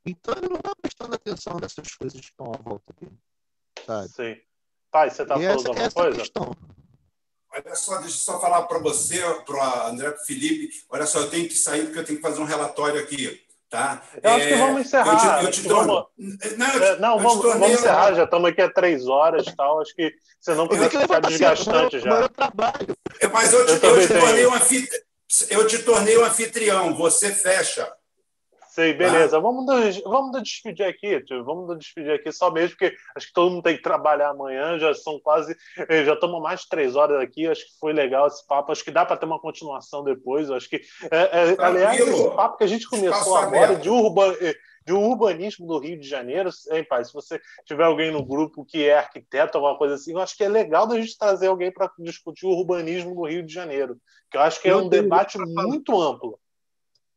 [0.06, 3.18] Então ele não está prestando atenção nessas coisas que estão à volta dele.
[3.84, 4.08] Sabe?
[4.08, 4.40] Sim.
[4.90, 6.18] Pai, você está falando essa, alguma essa coisa?
[6.18, 6.56] Questão.
[7.50, 10.84] Olha só, deixa eu só falar para você, para André, para Felipe.
[10.88, 13.43] Olha só, eu tenho que sair porque eu tenho que fazer um relatório aqui.
[13.74, 14.00] Tá?
[14.22, 15.12] Eu acho que vamos encerrar.
[15.12, 16.08] Eu te, eu te torno...
[16.16, 16.56] vamos...
[16.56, 18.14] Não, eu te, não vamos, vamos encerrar.
[18.14, 19.80] Já estamos aqui há três horas e tal.
[19.80, 22.28] Acho que você não precisa ficar desgastante já.
[22.28, 22.96] Trabalho.
[23.32, 23.96] Mas eu te, eu,
[24.36, 24.52] eu.
[25.50, 26.94] Eu te tornei um anfitrião.
[26.94, 27.92] Você fecha.
[28.74, 29.36] Sei, beleza.
[29.36, 29.40] Ah.
[29.40, 31.44] Vamos, nos, vamos nos despedir aqui, tio.
[31.44, 34.76] Vamos nos despedir aqui só mesmo, porque acho que todo mundo tem que trabalhar amanhã.
[34.80, 35.56] Já são quase.
[35.88, 37.46] Eh, já estamos mais de três horas aqui.
[37.46, 38.72] Acho que foi legal esse papo.
[38.72, 40.50] Acho que dá para ter uma continuação depois.
[40.50, 40.82] Acho que.
[41.08, 44.34] É, é, aliás, esse papo que a gente começou agora de, urban,
[44.84, 47.04] de urbanismo do Rio de Janeiro, hein, pai?
[47.04, 50.42] Se você tiver alguém no grupo que é arquiteto, alguma coisa assim, eu acho que
[50.42, 53.96] é legal da gente trazer alguém para discutir o urbanismo no Rio de Janeiro.
[54.28, 56.40] Que eu acho que é um debate muito amplo.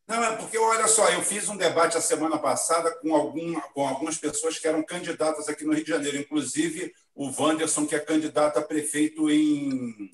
[0.07, 3.85] Não, é porque, olha só, eu fiz um debate a semana passada com, algum, com
[3.85, 7.99] algumas pessoas que eram candidatas aqui no Rio de Janeiro, inclusive o Wanderson, que é
[7.99, 10.09] candidato a prefeito em,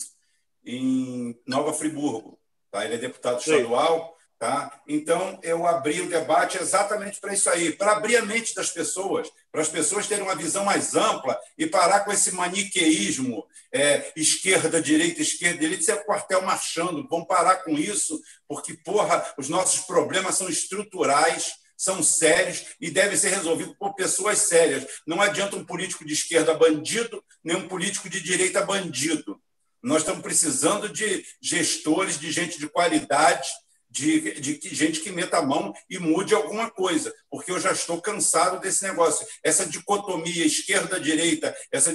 [0.66, 2.40] em Nova Friburgo.
[2.72, 2.84] Tá?
[2.84, 4.13] Ele é deputado estadual.
[4.44, 4.78] Tá?
[4.86, 9.32] Então, eu abri o debate exatamente para isso aí, para abrir a mente das pessoas,
[9.50, 14.82] para as pessoas terem uma visão mais ampla e parar com esse maniqueísmo é, esquerda,
[14.82, 17.08] direita, esquerda, direita, isso é quartel marchando.
[17.10, 23.16] Vamos parar com isso, porque, porra, os nossos problemas são estruturais, são sérios e devem
[23.16, 24.86] ser resolvidos por pessoas sérias.
[25.08, 29.42] Não adianta um político de esquerda bandido, nem um político de direita bandido.
[29.82, 33.48] Nós estamos precisando de gestores, de gente de qualidade
[33.94, 38.02] de, de gente que meta a mão e mude alguma coisa, porque eu já estou
[38.02, 39.26] cansado desse negócio.
[39.44, 41.94] Essa dicotomia esquerda-direita, essa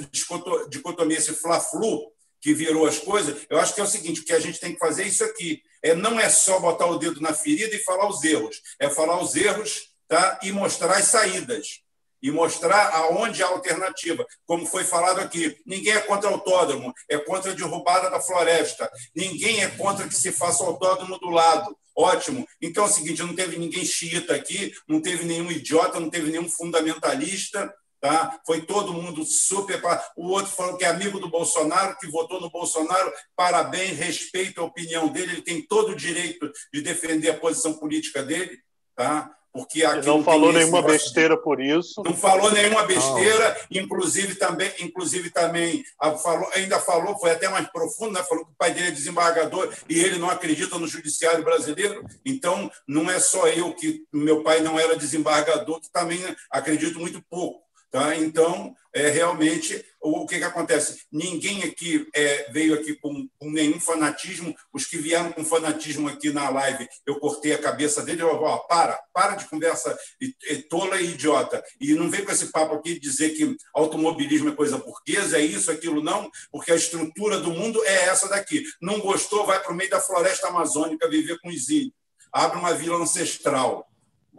[0.69, 2.09] dicotomia, esse fla-flu
[2.41, 4.71] que virou as coisas, eu acho que é o seguinte: o que a gente tem
[4.71, 5.61] que fazer é isso aqui.
[5.83, 9.21] É, não é só botar o dedo na ferida e falar os erros, é falar
[9.21, 10.39] os erros tá?
[10.41, 11.81] e mostrar as saídas.
[12.21, 14.25] E mostrar aonde há alternativa.
[14.45, 18.89] Como foi falado aqui, ninguém é contra autódromo, é contra a derrubada da floresta.
[19.15, 21.75] Ninguém é contra que se faça autódromo do lado.
[21.95, 22.47] Ótimo.
[22.61, 26.31] Então é o seguinte: não teve ninguém xiita aqui, não teve nenhum idiota, não teve
[26.31, 27.73] nenhum fundamentalista.
[28.01, 28.39] Tá?
[28.45, 29.81] Foi todo mundo super.
[30.15, 33.11] O outro falou que é amigo do Bolsonaro, que votou no Bolsonaro.
[33.35, 38.23] Parabéns, respeito a opinião dele, ele tem todo o direito de defender a posição política
[38.23, 38.57] dele.
[38.95, 39.29] Tá?
[39.51, 42.01] Porque aqui não falou nenhuma besteira por isso.
[42.03, 43.81] Não falou nenhuma besteira, não.
[43.81, 45.83] inclusive também, inclusive também
[46.21, 48.23] falou, ainda falou, foi até mais profundo, né?
[48.23, 52.05] falou que o pai dele é desembargador e ele não acredita no judiciário brasileiro.
[52.25, 56.19] Então, não é só eu que meu pai não era desembargador, que também
[56.51, 57.68] acredito muito pouco.
[57.91, 58.15] Tá?
[58.15, 61.05] Então, é, realmente, o, o que, que acontece?
[61.11, 64.55] Ninguém aqui é, veio aqui com, com, nenhum fanatismo.
[64.71, 68.21] Os que vieram com fanatismo aqui na live, eu cortei a cabeça dele.
[68.21, 69.97] Eu, ó, para, para de conversa
[70.69, 71.63] tola e idiota.
[71.81, 75.71] E não vem com esse papo aqui dizer que automobilismo é coisa burguesa, é isso,
[75.71, 78.63] aquilo, não, porque a estrutura do mundo é essa daqui.
[78.79, 81.93] Não gostou, vai para o meio da floresta amazônica viver com os índios.
[82.31, 83.88] Abre uma vila ancestral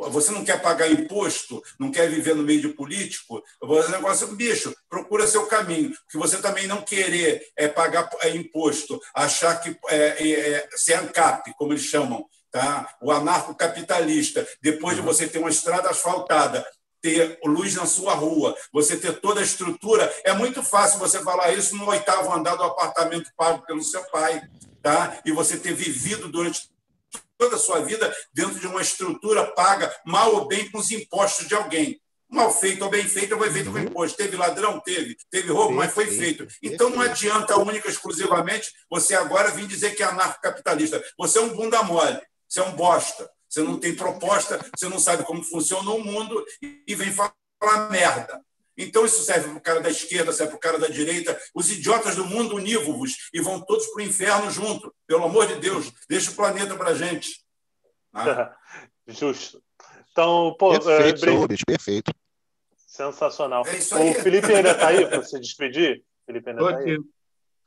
[0.09, 4.75] você não quer pagar imposto, não quer viver no meio de político, o negócio, bicho,
[4.89, 5.93] procura seu caminho.
[6.09, 10.95] Que você também não querer é pagar é, imposto, achar que é, é, é, ser
[10.95, 12.97] ANCAP, como eles chamam, tá?
[13.03, 16.67] o anarcocapitalista, depois de você ter uma estrada asfaltada,
[17.03, 21.53] ter luz na sua rua, você ter toda a estrutura, é muito fácil você falar
[21.53, 24.43] isso no oitavo andar do apartamento pago pelo seu pai,
[24.83, 25.19] tá?
[25.25, 26.70] E você ter vivido durante
[27.41, 31.49] toda a sua vida dentro de uma estrutura paga, mal ou bem, com os impostos
[31.49, 31.99] de alguém.
[32.29, 33.85] Mal feito ou bem feito, foi feito com uhum.
[33.85, 34.17] imposto.
[34.17, 34.79] Teve ladrão?
[34.79, 35.17] Teve.
[35.31, 36.47] Teve roubo, mas foi feito.
[36.63, 41.03] Então não adianta única exclusivamente você agora vir dizer que é anarcocapitalista.
[41.19, 43.29] Você é um bunda mole, você é um bosta.
[43.49, 46.45] Você não tem proposta, você não sabe como funciona o mundo
[46.87, 48.41] e vem falar merda.
[48.83, 51.39] Então, isso serve para o cara da esquerda, serve para o cara da direita.
[51.55, 54.95] Os idiotas do mundo unívocos e vão todos para o inferno junto.
[55.07, 57.41] Pelo amor de Deus, deixa o planeta para a gente.
[58.13, 58.57] Ah.
[59.07, 59.63] Justo.
[60.13, 62.13] Então, pô, perfeito, é, perfeito.
[62.77, 63.65] Sensacional.
[63.67, 66.05] É o Felipe ainda está aí para se despedir?
[66.27, 66.99] Felipe ainda está aí?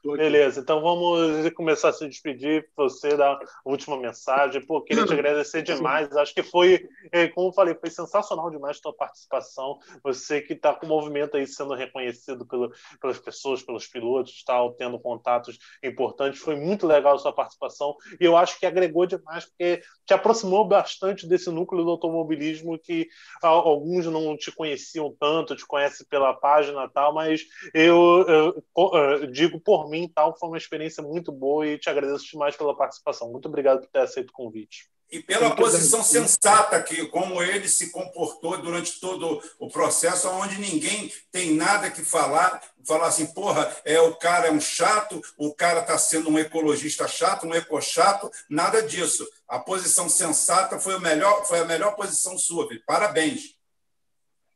[0.05, 2.67] Beleza, então vamos começar a se despedir.
[2.75, 4.65] Você dar a última mensagem.
[4.65, 6.13] Pô, queria te agradecer demais.
[6.17, 9.77] Acho que foi, é, como eu falei, foi sensacional demais a tua participação.
[10.03, 14.73] Você que está com o movimento aí sendo reconhecido pelo, pelas pessoas, pelos pilotos, tal,
[14.73, 16.41] tendo contatos importantes.
[16.41, 20.67] Foi muito legal a sua participação e eu acho que agregou demais, porque te aproximou
[20.67, 23.07] bastante desse núcleo do automobilismo que
[23.41, 27.41] alguns não te conheciam tanto, te conhecem pela página tal, mas
[27.73, 32.25] eu, eu, eu digo por mim, tal, foi uma experiência muito boa e te agradeço
[32.25, 33.31] demais pela participação.
[33.31, 34.89] Muito obrigado por ter aceito o convite.
[35.13, 41.13] E pela posição sensata que, como ele se comportou durante todo o processo, onde ninguém
[41.31, 45.81] tem nada que falar, falar assim, porra, é, o cara é um chato, o cara
[45.81, 49.27] está sendo um ecologista chato, um ecochato, nada disso.
[49.47, 52.81] A posição sensata foi, o melhor, foi a melhor posição sua, filho.
[52.83, 53.55] Parabéns.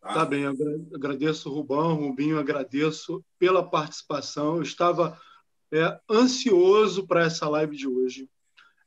[0.01, 0.13] Tá?
[0.13, 0.45] tá bem,
[0.95, 4.55] agradeço, Rubão, Rubinho, agradeço pela participação.
[4.55, 5.19] Eu estava
[5.71, 8.29] é, ansioso para essa live de hoje.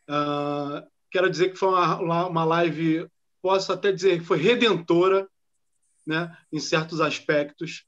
[0.08, 3.06] Uh, quero dizer que foi uma, uma live,
[3.42, 5.28] posso até dizer que foi redentora,
[6.06, 7.84] né, em certos aspectos.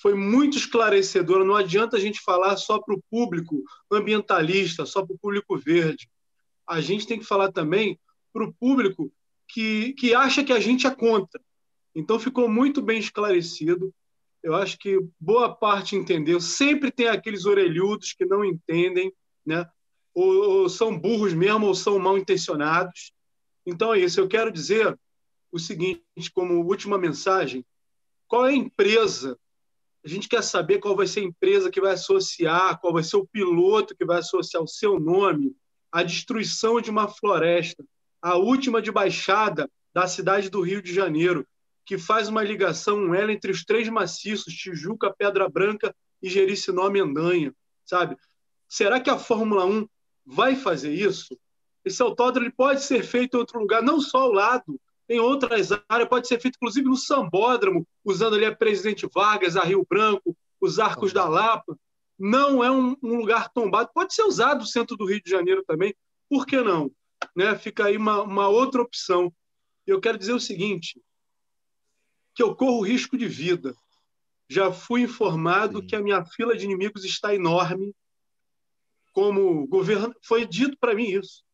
[0.00, 1.44] Foi muito esclarecedora.
[1.44, 6.08] Não adianta a gente falar só para o público ambientalista, só para o público verde.
[6.66, 7.98] A gente tem que falar também
[8.32, 9.12] para o público
[9.48, 11.40] que, que acha que a gente é contra.
[11.94, 13.92] Então, ficou muito bem esclarecido.
[14.42, 16.40] Eu acho que boa parte entendeu.
[16.40, 19.12] Sempre tem aqueles orelhudos que não entendem,
[19.44, 19.68] né?
[20.14, 23.12] Ou, ou são burros mesmo, ou são mal intencionados.
[23.66, 24.18] Então é isso.
[24.18, 24.98] Eu quero dizer
[25.52, 26.02] o seguinte,
[26.32, 27.64] como última mensagem:
[28.26, 29.38] qual é a empresa?
[30.04, 33.16] A gente quer saber qual vai ser a empresa que vai associar, qual vai ser
[33.16, 35.54] o piloto que vai associar o seu nome
[35.92, 37.84] à destruição de uma floresta,
[38.22, 41.46] a última de baixada da cidade do Rio de Janeiro,
[41.84, 46.88] que faz uma ligação, um elo entre os três maciços, Tijuca, Pedra Branca e Jericinó
[46.88, 48.16] Mendanha, sabe?
[48.68, 49.88] Será que a Fórmula 1
[50.24, 51.36] vai fazer isso?
[51.84, 56.08] Esse autódromo pode ser feito em outro lugar, não só ao lado, em outras áreas,
[56.08, 60.78] pode ser feito inclusive no Sambódromo, usando ali a Presidente Vargas, a Rio Branco, os
[60.78, 61.76] Arcos da Lapa.
[62.16, 65.64] Não é um, um lugar tombado, pode ser usado no centro do Rio de Janeiro
[65.66, 65.94] também,
[66.28, 66.92] por que não?
[67.34, 67.56] Né?
[67.56, 69.32] Fica aí uma, uma outra opção.
[69.84, 71.00] Eu quero dizer o seguinte:
[72.34, 73.74] que eu corro risco de vida.
[74.48, 75.86] Já fui informado Sim.
[75.86, 77.94] que a minha fila de inimigos está enorme.
[79.12, 81.44] Como governo, foi dito para mim isso.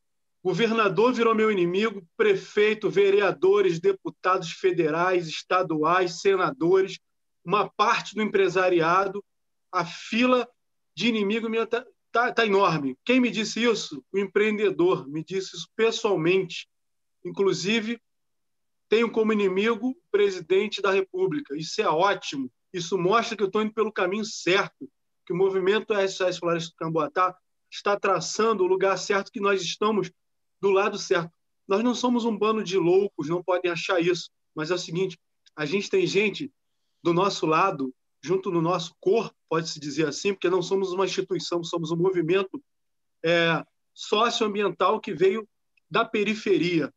[0.42, 7.00] Governador virou meu inimigo, prefeito, vereadores, deputados federais, estaduais, senadores,
[7.44, 9.24] uma parte do empresariado,
[9.72, 10.48] a fila
[10.94, 12.96] de inimigo minha está tá, tá enorme.
[13.04, 14.02] Quem me disse isso?
[14.12, 16.68] O empreendedor me disse isso pessoalmente.
[17.24, 18.00] Inclusive,
[18.88, 21.56] tenho como inimigo o presidente da República.
[21.56, 22.50] Isso é ótimo.
[22.72, 24.88] Isso mostra que eu estou indo pelo caminho certo,
[25.24, 27.36] que o movimento SOS Floresta do Camboatá
[27.70, 30.10] está traçando o lugar certo, que nós estamos
[30.60, 31.30] do lado certo.
[31.66, 34.30] Nós não somos um bando de loucos, não podem achar isso.
[34.54, 35.18] Mas é o seguinte:
[35.56, 36.52] a gente tem gente
[37.02, 37.92] do nosso lado,
[38.22, 42.62] junto no nosso corpo, pode-se dizer assim, porque não somos uma instituição, somos um movimento
[43.24, 45.48] é, socioambiental que veio
[45.90, 46.92] da periferia.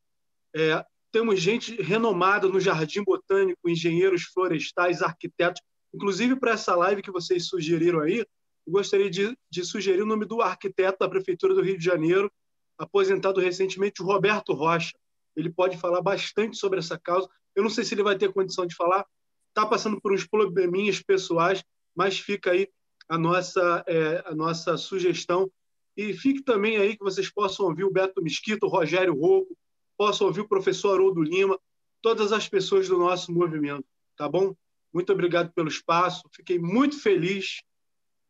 [0.56, 5.62] É, temos gente renomada no Jardim Botânico, engenheiros florestais, arquitetos.
[5.94, 8.26] Inclusive, para essa live que vocês sugeriram aí,
[8.68, 12.32] gostaria de, de, sugerir o nome do arquiteto da Prefeitura do Rio de Janeiro,
[12.78, 14.96] aposentado recentemente, Roberto Rocha.
[15.36, 17.28] Ele pode falar bastante sobre essa causa.
[17.56, 19.06] Eu não sei se ele vai ter condição de falar,
[19.50, 21.64] está passando por uns probleminhas pessoais,
[21.96, 22.68] mas fica aí
[23.08, 25.52] a nossa, é, a nossa sugestão.
[25.98, 29.58] E fique também aí que vocês possam ouvir o Beto Mesquita, o Rogério Rouco,
[30.00, 31.60] possam ouvir o professor Haroldo Lima,
[32.02, 33.84] todas as pessoas do nosso movimento,
[34.16, 34.56] tá bom?
[34.94, 37.62] Muito obrigado pelo espaço, fiquei muito feliz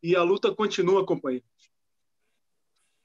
[0.02, 1.48] e a luta continua, companheiros.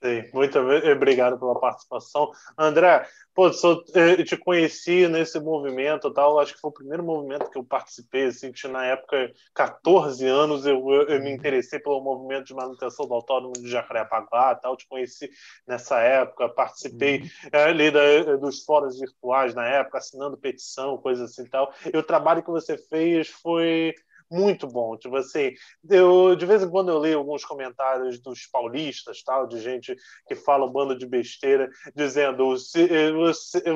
[0.04, 2.30] Sim, muito obrigado pela participação.
[2.58, 3.50] André, pô,
[3.94, 8.26] eu te conheci nesse movimento tal, acho que foi o primeiro movimento que eu participei,
[8.26, 13.54] assim, na época, 14 anos, eu, eu, me interessei pelo movimento de manutenção do autódromo
[13.54, 15.30] de Jacarepaguá, tal, te conheci
[15.66, 17.28] nessa época, participei uhum.
[17.50, 21.72] é, ali da, dos fóruns virtuais na época, assinando petição, coisas assim tal.
[21.90, 23.94] E o trabalho que você fez foi
[24.30, 24.96] muito bom.
[24.96, 25.52] Tipo assim,
[25.88, 29.96] eu, de vez em quando eu leio alguns comentários dos paulistas, tal, de gente
[30.26, 32.54] que fala um bando de besteira, dizendo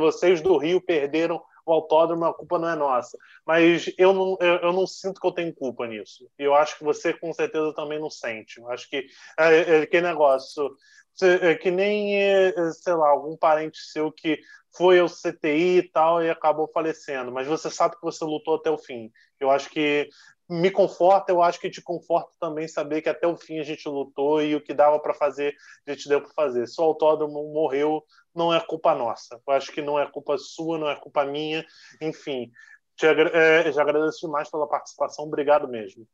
[0.01, 3.19] vocês do Rio perderam o autódromo, a culpa não é nossa.
[3.47, 6.29] Mas eu não, eu, eu, não sinto que eu tenho culpa nisso.
[6.39, 8.59] E eu acho que você com certeza também não sente.
[8.59, 9.07] Eu acho que
[9.39, 10.75] é, é, que negócio
[11.21, 14.41] é, que nem, é, sei lá, algum parente seu que
[14.77, 18.71] foi ao CTI e tal e acabou falecendo, mas você sabe que você lutou até
[18.71, 19.11] o fim.
[19.41, 20.09] Eu acho que
[20.49, 23.87] me conforta, eu acho que te conforta também saber que até o fim a gente
[23.87, 25.55] lutou e o que dava para fazer,
[25.87, 26.67] a gente deu para fazer.
[26.67, 28.03] Se o autódromo morreu,
[28.35, 29.41] não é culpa nossa.
[29.47, 31.67] Eu acho que não é culpa sua, não é culpa minha.
[32.01, 32.51] Enfim,
[32.97, 35.27] te é, já agradeço demais pela participação.
[35.27, 36.07] Obrigado mesmo.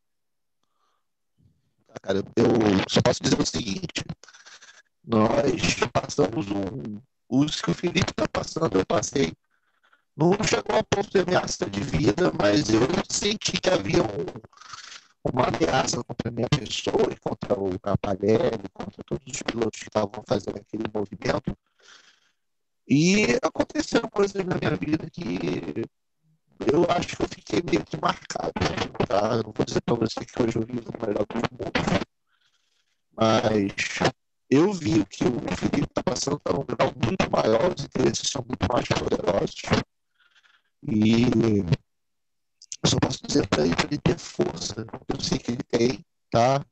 [2.01, 2.45] Cara, eu
[2.89, 4.03] só posso dizer o seguinte:
[5.03, 6.99] nós passamos um.
[7.27, 9.33] Os que o Felipe está passando, eu passei
[10.15, 14.25] não chegou a ponto de ameaça de vida, mas eu senti que havia um,
[15.31, 19.89] uma ameaça contra a minha pessoa e contra o Caparelli, contra todos os pilotos que
[19.89, 21.57] estavam fazendo aquele movimento.
[22.87, 25.83] E aconteceram coisas na minha vida que
[26.71, 28.53] eu acho que eu fiquei meio que marcado.
[29.07, 29.37] Tá?
[29.37, 31.71] Não vou dizer para você que hoje eu vivo o melhor do mundo,
[33.17, 33.73] mas
[34.49, 38.45] eu vi que o Felipe está passando para um grau muito maior, os interesses são
[38.47, 39.55] muito mais poderosos.
[40.87, 41.23] E
[42.83, 44.85] eu só posso dizer para ele, ele ter força.
[45.07, 46.63] Eu sei que ele tem, tá?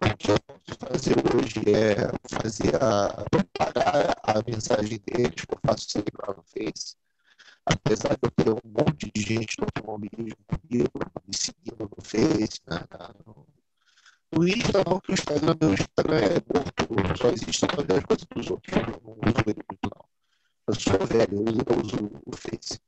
[0.00, 5.58] O que eu posso fazer hoje é fazer a propagar a mensagem dele, que eu
[5.66, 6.96] faço celebrar no Face.
[7.66, 10.90] Apesar de eu ter um monte de gente no automobilismo comigo,
[11.26, 12.80] me seguindo no Face, né?
[13.26, 13.46] no,
[14.32, 18.04] no Insta não, que o Instagram, meu Instagram é morto, só existe para ver as
[18.04, 20.04] coisas dos outros, eu não uso ele muito não.
[20.68, 22.80] Eu sou velho, eu uso, eu uso o Face.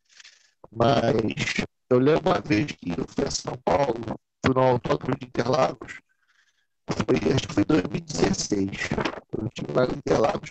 [0.73, 4.01] Mas eu lembro uma vez que eu fui a São Paulo,
[4.45, 6.01] fui no Autódromo de Interlagos,
[6.91, 8.69] foi, acho que foi 2016.
[9.33, 10.51] Eu estive lá em Interlagos.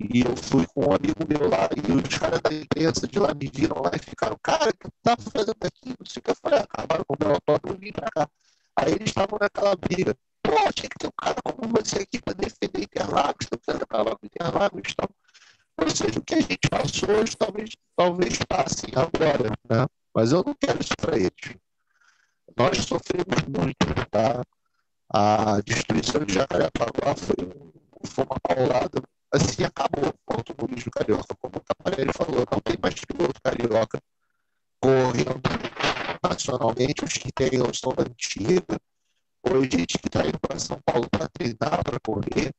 [0.00, 3.34] E eu fui com um amigo meu lá, e os caras da imprensa de lá
[3.34, 5.88] me viram lá e ficaram, cara, o que tá fazendo aqui?
[5.98, 6.30] Não sei o que.
[6.30, 8.28] Eu falei, acabaram com o meu autódromo e vim pra cá.
[8.76, 10.16] Aí eles estavam naquela briga.
[10.42, 14.16] Pô, tinha que ter um cara como você aqui para defender Interlagos, eu quero acabar
[14.16, 15.10] com Interlagos e tal.
[15.80, 19.86] Ou seja, o que a gente passou hoje talvez, talvez passe agora, né?
[20.14, 21.56] Mas eu não quero isso para eles.
[22.56, 24.42] Nós sofremos muito, tá?
[25.12, 27.36] A destruição de Jacarepaguá foi,
[28.04, 29.02] foi uma paulada,
[29.32, 34.00] assim acabou o automobilismo carioca, como o Taparelli falou, não tem mais piloto carioca
[34.80, 35.40] correndo
[36.22, 38.80] nacionalmente, os que tem estão da antiga,
[39.42, 42.52] ou gente que está indo para São Paulo para treinar, para correr,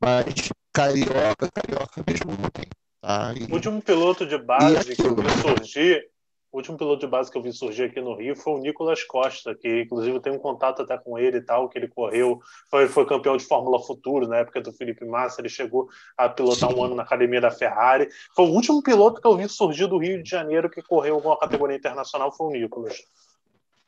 [0.00, 2.66] mas carioca, carioca mesmo não tem.
[3.00, 3.34] Tá?
[3.36, 6.08] E, o último piloto de base que viu surgir
[6.52, 9.02] O último piloto de base que eu vi surgir aqui no Rio foi o Nicolas
[9.02, 12.40] Costa, que inclusive eu tenho um contato até com ele e tal, que ele correu,
[12.70, 16.70] foi, foi campeão de Fórmula Futuro na época do Felipe Massa, ele chegou a pilotar
[16.70, 16.76] Sim.
[16.76, 18.08] um ano na academia da Ferrari.
[18.36, 21.32] Foi o último piloto que eu vi surgir do Rio de Janeiro que correu com
[21.32, 22.98] a categoria internacional, foi o Nicolas.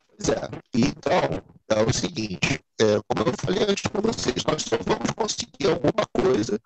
[0.08, 0.48] Pois é.
[0.74, 5.68] Então, é o seguinte, é, como eu falei antes para vocês, nós só vamos conseguir
[5.68, 6.58] alguma coisa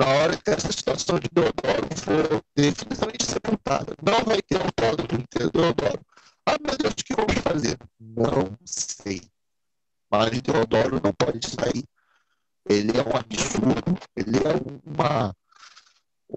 [0.00, 3.94] na hora que essa situação de Deodoro for definitivamente sepultada.
[4.02, 6.00] Não vai ter autódromo inteiro Deodoro.
[6.46, 7.76] Ah, meu Deus, o que vamos fazer?
[8.00, 9.20] Não sei.
[10.10, 11.84] Mas Deodoro não pode sair.
[12.66, 14.54] Ele é um absurdo, ele é
[14.86, 15.36] uma,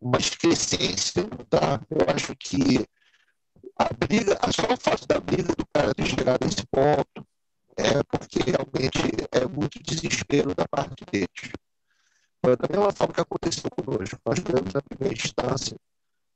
[0.01, 1.79] uma excrescência, tá?
[1.89, 2.85] Eu acho que
[3.77, 7.25] a briga, só o fato da briga do cara ter chegado nesse ponto
[7.77, 8.99] é porque realmente
[9.31, 11.53] é muito desespero da parte deles.
[12.43, 14.19] Foi da mesma forma que aconteceu conosco.
[14.25, 15.77] Nós tivemos na primeira instância,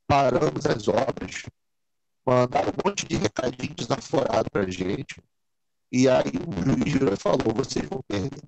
[0.08, 1.44] paramos as obras,
[2.26, 5.22] mandaram um monte de recadinho desaforado para a gente,
[5.92, 8.42] e aí o juiz falou: vocês vão perder.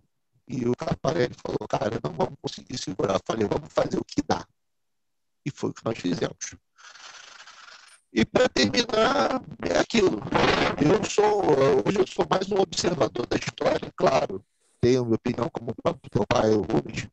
[0.47, 3.15] E o Caparelli falou: cara, não vamos conseguir segurar.
[3.15, 4.47] Eu falei: vamos fazer o que dá.
[5.45, 6.55] E foi o que nós fizemos.
[8.13, 10.21] E para terminar, é aquilo.
[10.81, 11.43] Eu sou,
[11.85, 14.43] hoje eu sou mais um observador da história, claro.
[14.79, 17.07] Tenho minha opinião como o próprio pai, o Rubens,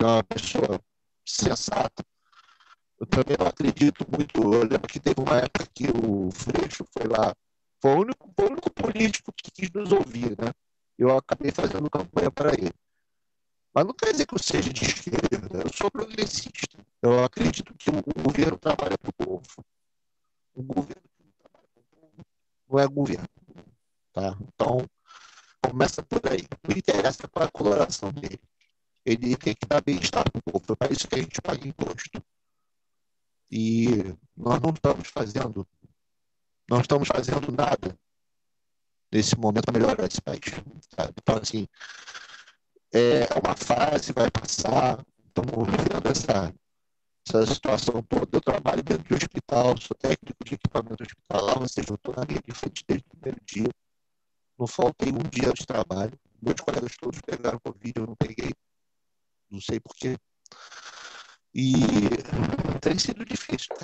[0.00, 0.80] é uma pessoa
[1.24, 2.04] sensata.
[2.98, 4.42] Eu também não acredito muito.
[4.42, 7.34] Eu lembro que teve uma época que o Freixo foi lá,
[7.80, 10.52] foi o único, foi o único político que quis nos ouvir, né?
[10.98, 12.72] Eu acabei fazendo campanha para ele.
[13.74, 16.78] Mas não quer dizer que eu seja de esquerda, eu sou progressista.
[17.02, 19.64] Eu acredito que o governo trabalha para o povo.
[20.54, 22.26] O governo que não trabalha para o povo
[22.68, 23.28] não é governo.
[24.12, 24.36] Tá?
[24.40, 24.88] Então,
[25.60, 26.46] começa por aí.
[26.68, 28.40] Não interessa qual é a coloração dele
[29.04, 30.72] ele tem que dar bem-estar para o povo.
[30.72, 32.22] É para isso que a gente paga imposto.
[33.50, 33.86] E
[34.36, 35.66] nós não estamos fazendo,
[36.68, 37.96] não estamos fazendo nada
[39.12, 40.40] nesse momento para melhorar esse país.
[40.96, 41.12] Sabe?
[41.20, 41.68] Então, assim,
[42.92, 46.54] é uma fase, vai passar, estamos vivendo essa,
[47.28, 48.28] essa situação toda.
[48.36, 52.24] Eu trabalho dentro de hospital, sou técnico de equipamento hospitalar, ou seja, eu estou na
[52.24, 53.68] linha de frente desde o primeiro dia.
[54.58, 56.18] Não faltei um dia de trabalho.
[56.40, 58.52] Meus colegas todos pegaram Covid, eu não peguei
[59.54, 60.18] não sei porquê.
[61.54, 61.80] E
[62.80, 63.74] tem sido difícil.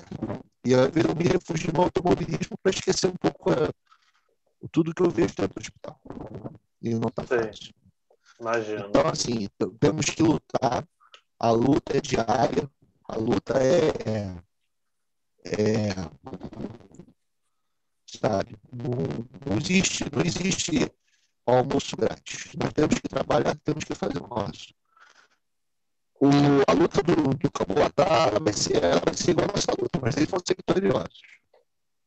[0.64, 5.10] E eu me refugio no automobilismo para esquecer um pouco a, é, tudo que eu
[5.10, 6.00] vejo dentro do hospital.
[6.82, 7.72] E não está fácil.
[8.40, 8.86] Imagina.
[8.88, 10.86] Então, assim, temos que lutar.
[11.38, 12.70] A luta é diária.
[13.08, 14.42] A luta é.
[15.44, 15.94] é
[18.06, 18.56] sabe?
[18.72, 18.90] Não,
[19.46, 20.92] não, existe, não existe
[21.46, 22.52] almoço grátis.
[22.60, 24.74] Nós temos que trabalhar, temos que fazer o nosso
[26.20, 26.28] o,
[26.68, 30.28] a luta do, do Camboatá vai ser, vai ser igual a nossa luta, mas eles
[30.28, 31.22] vão ser vitoriosos.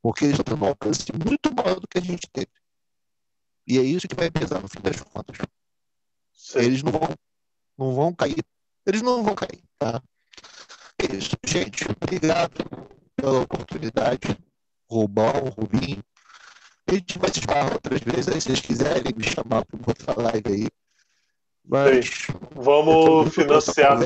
[0.04, 2.52] Porque eles estão tendo um alcance muito maior do que a gente teve.
[3.66, 5.38] E é isso que vai pesar no fim das contas.
[6.54, 7.10] Eles não vão,
[7.78, 8.44] não vão cair.
[8.86, 10.02] Eles não vão cair, tá?
[11.00, 11.36] É isso.
[11.44, 12.66] Gente, obrigado
[13.16, 14.38] pela oportunidade.
[14.88, 16.04] Rubão, Rubinho.
[16.88, 20.22] A gente vai se falar outras vezes aí, se vocês quiserem me chamar para outra
[20.22, 20.83] live aí.
[21.66, 23.98] Mas vamos financiar.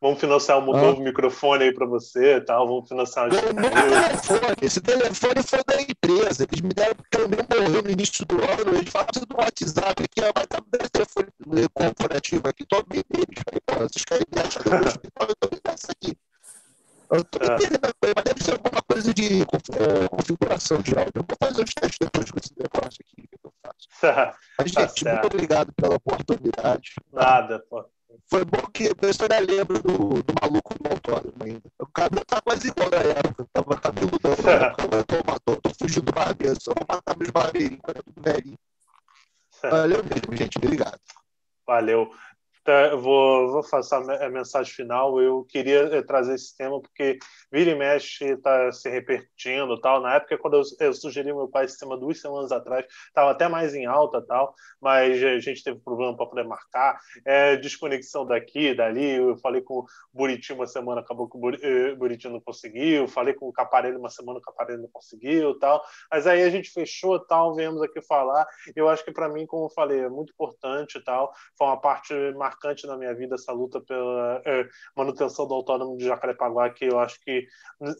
[0.00, 0.80] Vamos financiar um ah.
[0.80, 2.68] novo microfone aí para você tal.
[2.68, 4.56] Vamos financiar telefone.
[4.62, 6.46] Esse telefone foi da empresa.
[6.48, 8.76] Eles me deram porque eu morreu no início do ano.
[8.76, 11.28] Eles falaram do WhatsApp aqui, mas tá dando telefone
[11.74, 13.04] corporativo aqui, tô deles.
[13.76, 16.16] Vocês querem me achar no hospital, eu tô nessa aqui.
[17.10, 17.54] Eu tô ah.
[17.54, 21.12] entendendo, mas deve ser alguma coisa de é, configuração de áudio.
[21.14, 23.88] Eu vou fazer os testes depois com esse negócio aqui que eu faço.
[24.58, 26.94] Mas, tá gente, muito obrigado pela oportunidade.
[27.12, 27.84] Nada, pô.
[28.30, 31.62] Foi bom que eu ainda lembro do, do maluco do autódromo ainda.
[31.78, 33.46] O cabelo tá quase igual na época.
[33.52, 34.32] Tava cabeludão.
[34.32, 36.60] eu tô, tô, tô fugindo do barbeiro.
[36.60, 38.58] Só vou matar meus barbeirinhos, tudo velhinho.
[39.62, 40.58] Valeu mesmo, gente.
[40.58, 41.00] Obrigado.
[41.66, 42.10] Valeu.
[42.68, 45.18] Tá, vou, vou fazer a mensagem final.
[45.22, 47.18] Eu queria eh, trazer esse tema porque
[47.50, 50.02] vira e mexe está se repercutindo tal.
[50.02, 53.48] Na época, quando eu, eu sugeri meu pai esse tema duas semanas atrás, estava até
[53.48, 57.00] mais em alta tal, mas a gente teve problema para poder marcar.
[57.24, 59.12] É, desconexão daqui, dali.
[59.16, 63.08] Eu falei com o Buriti uma semana, acabou que o eh, Buriti não conseguiu.
[63.08, 65.82] Falei com o Caparelli uma semana, o Caparelli não conseguiu tal.
[66.10, 68.46] Mas aí a gente fechou tal, viemos aqui falar.
[68.76, 71.32] Eu acho que para mim, como eu falei, é muito importante tal.
[71.56, 75.96] Foi uma parte marcante marcante na minha vida essa luta pela é, manutenção do autônomo
[75.96, 77.46] de Jacarepaguá, que eu acho que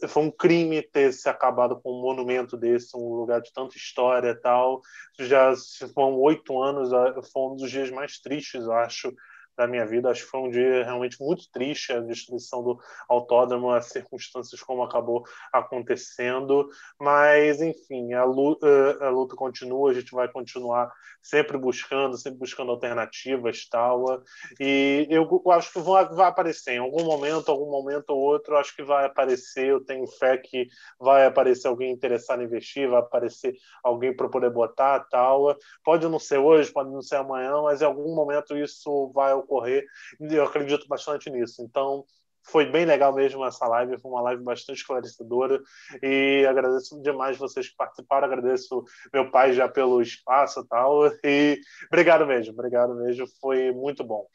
[0.09, 4.29] foi um crime ter se acabado com um monumento desse, um lugar de tanta história
[4.29, 4.81] e tal.
[5.17, 5.53] Já
[5.93, 6.89] foram oito anos,
[7.31, 9.13] foi um dos dias mais tristes, eu acho,
[9.59, 10.09] da minha vida.
[10.09, 12.79] Acho que foi um dia realmente muito triste a destruição do
[13.09, 16.69] autódromo, as circunstâncias como acabou acontecendo.
[16.97, 20.89] Mas, enfim, a luta, eh, a luta continua, a gente vai continuar
[21.21, 24.23] sempre buscando, sempre buscando alternativas tal.
[24.59, 28.83] E eu acho que vai, aparecer em algum momento, algum momento ou outro, acho que
[28.83, 29.67] vai aparecer.
[29.67, 34.51] Eu tenho fé que vai aparecer alguém interessado em investir, vai aparecer alguém para poder
[34.51, 35.53] botar tal.
[35.83, 39.48] Pode não ser hoje, pode não ser amanhã, mas em algum momento isso vai ocorrer.
[39.67, 39.85] E
[40.19, 41.61] eu acredito bastante nisso.
[41.61, 42.05] Então,
[42.43, 45.61] foi bem legal mesmo essa live, foi uma live bastante esclarecedora
[46.01, 51.59] e agradeço demais vocês que participaram, agradeço meu pai já pelo espaço e tal, e
[51.87, 54.25] obrigado mesmo, obrigado mesmo, foi muito bom.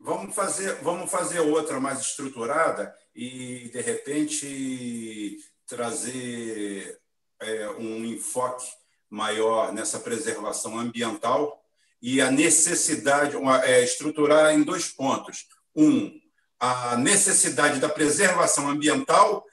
[0.00, 6.98] Vamos fazer, vamos fazer outra mais estruturada e, de repente, trazer
[7.40, 8.66] é, um enfoque
[9.10, 11.60] maior nessa preservação ambiental
[12.00, 15.46] e a necessidade, uma, é, estruturar em dois pontos.
[15.74, 16.20] Um,
[16.60, 19.44] a necessidade da preservação ambiental,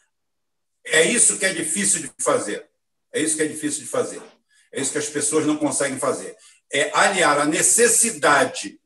[0.86, 2.68] é isso que é difícil de fazer.
[3.12, 4.22] É isso que é difícil de fazer.
[4.72, 6.36] É isso que as pessoas não conseguem fazer.
[6.72, 8.80] É aliar a necessidade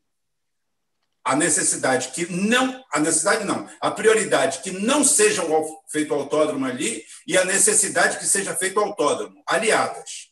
[1.23, 5.43] a necessidade que não, a necessidade não, a prioridade que não seja
[5.87, 10.28] feito autódromo ali e a necessidade que seja feito autódromo, aliadas.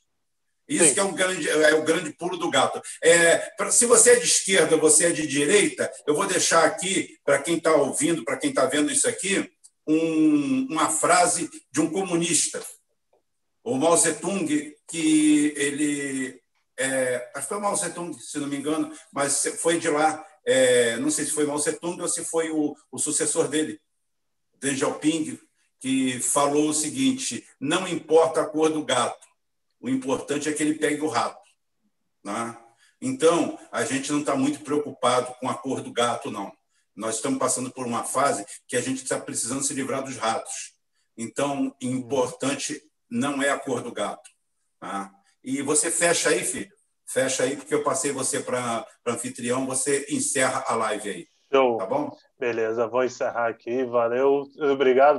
[0.68, 0.94] Isso Sim.
[0.94, 2.82] que é, um grande, é o grande pulo do gato.
[3.02, 7.18] É, pra, se você é de esquerda, você é de direita, eu vou deixar aqui,
[7.24, 9.50] para quem está ouvindo, para quem está vendo isso aqui,
[9.88, 12.62] um, uma frase de um comunista,
[13.64, 16.42] o Mao Zedong, que ele.
[16.80, 20.26] É, acho que foi o Mao Zedong, se não me engano, mas foi de lá.
[20.46, 23.80] É, não sei se foi Mao Zedong ou se foi o, o sucessor dele,
[24.60, 25.38] Deng Xiaoping,
[25.82, 29.27] que falou o seguinte: não importa a cor do gato,
[29.80, 31.42] o importante é que ele pegue o rato.
[32.24, 32.58] Né?
[33.02, 36.52] Então, a gente não está muito preocupado com a cor do gato, não.
[36.96, 40.74] Nós estamos passando por uma fase que a gente está precisando se livrar dos ratos.
[41.16, 44.30] Então, importante não é a cor do gato.
[44.80, 45.12] Tá?
[45.44, 46.72] E você fecha aí, filho.
[47.06, 49.66] Fecha aí, porque eu passei você para anfitrião.
[49.68, 51.28] Você encerra a live aí.
[51.54, 51.78] Show.
[51.78, 52.16] Tá bom?
[52.38, 53.86] Beleza, vou encerrar aqui.
[53.86, 54.44] Valeu.
[54.60, 55.16] Obrigado